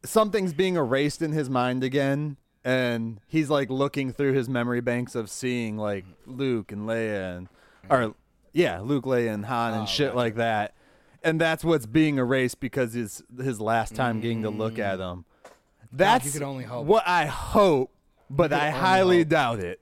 something's 0.05 0.53
being 0.53 0.77
erased 0.77 1.23
in 1.23 1.33
his 1.33 1.51
mind 1.51 1.83
again 1.83 2.37
and 2.65 3.21
he's 3.27 3.51
like 3.51 3.69
looking 3.69 4.13
through 4.13 4.33
his 4.35 4.49
memory 4.49 4.81
banks 4.81 5.17
of 5.17 5.29
seeing 5.29 5.77
like 5.77 6.05
Luke 6.25 6.71
and 6.71 6.83
Leia 6.89 7.37
and 7.37 7.49
or 7.91 8.15
yeah, 8.53 8.79
Luke, 8.81 9.07
Leia 9.07 9.35
and 9.35 9.45
Han 9.47 9.73
and 9.75 9.83
Oh, 9.83 9.87
shit 9.87 10.09
gotcha. 10.11 10.17
like 10.17 10.35
that. 10.37 10.75
And 11.25 11.41
that's 11.41 11.65
what's 11.65 11.87
being 11.87 12.19
erased 12.19 12.61
because 12.61 12.95
it's 12.95 13.21
his 13.43 13.61
last 13.61 13.97
time 13.97 14.21
getting 14.21 14.43
to 14.43 14.51
look 14.51 14.79
at 14.79 14.97
them. 14.99 15.25
That's 15.93 16.29
Mm. 16.29 16.33
could 16.33 16.43
only 16.43 16.65
hope. 16.65 16.87
what 16.87 17.03
I 17.09 17.27
hope, 17.27 17.91
but 18.31 18.53
I 18.53 18.71
highly 18.71 19.19
hope. 19.19 19.29
doubt 19.31 19.59
it. 19.59 19.81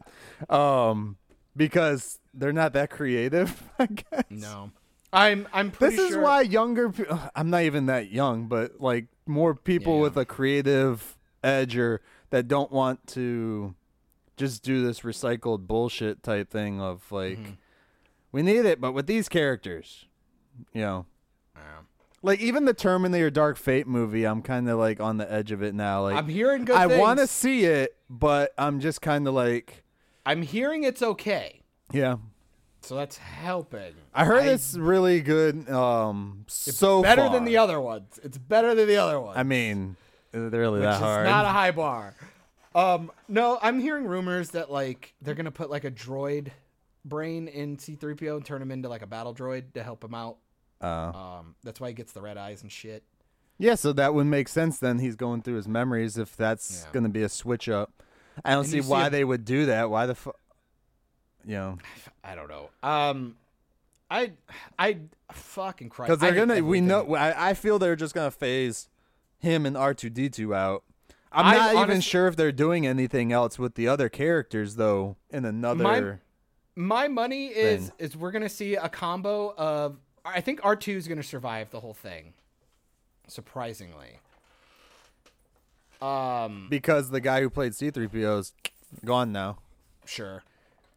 Um 0.48 1.18
because 1.54 2.20
they're 2.32 2.52
not 2.54 2.72
that 2.72 2.88
creative, 2.88 3.62
I 3.78 3.86
guess. 3.86 4.24
No. 4.30 4.70
I'm 5.16 5.48
I'm 5.52 5.70
pretty 5.70 5.96
This 5.96 6.04
is 6.04 6.10
sure. 6.12 6.22
why 6.22 6.42
younger. 6.42 6.90
pe- 6.90 7.04
I'm 7.34 7.50
not 7.50 7.62
even 7.62 7.86
that 7.86 8.10
young, 8.10 8.46
but 8.48 8.80
like 8.80 9.06
more 9.26 9.54
people 9.54 9.96
Yeah. 9.96 10.02
with 10.02 10.16
a 10.16 10.24
creative 10.24 11.16
edge 11.42 11.76
or 11.76 12.02
that 12.30 12.48
don't 12.48 12.70
want 12.70 13.06
to 13.08 13.74
just 14.36 14.62
do 14.62 14.84
this 14.84 15.00
recycled 15.00 15.66
bullshit 15.66 16.22
type 16.22 16.50
thing 16.50 16.80
of 16.80 17.10
like 17.10 17.38
Mm-hmm. 17.38 17.50
we 18.32 18.42
need 18.42 18.66
it, 18.66 18.80
but 18.80 18.92
with 18.92 19.06
these 19.06 19.28
characters, 19.28 20.04
you 20.72 20.82
know. 20.82 21.06
Yeah. 21.54 21.62
Like 22.22 22.40
even 22.40 22.64
the 22.66 22.74
Terminator 22.74 23.30
Dark 23.30 23.56
Fate 23.56 23.86
movie, 23.86 24.24
I'm 24.24 24.42
kind 24.42 24.68
of 24.68 24.78
like 24.78 25.00
on 25.00 25.16
the 25.16 25.30
edge 25.32 25.52
of 25.52 25.62
it 25.62 25.74
now. 25.74 26.02
Like 26.02 26.16
I'm 26.16 26.28
hearing 26.28 26.64
good 26.66 26.76
I 26.76 26.86
want 26.98 27.18
to 27.18 27.22
things. 27.26 27.30
see 27.30 27.64
it, 27.64 27.96
but 28.10 28.52
I'm 28.58 28.80
just 28.80 29.00
kind 29.00 29.26
of 29.26 29.32
like, 29.34 29.82
I'm 30.26 30.42
hearing 30.42 30.82
it's 30.84 31.02
okay. 31.02 31.62
yeah. 31.92 32.16
So 32.86 32.94
that's 32.94 33.18
helping. 33.18 33.94
I 34.14 34.24
heard 34.24 34.46
it's 34.46 34.76
really 34.76 35.20
good. 35.20 35.68
Um, 35.68 36.44
so 36.46 37.02
better 37.02 37.22
far. 37.22 37.32
than 37.32 37.44
the 37.44 37.56
other 37.58 37.80
ones. 37.80 38.18
It's 38.22 38.38
better 38.38 38.74
than 38.74 38.86
the 38.86 38.96
other 38.96 39.20
ones. 39.20 39.36
I 39.36 39.42
mean, 39.42 39.96
is 40.32 40.52
it 40.52 40.56
really 40.56 40.80
which 40.80 40.88
that 40.88 41.00
hard? 41.00 41.26
not 41.26 41.44
a 41.44 41.48
high 41.48 41.72
bar. 41.72 42.14
Um, 42.74 43.10
no, 43.28 43.58
I'm 43.60 43.80
hearing 43.80 44.04
rumors 44.04 44.50
that 44.50 44.70
like 44.70 45.14
they're 45.22 45.34
gonna 45.34 45.50
put 45.50 45.70
like 45.70 45.84
a 45.84 45.90
droid 45.90 46.48
brain 47.04 47.48
in 47.48 47.78
C-3PO 47.78 48.36
and 48.36 48.44
turn 48.44 48.60
him 48.62 48.70
into 48.70 48.88
like 48.88 49.02
a 49.02 49.06
battle 49.06 49.34
droid 49.34 49.72
to 49.74 49.82
help 49.82 50.04
him 50.04 50.14
out. 50.14 50.36
Uh, 50.80 50.86
Um, 51.14 51.54
that's 51.64 51.80
why 51.80 51.88
he 51.88 51.94
gets 51.94 52.12
the 52.12 52.20
red 52.20 52.36
eyes 52.36 52.62
and 52.62 52.70
shit. 52.70 53.02
Yeah, 53.58 53.74
so 53.76 53.92
that 53.94 54.12
would 54.12 54.26
make 54.26 54.48
sense 54.48 54.78
then. 54.78 54.98
He's 54.98 55.16
going 55.16 55.40
through 55.42 55.54
his 55.56 55.66
memories 55.66 56.18
if 56.18 56.36
that's 56.36 56.82
Yeah. 56.84 56.92
going 56.92 57.04
to 57.04 57.08
be 57.08 57.22
a 57.22 57.28
switch 57.30 57.68
up. 57.70 58.02
I 58.44 58.50
don't 58.52 58.64
see 58.64 58.82
see 58.82 58.88
why 58.88 59.06
a- 59.06 59.10
they 59.10 59.24
would 59.24 59.44
do 59.46 59.64
that. 59.66 59.88
Why 59.88 60.04
the 60.04 60.14
fuck? 60.14 60.36
You 61.46 61.54
know, 61.54 61.78
I 62.24 62.34
don't 62.34 62.48
know. 62.48 62.70
Um, 62.82 63.36
I, 64.10 64.32
I, 64.78 64.98
fucking 65.32 65.88
Christ. 65.90 66.08
because 66.08 66.20
they're 66.20 66.30
I 66.30 66.34
hate 66.34 66.38
gonna. 66.40 66.54
We 66.54 66.78
everything. 66.78 66.86
know. 66.88 67.14
I, 67.14 67.50
I 67.50 67.54
feel 67.54 67.78
they're 67.78 67.96
just 67.96 68.14
gonna 68.14 68.30
phase 68.32 68.88
him 69.38 69.64
and 69.64 69.76
R 69.76 69.94
two 69.94 70.10
D 70.10 70.28
two 70.28 70.54
out. 70.54 70.82
I'm 71.32 71.46
I 71.46 71.56
not 71.56 71.70
even 71.74 71.78
honest- 71.90 72.08
sure 72.08 72.26
if 72.28 72.36
they're 72.36 72.52
doing 72.52 72.86
anything 72.86 73.30
else 73.32 73.58
with 73.58 73.74
the 73.76 73.86
other 73.88 74.08
characters 74.08 74.74
though. 74.76 75.16
In 75.30 75.44
another, 75.44 76.20
My 76.74 77.08
money 77.08 77.46
is 77.46 77.92
is 77.98 78.16
we're 78.16 78.32
gonna 78.32 78.48
see 78.48 78.74
a 78.74 78.88
combo 78.88 79.54
of. 79.56 79.96
I 80.24 80.40
think 80.40 80.58
R 80.64 80.74
2 80.74 80.92
is 80.92 81.06
gonna 81.06 81.22
survive 81.22 81.70
the 81.70 81.78
whole 81.78 81.94
thing. 81.94 82.32
Surprisingly. 83.28 84.18
Um, 86.02 86.66
because 86.68 87.10
the 87.10 87.20
guy 87.20 87.40
who 87.40 87.48
played 87.50 87.74
C 87.74 87.90
three 87.90 88.08
PO 88.08 88.38
is 88.38 88.52
gone 89.04 89.32
now, 89.32 89.58
sure. 90.04 90.42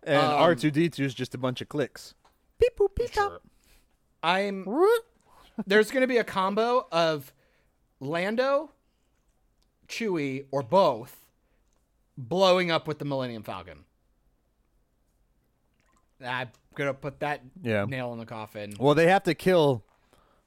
And 0.04 0.18
Um, 0.18 0.34
R 0.34 0.56
two 0.56 0.72
D 0.72 0.90
two 0.90 1.04
is 1.06 1.14
just 1.14 1.36
a 1.36 1.38
bunch 1.38 1.62
of 1.62 1.70
clicks. 1.70 2.14
Beep 2.60 2.76
boop 2.78 2.96
beep 2.96 3.12
Sure. 3.14 3.40
I'm 4.24 4.66
there's 5.68 5.92
going 5.92 6.02
to 6.02 6.08
be 6.08 6.18
a 6.18 6.24
combo 6.24 6.88
of 6.92 7.34
Lando, 8.00 8.72
Chewie, 9.88 10.46
or 10.52 10.62
both 10.64 11.16
blowing 12.18 12.70
up 12.72 12.88
with 12.88 13.00
the 13.00 13.06
Millennium 13.06 13.44
Falcon. 13.44 13.86
I'm 16.26 16.50
gonna 16.76 16.94
put 16.94 17.20
that 17.22 17.42
Yeah. 17.62 17.86
nail 17.86 18.12
in 18.14 18.20
the 18.20 18.26
coffin. 18.26 18.74
Well, 18.80 18.94
they 18.96 19.08
have 19.08 19.24
to 19.24 19.34
kill 19.34 19.84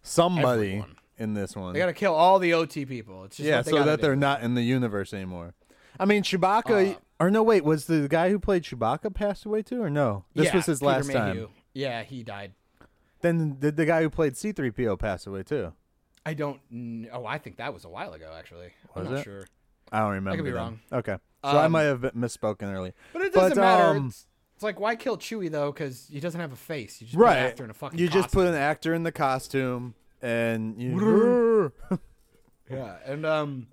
somebody 0.02 0.66
Everyone. 0.68 0.96
in 1.16 1.34
this 1.34 1.56
one. 1.56 1.72
They 1.72 1.78
gotta 1.78 1.92
kill 1.94 2.14
all 2.14 2.38
the 2.38 2.52
OT 2.52 2.84
people. 2.84 3.24
It's 3.24 3.36
just 3.38 3.48
yeah, 3.48 3.56
what 3.58 3.64
they 3.66 3.70
so 3.70 3.84
that 3.84 3.96
do. 3.96 4.02
they're 4.02 4.16
not 4.16 4.42
in 4.42 4.54
the 4.54 4.62
universe 4.62 5.14
anymore. 5.14 5.54
I 5.98 6.04
mean, 6.04 6.22
Chewbacca, 6.22 6.96
Uh, 6.96 6.98
or 7.26 7.30
no, 7.30 7.42
wait, 7.42 7.64
was 7.64 7.86
the 7.86 8.08
guy 8.08 8.30
who 8.30 8.38
played 8.38 8.62
Chewbacca 8.64 9.14
passed 9.14 9.44
away 9.44 9.62
too, 9.62 9.82
or 9.82 9.90
no? 9.90 10.24
This 10.34 10.46
Yeah, 10.46 10.56
was 10.56 10.66
his 10.66 10.78
Peter 10.80 10.88
last 10.90 11.06
Mayhew. 11.08 11.18
time. 11.46 11.48
Yeah, 11.74 12.02
he 12.02 12.22
died. 12.22 12.52
Then 13.20 13.56
did 13.60 13.76
the 13.76 13.84
guy 13.86 14.02
who 14.02 14.10
played 14.10 14.36
C-3PO 14.36 14.98
pass 14.98 15.26
away 15.26 15.42
too? 15.44 15.72
I 16.26 16.34
don't. 16.34 16.60
kn- 16.70 17.08
Oh, 17.12 17.24
I 17.26 17.38
think 17.38 17.56
that 17.56 17.72
was 17.72 17.84
a 17.84 17.88
while 17.88 18.12
ago. 18.12 18.32
Actually, 18.36 18.70
I'm 18.96 19.04
not 19.04 19.14
it? 19.14 19.24
sure. 19.24 19.46
I 19.90 20.00
don't 20.00 20.12
remember. 20.12 20.42
be 20.42 20.50
then. 20.50 20.56
wrong. 20.58 20.80
Okay, 20.92 21.16
so 21.44 21.50
I 21.50 21.64
Um, 21.66 21.72
might 21.72 21.82
have 21.82 22.00
misspoken 22.14 22.72
early. 22.72 22.92
But 23.12 23.22
it 23.22 23.32
doesn't 23.32 23.58
matter. 23.58 23.96
um, 23.98 24.06
it's, 24.08 24.26
it's 24.54 24.62
like 24.62 24.80
why 24.80 24.96
kill 24.96 25.16
Chewie 25.18 25.50
though? 25.50 25.70
Because 25.72 26.08
he 26.10 26.18
doesn't 26.20 26.40
have 26.40 26.52
a 26.52 26.56
face. 26.56 27.00
You 27.00 27.06
just 27.06 27.18
Right, 27.18 27.34
put 27.34 27.38
an 27.38 27.46
actor 27.46 27.64
in 27.64 27.70
a 27.70 27.74
fucking. 27.74 27.98
you 27.98 28.08
just 28.08 28.30
put 28.32 28.46
an 28.46 28.54
actor 28.54 28.94
in 28.94 29.02
the 29.02 29.12
costume, 29.12 29.94
and 30.20 30.80
you. 30.80 31.72
Yeah, 32.70 32.96
and 33.04 33.26
um, 33.26 33.66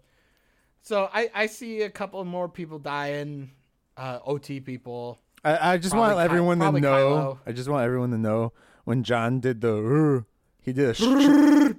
so 0.81 1.10
I 1.14 1.30
I 1.34 1.45
see 1.47 1.81
a 1.81 1.89
couple 1.89 2.23
more 2.26 2.47
people 2.49 2.80
dying, 2.80 3.51
uh, 3.97 4.19
OT 4.26 4.60
people. 4.60 5.19
I, 5.43 5.73
I 5.73 5.77
just 5.77 5.93
Probably 5.93 6.15
want 6.15 6.19
Ky- 6.19 6.26
everyone 6.26 6.60
to 6.60 6.72
know. 6.80 7.07
Kylo. 7.07 7.38
I 7.45 7.51
just 7.53 7.69
want 7.69 7.84
everyone 7.85 8.11
to 8.11 8.18
know 8.18 8.51
when 8.85 9.03
John 9.03 9.39
did 9.39 9.61
the. 9.61 10.26
He 10.61 10.73
did 10.73 10.89
a 10.89 10.93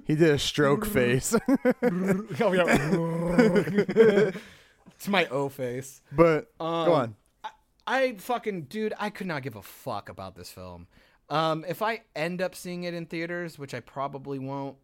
he 0.05 0.15
did 0.15 0.31
a 0.31 0.39
stroke 0.39 0.85
face, 0.85 1.33
oh 1.83 2.25
it's 4.87 5.07
my 5.07 5.25
O 5.27 5.49
face. 5.49 6.01
but 6.11 6.51
Um, 6.59 6.85
go 6.85 6.93
on. 6.93 7.15
I 7.87 8.15
fucking 8.17 8.63
dude, 8.63 8.93
I 8.99 9.09
could 9.09 9.27
not 9.27 9.43
give 9.43 9.55
a 9.55 9.61
fuck 9.61 10.09
about 10.09 10.35
this 10.35 10.51
film. 10.51 10.87
Um, 11.29 11.65
if 11.67 11.81
I 11.81 12.01
end 12.15 12.41
up 12.41 12.55
seeing 12.55 12.83
it 12.83 12.93
in 12.93 13.05
theaters, 13.05 13.57
which 13.57 13.73
I 13.73 13.79
probably 13.79 14.39
won't, 14.39 14.77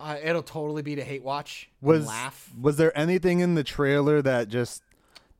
uh, 0.00 0.16
it'll 0.22 0.42
totally 0.42 0.82
be 0.82 0.96
to 0.96 1.04
hate 1.04 1.22
watch, 1.22 1.70
and 1.80 1.88
was 1.88 2.06
laugh. 2.06 2.50
was 2.60 2.76
there 2.78 2.96
anything 2.98 3.40
in 3.40 3.54
the 3.54 3.62
trailer 3.64 4.22
that 4.22 4.48
just 4.48 4.82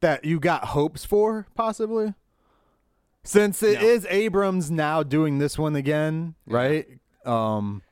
that 0.01 0.25
you 0.25 0.39
got 0.39 0.67
hopes 0.67 1.05
for 1.05 1.47
possibly 1.55 2.15
since 3.25 3.63
it 3.63 3.83
is 3.83 4.05
No. 4.05 4.11
abrams 4.11 4.71
now 4.71 5.03
doing 5.03 5.39
this 5.39 5.59
one 5.59 5.77
again 5.77 6.35
right 6.47 6.87
um 7.27 7.83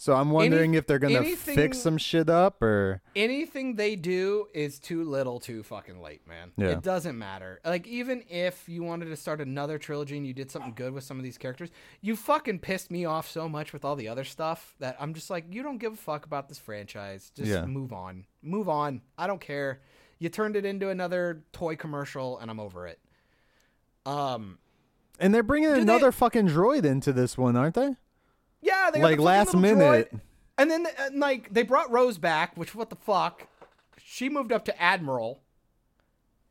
so 0.00 0.14
i'm 0.14 0.30
wondering 0.30 0.72
if 0.74 0.86
they're 0.86 0.98
gonna 0.98 1.16
anything- 1.18 1.54
fix 1.56 1.78
some 1.78 1.98
shit 1.98 2.30
up 2.30 2.62
or 2.62 3.02
anything 3.16 3.74
they 3.74 3.96
do 3.96 4.46
is 4.54 4.78
too 4.78 5.02
little 5.04 5.40
too 5.40 5.62
fucking 5.64 6.00
late, 6.00 6.26
man. 6.26 6.52
Yeah. 6.56 6.68
It 6.68 6.82
doesn't 6.82 7.18
matter. 7.18 7.60
Like 7.64 7.86
even 7.86 8.22
if 8.30 8.68
you 8.68 8.82
wanted 8.84 9.06
to 9.06 9.16
start 9.16 9.40
another 9.40 9.76
trilogy 9.76 10.16
and 10.16 10.24
you 10.26 10.32
did 10.32 10.50
something 10.52 10.72
good 10.74 10.92
with 10.92 11.02
some 11.04 11.18
of 11.18 11.24
these 11.24 11.36
characters, 11.36 11.70
you 12.00 12.14
fucking 12.14 12.60
pissed 12.60 12.90
me 12.92 13.04
off 13.04 13.28
so 13.28 13.48
much 13.48 13.72
with 13.72 13.84
all 13.84 13.96
the 13.96 14.06
other 14.08 14.22
stuff 14.24 14.74
that 14.78 14.96
I'm 15.00 15.12
just 15.14 15.28
like, 15.30 15.44
you 15.52 15.62
don't 15.64 15.78
give 15.78 15.94
a 15.94 15.96
fuck 15.96 16.24
about 16.24 16.48
this 16.48 16.58
franchise. 16.58 17.32
Just 17.34 17.50
Yeah. 17.50 17.64
move 17.66 17.92
on. 17.92 18.24
Move 18.40 18.68
on. 18.68 19.02
I 19.18 19.26
don't 19.26 19.40
care. 19.40 19.80
You 20.20 20.28
turned 20.28 20.54
it 20.54 20.64
into 20.64 20.88
another 20.90 21.42
toy 21.52 21.74
commercial 21.74 22.38
and 22.38 22.50
I'm 22.50 22.60
over 22.60 22.86
it. 22.86 23.00
Um 24.06 24.58
and 25.18 25.34
they're 25.34 25.42
bringing 25.42 25.72
they- 25.72 25.80
another 25.80 26.12
fucking 26.12 26.46
droid 26.48 26.84
into 26.84 27.12
this 27.12 27.36
one 27.36 27.56
aren't 27.56 27.74
they 27.74 27.96
yeah, 28.60 28.90
they 28.92 29.00
like 29.02 29.16
the 29.16 29.22
last 29.22 29.54
minute 29.54 30.10
droid. 30.12 30.20
And 30.58 30.70
then, 30.70 30.86
uh, 30.86 31.10
like, 31.14 31.52
they 31.52 31.62
brought 31.62 31.90
Rose 31.92 32.18
back, 32.18 32.56
which 32.56 32.74
what 32.74 32.90
the 32.90 32.96
fuck? 32.96 33.46
She 34.04 34.28
moved 34.28 34.52
up 34.52 34.64
to 34.64 34.82
Admiral. 34.82 35.40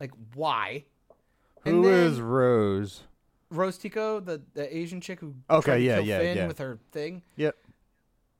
Like, 0.00 0.12
why? 0.34 0.84
Who 1.62 1.70
And 1.70 1.84
is 1.84 2.20
rose 2.20 3.02
Rose 3.50 3.76
Tico, 3.78 4.20
the, 4.20 4.40
the 4.54 4.74
Asian 4.74 5.00
chick 5.00 5.20
who 5.20 5.34
Okay, 5.50 5.80
yeah, 5.80 5.98
yeah, 5.98 6.18
Finn 6.18 6.36
yeah. 6.36 6.46
with 6.46 6.58
her 6.58 6.78
thing. 6.92 7.22
yep 7.36 7.56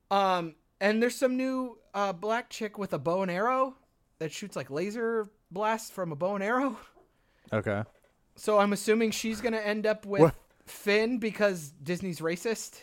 Um, 0.09 0.55
and 0.79 1.01
there's 1.03 1.15
some 1.15 1.35
new 1.37 1.77
uh, 1.93 2.13
black 2.13 2.49
chick 2.49 2.77
with 2.77 2.93
a 2.93 2.99
bow 2.99 3.21
and 3.21 3.29
arrow 3.29 3.75
that 4.19 4.31
shoots 4.31 4.55
like 4.55 4.69
laser 4.69 5.29
blast 5.51 5.91
from 5.93 6.11
a 6.11 6.15
bow 6.15 6.35
and 6.35 6.43
arrow. 6.43 6.77
Okay. 7.51 7.83
So 8.35 8.57
I'm 8.59 8.73
assuming 8.73 9.11
she's 9.11 9.41
gonna 9.41 9.57
end 9.57 9.85
up 9.85 10.05
with 10.05 10.21
What? 10.21 10.35
Finn 10.65 11.17
because 11.17 11.71
Disney's 11.83 12.19
racist. 12.19 12.81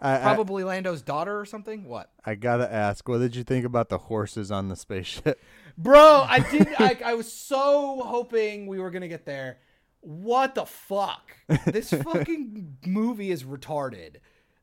I, 0.00 0.16
I, 0.16 0.20
Probably 0.20 0.64
Lando's 0.64 1.02
daughter 1.02 1.38
or 1.38 1.46
something. 1.46 1.84
What? 1.84 2.10
I 2.24 2.34
gotta 2.34 2.70
ask, 2.70 3.08
what 3.08 3.18
did 3.18 3.34
you 3.34 3.44
think 3.44 3.64
about 3.64 3.88
the 3.88 3.98
horses 3.98 4.50
on 4.50 4.68
the 4.68 4.76
spaceship? 4.76 5.40
Bro, 5.78 6.26
I 6.28 6.40
did. 6.40 6.68
I, 6.78 6.98
I 7.04 7.14
was 7.14 7.30
so 7.32 8.02
hoping 8.02 8.66
we 8.66 8.78
were 8.78 8.90
gonna 8.90 9.08
get 9.08 9.24
there. 9.24 9.58
What 10.00 10.54
the 10.54 10.66
fuck? 10.66 11.36
This 11.66 11.90
fucking 12.04 12.76
movie 12.86 13.30
is 13.30 13.44
retarded. 13.44 14.16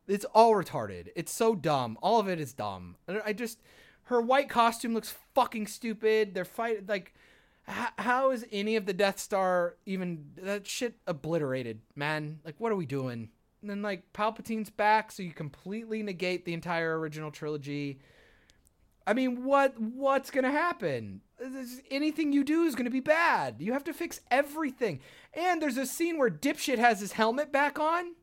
It's 0.07 0.25
all 0.33 0.53
retarded. 0.53 1.09
It's 1.15 1.31
so 1.31 1.55
dumb. 1.55 1.97
All 2.01 2.19
of 2.19 2.27
it 2.27 2.39
is 2.39 2.53
dumb. 2.53 2.95
I 3.25 3.33
just, 3.33 3.59
her 4.03 4.21
white 4.21 4.49
costume 4.49 4.93
looks 4.93 5.15
fucking 5.33 5.67
stupid. 5.67 6.33
They're 6.33 6.45
fighting 6.45 6.85
like, 6.87 7.13
how, 7.63 7.89
how 7.97 8.31
is 8.31 8.45
any 8.51 8.75
of 8.75 8.85
the 8.85 8.93
Death 8.93 9.19
Star 9.19 9.75
even 9.85 10.31
that 10.37 10.67
shit 10.67 10.95
obliterated, 11.07 11.81
man? 11.95 12.39
Like, 12.43 12.55
what 12.57 12.71
are 12.71 12.75
we 12.75 12.85
doing? 12.85 13.29
And 13.63 13.69
then 13.69 13.81
like 13.81 14.11
Palpatine's 14.11 14.69
back, 14.69 15.09
so 15.09 15.23
you 15.23 15.31
completely 15.31 16.03
negate 16.03 16.43
the 16.43 16.53
entire 16.53 16.99
original 16.99 17.31
trilogy. 17.31 17.97
I 19.07 19.13
mean, 19.13 19.45
what 19.45 19.79
what's 19.79 20.29
gonna 20.29 20.51
happen? 20.51 21.21
Anything 21.89 22.33
you 22.33 22.43
do 22.43 22.63
is 22.63 22.75
gonna 22.75 22.89
be 22.89 22.99
bad. 22.99 23.55
You 23.59 23.71
have 23.71 23.85
to 23.85 23.93
fix 23.93 24.19
everything. 24.29 24.99
And 25.33 25.61
there's 25.61 25.77
a 25.77 25.85
scene 25.85 26.17
where 26.17 26.29
dipshit 26.29 26.77
has 26.77 26.99
his 26.99 27.13
helmet 27.13 27.53
back 27.53 27.79
on. 27.79 28.15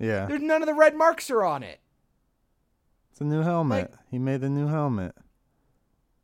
Yeah. 0.00 0.26
There's 0.26 0.42
none 0.42 0.60
of 0.60 0.66
the 0.66 0.74
red 0.74 0.96
marks 0.96 1.30
are 1.30 1.44
on 1.44 1.62
it. 1.62 1.78
It's 3.12 3.20
a 3.20 3.24
new 3.24 3.42
helmet. 3.42 3.94
he 4.10 4.18
made 4.18 4.40
the 4.40 4.50
new 4.50 4.66
helmet. 4.66 5.14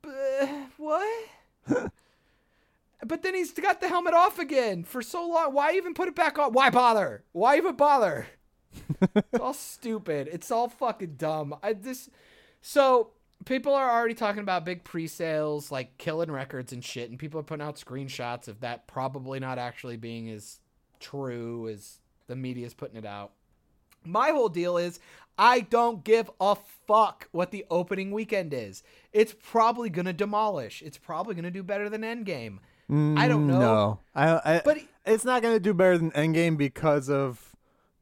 Uh, 0.05 0.47
what? 0.77 1.25
but 3.07 3.23
then 3.23 3.35
he's 3.35 3.53
got 3.53 3.81
the 3.81 3.89
helmet 3.89 4.15
off 4.15 4.39
again 4.39 4.85
for 4.85 5.03
so 5.03 5.27
long. 5.29 5.53
Why 5.53 5.73
even 5.75 5.95
put 5.95 6.09
it 6.09 6.15
back 6.15 6.39
on? 6.39 6.53
Why 6.53 6.71
bother? 6.71 7.25
Why 7.33 7.57
even 7.57 7.77
bother? 7.77 8.27
it's 9.15 9.41
all 9.41 9.55
stupid. 9.55 10.29
It's 10.33 10.51
all 10.51 10.69
fucking 10.69 11.15
dumb. 11.17 11.55
I 11.63 11.75
this 11.75 12.11
so 12.61 13.11
people 13.45 13.75
are 13.75 13.91
already 13.91 14.15
talking 14.15 14.41
about 14.41 14.65
big 14.65 14.85
pre-sales 14.85 15.71
like 15.71 15.99
killing 15.99 16.31
records 16.31 16.73
and 16.73 16.83
shit 16.83 17.11
and 17.11 17.19
people 17.19 17.39
are 17.39 17.45
putting 17.45 17.65
out 17.65 17.77
screenshots 17.77 18.49
of 18.49 18.61
that 18.61 18.87
probably 18.87 19.39
not 19.39 19.59
actually 19.59 19.97
being 19.97 20.31
as 20.31 20.61
true 21.01 21.69
as 21.69 21.99
the 22.27 22.37
media 22.37 22.67
is 22.67 22.75
putting 22.75 22.97
it 22.97 23.07
out. 23.07 23.33
My 24.05 24.31
whole 24.31 24.49
deal 24.49 24.77
is 24.77 25.01
I 25.37 25.61
don't 25.61 26.05
give 26.05 26.31
a 26.41 26.57
fuck 26.87 27.29
what 27.33 27.51
the 27.51 27.67
opening 27.71 28.13
weekend 28.13 28.55
is. 28.55 28.83
It's 29.13 29.35
probably 29.43 29.91
going 29.91 30.07
to 30.07 30.13
demolish. 30.13 30.83
It's 30.83 30.99
probably 30.99 31.35
going 31.35 31.45
to 31.45 31.51
do 31.51 31.63
better 31.63 31.89
than 31.89 32.03
Endgame. 32.03 32.59
I 33.19 33.29
don't 33.29 33.47
know. 33.47 33.55
Mm, 33.55 33.61
No, 33.61 34.01
I, 34.15 34.55
I 34.57 34.63
But- 34.65 34.79
it's 35.07 35.25
not 35.25 35.43
gonna 35.43 35.61
do 35.61 35.75
better 35.75 35.99
than 35.99 36.11
Endgame 36.13 36.57
because 36.57 37.09
of 37.11 37.55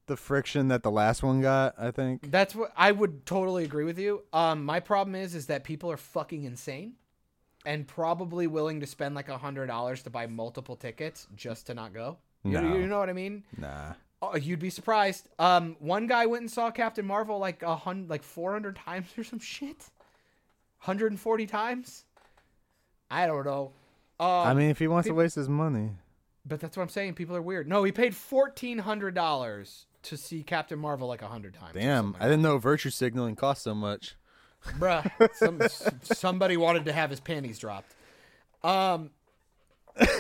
the 0.07 0.17
friction 0.17 0.69
that 0.69 0.83
the 0.83 0.91
last 0.91 1.23
one 1.23 1.41
got. 1.41 1.75
I 1.79 1.91
think. 1.91 2.31
That's 2.31 2.55
what 2.55 2.73
I 2.77 2.93
would 2.93 3.25
totally 3.27 3.65
agree 3.65 3.85
with 3.85 3.99
you. 3.99 4.23
Um, 4.33 4.65
my 4.65 4.81
problem 4.81 5.15
is, 5.15 5.35
is 5.35 5.47
that 5.47 5.65
people 5.65 5.91
are 5.91 5.97
fucking 5.97 6.45
insane, 6.45 6.95
and 7.65 7.87
probably 7.87 8.47
willing 8.47 8.81
to 8.81 8.87
spend 8.87 9.15
like 9.15 9.29
a 9.29 9.39
hundred 9.39 9.67
dollars 9.67 10.03
to 10.03 10.11
buy 10.11 10.27
multiple 10.27 10.77
tickets 10.77 11.27
just 11.37 11.67
to 11.69 11.75
not 11.75 11.93
go. 11.95 12.19
You, 12.45 12.61
No. 12.61 12.75
you 12.77 12.87
know 12.89 12.99
what 12.99 13.09
I 13.09 13.13
mean? 13.13 13.45
Nah. 13.57 13.93
Oh, 14.21 14.37
you'd 14.37 14.59
be 14.61 14.71
surprised. 14.71 15.29
Um, 15.39 15.77
one 15.81 16.07
guy 16.07 16.27
went 16.27 16.43
and 16.43 16.51
saw 16.51 16.71
Captain 16.71 17.05
Marvel 17.07 17.39
like 17.39 17.63
a 17.63 17.75
hundred, 17.75 18.11
like 18.11 18.23
four 18.23 18.53
hundred 18.53 18.77
times 18.87 19.09
or 19.17 19.25
some 19.25 19.39
shit. 19.41 19.91
Hundred 20.79 21.13
and 21.13 21.21
forty 21.21 21.47
times. 21.47 22.05
I 23.11 23.27
don't 23.27 23.45
know. 23.45 23.73
Um, 24.23 24.47
I 24.47 24.55
mean, 24.55 24.71
if 24.71 24.79
he 24.79 24.87
wants 24.87 25.09
to 25.09 25.15
waste 25.15 25.35
his 25.35 25.49
money, 25.49 25.91
but 26.47 26.61
that's 26.61 26.77
what 26.77 26.85
I'm 26.85 26.89
saying. 26.89 27.15
People 27.15 27.35
are 27.35 27.43
weird. 27.43 27.69
No, 27.69 27.83
he 27.83 27.91
paid 27.91 28.15
fourteen 28.15 28.79
hundred 28.79 29.15
dollars 29.15 29.87
to 30.05 30.17
see 30.17 30.43
Captain 30.43 30.79
Marvel 30.79 31.09
like 31.09 31.23
a 31.23 31.29
hundred 31.29 31.55
times. 31.55 31.75
damn, 31.75 32.17
I 32.21 32.25
didn't 32.25 32.43
know 32.43 32.59
virtue 32.59 32.91
signaling 32.91 33.35
cost 33.37 33.63
so 33.63 33.75
much. 33.75 34.15
bruh. 34.79 35.11
Some, 35.35 35.61
somebody 36.03 36.57
wanted 36.57 36.85
to 36.85 36.93
have 36.93 37.11
his 37.11 37.19
panties 37.21 37.59
dropped. 37.59 37.95
Um, 38.63 39.11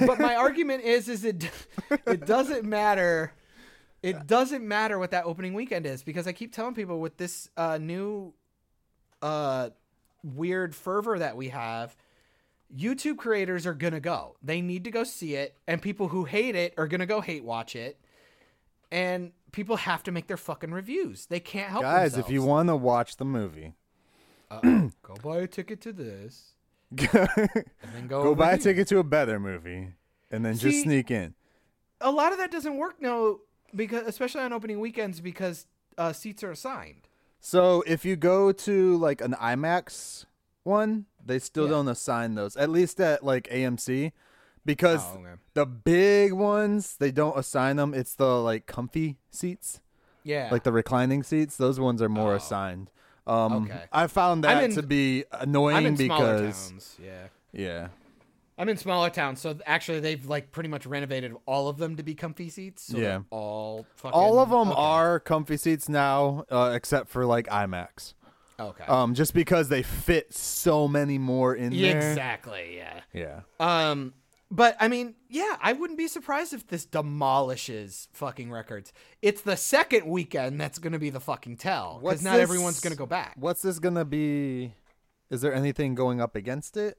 but 0.00 0.18
my 0.18 0.34
argument 0.34 0.82
is, 0.82 1.08
is 1.08 1.24
it 1.24 1.48
it 2.06 2.26
doesn't 2.26 2.64
matter. 2.64 3.32
It 4.02 4.26
doesn't 4.26 4.66
matter 4.66 4.98
what 4.98 5.12
that 5.12 5.26
opening 5.26 5.54
weekend 5.54 5.86
is 5.86 6.02
because 6.02 6.26
I 6.26 6.32
keep 6.32 6.52
telling 6.52 6.74
people 6.74 6.98
with 6.98 7.18
this 7.18 7.48
uh, 7.56 7.78
new, 7.80 8.34
uh, 9.22 9.70
weird 10.24 10.74
fervor 10.74 11.20
that 11.20 11.36
we 11.36 11.50
have. 11.50 11.94
YouTube 12.76 13.18
creators 13.18 13.66
are 13.66 13.74
gonna 13.74 14.00
go. 14.00 14.36
They 14.42 14.60
need 14.60 14.84
to 14.84 14.90
go 14.90 15.04
see 15.04 15.34
it, 15.34 15.56
and 15.66 15.80
people 15.82 16.08
who 16.08 16.24
hate 16.24 16.54
it 16.54 16.74
are 16.78 16.88
gonna 16.88 17.06
go 17.06 17.20
hate 17.20 17.44
watch 17.44 17.76
it. 17.76 17.98
And 18.90 19.32
people 19.52 19.76
have 19.76 20.02
to 20.04 20.12
make 20.12 20.26
their 20.26 20.36
fucking 20.36 20.70
reviews. 20.72 21.26
They 21.26 21.40
can't 21.40 21.70
help 21.70 21.82
Guys, 21.82 22.12
themselves. 22.12 22.28
if 22.28 22.32
you 22.32 22.42
want 22.42 22.68
to 22.68 22.76
watch 22.76 23.16
the 23.16 23.24
movie, 23.24 23.74
Uh-oh. 24.50 24.90
go 25.02 25.14
buy 25.22 25.38
a 25.38 25.46
ticket 25.46 25.80
to 25.82 25.92
this, 25.92 26.52
go 26.94 27.26
and 27.36 27.92
then 27.94 28.06
go 28.06 28.34
buy 28.34 28.52
a 28.52 28.58
ticket 28.58 28.88
to 28.88 28.98
a 28.98 29.04
better 29.04 29.38
movie, 29.40 29.94
and 30.30 30.44
then 30.44 30.56
just 30.56 30.82
sneak 30.82 31.10
in. 31.10 31.34
A 32.00 32.10
lot 32.10 32.32
of 32.32 32.38
that 32.38 32.50
doesn't 32.50 32.76
work 32.76 33.00
now, 33.00 33.38
because 33.74 34.06
especially 34.06 34.42
on 34.42 34.52
opening 34.52 34.80
weekends, 34.80 35.20
because 35.20 35.66
uh, 35.96 36.12
seats 36.12 36.42
are 36.42 36.50
assigned. 36.50 37.08
So 37.40 37.82
if 37.86 38.04
you 38.04 38.16
go 38.16 38.52
to 38.52 38.96
like 38.98 39.20
an 39.20 39.32
IMAX 39.40 40.26
one, 40.64 41.06
they 41.24 41.38
still 41.38 41.64
Yeah. 41.64 41.70
don't 41.70 41.88
assign 41.88 42.34
those. 42.34 42.56
At 42.56 42.70
least 42.70 43.00
at 43.00 43.24
like 43.24 43.48
AMC, 43.50 44.12
because 44.64 45.02
Oh, 45.04 45.18
okay. 45.20 45.34
the 45.54 45.66
big 45.66 46.32
ones 46.32 46.96
they 46.96 47.10
don't 47.10 47.36
assign 47.38 47.76
them. 47.76 47.94
It's 47.94 48.14
the 48.14 48.40
like 48.40 48.66
comfy 48.66 49.18
seats, 49.30 49.80
Yeah, 50.24 50.48
like 50.52 50.62
the 50.64 50.72
reclining 50.72 51.22
seats. 51.22 51.56
Those 51.56 51.78
ones 51.80 52.00
are 52.02 52.08
more 52.08 52.32
Oh. 52.32 52.36
assigned. 52.36 52.90
Um, 53.26 53.64
Okay. 53.66 53.84
I 53.92 54.06
found 54.08 54.42
that 54.44 54.64
in- 54.64 54.74
to 54.74 54.82
be 54.82 55.24
annoying 55.32 55.94
because. 55.96 56.96
Yeah, 57.00 57.28
yeah, 57.52 57.88
I'm 58.58 58.68
in 58.68 58.76
smaller 58.76 59.10
towns, 59.10 59.40
so 59.40 59.56
actually 59.64 60.00
they've 60.00 60.24
like 60.26 60.50
pretty 60.52 60.68
much 60.68 60.86
renovated 60.86 61.32
all 61.46 61.68
of 61.68 61.78
them 61.78 61.96
to 61.96 62.02
be 62.02 62.14
comfy 62.14 62.48
seats. 62.50 62.82
So 62.82 62.98
Yeah. 62.98 63.20
all 63.30 63.86
fucking, 63.96 64.12
all 64.12 64.38
of 64.40 64.50
them 64.50 64.68
okay. 64.72 64.80
are 64.80 65.20
comfy 65.20 65.56
seats 65.56 65.88
now, 65.88 66.44
uh, 66.50 66.72
except 66.74 67.08
for 67.08 67.24
like 67.24 67.46
IMAX. 67.48 68.14
Okay. 68.58 68.84
Um, 68.84 69.14
just 69.14 69.34
because 69.34 69.68
they 69.68 69.82
fit 69.82 70.32
so 70.34 70.88
many 70.88 71.18
more 71.18 71.54
in 71.54 71.72
there. 71.78 71.96
exactly. 71.96 72.76
Yeah. 72.76 73.00
Yeah. 73.12 73.40
Um, 73.60 74.14
but 74.50 74.76
I 74.78 74.88
mean, 74.88 75.14
yeah, 75.30 75.56
I 75.62 75.72
wouldn't 75.72 75.98
be 75.98 76.08
surprised 76.08 76.52
if 76.52 76.66
this 76.66 76.84
demolishes 76.84 78.08
fucking 78.12 78.50
records. 78.50 78.92
It's 79.22 79.40
the 79.40 79.56
second 79.56 80.06
weekend 80.06 80.60
that's 80.60 80.78
going 80.78 80.92
to 80.92 80.98
be 80.98 81.10
the 81.10 81.20
fucking 81.20 81.56
tell 81.56 82.00
because 82.02 82.22
not 82.22 82.34
this- 82.34 82.42
everyone's 82.42 82.80
going 82.80 82.92
to 82.92 82.98
go 82.98 83.06
back. 83.06 83.34
What's 83.38 83.62
this 83.62 83.78
gonna 83.78 84.04
be? 84.04 84.74
Is 85.30 85.40
there 85.40 85.54
anything 85.54 85.94
going 85.94 86.20
up 86.20 86.36
against 86.36 86.76
it? 86.76 86.98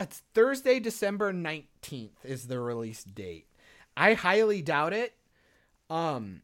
It's 0.00 0.22
Thursday, 0.34 0.80
December 0.80 1.32
19th 1.32 2.24
is 2.24 2.46
the 2.46 2.58
release 2.58 3.04
date. 3.04 3.46
I 3.96 4.14
highly 4.14 4.62
doubt 4.62 4.94
it. 4.94 5.14
Um 5.90 6.40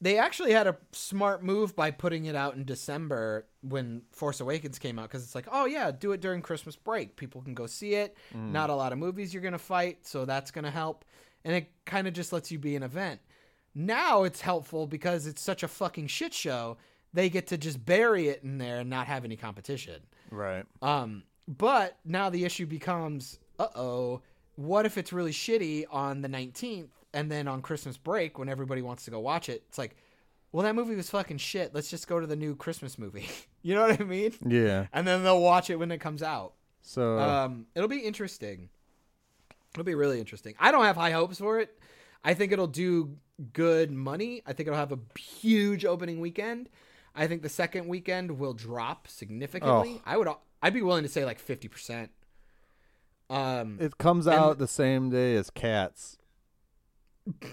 they 0.00 0.18
actually 0.18 0.52
had 0.52 0.66
a 0.66 0.76
smart 0.92 1.42
move 1.42 1.74
by 1.74 1.90
putting 1.90 2.26
it 2.26 2.36
out 2.36 2.54
in 2.54 2.64
December 2.64 3.46
when 3.62 4.02
Force 4.12 4.40
Awakens 4.40 4.78
came 4.78 4.98
out 4.98 5.10
cuz 5.10 5.22
it's 5.24 5.34
like, 5.34 5.46
"Oh 5.50 5.66
yeah, 5.66 5.90
do 5.90 6.12
it 6.12 6.20
during 6.20 6.40
Christmas 6.40 6.76
break. 6.76 7.16
People 7.16 7.42
can 7.42 7.54
go 7.54 7.66
see 7.66 7.94
it. 7.94 8.16
Not 8.32 8.70
a 8.70 8.74
lot 8.74 8.92
of 8.92 8.98
movies 8.98 9.32
you're 9.34 9.42
going 9.42 9.52
to 9.52 9.58
fight, 9.58 10.06
so 10.06 10.24
that's 10.24 10.50
going 10.50 10.64
to 10.64 10.70
help." 10.70 11.04
And 11.44 11.54
it 11.54 11.72
kind 11.84 12.06
of 12.06 12.14
just 12.14 12.32
lets 12.32 12.50
you 12.50 12.58
be 12.58 12.76
an 12.76 12.82
event. 12.82 13.20
Now 13.74 14.24
it's 14.24 14.40
helpful 14.40 14.86
because 14.86 15.26
it's 15.26 15.42
such 15.42 15.62
a 15.62 15.68
fucking 15.68 16.08
shit 16.08 16.34
show. 16.34 16.78
They 17.12 17.30
get 17.30 17.46
to 17.48 17.58
just 17.58 17.84
bury 17.84 18.28
it 18.28 18.42
in 18.42 18.58
there 18.58 18.80
and 18.80 18.90
not 18.90 19.06
have 19.06 19.24
any 19.24 19.36
competition. 19.36 20.02
Right. 20.30 20.64
Um, 20.82 21.22
but 21.46 21.98
now 22.04 22.28
the 22.28 22.44
issue 22.44 22.66
becomes, 22.66 23.38
uh 23.58 23.68
oh, 23.74 24.22
what 24.56 24.84
if 24.84 24.98
it's 24.98 25.12
really 25.12 25.32
shitty 25.32 25.86
on 25.90 26.20
the 26.20 26.28
19th 26.28 26.90
and 27.14 27.30
then 27.30 27.48
on 27.48 27.62
Christmas 27.62 27.96
break 27.96 28.38
when 28.38 28.48
everybody 28.48 28.82
wants 28.82 29.04
to 29.06 29.10
go 29.10 29.20
watch 29.20 29.48
it? 29.48 29.62
It's 29.68 29.78
like, 29.78 29.96
well, 30.52 30.64
that 30.64 30.74
movie 30.74 30.94
was 30.94 31.10
fucking 31.10 31.38
shit. 31.38 31.74
Let's 31.74 31.90
just 31.90 32.08
go 32.08 32.20
to 32.20 32.26
the 32.26 32.36
new 32.36 32.54
Christmas 32.56 32.98
movie. 32.98 33.28
you 33.62 33.74
know 33.74 33.82
what 33.86 34.00
I 34.00 34.04
mean? 34.04 34.32
Yeah. 34.46 34.86
And 34.92 35.06
then 35.06 35.22
they'll 35.22 35.40
watch 35.42 35.70
it 35.70 35.76
when 35.76 35.90
it 35.90 35.98
comes 35.98 36.22
out. 36.22 36.54
So 36.82 37.18
Um, 37.18 37.66
it'll 37.74 37.88
be 37.88 37.98
interesting. 37.98 38.70
It'll 39.74 39.84
be 39.84 39.94
really 39.94 40.18
interesting. 40.18 40.54
I 40.58 40.70
don't 40.70 40.84
have 40.84 40.96
high 40.96 41.10
hopes 41.10 41.38
for 41.38 41.60
it. 41.60 41.78
I 42.24 42.34
think 42.34 42.52
it'll 42.52 42.66
do 42.66 43.16
good 43.52 43.90
money. 43.90 44.42
I 44.46 44.52
think 44.52 44.66
it'll 44.66 44.78
have 44.78 44.92
a 44.92 44.98
huge 45.18 45.84
opening 45.84 46.20
weekend. 46.20 46.68
I 47.14 47.26
think 47.26 47.42
the 47.42 47.48
second 47.48 47.86
weekend 47.88 48.38
will 48.38 48.54
drop 48.54 49.08
significantly. 49.08 49.96
Oh. 49.98 50.02
I 50.06 50.16
would 50.16 50.28
I'd 50.62 50.74
be 50.74 50.82
willing 50.82 51.02
to 51.02 51.08
say 51.08 51.24
like 51.24 51.44
50%. 51.44 52.08
Um 53.30 53.76
it 53.80 53.98
comes 53.98 54.26
out 54.26 54.58
the 54.58 54.66
same 54.66 55.10
day 55.10 55.36
as 55.36 55.50
Cats. 55.50 56.18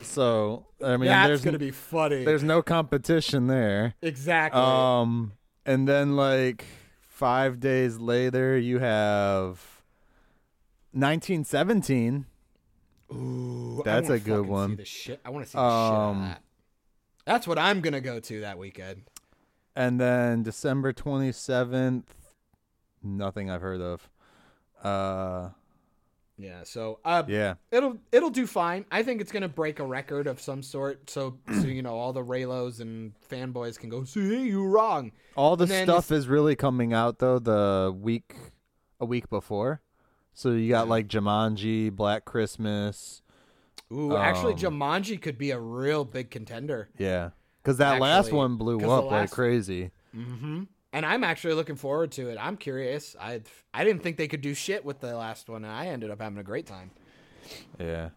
So 0.02 0.66
I 0.84 0.98
mean, 0.98 1.08
that's 1.10 1.28
there's 1.28 1.42
going 1.44 1.54
to 1.54 1.60
be 1.60 1.72
funny. 1.72 2.24
there's 2.24 2.44
no 2.44 2.62
competition 2.62 3.48
there. 3.48 3.96
exactly. 4.02 4.62
Um, 4.62 5.34
and 5.66 5.88
then 5.88 6.16
like 6.16 6.66
five 7.02 7.60
days 7.60 7.98
later, 7.98 8.58
you 8.58 8.80
have 8.80 9.60
1917. 10.92 12.26
Ooh, 13.14 13.82
That's 13.86 14.10
a 14.10 14.20
good 14.20 14.46
one. 14.48 14.72
See 14.72 14.76
the 14.76 14.86
shit. 14.86 15.20
I 15.26 15.30
want 15.30 15.46
to 15.46 15.52
see 15.52 15.58
the 15.58 15.62
shit 15.90 15.94
Um, 16.00 16.22
that. 16.24 16.42
That's 17.26 17.48
what 17.48 17.58
I'm 17.60 17.82
gonna 17.82 18.02
go 18.02 18.20
to 18.20 18.42
that 18.42 18.58
weekend. 18.58 19.04
And 19.76 20.00
then 20.00 20.44
December 20.44 20.94
27th, 20.94 22.04
nothing 23.04 23.50
I've 23.52 23.62
heard 23.62 23.82
of. 23.82 24.10
Uh, 24.82 25.50
Yeah. 26.38 26.64
So, 26.64 27.00
uh, 27.06 27.24
yeah. 27.28 27.56
it'll 27.72 27.98
it'll 28.12 28.30
do 28.30 28.46
fine. 28.46 28.86
I 28.92 29.04
think 29.04 29.22
it's 29.22 29.32
gonna 29.32 29.48
break 29.48 29.80
a 29.80 29.86
record 29.86 30.28
of 30.28 30.42
some 30.42 30.62
sort. 30.62 31.10
So, 31.10 31.38
so 31.62 31.68
you 31.68 31.82
know, 31.82 31.96
all 31.96 32.14
the 32.14 32.24
Reylos 32.24 32.82
and 32.82 33.14
fanboys 33.30 33.80
can 33.80 33.90
go 33.90 34.04
see 34.04 34.48
you 34.48 34.66
wrong. 34.66 35.12
All 35.36 35.56
the 35.56 35.68
stuff 35.68 36.12
is 36.12 36.28
really 36.28 36.56
coming 36.56 36.94
out 36.94 37.20
though 37.20 37.40
the 37.40 37.96
week, 37.98 38.36
a 39.00 39.06
week 39.06 39.30
before. 39.30 39.82
So 40.34 40.52
you 40.52 40.70
got 40.70 40.90
like 40.90 41.08
Jumanji, 41.08 41.92
Black 41.92 42.26
Christmas. 42.26 43.22
Ooh, 43.92 44.18
actually, 44.18 44.54
Um, 44.54 44.60
Jumanji 44.60 45.22
could 45.22 45.38
be 45.38 45.52
a 45.52 45.60
real 45.60 46.04
big 46.04 46.30
contender. 46.32 46.90
Yeah. 46.98 47.30
Because 47.62 47.78
that 47.78 48.00
last 48.00 48.32
one 48.32 48.58
blew 48.58 48.80
up 48.90 49.06
like 49.06 49.32
crazy. 49.32 49.92
Mm-hmm. 50.16 50.64
And 50.96 51.06
I'm 51.06 51.26
actually 51.26 51.56
looking 51.56 51.76
forward 51.76 52.14
to 52.14 52.30
it. 52.30 52.38
I'm 52.40 52.56
curious. 52.56 53.18
I 53.20 53.42
I 53.74 53.84
didn't 53.84 54.02
think 54.02 54.16
they 54.16 54.30
could 54.30 54.40
do 54.40 54.54
shit 54.54 54.86
with 54.86 55.02
the 55.02 55.14
last 55.14 55.50
one, 55.50 55.66
and 55.66 55.74
I 55.74 55.88
ended 55.88 56.10
up 56.10 56.22
having 56.22 56.38
a 56.38 56.44
great 56.44 56.66
time. 56.66 56.92
Yeah. 57.78 58.12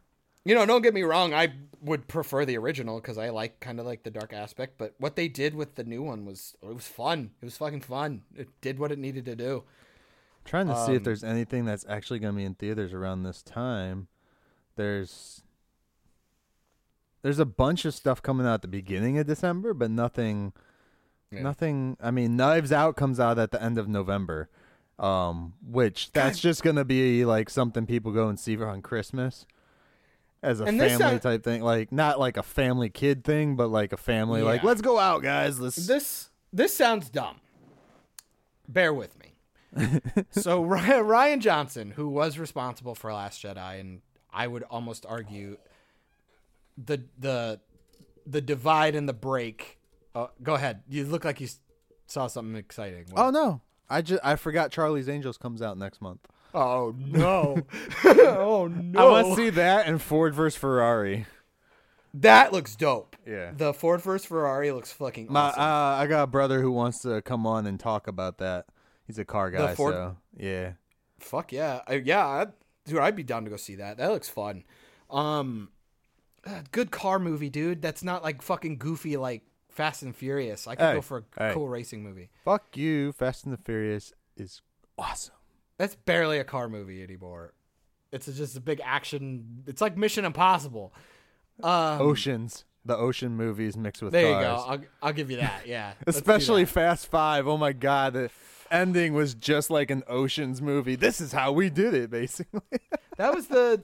You 0.44 0.54
know, 0.54 0.64
don't 0.64 0.82
get 0.82 0.94
me 0.94 1.02
wrong. 1.02 1.34
I 1.34 1.54
would 1.82 2.06
prefer 2.06 2.44
the 2.44 2.56
original 2.56 3.00
because 3.00 3.18
I 3.18 3.30
like 3.30 3.58
kind 3.58 3.80
of 3.80 3.86
like 3.86 4.04
the 4.04 4.12
dark 4.12 4.32
aspect. 4.32 4.78
But 4.78 4.94
what 4.98 5.16
they 5.16 5.26
did 5.26 5.56
with 5.56 5.74
the 5.74 5.82
new 5.82 6.04
one 6.04 6.24
was 6.24 6.54
it 6.62 6.72
was 6.72 6.86
fun. 6.86 7.32
It 7.42 7.46
was 7.46 7.56
fucking 7.56 7.80
fun. 7.80 8.22
It 8.36 8.48
did 8.60 8.78
what 8.78 8.92
it 8.92 8.98
needed 9.00 9.24
to 9.24 9.34
do. 9.34 9.64
Trying 10.44 10.68
to 10.68 10.76
see 10.86 10.92
if 10.92 10.98
Um, 10.98 11.02
there's 11.02 11.24
anything 11.24 11.64
that's 11.64 11.84
actually 11.88 12.20
going 12.20 12.34
to 12.34 12.38
be 12.38 12.44
in 12.44 12.54
theaters 12.54 12.92
around 12.92 13.24
this 13.24 13.42
time. 13.42 14.06
There's 14.76 15.42
there's 17.22 17.40
a 17.40 17.44
bunch 17.44 17.84
of 17.84 17.92
stuff 17.92 18.22
coming 18.22 18.46
out 18.46 18.54
at 18.54 18.62
the 18.62 18.68
beginning 18.68 19.18
of 19.18 19.26
December, 19.26 19.74
but 19.74 19.90
nothing 19.90 20.52
Yeah. 21.30 21.42
nothing 21.42 21.96
I 22.00 22.10
mean 22.10 22.36
Knives 22.36 22.72
Out 22.72 22.96
comes 22.96 23.20
out 23.20 23.38
at 23.38 23.50
the 23.50 23.62
end 23.62 23.78
of 23.78 23.88
November. 23.88 24.48
Um 24.98 25.54
which 25.66 26.10
that's 26.12 26.38
just 26.40 26.62
going 26.62 26.76
to 26.76 26.84
be 26.84 27.24
like 27.24 27.50
something 27.50 27.86
people 27.86 28.12
go 28.12 28.28
and 28.28 28.38
see 28.40 28.56
for 28.56 28.66
on 28.66 28.82
Christmas 28.82 29.46
as 30.42 30.60
a 30.60 30.64
And 30.64 30.78
family 30.78 30.96
sound- 30.98 31.22
type 31.22 31.44
thing. 31.44 31.62
Like 31.62 31.92
not 31.92 32.18
like 32.18 32.36
a 32.36 32.42
family 32.42 32.88
kid 32.90 33.24
thing, 33.24 33.56
but 33.56 33.68
like 33.68 33.92
a 33.92 33.96
family 33.96 34.42
like 34.42 34.62
let's 34.64 34.80
go 34.80 34.98
out 34.98 35.22
guys. 35.22 35.60
Let's 35.60 35.76
This 35.76 36.30
this 36.52 36.74
sounds 36.76 37.10
dumb. 37.10 37.36
Bear 38.68 38.92
with 38.94 39.16
me. 39.18 39.34
so 40.30 40.64
Rian, 40.64 41.04
Rian 41.06 41.40
Johnson, 41.40 41.90
who 41.92 42.08
was 42.08 42.38
responsible 42.38 42.94
for 42.94 43.12
Last 43.12 43.42
Jedi, 43.42 43.78
and 43.80 44.00
I 44.32 44.46
would 44.46 44.62
almost 44.64 45.04
argue 45.06 45.58
the 46.82 47.02
the 47.18 47.60
the 48.26 48.40
divide 48.40 48.94
and 48.94 49.08
the 49.08 49.12
break. 49.12 49.77
Uh, 50.18 50.26
go 50.42 50.54
ahead. 50.54 50.82
You 50.88 51.04
look 51.04 51.24
like 51.24 51.40
you 51.40 51.48
saw 52.06 52.26
something 52.26 52.56
exciting. 52.56 53.06
Oh 53.14 53.30
no. 53.30 53.60
I 53.90 54.02
just 54.02 54.20
I 54.24 54.36
forgot 54.36 54.70
Charlie's 54.70 55.08
Angels 55.08 55.38
comes 55.38 55.62
out 55.62 55.78
next 55.78 56.02
month. 56.02 56.20
Oh 56.54 56.94
no! 56.98 57.58
oh 58.04 58.66
no! 58.72 59.00
I 59.00 59.10
want 59.10 59.26
to 59.28 59.36
see 59.36 59.50
that 59.50 59.86
and 59.86 60.00
Ford 60.00 60.34
versus 60.34 60.58
Ferrari. 60.58 61.26
that 62.14 62.52
looks 62.52 62.74
dope. 62.74 63.16
Yeah. 63.26 63.52
The 63.54 63.72
Ford 63.74 64.00
versus 64.02 64.26
Ferrari 64.26 64.72
looks 64.72 64.90
fucking 64.92 65.26
My, 65.30 65.40
awesome. 65.40 65.60
uh, 65.62 65.64
I 65.64 66.06
got 66.06 66.22
a 66.24 66.26
brother 66.26 66.60
who 66.62 66.72
wants 66.72 67.00
to 67.02 67.22
come 67.22 67.46
on 67.46 67.66
and 67.66 67.78
talk 67.78 68.08
about 68.08 68.38
that. 68.38 68.66
He's 69.06 69.18
a 69.18 69.24
car 69.24 69.50
guy, 69.50 69.74
Ford- 69.74 69.94
so 69.94 70.16
yeah. 70.36 70.72
Fuck 71.20 71.52
yeah, 71.52 71.80
I, 71.86 71.94
yeah, 71.94 72.26
I, 72.26 72.46
dude, 72.86 72.98
I'd 72.98 73.16
be 73.16 73.22
down 73.24 73.44
to 73.44 73.50
go 73.50 73.56
see 73.56 73.74
that. 73.76 73.96
That 73.98 74.10
looks 74.10 74.28
fun. 74.28 74.64
Um, 75.10 75.70
uh, 76.46 76.62
good 76.72 76.90
car 76.90 77.18
movie, 77.18 77.50
dude. 77.50 77.82
That's 77.82 78.02
not 78.04 78.22
like 78.22 78.40
fucking 78.40 78.78
goofy 78.78 79.16
like 79.16 79.42
Fast 79.78 80.02
and 80.02 80.14
Furious. 80.14 80.66
I 80.66 80.74
could 80.74 80.84
Hey, 80.84 80.94
go 80.94 81.00
for 81.02 81.24
a 81.36 81.48
hey. 81.48 81.54
cool 81.54 81.68
racing 81.68 82.02
movie. 82.02 82.30
Fuck 82.44 82.76
you. 82.76 83.12
Fast 83.12 83.44
and 83.44 83.52
the 83.52 83.56
Furious 83.62 84.12
is 84.36 84.60
awesome. 84.98 85.36
That's 85.78 85.94
barely 85.94 86.38
a 86.38 86.44
car 86.44 86.68
movie 86.68 87.00
anymore. 87.02 87.54
It's 88.10 88.26
just 88.26 88.56
a 88.56 88.60
big 88.60 88.80
action. 88.84 89.62
It's 89.68 89.80
like 89.80 89.96
Mission 89.96 90.24
Impossible. 90.24 90.92
Um, 91.62 92.00
Oceans, 92.00 92.64
the 92.84 92.96
ocean 92.96 93.36
movies 93.36 93.76
mixed 93.76 94.02
with 94.02 94.12
There 94.12 94.32
cars. 94.32 94.42
you 94.42 94.48
go. 94.48 94.54
I'll, 94.72 94.80
I'll 95.08 95.12
give 95.12 95.30
you 95.30 95.36
that. 95.36 95.62
Yeah, 95.66 95.92
Especially 96.06 96.64
that. 96.64 96.70
Fast 96.72 97.06
Five. 97.08 97.46
Oh 97.46 97.56
my 97.56 97.72
god, 97.72 98.14
the 98.14 98.30
ending 98.72 99.14
was 99.14 99.34
just 99.34 99.70
like 99.70 99.90
an 99.92 100.02
Oceans 100.08 100.60
movie. 100.60 100.96
This 100.96 101.20
is 101.20 101.32
how 101.32 101.52
we 101.52 101.70
did 101.70 101.94
it, 101.94 102.10
basically. 102.10 102.60
that 103.16 103.32
was 103.34 103.46
the 103.46 103.82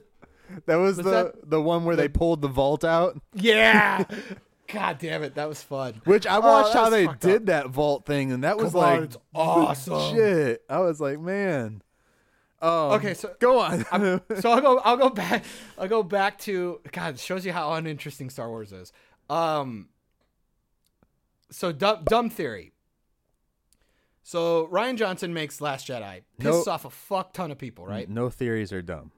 that 0.65 0.75
was, 0.75 0.97
Was 0.97 1.05
the 1.05 1.11
that 1.11 1.49
the 1.49 1.61
one 1.61 1.85
where 1.85 1.95
they 1.95 2.07
pulled 2.09 2.41
the 2.41 2.47
vault 2.49 2.83
out. 2.83 3.17
yeah. 3.33 4.03
God 4.71 4.97
damn 4.99 5.23
it, 5.23 5.35
that 5.35 5.47
was 5.47 5.61
fun. 5.61 6.01
Which 6.05 6.25
I 6.25 6.37
Oh, 6.37 6.41
watched 6.41 6.73
that 6.73 6.79
how 6.85 6.89
they 6.89 7.07
did 7.19 7.41
up. 7.41 7.45
that 7.45 7.69
vault 7.69 8.05
thing, 8.05 8.31
and 8.31 8.43
that 8.43 8.57
was 8.57 8.71
Come 8.71 8.81
on, 8.83 8.95
like 8.95 9.03
it's 9.03 9.17
awesome. 9.33 10.15
Shit, 10.15 10.63
I 10.69 10.79
was 10.79 10.99
like, 10.99 11.19
man. 11.19 11.81
Oh, 12.61 12.95
Okay, 12.95 13.13
so- 13.13 13.35
go 13.39 13.59
on. 13.59 13.85
So 14.39 14.49
I'll 14.51 14.61
go. 14.61 14.79
I'll 14.79 14.97
go 14.97 15.09
back. 15.09 15.43
I'll 15.77 15.87
go 15.87 16.01
back 16.01 16.39
to 16.39 16.79
God. 16.91 17.15
It 17.15 17.19
shows 17.19 17.45
you 17.45 17.51
how 17.53 17.73
uninteresting 17.73 18.29
Star 18.29 18.49
Wars 18.49 18.71
is. 18.71 18.91
Um. 19.29 19.89
So 21.51 21.71
dumb, 21.71 22.03
dumb 22.05 22.29
theory. 22.31 22.71
So 24.23 24.67
Rian 24.71 24.97
Johnson 24.97 25.33
makes 25.33 25.61
Last 25.61 25.87
Jedi, 25.87 26.23
pisses 26.39 26.65
No- 26.65 26.71
off 26.73 26.85
a 26.85 26.89
fuck 26.89 27.33
ton 27.33 27.51
of 27.51 27.59
people, 27.59 27.85
right? 27.85 28.09
no 28.09 28.29
theories 28.31 28.73
are 28.73 28.81
dumb. 28.81 29.11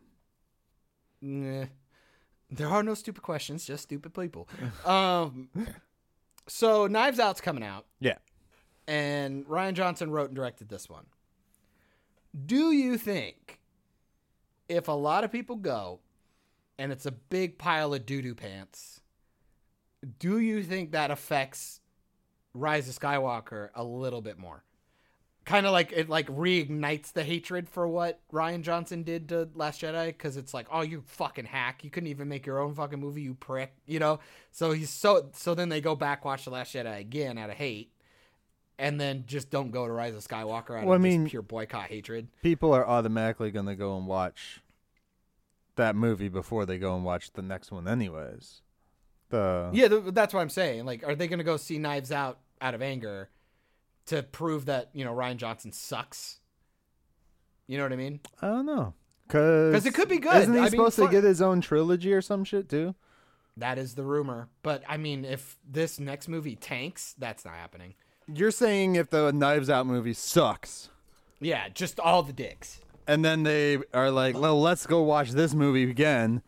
Nah. 1.21 1.65
There 2.49 2.69
are 2.69 2.81
no 2.83 2.93
stupid 2.93 3.23
questions, 3.23 3.65
just 3.65 3.83
stupid 3.83 4.13
people. 4.13 4.47
um. 4.85 5.49
So 6.47 6.87
Knives 6.87 7.19
Out's 7.19 7.41
coming 7.41 7.63
out, 7.63 7.85
Yeah. 7.99 8.19
and 8.87 9.45
Rian 9.47 9.73
Johnson 9.73 10.09
wrote 10.11 10.29
and 10.29 10.35
directed 10.35 10.69
this 10.69 10.89
one. 10.89 11.05
Do 12.45 12.71
you 12.71 12.97
think 12.97 13.59
if 14.69 14.87
a 14.87 14.93
lot 14.93 15.23
of 15.25 15.31
people 15.31 15.57
go 15.57 15.99
and 16.79 16.91
it's 16.93 17.05
a 17.05 17.11
big 17.11 17.57
pile 17.57 17.93
of 17.93 18.05
doo 18.05 18.21
doo 18.21 18.33
pants, 18.35 19.01
do 20.19 20.39
you 20.39 20.63
think 20.63 20.91
that 20.91 21.11
affects 21.11 21.81
Rise 22.53 22.87
of 22.87 22.97
Skywalker 22.97 23.69
a 23.75 23.83
little 23.83 24.21
bit 24.21 24.37
more? 24.37 24.63
Kind 25.47 25.65
of 25.65 25.71
like 25.71 25.93
it 25.93 26.09
like 26.09 26.27
reignites 26.27 27.13
the 27.13 27.23
hatred 27.23 27.69
for 27.69 27.87
what 27.87 28.19
Rian 28.33 28.61
Johnson 28.63 29.03
did 29.03 29.29
to 29.29 29.47
Last 29.55 29.81
Jedi 29.81 30.07
because 30.07 30.35
it's 30.35 30.53
like, 30.53 30.67
oh, 30.69 30.81
you 30.81 31.01
fucking 31.07 31.45
hack! 31.45 31.85
You 31.85 31.89
couldn't 31.89 32.09
even 32.09 32.27
make 32.27 32.45
your 32.45 32.59
own 32.59 32.75
fucking 32.75 32.99
movie, 32.99 33.21
you 33.21 33.33
prick. 33.33 33.71
You 33.85 33.99
know. 33.99 34.19
So 34.51 34.73
he's 34.73 34.89
so 34.89 35.29
so 35.33 35.55
then 35.55 35.69
they 35.69 35.79
go 35.79 35.95
back 35.95 36.25
watch 36.25 36.43
the 36.43 36.51
Last 36.51 36.75
Jedi 36.75 36.99
again 36.99 37.37
out 37.37 37.49
of 37.49 37.55
hate, 37.55 37.93
and 38.77 38.99
then 38.99 39.23
just 39.25 39.49
don't 39.49 39.71
go 39.71 39.87
to 39.87 39.91
Rise 39.93 40.15
of 40.15 40.21
Skywalker 40.27 40.77
out 40.79 40.83
Well, 40.85 40.91
I 40.91 40.95
of 40.97 41.01
just 41.01 41.17
mean- 41.17 41.29
pure 41.29 41.41
boycott 41.41 41.85
hatred. 41.85 42.27
People 42.43 42.73
are 42.73 42.85
automatically 42.85 43.49
going 43.49 43.67
to 43.67 43.75
go 43.75 43.97
and 43.97 44.05
watch 44.05 44.61
that 45.77 45.95
movie 45.95 46.27
before 46.27 46.65
they 46.65 46.77
go 46.77 46.93
and 46.93 47.05
watch 47.05 47.31
the 47.31 47.41
next 47.41 47.71
one, 47.71 47.87
anyways. 47.87 48.63
The 49.29 49.69
Yeah, 49.71 49.87
th- 49.87 50.03
that's 50.07 50.33
what 50.33 50.41
I'm 50.41 50.49
saying. 50.49 50.85
Like, 50.85 51.07
are 51.07 51.15
they 51.15 51.27
going 51.29 51.39
to 51.39 51.45
go 51.45 51.55
see 51.55 51.77
Knives 51.77 52.11
Out 52.11 52.39
out 52.59 52.73
of 52.73 52.81
anger 52.81 53.29
to 54.07 54.23
prove 54.23 54.65
that 54.65 54.89
you 54.93 55.05
know 55.05 55.13
Rian 55.13 55.37
Johnson 55.37 55.71
sucks? 55.71 56.39
You 57.67 57.77
know 57.77 57.83
what 57.83 57.93
I 57.93 57.97
mean? 57.97 58.21
I 58.41 58.47
don't 58.47 58.65
know. 58.65 58.93
because 59.27 59.85
it 59.85 59.93
could 59.93 60.09
be 60.09 60.19
good. 60.19 60.41
Isn't 60.43 60.53
he 60.53 60.59
I 60.59 60.69
supposed 60.69 60.95
fu- 60.95 61.05
to 61.05 61.11
get 61.11 61.23
his 61.23 61.41
own 61.41 61.61
trilogy 61.61 62.13
or 62.13 62.21
some 62.21 62.43
shit 62.43 62.69
too? 62.69 62.95
That 63.57 63.77
is 63.77 63.95
the 63.95 64.03
rumor. 64.03 64.49
But 64.63 64.83
I 64.87 64.97
mean, 64.97 65.25
if 65.25 65.57
this 65.69 65.99
next 65.99 66.27
movie 66.27 66.55
tanks, 66.55 67.15
that's 67.17 67.43
not 67.43 67.55
happening. 67.55 67.95
You're 68.31 68.51
saying 68.51 68.95
if 68.95 69.09
the 69.09 69.31
Knives 69.31 69.69
Out 69.69 69.87
movie 69.87 70.13
sucks, 70.13 70.89
Yeah, 71.39 71.69
just 71.69 71.99
all 71.99 72.23
the 72.23 72.33
dicks. 72.33 72.81
and 73.07 73.23
then 73.23 73.43
they 73.43 73.79
are 73.93 74.11
like, 74.11 74.37
"Well, 74.37 74.61
let's 74.61 74.85
go 74.85 75.01
watch 75.01 75.31
this 75.31 75.53
movie 75.53 75.89
again 75.89 76.41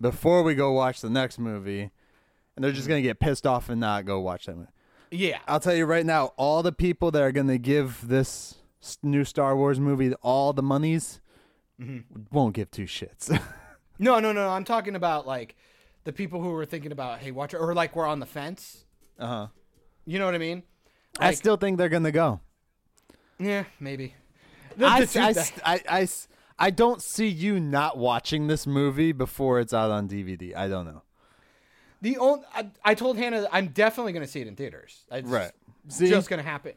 before 0.00 0.42
we 0.42 0.54
go 0.54 0.72
watch 0.72 1.00
the 1.00 1.10
next 1.10 1.38
movie," 1.38 1.90
and 2.56 2.64
they're 2.64 2.72
just 2.72 2.86
hmm. 2.86 2.92
gonna 2.92 3.02
get 3.02 3.20
pissed 3.20 3.46
off 3.46 3.68
and 3.68 3.80
not 3.80 4.04
go 4.04 4.20
watch 4.20 4.46
that 4.46 4.56
movie. 4.56 4.68
Yeah, 5.10 5.38
I'll 5.46 5.60
tell 5.60 5.74
you 5.74 5.86
right 5.86 6.04
now, 6.04 6.32
all 6.36 6.62
the 6.62 6.72
people 6.72 7.10
that 7.12 7.22
are 7.22 7.32
going 7.32 7.48
to 7.48 7.58
give 7.58 8.06
this 8.06 8.56
new 9.02 9.24
Star 9.24 9.56
Wars 9.56 9.80
movie 9.80 10.12
all 10.22 10.52
the 10.52 10.62
monies 10.62 11.20
won't 12.30 12.54
give 12.54 12.70
two 12.70 12.84
shits. 12.84 13.30
no, 13.98 14.20
no, 14.20 14.32
no. 14.32 14.48
I'm 14.50 14.64
talking 14.64 14.94
about 14.96 15.26
like 15.26 15.56
the 16.04 16.12
people 16.12 16.42
who 16.42 16.50
were 16.50 16.66
thinking 16.66 16.92
about, 16.92 17.20
hey, 17.20 17.30
watch 17.30 17.54
it, 17.54 17.58
or 17.58 17.74
like 17.74 17.96
we're 17.96 18.06
on 18.06 18.20
the 18.20 18.26
fence. 18.26 18.84
uh 19.18 19.26
huh. 19.26 19.46
You 20.06 20.18
know 20.18 20.24
what 20.24 20.34
I 20.34 20.38
mean? 20.38 20.62
I 21.18 21.34
still 21.34 21.56
think 21.56 21.76
they're 21.78 21.88
going 21.88 22.04
to 22.04 22.12
go. 22.12 22.40
Yeah, 23.38 23.64
maybe. 23.78 24.14
I, 24.80 25.06
I, 25.16 25.34
I, 25.64 25.80
I 25.88 26.08
I 26.58 26.70
don't 26.70 27.02
see 27.02 27.28
you 27.28 27.60
not 27.60 27.98
watching 27.98 28.46
this 28.46 28.66
movie 28.66 29.12
before 29.12 29.60
it's 29.60 29.72
out 29.72 29.90
on 29.90 30.08
DVD. 30.08 30.56
I 30.56 30.68
don't 30.68 30.86
know. 30.86 31.02
The 32.00 32.16
only 32.18 32.44
I, 32.54 32.70
I 32.84 32.94
told 32.94 33.16
Hannah 33.16 33.46
I'm 33.52 33.68
definitely 33.68 34.12
going 34.12 34.24
to 34.24 34.30
see 34.30 34.40
it 34.40 34.46
in 34.46 34.54
theaters. 34.56 35.04
It's 35.10 35.28
Right. 35.28 35.50
See? 35.88 36.08
just 36.08 36.28
going 36.28 36.42
to 36.42 36.48
happen. 36.48 36.72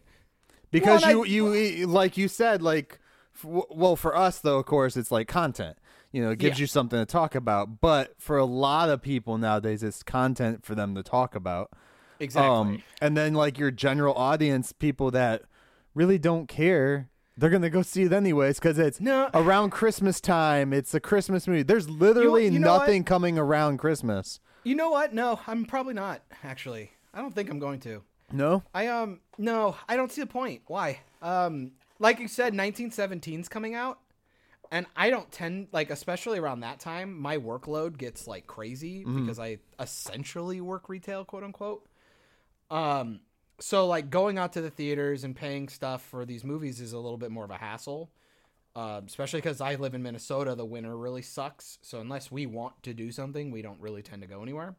Because 0.71 1.01
Well, 1.03 1.25
you, 1.25 1.47
and 1.53 1.55
you, 1.55 1.87
like 1.87 2.17
you 2.17 2.27
said, 2.27 2.61
like 2.61 2.99
f- 3.35 3.65
well, 3.69 3.95
for 3.95 4.15
us 4.15 4.39
though, 4.39 4.57
of 4.59 4.65
course, 4.65 4.95
it's 4.97 5.11
like 5.11 5.27
content. 5.27 5.77
You 6.11 6.23
know, 6.23 6.31
it 6.31 6.39
gives 6.39 6.57
Yeah. 6.59 6.63
you 6.63 6.67
something 6.67 6.99
to 6.99 7.05
talk 7.05 7.35
about. 7.35 7.81
But 7.81 8.15
for 8.17 8.37
a 8.37 8.45
lot 8.45 8.89
of 8.89 9.01
people 9.01 9.37
nowadays, 9.37 9.83
it's 9.83 10.01
content 10.03 10.65
for 10.65 10.75
them 10.75 10.95
to 10.95 11.03
talk 11.03 11.35
about. 11.35 11.71
Exactly. 12.19 12.49
Um, 12.55 12.83
and 13.01 13.17
then 13.17 13.33
like 13.33 13.57
your 13.57 13.71
general 13.71 14.13
audience, 14.15 14.71
people 14.73 15.11
that 15.11 15.43
really 15.93 16.17
don't 16.17 16.47
care, 16.47 17.09
they're 17.37 17.49
gonna 17.49 17.69
go 17.69 17.81
see 17.81 18.03
it 18.03 18.13
anyways 18.13 18.59
because 18.59 18.77
it's 18.77 18.99
No. 19.01 19.29
around 19.33 19.71
Christmas 19.71 20.21
time. 20.21 20.71
It's 20.73 20.93
a 20.93 20.99
Christmas 20.99 21.47
movie. 21.47 21.63
There's 21.63 21.89
literally 21.89 22.45
you 22.47 22.59
know 22.59 22.71
what? 22.71 22.79
nothing 22.79 23.03
coming 23.03 23.37
around 23.37 23.77
Christmas. 23.77 24.39
You 24.63 24.75
know 24.75 24.89
what? 24.89 25.13
No, 25.13 25.39
I'm 25.47 25.65
probably 25.65 25.93
not. 25.93 26.21
Actually, 26.43 26.91
I 27.13 27.19
don't 27.19 27.33
think 27.33 27.49
I'm 27.49 27.59
going 27.59 27.79
to. 27.81 28.03
No, 28.31 28.63
I 28.73 28.87
um 28.87 29.19
no, 29.37 29.75
I 29.89 29.95
don't 29.95 30.11
see 30.11 30.21
the 30.21 30.27
point. 30.27 30.61
Why? 30.67 30.99
Um, 31.21 31.71
like 31.99 32.19
you 32.19 32.27
said, 32.27 32.53
1917's 32.53 33.49
coming 33.49 33.75
out, 33.75 33.99
and 34.71 34.85
I 34.95 35.09
don't 35.09 35.29
tend 35.31 35.67
like, 35.71 35.89
especially 35.89 36.39
around 36.39 36.61
that 36.61 36.79
time, 36.79 37.19
my 37.19 37.37
workload 37.37 37.97
gets 37.97 38.27
like 38.27 38.47
crazy 38.47 39.03
because 39.03 39.37
I 39.37 39.57
essentially 39.79 40.61
work 40.61 40.87
retail, 40.89 41.25
quote 41.25 41.43
unquote. 41.43 41.85
Um, 42.69 43.19
so 43.59 43.85
like 43.85 44.09
going 44.09 44.37
out 44.37 44.53
to 44.53 44.61
the 44.61 44.69
theaters 44.69 45.23
and 45.23 45.35
paying 45.35 45.67
stuff 45.67 46.01
for 46.01 46.25
these 46.25 46.43
movies 46.43 46.79
is 46.79 46.93
a 46.93 46.97
little 46.97 47.17
bit 47.17 47.31
more 47.31 47.43
of 47.43 47.51
a 47.51 47.57
hassle. 47.57 48.09
Um, 48.75 49.03
especially 49.05 49.41
because 49.41 49.59
I 49.59 49.75
live 49.75 49.93
in 49.93 50.01
Minnesota, 50.01 50.55
the 50.55 50.65
winter 50.65 50.95
really 50.95 51.21
sucks. 51.21 51.77
So 51.81 51.99
unless 51.99 52.31
we 52.31 52.45
want 52.45 52.81
to 52.83 52.93
do 52.93 53.11
something, 53.11 53.51
we 53.51 53.61
don't 53.61 53.79
really 53.81 54.01
tend 54.01 54.21
to 54.21 54.27
go 54.27 54.41
anywhere. 54.41 54.75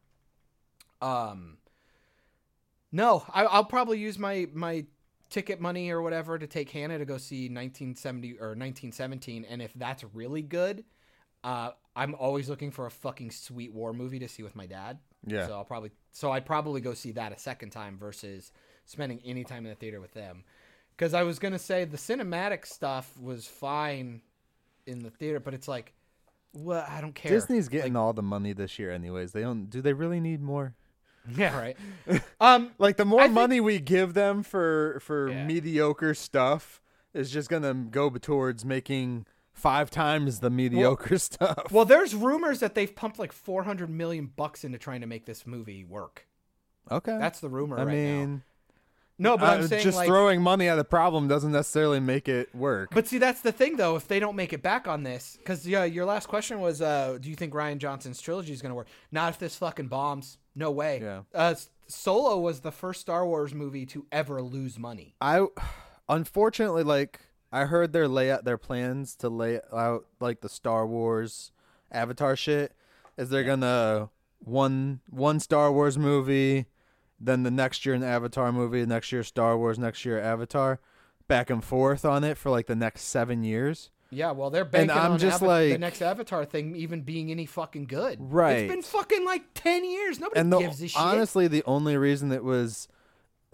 Um, 1.02 1.58
no, 2.90 3.24
I, 3.32 3.44
I'll 3.44 3.64
probably 3.64 3.98
use 3.98 4.18
my 4.18 4.46
my 4.54 4.86
ticket 5.28 5.60
money 5.60 5.90
or 5.90 6.00
whatever 6.02 6.38
to 6.38 6.46
take 6.46 6.70
Hannah 6.70 6.98
to 6.98 7.04
go 7.04 7.16
see 7.16 7.44
1970 7.44 8.32
or 8.32 8.48
1917, 8.48 9.44
and 9.48 9.60
if 9.60 9.72
that's 9.74 10.04
really 10.14 10.42
good, 10.42 10.84
uh, 11.42 11.70
I'm 11.96 12.14
always 12.14 12.48
looking 12.48 12.70
for 12.70 12.86
a 12.86 12.90
fucking 12.90 13.30
sweet 13.30 13.72
war 13.72 13.92
movie 13.92 14.18
to 14.20 14.28
see 14.28 14.42
with 14.42 14.54
my 14.54 14.66
dad. 14.66 14.98
Yeah. 15.26 15.46
So 15.46 15.54
I'll 15.54 15.64
probably 15.64 15.90
so 16.12 16.30
I'd 16.30 16.46
probably 16.46 16.80
go 16.80 16.94
see 16.94 17.12
that 17.12 17.32
a 17.32 17.38
second 17.38 17.70
time 17.70 17.98
versus 17.98 18.52
spending 18.84 19.20
any 19.24 19.44
time 19.44 19.64
in 19.64 19.70
the 19.70 19.76
theater 19.76 20.00
with 20.00 20.14
them. 20.14 20.44
Because 21.02 21.14
I 21.14 21.24
was 21.24 21.40
gonna 21.40 21.58
say 21.58 21.84
the 21.84 21.96
cinematic 21.96 22.64
stuff 22.64 23.12
was 23.20 23.44
fine 23.48 24.20
in 24.86 25.00
the 25.00 25.10
theater, 25.10 25.40
but 25.40 25.52
it's 25.52 25.66
like, 25.66 25.94
well, 26.52 26.86
I 26.88 27.00
don't 27.00 27.12
care. 27.12 27.32
Disney's 27.32 27.68
getting 27.68 27.96
all 27.96 28.12
the 28.12 28.22
money 28.22 28.52
this 28.52 28.78
year, 28.78 28.92
anyways. 28.92 29.32
They 29.32 29.40
don't. 29.40 29.68
Do 29.68 29.80
they 29.82 29.94
really 29.94 30.20
need 30.20 30.40
more? 30.40 30.76
yeah, 31.36 31.58
right. 31.58 31.76
um, 32.40 32.70
Like 32.78 32.98
the 32.98 33.04
more 33.04 33.18
I 33.18 33.24
think- 33.24 33.34
money 33.34 33.60
we 33.60 33.80
give 33.80 34.14
them 34.14 34.44
for 34.44 35.00
for 35.02 35.28
Yeah. 35.28 35.44
mediocre 35.44 36.14
stuff 36.14 36.80
is 37.12 37.32
just 37.32 37.48
gonna 37.50 37.74
go 37.74 38.08
towards 38.10 38.64
making 38.64 39.26
five 39.52 39.90
times 39.90 40.38
the 40.38 40.50
mediocre 40.50 41.18
stuff. 41.18 41.72
Well, 41.72 41.84
there's 41.84 42.14
rumors 42.14 42.60
that 42.60 42.76
they've 42.76 42.94
pumped 42.94 43.18
like 43.18 43.32
400 43.32 43.90
million 43.90 44.26
bucks 44.36 44.62
into 44.62 44.78
trying 44.78 45.00
to 45.00 45.08
make 45.08 45.26
this 45.26 45.48
movie 45.48 45.82
work. 45.82 46.28
Okay, 46.88 47.18
That's 47.18 47.40
the 47.40 47.48
rumor 47.48 47.76
I 47.80 47.82
right 47.82 47.96
now. 47.96 48.40
No, 49.18 49.36
but 49.36 49.48
uh, 49.48 49.52
I'm 49.52 49.66
saying 49.68 49.82
just 49.84 49.96
like, 49.96 50.08
throwing 50.08 50.42
money 50.42 50.68
at 50.68 50.78
a 50.78 50.84
problem 50.84 51.28
doesn't 51.28 51.52
necessarily 51.52 52.00
make 52.00 52.28
it 52.28 52.54
work. 52.54 52.90
but 52.92 53.06
see, 53.06 53.18
that's 53.18 53.40
the 53.40 53.52
thing 53.52 53.76
though. 53.76 53.96
If 53.96 54.08
they 54.08 54.18
don't 54.18 54.36
make 54.36 54.52
it 54.52 54.62
back 54.62 54.88
on 54.88 55.02
this, 55.02 55.36
because 55.38 55.66
yeah, 55.66 55.84
your 55.84 56.04
last 56.04 56.26
question 56.28 56.60
was, 56.60 56.82
uh, 56.82 57.18
do 57.20 57.28
you 57.28 57.36
think 57.36 57.52
Rian 57.52 57.78
Johnson's 57.78 58.20
trilogy 58.20 58.52
is 58.52 58.62
going 58.62 58.70
to 58.70 58.76
work? 58.76 58.88
Not 59.10 59.30
if 59.30 59.38
this 59.38 59.56
fucking 59.56 59.88
bombs. 59.88 60.38
No 60.54 60.70
way. 60.70 61.00
Yeah. 61.02 61.22
Uh, 61.34 61.54
Solo 61.86 62.38
was 62.38 62.60
the 62.60 62.72
first 62.72 63.00
Star 63.00 63.26
Wars 63.26 63.54
movie 63.54 63.86
to 63.86 64.06
ever 64.10 64.42
lose 64.42 64.78
money. 64.78 65.14
I 65.20 65.46
unfortunately 66.08 66.82
like 66.82 67.20
I 67.52 67.66
heard 67.66 67.92
their 67.92 68.08
layout 68.08 68.44
their 68.44 68.58
plans 68.58 69.14
to 69.16 69.28
lay 69.28 69.60
out 69.72 70.06
like 70.20 70.40
the 70.40 70.48
Star 70.48 70.86
Wars 70.86 71.52
Avatar 71.90 72.34
shit 72.34 72.72
is 73.16 73.28
they're 73.28 73.44
gonna 73.44 74.08
one 74.38 75.00
one 75.08 75.38
Star 75.40 75.70
Wars 75.72 75.98
movie, 75.98 76.66
then 77.24 77.42
the 77.44 77.50
next 77.50 77.86
year 77.86 77.94
an 77.94 78.02
Avatar 78.02 78.52
movie, 78.52 78.80
the 78.80 78.86
next 78.86 79.12
year 79.12 79.22
Star 79.22 79.56
Wars, 79.56 79.78
next 79.78 80.04
year 80.04 80.20
Avatar, 80.20 80.80
back 81.28 81.50
and 81.50 81.62
forth 81.62 82.04
on 82.04 82.24
it 82.24 82.36
for 82.36 82.50
like 82.50 82.66
the 82.66 82.76
next 82.76 83.02
seven 83.04 83.44
years. 83.44 83.90
Yeah, 84.10 84.32
well, 84.32 84.50
they're 84.50 84.66
banking 84.66 84.90
I'm 84.90 85.12
on 85.12 85.18
just 85.18 85.42
Ava- 85.42 85.68
the 85.70 85.78
next 85.78 86.02
Avatar 86.02 86.44
thing 86.44 86.76
even 86.76 87.00
being 87.00 87.30
any 87.30 87.46
fucking 87.46 87.86
good. 87.86 88.18
Right. 88.20 88.64
It's 88.64 88.70
been 88.72 88.82
fucking 88.82 89.24
like 89.24 89.42
ten 89.54 89.84
years. 89.88 90.20
Nobody 90.20 90.40
And 90.40 90.52
the, 90.52 90.58
gives 90.58 90.82
a 90.82 90.88
shit. 90.88 91.00
honestly, 91.00 91.48
the 91.48 91.62
only 91.64 91.96
reason 91.96 92.30
it 92.32 92.44
was 92.44 92.88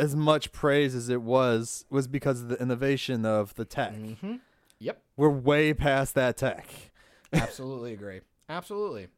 as 0.01 0.17
much 0.17 0.51
praise 0.51 0.95
as 0.97 1.09
it 1.09 1.23
was 1.23 1.85
was 1.91 2.09
because 2.09 2.41
of 2.43 2.49
the 2.49 2.61
innovation 2.61 3.25
of 3.25 3.55
the 3.55 3.65
tech. 3.65 3.95
Mm-hmm. 3.95 4.37
Yep. 4.81 5.03
We're 5.17 5.29
way 5.29 5.75
past 5.75 6.15
that 6.17 6.37
tech. 6.37 6.69
Absolutely 7.33 7.93
agree. 7.93 8.21
Absolutely. 8.49 9.09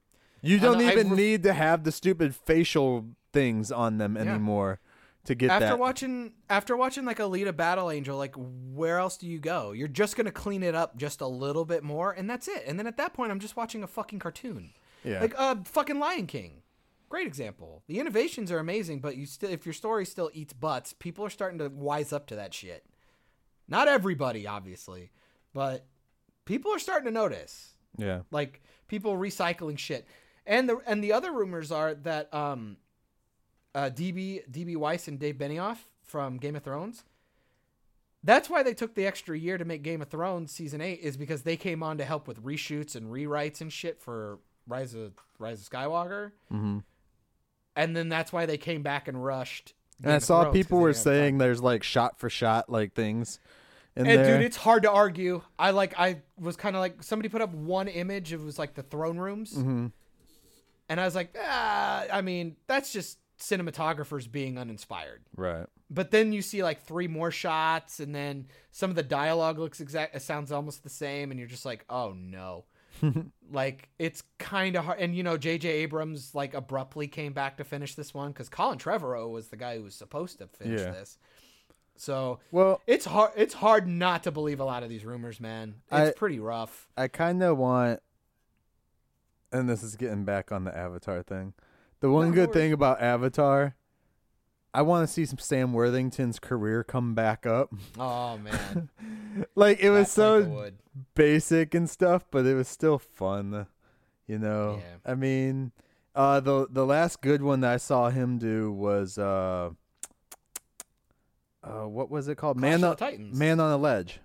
You 0.42 0.58
don't 0.58 0.80
I 0.80 0.92
even 0.92 1.10
ref- 1.10 1.16
need 1.16 1.42
to 1.44 1.52
have 1.52 1.84
the 1.84 1.92
stupid 1.92 2.34
facial 2.34 3.06
things 3.32 3.70
on 3.70 3.98
them 3.98 4.16
Yeah. 4.16 4.22
anymore 4.22 4.80
to 5.24 5.34
get 5.34 5.50
after 5.50 5.66
that. 5.66 5.78
watching 5.78 6.32
after 6.48 6.76
watching 6.76 7.04
like 7.04 7.18
Alita 7.18 7.54
Battle 7.54 7.90
Angel, 7.90 8.16
like 8.16 8.34
where 8.36 8.98
else 8.98 9.16
do 9.16 9.26
you 9.26 9.38
go? 9.38 9.72
You're 9.72 9.88
just 9.88 10.16
gonna 10.16 10.32
clean 10.32 10.62
it 10.62 10.74
up 10.74 10.96
just 10.96 11.20
a 11.20 11.26
little 11.26 11.64
bit 11.64 11.82
more, 11.82 12.12
and 12.12 12.28
that's 12.28 12.48
it. 12.48 12.64
And 12.66 12.78
then 12.78 12.86
at 12.86 12.96
that 12.96 13.12
point, 13.12 13.30
I'm 13.30 13.40
just 13.40 13.56
watching 13.56 13.82
a 13.82 13.86
fucking 13.86 14.18
cartoon, 14.18 14.70
yeah. 15.04 15.20
like 15.20 15.34
uh, 15.38 15.56
fucking 15.64 15.98
Lion 15.98 16.26
King. 16.26 16.62
Great 17.08 17.26
example. 17.26 17.82
The 17.86 17.98
innovations 17.98 18.52
are 18.52 18.58
amazing, 18.58 19.00
but 19.00 19.16
you 19.16 19.26
still 19.26 19.50
if 19.50 19.66
your 19.66 19.72
story 19.72 20.06
still 20.06 20.30
eats 20.32 20.52
butts, 20.52 20.92
people 20.92 21.24
are 21.24 21.30
starting 21.30 21.58
to 21.58 21.68
wise 21.68 22.12
up 22.12 22.26
to 22.28 22.36
that 22.36 22.54
shit. 22.54 22.86
Not 23.68 23.88
everybody, 23.88 24.46
obviously, 24.46 25.10
but 25.52 25.86
people 26.44 26.72
are 26.72 26.78
starting 26.78 27.06
to 27.06 27.12
notice 27.12 27.74
yeah. 27.96 28.22
like 28.30 28.62
people 28.88 29.16
recycling 29.16 29.78
shit. 29.78 30.06
And 30.46 30.68
the 30.68 30.78
and 30.86 31.02
the 31.04 31.12
other 31.12 31.32
rumors 31.32 31.70
are 31.70 31.94
that 31.94 32.32
um, 32.34 32.76
uh, 33.74 33.90
DB 33.92 34.48
DB 34.50 34.76
Weiss 34.76 35.06
and 35.08 35.18
Dave 35.18 35.36
Benioff 35.36 35.78
from 36.02 36.38
Game 36.38 36.56
of 36.56 36.62
Thrones. 36.62 37.04
That's 38.22 38.50
why 38.50 38.62
they 38.62 38.74
took 38.74 38.94
the 38.94 39.06
extra 39.06 39.38
year 39.38 39.56
to 39.56 39.64
make 39.64 39.82
Game 39.82 40.02
of 40.02 40.08
Thrones 40.08 40.52
season 40.52 40.80
eight 40.80 41.00
is 41.00 41.16
because 41.16 41.42
they 41.42 41.56
came 41.56 41.82
on 41.82 41.96
to 41.98 42.04
help 42.04 42.28
with 42.28 42.42
reshoots 42.44 42.94
and 42.94 43.10
rewrites 43.10 43.60
and 43.62 43.72
shit 43.72 44.00
for 44.00 44.38
Rise 44.66 44.94
of 44.94 45.12
Rise 45.38 45.60
of 45.62 45.70
Skywalker. 45.70 46.32
hmm 46.50 46.78
And 47.76 47.96
then 47.96 48.08
that's 48.08 48.32
why 48.32 48.44
they 48.46 48.58
came 48.58 48.82
back 48.82 49.08
and 49.08 49.24
rushed. 49.24 49.74
And 50.02 50.12
I 50.12 50.18
saw 50.18 50.42
Thrones, 50.42 50.54
people 50.54 50.78
were 50.78 50.92
saying 50.94 51.38
there's 51.38 51.62
like 51.62 51.82
shot 51.82 52.18
for 52.18 52.28
shot 52.28 52.68
like 52.70 52.94
things 52.94 53.38
in 53.96 54.06
And 54.06 54.18
there. 54.18 54.36
dude, 54.36 54.44
it's 54.44 54.56
hard 54.56 54.82
to 54.82 54.90
argue. 54.90 55.42
I 55.58 55.70
like 55.70 55.94
I 55.98 56.22
was 56.38 56.56
kind 56.56 56.76
of 56.76 56.80
like 56.80 57.02
somebody 57.02 57.28
put 57.28 57.40
up 57.40 57.52
one 57.54 57.88
image. 57.88 58.32
It 58.32 58.40
was 58.40 58.58
like 58.58 58.74
the 58.74 58.82
throne 58.82 59.18
rooms, 59.18 59.54
hmm 59.54 59.86
and 60.90 61.00
I 61.00 61.06
was 61.06 61.14
like, 61.14 61.34
ah, 61.40 62.04
I 62.12 62.20
mean, 62.20 62.56
that's 62.66 62.92
just 62.92 63.18
cinematographers 63.38 64.30
being 64.30 64.58
uninspired. 64.58 65.22
Right. 65.34 65.64
But 65.88 66.10
then 66.10 66.32
you 66.32 66.42
see 66.42 66.62
like 66.62 66.82
three 66.82 67.08
more 67.08 67.30
shots, 67.30 67.98
and 68.00 68.14
then 68.14 68.46
some 68.70 68.90
of 68.90 68.96
the 68.96 69.02
dialogue 69.02 69.58
looks 69.58 69.80
exact. 69.80 70.14
It 70.14 70.20
sounds 70.22 70.52
almost 70.52 70.82
the 70.82 70.90
same, 70.90 71.30
and 71.30 71.38
you're 71.40 71.48
just 71.48 71.64
like, 71.64 71.84
oh 71.88 72.12
no. 72.14 72.64
like 73.50 73.88
it's 73.98 74.22
kind 74.38 74.76
of 74.76 74.84
hard, 74.84 74.98
and 75.00 75.14
you 75.14 75.22
know, 75.22 75.36
J.J. 75.38 75.68
Abrams 75.68 76.34
like 76.34 76.54
abruptly 76.54 77.06
came 77.08 77.32
back 77.32 77.56
to 77.56 77.64
finish 77.64 77.94
this 77.94 78.12
one 78.12 78.30
because 78.32 78.48
Colin 78.48 78.78
Trevorrow 78.78 79.30
was 79.30 79.48
the 79.48 79.56
guy 79.56 79.76
who 79.76 79.84
was 79.84 79.94
supposed 79.94 80.38
to 80.38 80.46
finish 80.48 80.80
Yeah. 80.80 80.90
this. 80.90 81.18
So 81.96 82.40
Well, 82.50 82.80
it's 82.86 83.04
hard. 83.04 83.32
It's 83.36 83.54
hard 83.54 83.86
not 83.88 84.22
to 84.24 84.30
believe 84.30 84.60
a 84.60 84.64
lot 84.64 84.82
of 84.82 84.88
these 84.88 85.04
rumors, 85.04 85.40
man. 85.40 85.76
It's 85.92 86.10
I- 86.10 86.12
pretty 86.12 86.40
rough. 86.40 86.88
I 86.96 87.08
kind 87.08 87.42
of 87.42 87.58
want, 87.58 88.00
and 89.52 89.68
this 89.68 89.82
is 89.82 89.97
getting 89.97 90.24
back 90.24 90.52
on 90.52 90.64
the 90.64 90.77
Avatar 90.77 91.22
thing. 91.22 91.55
The 92.01 92.10
one 92.10 92.31
No, 92.31 92.35
good 92.35 92.52
thing 92.52 92.72
about 92.72 93.01
Avatar, 93.02 93.77
I 94.72 94.82
want 94.82 95.06
to 95.06 95.12
see 95.12 95.27
some 95.27 95.39
Sam 95.39 95.72
Worthington's 95.72 96.39
career 96.39 96.85
come 96.85 97.14
back 97.14 97.44
up. 97.47 97.72
Oh 97.98 98.39
man, 98.39 98.89
like 99.55 99.81
it 99.81 99.90
was 99.90 100.10
so 100.10 100.70
basic 101.14 101.74
and 101.74 101.90
stuff, 101.90 102.24
but 102.31 102.47
it 102.47 102.55
was 102.55 102.68
still 102.68 102.98
fun. 102.98 103.66
You 104.27 104.39
know, 104.39 104.81
Yeah. 104.81 105.10
I 105.12 105.14
mean, 105.16 105.72
uh, 106.14 106.40
the 106.40 106.68
the 106.70 106.86
last 106.86 107.20
good 107.20 107.43
one 107.43 107.60
that 107.60 107.72
I 107.72 107.77
saw 107.78 108.10
him 108.10 108.39
do 108.39 108.72
was 108.72 109.18
uh, 109.18 109.70
uh, 111.62 111.89
what 111.89 112.10
was 112.10 112.28
it 112.28 112.36
called? 112.36 112.59
Clash 112.59 112.70
Man 112.70 112.85
on 112.85 112.90
the 112.90 112.97
Titans. 112.97 113.39
Man 113.39 113.60
on 113.60 113.72
a 113.72 113.77
Ledge. 113.77 114.20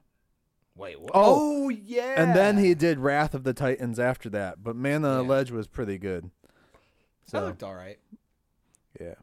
Wait, 0.76 1.00
what? 1.00 1.12
Oh. 1.14 1.66
Oh, 1.66 1.70
yeah. 1.70 2.22
And 2.22 2.36
then 2.36 2.58
he 2.58 2.74
did 2.74 3.00
Wrath 3.00 3.34
of 3.34 3.44
the 3.44 3.54
Titans 3.54 3.98
after 4.00 4.30
that, 4.32 4.62
but 4.64 4.76
Man 4.76 5.06
on 5.06 5.24
Yeah. 5.24 5.30
Ledge 5.30 5.52
was 5.52 5.68
pretty 5.68 5.98
good. 5.98 6.32
That 6.74 7.32
So 7.32 7.46
looked 7.46 7.64
all 7.64 7.74
right. 7.76 7.98
yeah, 9.00 9.16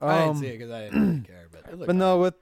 I 0.00 0.18
didn't 0.18 0.28
Um, 0.30 0.36
see 0.36 0.46
it 0.46 0.58
because 0.58 0.70
I 0.70 0.84
didn't 0.84 1.08
really 1.08 1.20
care, 1.22 1.48
but 1.50 1.86
but 1.86 1.96
no, 1.96 2.14
right. 2.16 2.20
with 2.22 2.34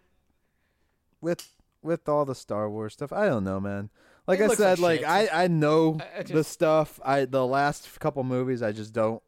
with 1.21 1.53
with 1.83 2.09
all 2.09 2.25
the 2.25 2.35
Star 2.35 2.69
Wars 2.69 2.93
stuff, 2.95 3.13
I 3.13 3.27
don't 3.27 3.45
know, 3.45 3.61
man. 3.61 3.91
Like 4.27 4.41
It 4.41 4.51
I 4.51 4.55
said, 4.55 4.79
like 4.79 5.01
like. 5.03 5.31
I 5.33 5.45
I 5.45 5.47
know 5.49 5.99
I- 6.01 6.19
I 6.19 6.23
the 6.25 6.45
stuff. 6.45 7.01
I 7.05 7.25
the 7.25 7.47
last 7.47 7.99
couple 8.01 8.23
movies, 8.25 8.63
I 8.63 8.73
just 8.73 8.93
don't. 8.93 9.23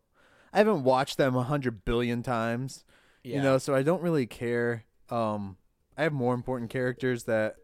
I 0.53 0.59
haven't 0.59 0.85
watched 0.85 1.17
them 1.17 1.37
a 1.37 1.45
hundred 1.45 1.85
billion 1.85 2.23
times, 2.23 2.85
yeah. 3.23 3.37
you 3.37 3.43
know, 3.43 3.57
so 3.59 3.75
I 3.75 3.83
don't 3.83 4.03
really 4.03 4.27
care. 4.27 4.85
Um, 5.09 5.57
I 5.97 6.03
have 6.03 6.13
more 6.13 6.35
important 6.35 6.71
characters 6.71 7.25
that 7.25 7.57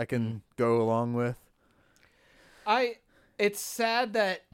I 0.00 0.06
can 0.06 0.40
go 0.56 0.80
along 0.80 1.12
with. 1.12 1.36
I 2.66 2.96
it's 3.38 3.60
sad 3.60 4.14
that 4.14 4.44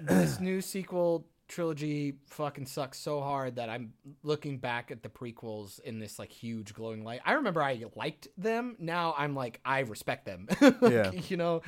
this 0.00 0.40
new 0.40 0.62
sequel 0.62 1.26
trilogy 1.48 2.14
fucking 2.28 2.64
sucks 2.64 2.98
so 2.98 3.20
hard 3.20 3.56
that 3.56 3.68
I'm 3.68 3.92
looking 4.22 4.56
back 4.56 4.90
at 4.90 5.02
the 5.02 5.10
prequels 5.10 5.80
in 5.80 5.98
this 5.98 6.18
like 6.18 6.32
huge 6.32 6.72
glowing 6.72 7.04
light. 7.04 7.20
I 7.26 7.34
remember 7.34 7.62
I 7.62 7.84
liked 7.94 8.28
them. 8.38 8.74
Now 8.78 9.14
I'm 9.18 9.34
like 9.34 9.60
I 9.66 9.80
respect 9.80 10.24
them. 10.24 10.48
Like, 10.60 10.80
Yeah. 10.92 11.10
you 11.28 11.36
know. 11.36 11.60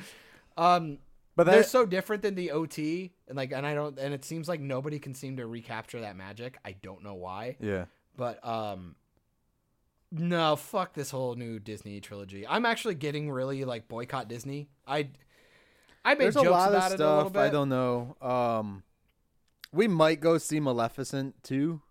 Um 0.57 0.97
But 1.35 1.45
they're 1.45 1.61
so 1.63 1.85
different 1.85 2.23
than 2.23 2.33
the 2.33 2.49
OT 2.49 3.13
and 3.27 3.37
like 3.37 3.51
and 3.51 3.63
I 3.63 3.75
don't 3.75 3.97
and 3.99 4.11
it 4.11 4.25
seems 4.25 4.49
like 4.49 4.59
nobody 4.59 4.97
can 4.97 5.13
seem 5.13 5.37
to 5.37 5.45
recapture 5.45 6.01
that 6.01 6.15
magic. 6.15 6.57
I 6.65 6.71
don't 6.71 7.03
know 7.03 7.13
why. 7.13 7.57
yeah. 7.59 7.85
But 8.17 8.43
um 8.43 8.95
no, 10.11 10.55
fuck 10.55 10.93
this 10.93 11.11
whole 11.11 11.35
new 11.35 11.59
Disney 11.59 11.99
trilogy. 12.01 12.45
I'm 12.47 12.65
actually 12.65 12.95
getting 12.95 13.31
really 13.31 13.63
like 13.65 13.87
boycott 13.87 14.27
Disney. 14.27 14.69
I 14.87 15.09
I 16.03 16.13
made 16.15 16.21
There's 16.25 16.35
jokes 16.35 16.47
a 16.47 16.51
lot 16.51 16.69
of 16.69 16.73
about 16.75 16.91
it 16.91 16.99
a 16.99 17.03
little 17.07 17.21
stuff 17.21 17.33
bit. 17.33 17.39
I 17.39 17.49
don't 17.49 17.69
know. 17.69 18.15
Um, 18.21 18.83
we 19.71 19.87
might 19.87 20.19
go 20.19 20.37
see 20.37 20.59
Maleficent 20.59 21.43
too. 21.43 21.81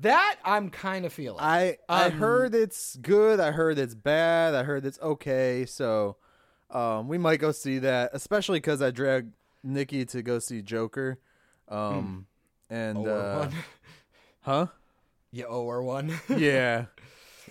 That 0.00 0.36
I'm 0.44 0.70
kind 0.70 1.04
of 1.06 1.12
feeling. 1.12 1.40
I 1.40 1.78
I 1.88 2.06
Um, 2.06 2.12
heard 2.12 2.54
it's 2.54 2.96
good. 2.96 3.40
I 3.40 3.52
heard 3.52 3.78
it's 3.78 3.94
bad. 3.94 4.54
I 4.54 4.62
heard 4.62 4.84
it's 4.84 4.98
okay. 5.00 5.64
So, 5.66 6.16
um, 6.70 7.08
we 7.08 7.16
might 7.18 7.40
go 7.40 7.52
see 7.52 7.78
that, 7.80 8.10
especially 8.12 8.58
because 8.60 8.82
I 8.82 8.90
dragged 8.90 9.32
Nikki 9.62 10.04
to 10.06 10.22
go 10.22 10.38
see 10.38 10.60
Joker. 10.62 11.18
Um, 11.68 12.26
and 12.70 12.98
or 12.98 13.10
uh, 13.10 13.38
one. 13.38 13.54
huh? 14.40 14.66
you 15.32 15.46
owe 15.46 15.68
her 15.68 15.82
one. 15.82 16.18
Yeah, 16.28 16.86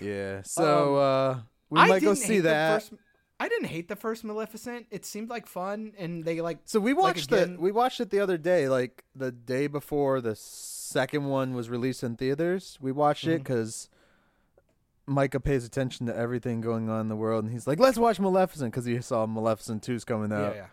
yeah. 0.00 0.42
So 0.42 0.96
uh, 0.96 1.38
we 1.70 1.80
I 1.80 1.86
might 1.88 2.02
go 2.02 2.14
see 2.14 2.40
that. 2.40 2.82
first- 2.82 2.92
I 3.40 3.48
didn't 3.48 3.68
hate 3.68 3.86
the 3.88 3.94
first 3.94 4.24
Maleficent. 4.24 4.86
It 4.90 5.04
seemed 5.04 5.30
like 5.30 5.46
fun, 5.46 5.92
and 5.96 6.24
they 6.24 6.40
like. 6.40 6.58
So 6.64 6.80
we 6.80 6.92
like, 6.92 7.02
watched 7.02 7.30
again- 7.32 7.54
it. 7.54 7.60
We 7.60 7.70
watched 7.70 8.00
it 8.00 8.10
the 8.10 8.18
other 8.20 8.36
day, 8.36 8.68
like 8.68 9.04
the 9.14 9.30
day 9.30 9.68
before 9.68 10.20
the 10.20 10.34
second 10.34 11.24
one 11.26 11.54
was 11.54 11.70
released 11.70 12.02
in 12.02 12.16
theaters. 12.16 12.78
We 12.80 12.90
watched 12.90 13.26
it 13.26 13.34
Mm-hmm. 13.34 13.42
because 13.44 13.88
Micah 15.06 15.40
pays 15.40 15.64
attention 15.64 16.06
to 16.06 16.16
everything 16.16 16.60
going 16.60 16.88
on 16.90 17.02
in 17.02 17.08
the 17.08 17.16
world, 17.16 17.44
and 17.44 17.52
he's 17.52 17.66
like, 17.66 17.78
"Let's 17.78 17.96
watch 17.96 18.18
Maleficent" 18.18 18.72
because 18.72 18.84
he 18.86 19.00
saw 19.00 19.24
Maleficent 19.26 19.82
2's 19.82 20.04
coming 20.04 20.30
Yeah, 20.32 20.44
out. 20.46 20.56
yeah. 20.56 20.66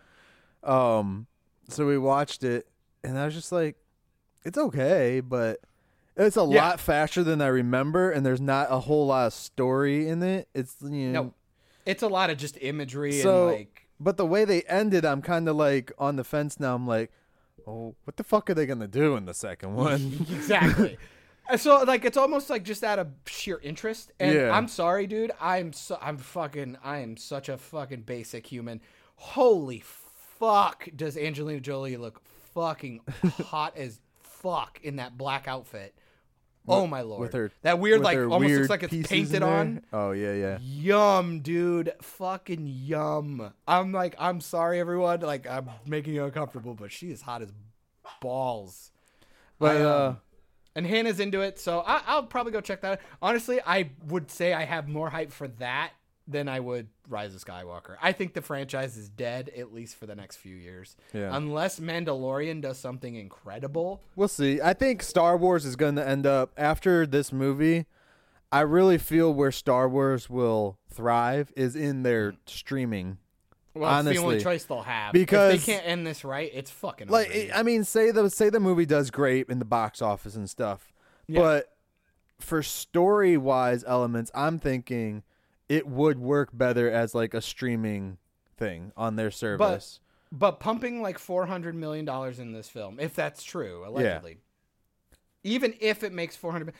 Um, 0.98 1.26
so 1.68 1.86
we 1.86 1.98
watched 1.98 2.42
it, 2.44 2.66
and 3.04 3.16
I 3.18 3.24
was 3.26 3.34
just 3.34 3.52
like, 3.52 3.76
"It's 4.44 4.58
okay," 4.58 5.20
but 5.20 5.60
it's 6.16 6.36
a 6.36 6.40
Yeah. 6.40 6.62
lot 6.68 6.80
faster 6.80 7.22
than 7.22 7.40
I 7.42 7.48
remember, 7.48 8.10
and 8.10 8.24
there's 8.24 8.40
not 8.40 8.68
a 8.70 8.80
whole 8.80 9.06
lot 9.06 9.26
of 9.28 9.32
story 9.34 10.08
in 10.08 10.22
it. 10.22 10.48
It's 10.54 10.76
you 10.82 11.08
know, 11.12 11.22
No, 11.22 11.34
it's 11.84 12.02
a 12.02 12.08
lot 12.08 12.30
of 12.30 12.38
just 12.38 12.56
imagery 12.60 13.12
so, 13.12 13.48
and 13.48 13.56
like. 13.58 13.86
but 14.00 14.16
the 14.16 14.26
way 14.26 14.44
they 14.44 14.62
ended, 14.62 15.04
I'm 15.04 15.22
kind 15.22 15.48
of 15.48 15.56
like 15.56 15.92
on 15.98 16.16
the 16.16 16.24
fence 16.24 16.58
now. 16.60 16.74
I'm 16.74 16.86
like, 16.86 17.10
oh, 17.66 17.94
what 18.04 18.16
the 18.16 18.24
fuck 18.24 18.48
are 18.50 18.54
they 18.54 18.66
gonna 18.66 18.88
do 18.88 19.16
in 19.16 19.24
the 19.26 19.34
second 19.34 19.74
one? 19.76 20.26
exactly. 20.30 20.96
So 21.58 21.84
like 21.84 22.04
it's 22.04 22.16
almost 22.16 22.50
like 22.50 22.64
just 22.64 22.82
out 22.82 22.98
of 22.98 23.06
sheer 23.24 23.60
interest. 23.62 24.10
And 24.18 24.34
Yeah. 24.34 24.50
I'm 24.50 24.66
sorry, 24.66 25.06
dude. 25.06 25.30
I'm 25.40 25.72
so 25.72 25.96
I'm 26.02 26.18
fucking 26.18 26.76
I 26.82 26.98
am 26.98 27.16
such 27.16 27.48
a 27.48 27.56
fucking 27.56 28.00
basic 28.00 28.48
human. 28.48 28.80
Holy 29.14 29.84
fuck 30.40 30.88
does 30.96 31.16
Angelina 31.16 31.60
Jolie 31.60 31.96
look 31.96 32.20
fucking 32.52 33.02
hot 33.44 33.76
as 33.76 34.00
fuck 34.18 34.80
in 34.82 34.96
that 34.96 35.16
black 35.16 35.46
outfit. 35.46 35.94
Oh 36.68 36.86
my 36.86 37.02
lord. 37.02 37.20
with 37.20 37.32
her 37.32 37.50
that 37.62 37.78
weird 37.78 38.00
like 38.00 38.18
almost 38.18 38.40
weird 38.40 38.58
looks 38.60 38.70
like 38.70 38.82
it's 38.82 39.08
painted 39.08 39.42
on. 39.42 39.82
Oh 39.92 40.12
yeah, 40.12 40.32
yeah. 40.32 40.58
Yum, 40.60 41.40
dude. 41.40 41.92
Fucking 42.02 42.66
yum. 42.66 43.52
I'm 43.66 43.92
like, 43.92 44.14
I'm 44.18 44.40
sorry, 44.40 44.80
everyone. 44.80 45.20
Like, 45.20 45.46
I'm 45.46 45.70
making 45.86 46.14
you 46.14 46.24
uncomfortable, 46.24 46.74
but 46.74 46.90
she 46.92 47.10
is 47.10 47.22
hot 47.22 47.42
as 47.42 47.52
balls. 48.20 48.90
But 49.58 49.76
I, 49.76 49.80
um, 49.80 49.86
uh, 49.86 50.14
and 50.74 50.86
Hannah's 50.86 51.20
into 51.20 51.40
it, 51.40 51.58
so 51.58 51.80
I, 51.80 52.02
I'll 52.06 52.24
probably 52.24 52.52
go 52.52 52.60
check 52.60 52.82
that 52.82 52.92
out. 52.92 53.00
Honestly, 53.22 53.60
I 53.64 53.90
would 54.06 54.30
say 54.30 54.52
I 54.52 54.64
have 54.64 54.88
more 54.88 55.08
hype 55.08 55.32
for 55.32 55.48
that 55.48 55.92
than 56.28 56.48
I 56.48 56.60
would 56.60 56.88
Rise 57.08 57.34
of 57.34 57.44
Skywalker. 57.44 57.96
I 58.02 58.12
think 58.12 58.34
the 58.34 58.42
franchise 58.42 58.96
is 58.96 59.08
dead, 59.08 59.50
at 59.56 59.72
least 59.72 59.96
for 59.96 60.06
the 60.06 60.14
next 60.14 60.36
few 60.36 60.56
years. 60.56 60.96
Yeah. 61.12 61.34
Unless 61.36 61.80
Mandalorian 61.80 62.60
does 62.60 62.78
something 62.78 63.14
incredible. 63.14 64.02
we'll 64.16 64.28
see. 64.28 64.60
I 64.60 64.72
think 64.74 65.02
Star 65.02 65.36
Wars 65.36 65.64
is 65.64 65.76
going 65.76 65.96
to 65.96 66.06
end 66.06 66.26
up 66.26 66.52
after 66.56 67.06
this 67.06 67.32
movie. 67.32 67.86
I 68.52 68.60
really 68.60 68.98
feel 68.98 69.32
where 69.34 69.52
Star 69.52 69.88
Wars 69.88 70.30
will 70.30 70.78
thrive 70.92 71.52
is 71.56 71.74
in 71.76 72.02
their 72.02 72.34
streaming. 72.46 73.18
Well, 73.74 74.06
it's 74.06 74.08
the 74.16 74.22
only 74.24 74.40
choice 74.40 74.64
they'll 74.64 74.82
have. 74.82 75.12
Because- 75.12 75.54
if 75.54 75.66
they 75.66 75.72
can't 75.74 75.86
end 75.86 76.06
this 76.06 76.24
right, 76.24 76.50
it's 76.54 76.70
fucking 76.70 77.08
Like 77.08 77.28
over. 77.28 77.52
I 77.54 77.62
mean, 77.62 77.84
say 77.84 78.10
the 78.10 78.30
say 78.30 78.48
the 78.48 78.60
movie 78.60 78.86
does 78.86 79.10
great 79.10 79.48
in 79.50 79.58
the 79.58 79.64
box 79.66 80.00
office 80.00 80.34
and 80.34 80.48
stuff, 80.48 80.94
Yeah. 81.26 81.40
but 81.40 81.76
for 82.40 82.62
story 82.62 83.36
wise 83.36 83.84
elements, 83.86 84.30
I'm 84.34 84.58
thinking 84.58 85.22
it 85.68 85.86
would 85.86 86.18
work 86.18 86.50
better 86.52 86.90
as 86.90 87.14
like 87.14 87.34
a 87.34 87.40
streaming 87.40 88.18
thing 88.56 88.92
on 88.96 89.16
their 89.16 89.30
service. 89.30 90.00
But 90.32 90.58
pumping 90.60 91.02
like 91.02 91.18
four 91.18 91.46
hundred 91.46 91.74
million 91.74 92.04
dollars 92.04 92.38
in 92.38 92.52
this 92.52 92.68
film, 92.68 92.98
if 92.98 93.14
that's 93.14 93.42
true, 93.44 93.84
allegedly, 93.86 94.38
even 95.44 95.74
if 95.80 96.02
it 96.02 96.12
makes 96.12 96.36
four 96.36 96.52
hundred, 96.52 96.72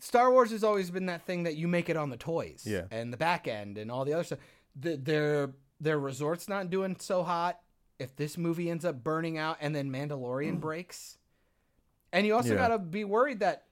Star 0.00 0.30
Wars 0.32 0.50
has 0.50 0.64
always 0.64 0.90
been 0.90 1.06
that 1.06 1.22
thing 1.24 1.44
that 1.44 1.56
you 1.56 1.68
make 1.68 1.88
it 1.88 1.96
on 1.96 2.10
the 2.10 2.16
toys, 2.16 2.64
Yeah. 2.66 2.84
and 2.90 3.12
the 3.12 3.16
back 3.16 3.46
end 3.48 3.78
and 3.78 3.90
all 3.90 4.04
the 4.04 4.12
other 4.14 4.24
stuff. 4.24 4.38
The, 4.78 4.96
their 4.96 5.50
their 5.80 5.98
resort's 5.98 6.48
not 6.48 6.70
doing 6.70 6.96
so 6.98 7.22
hot. 7.22 7.60
If 8.00 8.14
this 8.16 8.36
movie 8.36 8.68
ends 8.70 8.84
up 8.84 9.02
burning 9.02 9.38
out 9.38 9.58
and 9.60 9.74
then 9.74 9.90
Mandalorian 9.90 10.58
breaks, 10.60 11.18
and 12.12 12.26
you 12.26 12.34
also 12.34 12.50
Yeah. 12.54 12.56
got 12.56 12.68
to 12.68 12.78
be 12.78 13.04
worried 13.04 13.40
that 13.40 13.64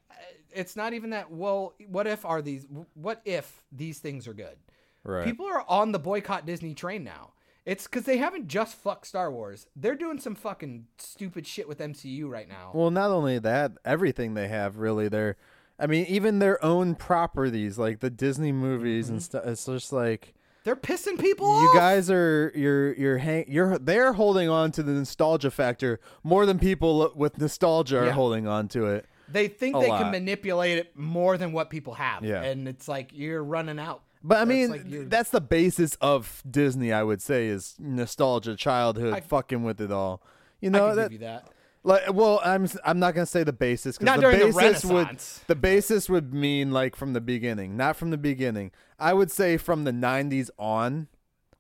it's 0.57 0.77
not 0.77 0.93
even 0.95 1.11
that. 1.11 1.31
Well, 1.31 1.74
what 1.89 2.07
if 2.07 2.24
are 2.24 2.43
these? 2.43 2.66
What 2.95 3.20
if 3.24 3.62
these 3.70 3.99
things 3.99 4.27
are 4.27 4.35
good? 4.35 4.57
right. 5.05 5.24
People 5.24 5.47
are 5.47 5.65
on 5.69 5.93
the 5.93 5.99
boycott 5.99 6.47
Disney 6.47 6.74
train 6.74 7.05
now. 7.05 7.33
It's 7.65 7.85
because 7.85 8.05
they 8.05 8.19
haven't 8.19 8.47
just 8.47 8.77
fucked 8.77 9.07
Star 9.07 9.31
Wars. 9.31 9.66
They're 9.74 9.97
doing 9.97 10.20
some 10.20 10.37
fucking 10.37 10.87
stupid 10.99 11.47
shit 11.49 11.66
with 11.69 11.78
MCU 11.81 12.28
right 12.28 12.49
now. 12.49 12.70
Well, 12.73 12.91
not 12.93 13.11
only 13.11 13.41
that, 13.41 13.73
everything 13.85 14.35
they 14.35 14.47
have 14.49 14.78
really 14.78 15.09
they're 15.09 15.37
I 15.78 15.87
mean, 15.87 16.07
even 16.07 16.39
their 16.39 16.65
own 16.65 16.95
properties 16.95 17.77
like 17.77 18.01
the 18.01 18.09
Disney 18.11 18.53
movies 18.53 19.09
and 19.09 19.19
mm-hmm. 19.19 19.24
stuff 19.24 19.47
it's 19.47 19.66
just 19.66 19.93
like 19.93 20.35
They're 20.65 20.77
pissing 20.77 21.19
people 21.20 21.61
you 21.61 21.69
off. 21.69 21.74
guys 21.74 22.09
are 22.09 22.53
you're 22.55 22.95
you're 22.95 23.19
hang, 23.19 23.47
you're 23.49 23.78
they're 23.78 24.12
holding 24.12 24.49
on 24.49 24.70
to 24.73 24.83
the 24.85 24.93
nostalgia 24.93 25.51
factor 25.51 25.99
more 26.23 26.47
than 26.47 26.61
people 26.61 27.12
with 27.16 27.37
nostalgia 27.39 27.99
are 27.99 28.07
Yeah. 28.07 28.12
holding 28.12 28.47
on 28.47 28.69
to 28.69 28.87
it. 28.87 29.07
They 29.28 29.48
think 29.48 29.78
they 29.81 29.89
lot. 29.89 30.03
can 30.03 30.11
manipulate 30.12 30.78
it 30.78 30.97
more 30.97 31.36
than 31.39 31.53
what 31.53 31.70
people 31.70 31.94
have. 31.94 32.24
Yeah. 32.24 32.43
And 32.43 32.69
it's 32.69 32.89
like 32.89 33.11
you're 33.12 33.43
running 33.43 33.78
out. 33.78 34.03
But 34.23 34.39
I 34.39 34.44
That's 34.44 34.48
mean, 34.48 34.70
like 34.70 35.09
that's 35.11 35.31
the 35.31 35.40
basis 35.40 35.97
of 36.01 36.43
Disney. 36.51 36.93
I 36.93 37.03
would 37.03 37.23
say 37.23 37.47
is 37.47 37.77
nostalgia, 37.78 38.57
childhood, 38.57 39.15
I- 39.15 39.20
fucking 39.20 39.62
with 39.62 39.81
it 39.81 39.93
all. 39.93 40.23
You 40.61 40.70
know 40.70 40.94
that, 40.94 41.12
you 41.12 41.19
that. 41.19 41.48
like, 41.85 42.12
well, 42.12 42.40
I'm 42.44 42.66
I'm 42.85 42.98
not 42.98 43.15
gonna 43.15 43.27
say 43.27 43.44
the 43.44 43.53
basis 43.53 43.98
because 43.98 44.16
the 44.16 44.20
during 44.20 44.39
the 44.53 44.59
basis 44.59 44.85
would 44.86 45.19
the 45.47 45.55
basis 45.55 46.09
would 46.09 46.32
mean 46.35 46.73
like 46.73 46.97
from 46.97 47.12
the 47.12 47.20
beginning, 47.20 47.77
not 47.77 47.94
from 47.97 48.11
the 48.11 48.19
beginning. 48.19 48.73
I 48.98 49.12
would 49.12 49.31
say 49.31 49.59
from 49.59 49.85
the 49.85 49.93
'90s 49.93 50.51
on, 50.59 51.09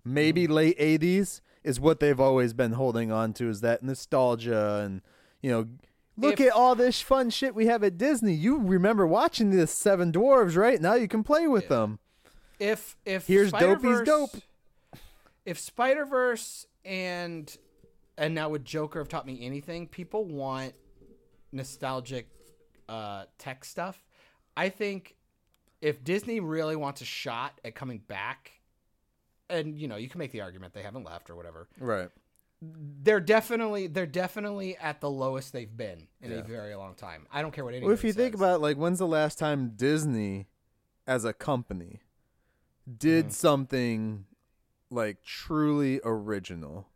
maybe 0.04 0.44
Mm-hmm. 0.44 0.52
late 0.54 0.78
'80s 0.78 1.40
is 1.62 1.78
what 1.78 2.00
they've 2.00 2.18
always 2.18 2.52
been 2.54 2.72
holding 2.72 3.12
on 3.12 3.32
to 3.34 3.48
is 3.50 3.60
that 3.60 3.82
nostalgia 3.82 4.82
and 4.84 5.02
you 5.42 5.50
know. 5.50 5.66
Look 6.16 6.40
If- 6.40 6.48
at 6.48 6.52
all 6.52 6.74
this 6.74 7.00
fun 7.00 7.30
shit 7.30 7.54
we 7.54 7.66
have 7.66 7.82
at 7.84 7.98
Disney. 7.98 8.32
You 8.32 8.58
remember 8.58 9.06
watching 9.06 9.50
the 9.50 9.66
Seven 9.66 10.12
Dwarves, 10.12 10.56
right? 10.56 10.80
Now 10.80 10.94
you 10.94 11.08
can 11.08 11.22
play 11.22 11.46
with 11.46 11.68
them. 11.68 11.98
If 12.58 12.96
if 13.04 13.26
Here's 13.26 13.52
Dopey's 13.52 14.00
dope. 14.02 14.30
If 15.44 15.58
Spider 15.58 16.06
Verse 16.06 16.66
and 16.84 17.54
and 18.16 18.34
now 18.34 18.48
with 18.48 18.64
Joker 18.64 18.98
have 19.00 19.08
taught 19.08 19.26
me 19.26 19.44
anything, 19.44 19.86
people 19.88 20.24
want 20.24 20.72
nostalgic 21.52 22.28
uh, 22.88 23.24
tech 23.38 23.64
stuff. 23.64 24.02
I 24.56 24.70
think 24.70 25.16
if 25.82 26.02
Disney 26.02 26.40
really 26.40 26.76
wants 26.76 27.02
a 27.02 27.04
shot 27.04 27.60
at 27.64 27.74
coming 27.74 27.98
back, 27.98 28.52
and 29.50 29.76
you 29.78 29.86
know 29.86 29.96
you 29.96 30.08
can 30.08 30.18
make 30.18 30.32
the 30.32 30.40
argument 30.40 30.72
they 30.72 30.82
haven't 30.82 31.04
left 31.04 31.28
or 31.28 31.36
whatever, 31.36 31.68
Right. 31.78 32.08
They're 32.62 33.20
definitely 33.20 33.86
they're 33.86 34.06
definitely 34.06 34.76
at 34.78 35.00
the 35.00 35.10
lowest 35.10 35.52
they've 35.52 35.76
been 35.76 36.08
in 36.22 36.30
Yeah. 36.30 36.38
a 36.38 36.42
very 36.42 36.74
long 36.74 36.94
time. 36.94 37.26
I 37.30 37.42
don't 37.42 37.52
care 37.52 37.64
what 37.64 37.74
anyone 37.74 37.88
Well, 37.88 37.94
if 37.94 38.02
you 38.04 38.12
think 38.12 38.32
says. 38.34 38.40
about 38.40 38.60
like 38.60 38.76
when's 38.76 38.98
the 38.98 39.06
last 39.06 39.38
time 39.38 39.72
Disney 39.76 40.46
as 41.06 41.24
a 41.24 41.32
company 41.32 42.00
did 42.98 43.26
Mm-hmm. 43.26 43.32
something 43.32 44.24
like 44.90 45.22
truly 45.22 46.00
original? 46.04 46.88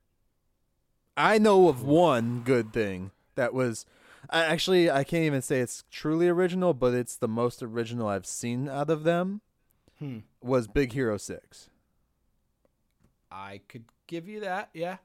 I 1.16 1.36
know 1.38 1.68
of 1.68 1.82
one 1.82 2.40
good 2.44 2.72
thing 2.72 3.10
that 3.34 3.52
was 3.52 3.84
I 4.30 4.44
actually 4.44 4.90
I 4.90 5.04
can't 5.04 5.24
even 5.24 5.42
say 5.42 5.60
it's 5.60 5.84
truly 5.90 6.28
original, 6.28 6.72
but 6.72 6.94
it's 6.94 7.16
the 7.16 7.28
most 7.28 7.62
original 7.62 8.08
I've 8.08 8.26
seen 8.26 8.68
out 8.68 8.88
of 8.90 9.02
them. 9.04 9.42
Hmm. 9.98 10.20
Was 10.42 10.66
Big 10.68 10.92
Hero 10.94 11.18
6. 11.18 11.68
I 13.30 13.60
could 13.68 13.84
give 14.06 14.28
you 14.28 14.40
that, 14.40 14.70
yeah. 14.72 14.96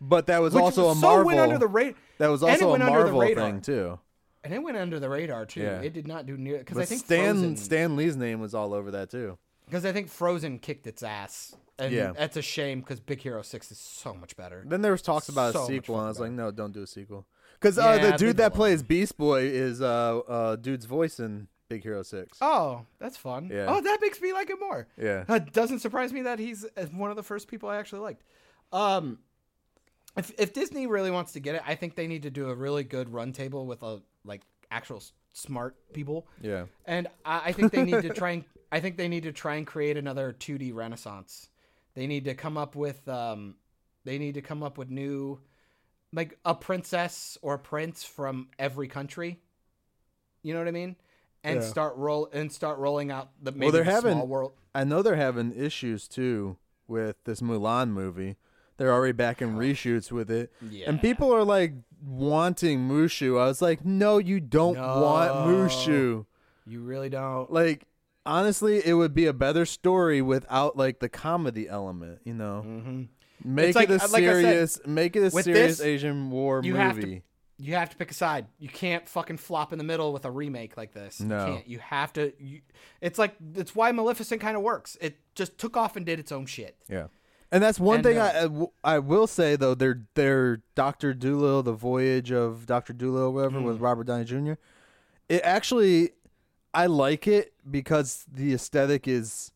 But 0.00 0.26
that 0.26 0.40
was 0.40 0.54
which 0.54 0.62
also 0.62 0.90
a 0.90 0.94
so 0.94 1.00
Marvel. 1.00 1.26
went 1.26 1.40
under 1.40 1.58
the 1.58 1.66
radar. 1.66 1.94
that 2.18 2.28
was 2.28 2.42
also 2.42 2.68
a 2.68 2.70
went 2.72 2.82
under 2.82 2.98
the 2.98 3.04
Marvel 3.04 3.20
radar. 3.20 3.50
thing 3.50 3.60
too. 3.60 3.98
And 4.44 4.54
it 4.54 4.62
went 4.62 4.76
under 4.76 5.00
the 5.00 5.08
radar 5.08 5.44
too. 5.46 5.62
Yeah. 5.62 5.80
It 5.80 5.92
did 5.92 6.06
not 6.06 6.26
do 6.26 6.36
near 6.36 6.58
because 6.58 6.78
I 6.78 6.84
think 6.84 7.04
Stan 7.04 7.34
Frozen, 7.34 7.56
Stan 7.56 7.96
Lee's 7.96 8.16
name 8.16 8.40
was 8.40 8.54
all 8.54 8.72
over 8.72 8.92
that 8.92 9.10
too. 9.10 9.38
because 9.66 9.84
I 9.84 9.92
think 9.92 10.08
Frozen 10.08 10.60
kicked 10.60 10.86
its 10.86 11.02
ass. 11.02 11.56
And 11.80 11.92
Yeah. 11.92 12.12
that's 12.12 12.36
a 12.36 12.42
shame 12.42 12.80
because 12.80 13.00
Big 13.00 13.20
Hero 13.20 13.42
Six 13.42 13.70
is 13.70 13.78
so 13.78 14.14
much 14.14 14.36
better. 14.36 14.64
Then 14.66 14.82
there 14.82 14.92
was 14.92 15.02
talks 15.02 15.28
about 15.28 15.52
So 15.52 15.64
a 15.64 15.66
sequel, 15.66 15.96
and 15.96 16.06
I 16.06 16.08
was 16.08 16.18
like, 16.18 16.32
no, 16.32 16.50
don't 16.50 16.72
do 16.72 16.82
a 16.82 16.86
sequel. 16.86 17.26
Because 17.54 17.78
uh, 17.78 17.98
Yeah, 18.00 18.10
the 18.10 18.16
dude 18.16 18.36
that 18.38 18.54
plays 18.54 18.82
Beast 18.82 19.16
Boy 19.16 19.42
is 19.42 19.80
uh, 19.80 20.18
uh 20.18 20.56
dude's 20.56 20.86
voice 20.86 21.20
in 21.20 21.48
Big 21.68 21.82
Hero 21.82 22.02
Six. 22.02 22.38
Oh, 22.40 22.86
that's 22.98 23.16
fun. 23.16 23.50
Yeah. 23.52 23.66
Oh, 23.68 23.80
that 23.80 23.98
makes 24.00 24.20
me 24.20 24.32
like 24.32 24.50
it 24.50 24.58
more. 24.60 24.88
Yeah. 24.96 25.24
It 25.28 25.52
doesn't 25.52 25.80
surprise 25.80 26.12
me 26.12 26.22
that 26.22 26.38
he's 26.38 26.64
uh, 26.76 26.86
one 26.92 27.10
of 27.10 27.16
the 27.16 27.22
first 27.22 27.48
people 27.48 27.68
I 27.68 27.76
actually 27.76 28.00
liked. 28.00 28.22
Um, 28.72 29.18
if 30.16 30.32
if 30.38 30.52
Disney 30.52 30.86
really 30.86 31.10
wants 31.10 31.32
to 31.32 31.40
get 31.40 31.54
it, 31.54 31.62
I 31.66 31.74
think 31.74 31.94
they 31.94 32.06
need 32.06 32.22
to 32.22 32.30
do 32.30 32.48
a 32.48 32.54
really 32.54 32.84
good 32.84 33.12
run 33.12 33.32
table 33.32 33.66
with 33.66 33.82
a 33.82 34.00
like 34.24 34.42
actual 34.70 34.96
s- 34.98 35.12
smart 35.32 35.76
people, 35.92 36.26
Yeah. 36.42 36.64
and 36.86 37.06
I, 37.24 37.42
I 37.46 37.52
think 37.52 37.72
they 37.72 37.84
need 37.84 38.02
to 38.02 38.10
try 38.10 38.30
and 38.32 38.44
I 38.72 38.80
think 38.80 38.96
they 38.96 39.08
need 39.08 39.22
to 39.22 39.32
try 39.32 39.54
and 39.56 39.66
create 39.66 39.96
another 39.96 40.34
2D 40.38 40.74
renaissance. 40.74 41.48
They 41.94 42.06
need 42.06 42.24
to 42.26 42.34
come 42.34 42.56
up 42.58 42.76
with 42.76 43.06
um, 43.08 43.54
they 44.04 44.18
need 44.18 44.34
to 44.34 44.42
come 44.42 44.62
up 44.62 44.76
with 44.78 44.90
new, 44.90 45.40
like 46.12 46.38
a 46.44 46.54
princess 46.54 47.38
or 47.42 47.54
a 47.54 47.58
prince 47.58 48.04
from 48.04 48.48
every 48.58 48.88
country. 48.88 49.40
You 50.42 50.52
know 50.54 50.60
what 50.60 50.68
I 50.68 50.72
mean? 50.72 50.96
And 51.44 51.60
Yeah. 51.60 51.66
start 51.66 51.96
roll 51.96 52.28
and 52.32 52.52
start 52.52 52.78
rolling 52.78 53.10
out 53.10 53.30
the 53.42 53.52
maybe 53.52 53.66
Well, 53.66 53.72
they're 53.72 53.84
the 53.84 53.90
having- 53.90 54.12
small 54.14 54.26
world. 54.26 54.52
I 54.74 54.84
know 54.84 55.02
they're 55.02 55.16
having 55.16 55.52
issues 55.54 56.06
too 56.08 56.56
with 56.86 57.16
this 57.24 57.40
Mulan 57.40 57.90
movie. 57.90 58.36
They're 58.78 58.92
already 58.92 59.12
back 59.12 59.42
in 59.42 59.56
reshoots 59.56 60.10
with 60.10 60.30
it. 60.30 60.52
Yeah. 60.70 60.88
And 60.88 61.00
people 61.00 61.32
are 61.34 61.44
like 61.44 61.74
wanting 62.04 62.88
Mushu. 62.88 63.40
I 63.40 63.46
was 63.46 63.60
like, 63.60 63.84
no, 63.84 64.18
you 64.18 64.40
don't 64.40 64.78
want 64.78 65.30
Mushu. 65.48 66.24
You 66.66 66.80
really 66.80 67.08
don't. 67.08 67.52
Like, 67.52 67.86
honestly, 68.24 68.80
it 68.84 68.94
would 68.94 69.14
be 69.14 69.26
a 69.26 69.32
better 69.32 69.66
story 69.66 70.22
without 70.22 70.76
like 70.76 71.00
the 71.00 71.08
comedy 71.08 71.68
element, 71.68 72.20
you 72.24 72.34
know? 72.34 72.62
hmm 72.62 73.02
Make 73.44 73.68
It's 73.68 73.76
like- 73.76 73.88
it 73.90 74.02
a 74.02 74.06
like 74.12 74.24
I 74.24 74.26
said, 74.26 74.42
serious 74.42 74.80
make 74.86 75.14
it 75.14 75.20
a 75.20 75.34
with 75.34 75.44
serious 75.44 75.78
this, 75.78 75.80
Asian 75.80 76.30
war 76.30 76.60
you 76.64 76.72
movie. 76.72 76.82
have 76.84 77.00
to 77.00 77.20
you 77.60 77.74
have 77.74 77.90
to 77.90 77.96
pick 77.96 78.10
a 78.10 78.14
side. 78.14 78.46
You 78.60 78.68
can't 78.68 79.08
fucking 79.08 79.36
flop 79.38 79.72
in 79.72 79.78
the 79.78 79.84
middle 79.84 80.12
with 80.12 80.24
a 80.24 80.30
remake 80.30 80.76
like 80.76 80.92
this. 80.92 81.18
No. 81.20 81.38
You 81.46 81.52
can't. 81.54 81.68
You 81.68 81.78
have 81.80 82.12
to. 82.12 82.32
You, 82.38 82.60
it's 83.00 83.18
like 83.18 83.34
it's 83.56 83.74
why 83.74 83.90
Maleficent 83.90 84.40
kind 84.40 84.56
of 84.56 84.62
works. 84.62 84.96
It 85.00 85.18
just 85.34 85.58
took 85.58 85.76
off 85.76 85.96
and 85.96 86.06
did 86.06 86.20
its 86.20 86.30
own 86.30 86.46
shit. 86.46 86.76
Yeah. 86.88 87.08
And 87.50 87.62
that's 87.62 87.80
one 87.80 87.96
And, 87.96 88.04
thing 88.04 88.18
uh, 88.18 88.24
I, 88.34 88.38
I 88.38 88.42
w- 88.42 88.70
I 88.84 88.98
will 88.98 89.26
say 89.26 89.56
though 89.56 89.74
their 89.74 90.02
their 90.14 90.62
Doctor 90.74 91.14
Dolittle, 91.14 91.62
the 91.62 91.72
voyage 91.72 92.30
of 92.30 92.66
Doctor 92.66 92.92
Dolittle, 92.92 93.32
whatever, 93.32 93.58
Mm. 93.60 93.64
with 93.64 93.80
Robert 93.80 94.04
Downey 94.04 94.24
Jr. 94.24 94.52
It 95.30 95.40
actually, 95.44 96.10
I 96.74 96.86
like 96.86 97.26
it 97.26 97.54
because 97.70 98.26
the 98.30 98.52
aesthetic 98.52 99.08
is 99.08 99.52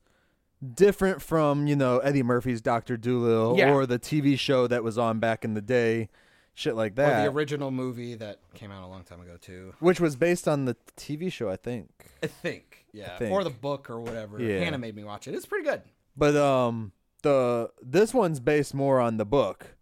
different 0.74 1.20
from 1.20 1.66
you 1.66 1.76
know 1.76 1.98
Eddie 1.98 2.22
Murphy's 2.22 2.60
Doctor 2.60 2.96
Dolittle 2.96 3.56
Yeah. 3.58 3.72
or 3.72 3.84
the 3.86 3.98
TV 3.98 4.38
show 4.38 4.66
that 4.68 4.82
was 4.84 4.96
on 4.96 5.18
back 5.18 5.44
in 5.44 5.54
the 5.54 5.60
day, 5.60 6.08
shit 6.54 6.74
like 6.76 6.92
Or 6.92 6.96
that, 6.96 7.24
the 7.24 7.30
original 7.30 7.70
movie 7.70 8.14
that 8.14 8.38
came 8.54 8.70
out 8.70 8.84
a 8.84 8.86
long 8.86 9.02
time 9.04 9.20
ago 9.20 9.36
too. 9.40 9.74
which 9.80 10.00
was 10.00 10.16
based 10.16 10.46
on 10.48 10.64
the 10.64 10.76
TV 10.96 11.30
show, 11.32 11.50
I 11.50 11.56
think. 11.56 11.88
I 12.22 12.26
think. 12.28 12.86
Yeah. 12.92 13.16
think. 13.18 13.32
Or 13.32 13.42
the 13.44 13.50
book 13.50 13.90
or 13.90 14.00
whatever. 14.00 14.40
Yeah. 14.40 14.60
Hannah 14.60 14.78
made 14.78 14.94
me 14.94 15.02
watch 15.04 15.26
it. 15.26 15.34
It's 15.34 15.46
pretty 15.46 15.64
good. 15.68 15.82
But 16.16 16.36
um, 16.36 16.92
the 17.22 17.70
this 17.80 18.12
one's 18.14 18.40
based 18.40 18.74
more 18.74 19.00
on 19.00 19.16
the 19.16 19.24
book, 19.24 19.76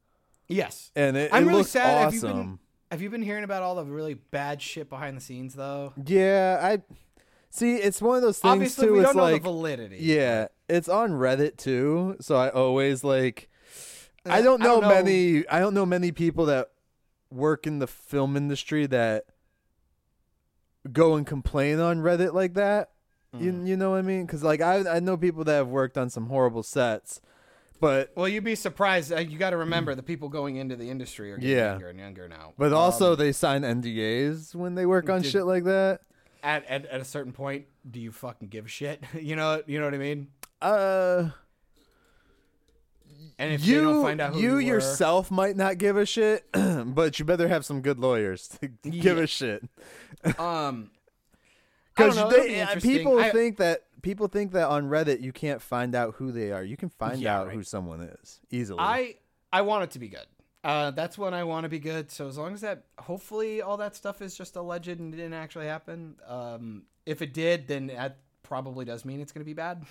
Yes. 0.49 0.91
and 0.97 1.17
it, 1.17 1.31
I'm 1.33 1.43
it 1.43 1.47
really 1.47 1.59
looks 1.59 1.71
sad. 1.71 2.05
Have 2.05 2.15
you 2.15 2.21
been- 2.21 2.31
awesome. 2.31 2.59
Have 2.91 3.01
you 3.03 3.09
been 3.11 3.23
hearing 3.23 3.45
about 3.45 3.63
all 3.63 3.77
the 3.77 3.85
really 3.85 4.15
bad 4.15 4.61
shit 4.61 4.89
behind 4.89 5.17
the 5.17 5.21
scenes 5.21 5.55
though? 5.55 5.93
Yeah, 6.07 6.59
I 6.61 6.83
see. 7.51 7.77
It's 7.77 8.03
one 8.03 8.17
of 8.17 8.23
those 8.23 8.39
things 8.41 8.53
Obviously, 8.53 8.87
too. 8.89 8.95
we 8.95 9.01
don't 9.03 9.15
know 9.17 9.23
like, 9.23 9.43
the 9.43 9.49
validity. 9.49 9.99
yeah, 10.01 10.49
it's 10.69 10.89
on 10.89 11.13
Reddit 11.13 11.57
too. 11.57 12.17
So 12.21 12.35
I 12.37 12.49
always 12.51 13.05
like. 13.05 13.49
I 14.27 14.41
Uh, 14.41 14.43
don't 14.43 14.61
I 14.61 14.65
don't 14.65 14.83
know- 14.83 14.89
many. 14.89 15.47
I 15.49 15.61
don't 15.61 15.73
know 15.75 15.87
many 15.87 16.11
people 16.13 16.47
that 16.47 16.71
work 17.31 17.65
in 17.67 17.79
the 17.79 17.87
film 17.87 18.37
industry 18.37 18.87
that 18.87 19.25
go 20.91 21.15
and 21.15 21.27
complain 21.27 21.79
on 21.79 21.99
Reddit 21.99 22.33
like 22.35 22.55
that. 22.55 22.91
Mm. 23.35 23.41
You 23.43 23.63
you 23.65 23.77
know 23.77 23.91
what 23.91 23.99
I 23.99 24.03
mean? 24.03 24.27
Because 24.27 24.43
like 24.43 24.61
I 24.61 24.97
I 24.97 25.01
know 25.01 25.17
people 25.17 25.45
that 25.45 25.55
have 25.55 25.69
worked 25.69 25.97
on 25.97 26.11
some 26.11 26.27
horrible 26.27 26.63
sets, 26.63 27.21
but 27.81 28.11
Well, 28.17 28.29
you'd 28.29 28.45
be 28.45 28.55
surprised. 28.57 29.13
Uh, 29.13 29.19
you 29.19 29.39
got 29.39 29.51
to 29.51 29.57
remember 29.57 29.95
the 29.95 30.03
people 30.03 30.29
going 30.29 30.57
into 30.57 30.75
the 30.77 30.91
industry 30.91 31.31
are 31.33 31.37
getting 31.37 31.57
Yeah. 31.57 31.71
younger 31.73 31.89
and 31.91 31.99
younger 31.99 32.29
now. 32.29 32.55
but 32.59 32.73
also 32.73 33.13
Um, 33.13 33.19
they 33.19 33.33
sign 33.33 33.63
NDAs 33.63 34.55
when 34.55 34.75
they 34.75 34.85
work 34.87 35.09
on 35.09 35.23
Did- 35.23 35.31
shit 35.31 35.45
like 35.45 35.65
that. 35.65 36.01
at, 36.43 36.65
at 36.67 36.87
at 36.87 37.01
a 37.01 37.05
certain 37.05 37.33
point, 37.33 37.67
do 37.89 38.01
you 38.01 38.11
fucking 38.13 38.49
give 38.49 38.65
a 38.67 38.69
shit? 38.69 39.03
you 39.21 39.37
know, 39.37 39.63
you 39.67 39.79
know 39.79 39.85
what 39.85 39.95
I 39.95 39.99
mean. 39.99 40.29
Uh. 40.61 41.31
And 43.39 43.55
if 43.55 43.65
you 43.65 43.77
they 43.77 43.81
don't 43.85 44.03
find 44.03 44.21
out 44.21 44.35
who 44.35 44.41
you 44.41 44.49
you, 44.49 44.55
were- 44.57 44.61
yourself 44.63 45.31
might 45.31 45.57
not 45.57 45.79
give 45.79 45.97
a 45.97 46.05
shit, 46.05 46.45
but 46.53 47.19
you 47.19 47.25
better 47.25 47.49
have 47.49 47.65
some 47.65 47.81
good 47.81 47.99
lawyers 47.99 48.49
to 48.61 48.69
give 48.69 49.17
Yeah. 49.17 49.23
a 49.23 49.27
shit. 49.27 49.63
um, 50.39 50.91
Because 52.01 52.17
know, 52.17 52.31
it'll 52.31 52.45
be 52.47 52.55
interesting. 52.55 52.91
people 52.99 53.19
I- 53.19 53.31
think 53.31 53.57
that 53.59 53.85
people 54.03 54.29
think 54.29 54.53
that 54.53 54.69
on 54.69 54.89
Reddit 54.89 55.21
you 55.21 55.33
can't 55.33 55.61
find 55.63 55.95
out 55.95 56.15
who 56.17 56.33
they 56.33 56.53
are. 56.53 56.63
You 56.65 56.77
can 56.77 56.89
find 56.89 57.21
Yeah, 57.21 57.39
out 57.41 57.47
right. 57.49 57.55
who 57.57 57.63
someone 57.63 58.01
is 58.03 58.41
easily. 58.51 58.79
I 58.81 59.17
I 59.53 59.63
want 59.63 59.85
it 59.85 59.91
to 59.93 59.99
be 59.99 60.09
good. 60.09 60.27
Uh, 60.63 60.91
that's 60.91 61.17
when 61.17 61.33
I 61.33 61.45
want 61.45 61.65
to 61.65 61.69
be 61.71 61.79
good. 61.79 62.11
So 62.11 62.29
as 62.29 62.37
long 62.37 62.53
as 62.53 62.61
that, 62.61 62.85
hopefully, 62.99 63.63
all 63.63 63.79
that 63.79 63.97
stuff 63.97 64.21
is 64.21 64.37
just 64.37 64.57
alleged 64.57 64.89
and 64.89 65.13
it 65.15 65.17
didn't 65.17 65.33
actually 65.33 65.67
happen. 65.67 66.17
Um, 66.27 66.83
if 67.07 67.23
it 67.23 67.33
did, 67.33 67.67
then 67.67 67.87
that 67.87 68.19
probably 68.43 68.85
does 68.85 69.05
mean 69.07 69.21
it's 69.21 69.33
going 69.33 69.41
to 69.41 69.47
be 69.47 69.55
bad. 69.55 69.85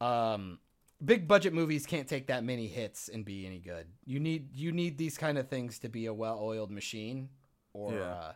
um, 0.00 0.58
big 1.04 1.28
budget 1.28 1.52
movies 1.52 1.86
can't 1.86 2.08
take 2.08 2.26
that 2.26 2.44
many 2.44 2.66
hits 2.66 3.08
and 3.08 3.24
be 3.24 3.46
any 3.46 3.58
good. 3.58 3.86
You 4.04 4.18
need 4.20 4.54
you 4.54 4.72
need 4.72 4.98
these 4.98 5.16
kind 5.16 5.38
of 5.38 5.48
things 5.48 5.78
to 5.80 5.88
be 5.88 6.06
a 6.06 6.14
well-oiled 6.14 6.70
machine, 6.70 7.28
or 7.72 7.92
Yeah. 7.94 8.00
uh, 8.00 8.32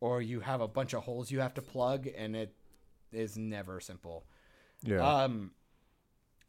or 0.00 0.20
you 0.20 0.40
have 0.40 0.60
a 0.60 0.68
bunch 0.68 0.94
of 0.94 1.04
holes 1.04 1.30
you 1.30 1.40
have 1.40 1.54
to 1.54 1.62
plug, 1.62 2.08
and 2.16 2.36
it 2.36 2.54
is 3.12 3.36
never 3.36 3.80
simple. 3.80 4.24
yeah. 4.82 5.22
Um, 5.22 5.52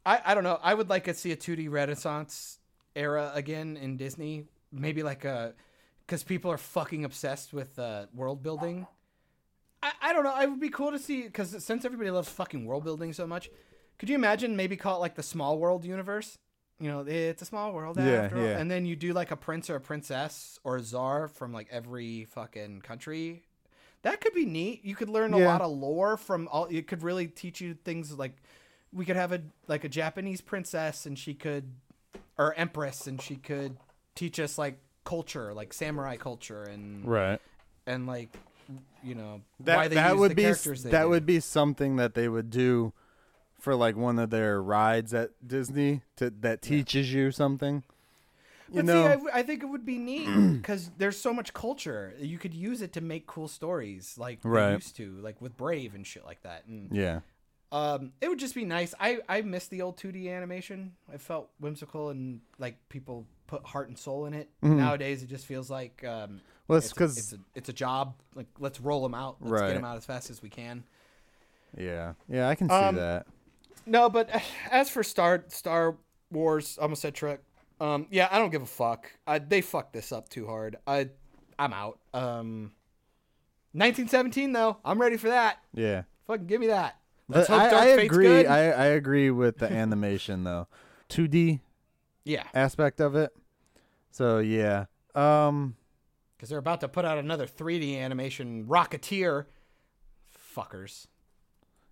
I 0.04 0.20
I 0.26 0.34
don't 0.34 0.44
know. 0.44 0.58
I 0.62 0.74
would 0.74 0.88
like 0.88 1.04
to 1.04 1.14
see 1.14 1.32
a 1.32 1.36
2D 1.36 1.70
Renaissance 1.70 2.58
era 2.94 3.30
again 3.34 3.76
in 3.76 3.96
Disney. 3.96 4.44
Maybe 4.72 5.02
like 5.02 5.24
a 5.24 5.54
because 6.06 6.22
people 6.22 6.50
are 6.50 6.58
fucking 6.58 7.04
obsessed 7.04 7.52
with 7.52 7.78
uh, 7.78 8.06
world 8.14 8.42
building. 8.42 8.86
I, 9.82 9.92
I 10.02 10.12
don't 10.12 10.24
know. 10.24 10.38
It 10.40 10.50
would 10.50 10.60
be 10.60 10.70
cool 10.70 10.90
to 10.90 10.98
see 10.98 11.22
because 11.22 11.62
since 11.64 11.84
everybody 11.84 12.10
loves 12.10 12.28
fucking 12.28 12.64
world 12.64 12.84
building 12.84 13.12
so 13.12 13.26
much, 13.26 13.50
could 13.98 14.08
you 14.08 14.14
imagine 14.14 14.56
maybe 14.56 14.76
call 14.76 14.96
it 14.96 15.00
like 15.00 15.14
the 15.14 15.22
small 15.22 15.58
world 15.58 15.84
universe? 15.84 16.38
You 16.80 16.88
know, 16.90 17.00
it's 17.06 17.42
a 17.42 17.44
small 17.44 17.72
world 17.72 17.96
Yeah, 17.96 18.04
after 18.22 18.36
all. 18.38 18.44
yeah. 18.44 18.58
And 18.58 18.70
then 18.70 18.86
you 18.86 18.94
do 18.94 19.12
like 19.12 19.30
a 19.32 19.36
prince 19.36 19.68
or 19.68 19.74
a 19.76 19.80
princess 19.80 20.60
or 20.62 20.76
a 20.76 20.82
czar 20.82 21.26
from 21.28 21.52
like 21.52 21.66
every 21.70 22.24
fucking 22.26 22.82
country. 22.82 23.42
That 24.02 24.20
could 24.20 24.32
be 24.32 24.44
neat. 24.46 24.84
You 24.84 24.94
could 24.94 25.08
learn 25.08 25.34
a 25.34 25.38
Yeah. 25.38 25.46
lot 25.48 25.60
of 25.60 25.72
lore 25.72 26.16
from 26.16 26.46
all. 26.48 26.66
It 26.66 26.86
could 26.86 27.02
really 27.02 27.26
teach 27.26 27.60
you 27.60 27.74
things 27.74 28.16
like 28.16 28.36
we 28.92 29.04
could 29.04 29.16
have 29.16 29.32
a 29.32 29.42
like 29.66 29.82
a 29.82 29.88
Japanese 29.88 30.40
princess 30.40 31.04
and 31.04 31.18
she 31.18 31.34
could 31.34 31.74
or 32.38 32.54
empress 32.54 33.08
and 33.08 33.20
she 33.20 33.34
could 33.34 33.76
teach 34.14 34.38
us 34.38 34.56
like 34.56 34.78
culture, 35.04 35.52
like 35.52 35.72
samurai 35.72 36.16
culture 36.16 36.62
and 36.62 37.04
right. 37.04 37.40
and 37.88 38.06
like 38.06 38.38
you 39.02 39.16
know 39.16 39.40
That 39.60 39.76
why 39.76 39.88
they 39.88 39.96
that 39.96 40.12
use 40.12 40.20
would 40.20 40.30
the 40.30 40.34
be 40.36 40.42
characters 40.42 40.82
they 40.84 40.90
that 40.90 41.02
do. 41.02 41.08
would 41.08 41.26
be 41.26 41.40
something 41.40 41.96
that 41.96 42.14
they 42.14 42.28
would 42.28 42.50
do 42.50 42.92
for 43.58 43.74
like 43.74 43.96
one 43.96 44.18
of 44.18 44.30
their 44.30 44.62
rides 44.62 45.12
at 45.14 45.30
Disney 45.46 46.02
to 46.16 46.30
that 46.40 46.62
teaches 46.62 47.12
you 47.12 47.30
something. 47.30 47.82
You 48.70 48.76
But 48.76 48.84
know, 48.84 49.02
see, 49.02 49.06
I, 49.08 49.12
w- 49.12 49.30
I 49.32 49.42
think 49.42 49.62
it 49.62 49.66
would 49.66 49.86
be 49.86 49.96
neat 49.98 50.26
because 50.60 50.90
there's 50.98 51.18
so 51.18 51.32
much 51.32 51.54
culture. 51.54 52.12
You 52.18 52.36
could 52.38 52.52
use 52.54 52.82
it 52.82 52.92
to 52.94 53.00
make 53.00 53.26
cool 53.26 53.48
stories, 53.48 54.16
like 54.18 54.42
they 54.42 54.48
Right. 54.48 54.72
used 54.74 54.94
to, 54.96 55.12
like 55.22 55.40
with 55.40 55.56
Brave 55.56 55.94
and 55.94 56.06
shit 56.06 56.24
like 56.26 56.42
that. 56.42 56.66
And 56.66 56.94
yeah. 56.94 57.20
um, 57.72 58.12
it 58.20 58.28
would 58.28 58.38
just 58.38 58.54
be 58.54 58.64
nice. 58.66 58.94
I 59.00 59.20
I 59.28 59.40
miss 59.40 59.68
the 59.68 59.80
old 59.82 59.96
2D 59.96 60.28
animation. 60.34 60.92
It 61.12 61.20
felt 61.22 61.48
whimsical 61.58 62.10
and 62.10 62.40
like 62.58 62.76
people 62.90 63.24
put 63.46 63.64
heart 63.64 63.88
and 63.88 63.96
soul 63.98 64.26
in 64.26 64.34
it. 64.34 64.50
Nowadays, 64.62 65.22
it 65.22 65.30
just 65.30 65.46
feels 65.46 65.70
like 65.70 66.04
um, 66.04 66.42
Well, 66.68 66.76
it's 66.76 66.88
it's, 66.88 66.92
a- 66.92 66.98
'cause- 66.98 67.18
it's 67.18 67.32
a, 67.32 67.38
it's 67.54 67.68
a 67.70 67.72
job. 67.72 68.14
Like 68.34 68.48
let's 68.60 68.80
roll 68.82 69.02
them 69.02 69.14
out. 69.14 69.36
Let's 69.40 69.50
Right. 69.50 69.68
get 69.68 69.74
them 69.76 69.84
out 69.86 69.96
as 69.96 70.04
fast 70.04 70.28
as 70.28 70.42
we 70.42 70.50
can. 70.50 70.84
Yeah. 71.76 72.12
Yeah, 72.28 72.48
I 72.50 72.54
can 72.54 72.68
see 72.68 72.74
Um, 72.74 72.96
that. 72.96 73.26
No, 73.86 74.08
but 74.08 74.28
as 74.70 74.90
for 74.90 75.02
Star 75.02 75.44
Star 75.48 75.96
Wars, 76.30 76.78
I 76.78 76.82
almost 76.82 77.02
said 77.02 77.14
Trek. 77.14 77.40
Um, 77.80 78.06
yeah, 78.10 78.28
I 78.30 78.38
don't 78.38 78.50
give 78.50 78.62
a 78.62 78.66
fuck. 78.66 79.10
I, 79.26 79.38
they 79.38 79.60
fucked 79.60 79.92
this 79.92 80.10
up 80.10 80.28
too 80.28 80.46
hard. 80.46 80.76
I, 80.86 81.10
I'm 81.58 81.72
out. 81.72 82.00
Um, 82.12 82.72
1917 83.72 84.52
though, 84.52 84.78
I'm 84.84 85.00
ready 85.00 85.16
for 85.16 85.28
that. 85.28 85.58
Yeah. 85.72 86.02
Fucking 86.26 86.46
give 86.46 86.60
me 86.60 86.66
that. 86.68 86.98
Let's 87.28 87.48
hope 87.48 87.60
I, 87.60 87.70
Dark 87.70 87.82
I 87.82 87.96
Fate's 87.96 88.12
agree. 88.12 88.26
good. 88.26 88.46
I, 88.46 88.58
I 88.70 88.84
agree 88.86 89.30
with 89.30 89.58
the 89.58 89.70
animation 89.70 90.44
though. 90.44 90.66
2D 91.10 91.60
yeah, 92.24 92.44
aspect 92.52 93.00
of 93.00 93.14
it. 93.14 93.32
So 94.10 94.38
yeah. 94.38 94.86
Um. 95.14 95.76
because 96.36 96.48
they're 96.48 96.58
about 96.58 96.80
to 96.80 96.88
put 96.88 97.04
out 97.04 97.18
another 97.18 97.46
3D 97.46 97.98
animation 97.98 98.66
Rocketeer. 98.66 99.44
Fuckers. 100.56 101.06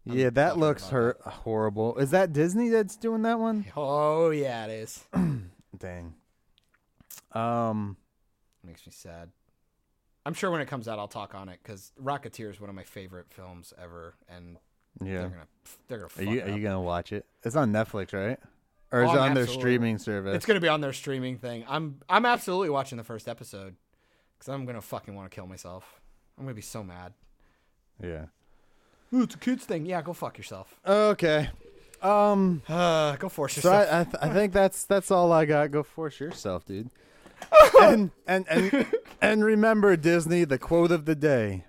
Yeah, 0.09 0.31
that 0.31 0.57
looks 0.57 0.89
hurt 0.89 1.21
horrible. 1.21 1.97
Is 1.99 2.11
that 2.13 2.33
Disney 2.33 2.69
that's 2.69 2.97
doing 2.97 3.23
that 3.23 3.39
one? 3.39 3.65
Oh 3.77 4.31
yeah, 4.31 4.67
it 4.67 4.71
is. 4.71 5.05
Dang. 5.79 6.15
Um. 7.33 7.97
Makes 8.65 8.87
me 8.87 8.93
sad. 8.93 9.31
I'm 10.25 10.35
sure 10.35 10.51
when 10.51 10.61
it 10.61 10.67
comes 10.67 10.89
out, 10.89 10.99
I'll 10.99 11.07
talk 11.09 11.35
on 11.35 11.49
it 11.49 11.61
because 11.63 11.93
Rocketeer 12.03 12.51
is 12.51 12.61
one 12.61 12.69
of 12.69 12.75
my 12.75 12.83
favorite 12.83 13.27
films 13.31 13.73
ever, 13.81 14.15
and 14.29 14.57
Yeah. 15.01 15.21
they're 15.21 15.29
gonna 15.29 15.47
they're 15.89 15.99
gonna. 15.99 16.11
Are 16.19 16.33
you 16.35 16.41
are 16.41 16.49
up. 16.51 16.57
you 16.57 16.63
gonna 16.63 16.81
watch 16.81 17.13
it? 17.13 17.27
It's 17.45 17.55
on 17.57 17.73
Netflix, 17.73 18.13
right? 18.13 18.39
Or 18.93 19.03
is 19.03 19.11
Oh, 19.11 19.15
it 19.15 19.19
on 19.19 19.35
their 19.35 19.47
streaming 19.47 19.99
service? 19.99 20.35
It's 20.37 20.47
gonna 20.47 20.61
be 20.61 20.69
on 20.69 20.81
their 20.81 20.93
streaming 20.93 21.39
thing. 21.39 21.65
I'm 21.69 22.01
I'm 22.09 22.25
absolutely 22.27 22.71
watching 22.71 22.99
the 22.99 23.05
first 23.05 23.29
episode 23.29 23.77
because 24.39 24.53
I'm 24.53 24.65
gonna 24.67 24.81
fucking 24.83 25.15
want 25.15 25.31
to 25.31 25.35
kill 25.35 25.47
myself. 25.47 26.01
I'm 26.39 26.45
gonna 26.45 26.55
be 26.55 26.61
so 26.63 26.83
mad. 26.83 27.13
yeah. 28.03 28.27
Ooh, 29.15 29.23
it's 29.23 29.35
a 29.35 29.39
kids 29.39 29.65
thing. 29.65 29.87
Yeah, 29.87 30.03
go 30.03 30.13
fuck 30.13 30.37
yourself. 30.39 30.75
Okay. 30.87 31.51
Um. 32.03 32.63
Uh, 32.69 33.17
go 33.19 33.29
force 33.29 33.55
So 33.55 33.71
yourself. 33.71 33.89
I 33.93 34.01
I, 34.01 34.05
th- 34.05 34.17
I 34.23 34.29
think 34.35 34.53
that's 34.53 34.85
that's 34.85 35.11
all 35.11 35.33
I 35.33 35.45
got. 35.45 35.71
Go 35.71 35.83
force 35.83 36.21
yourself, 36.21 36.65
dude. 36.67 36.91
and 37.81 38.11
and 38.27 38.47
and 38.49 38.87
and 39.21 39.45
remember 39.45 39.97
Disney. 39.97 40.45
The 40.45 40.59
quote 40.59 40.91
of 40.91 41.05
the 41.05 41.15
day: 41.15 41.65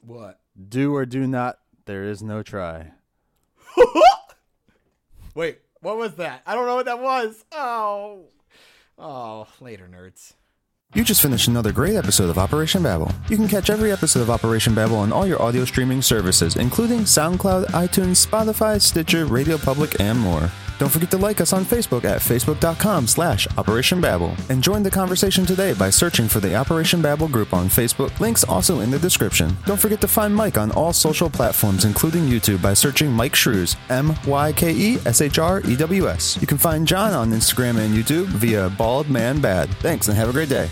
what? 0.00 0.40
Do 0.68 0.94
or 0.94 1.06
do 1.06 1.26
not. 1.26 1.58
There 1.86 2.04
is 2.04 2.22
no 2.22 2.42
try. 2.42 2.92
Wait, 5.34 5.60
what 5.80 5.96
was 5.96 6.14
that? 6.16 6.42
I 6.46 6.54
don't 6.54 6.66
know 6.66 6.76
what 6.76 6.86
that 6.86 7.00
was. 7.00 7.44
Oh, 7.52 8.26
oh, 8.98 9.46
later, 9.60 9.88
nerds. 9.92 10.34
You 10.94 11.04
just 11.04 11.22
finished 11.22 11.48
another 11.48 11.72
great 11.72 11.96
episode 11.96 12.28
of 12.28 12.36
Operation 12.36 12.82
Babel. 12.82 13.10
You 13.30 13.38
can 13.38 13.48
catch 13.48 13.70
every 13.70 13.90
episode 13.90 14.20
of 14.20 14.28
Operation 14.28 14.74
Babel 14.74 14.96
on 14.96 15.10
all 15.10 15.26
your 15.26 15.40
audio 15.40 15.64
streaming 15.64 16.02
services, 16.02 16.56
including 16.56 17.00
SoundCloud, 17.00 17.68
iTunes, 17.68 18.26
Spotify, 18.26 18.78
Stitcher, 18.78 19.24
Radio 19.24 19.56
Public, 19.56 19.98
and 20.00 20.20
more. 20.20 20.50
Don't 20.78 20.90
forget 20.90 21.10
to 21.12 21.16
like 21.16 21.40
us 21.40 21.54
on 21.54 21.64
Facebook 21.64 22.04
at 22.04 22.20
facebook.com 22.20 23.06
slash 23.06 23.48
Operation 23.56 24.02
Babel. 24.02 24.36
And 24.50 24.62
join 24.62 24.82
the 24.82 24.90
conversation 24.90 25.46
today 25.46 25.72
by 25.72 25.88
searching 25.88 26.28
for 26.28 26.40
the 26.40 26.54
Operation 26.56 27.00
Babel 27.00 27.26
group 27.26 27.54
on 27.54 27.68
Facebook. 27.68 28.20
Links 28.20 28.44
also 28.44 28.80
in 28.80 28.90
the 28.90 28.98
description. 28.98 29.56
Don't 29.64 29.80
forget 29.80 30.02
to 30.02 30.08
find 30.08 30.36
Myke 30.36 30.60
on 30.60 30.72
all 30.72 30.92
social 30.92 31.30
platforms, 31.30 31.86
including 31.86 32.24
YouTube, 32.24 32.60
by 32.60 32.74
searching 32.74 33.08
Myke 33.08 33.34
Shrews, 33.34 33.76
M-Y-K-E-S-H-R-E-W-S. 33.88 36.38
You 36.38 36.46
can 36.46 36.58
find 36.58 36.86
John 36.86 37.14
on 37.14 37.30
Instagram 37.30 37.78
and 37.78 37.94
YouTube 37.94 38.26
via 38.26 38.68
Bald 38.68 39.08
Man 39.08 39.40
Bad. 39.40 39.70
Thanks 39.76 40.08
and 40.08 40.18
have 40.18 40.28
a 40.28 40.32
great 40.32 40.50
day. 40.50 40.68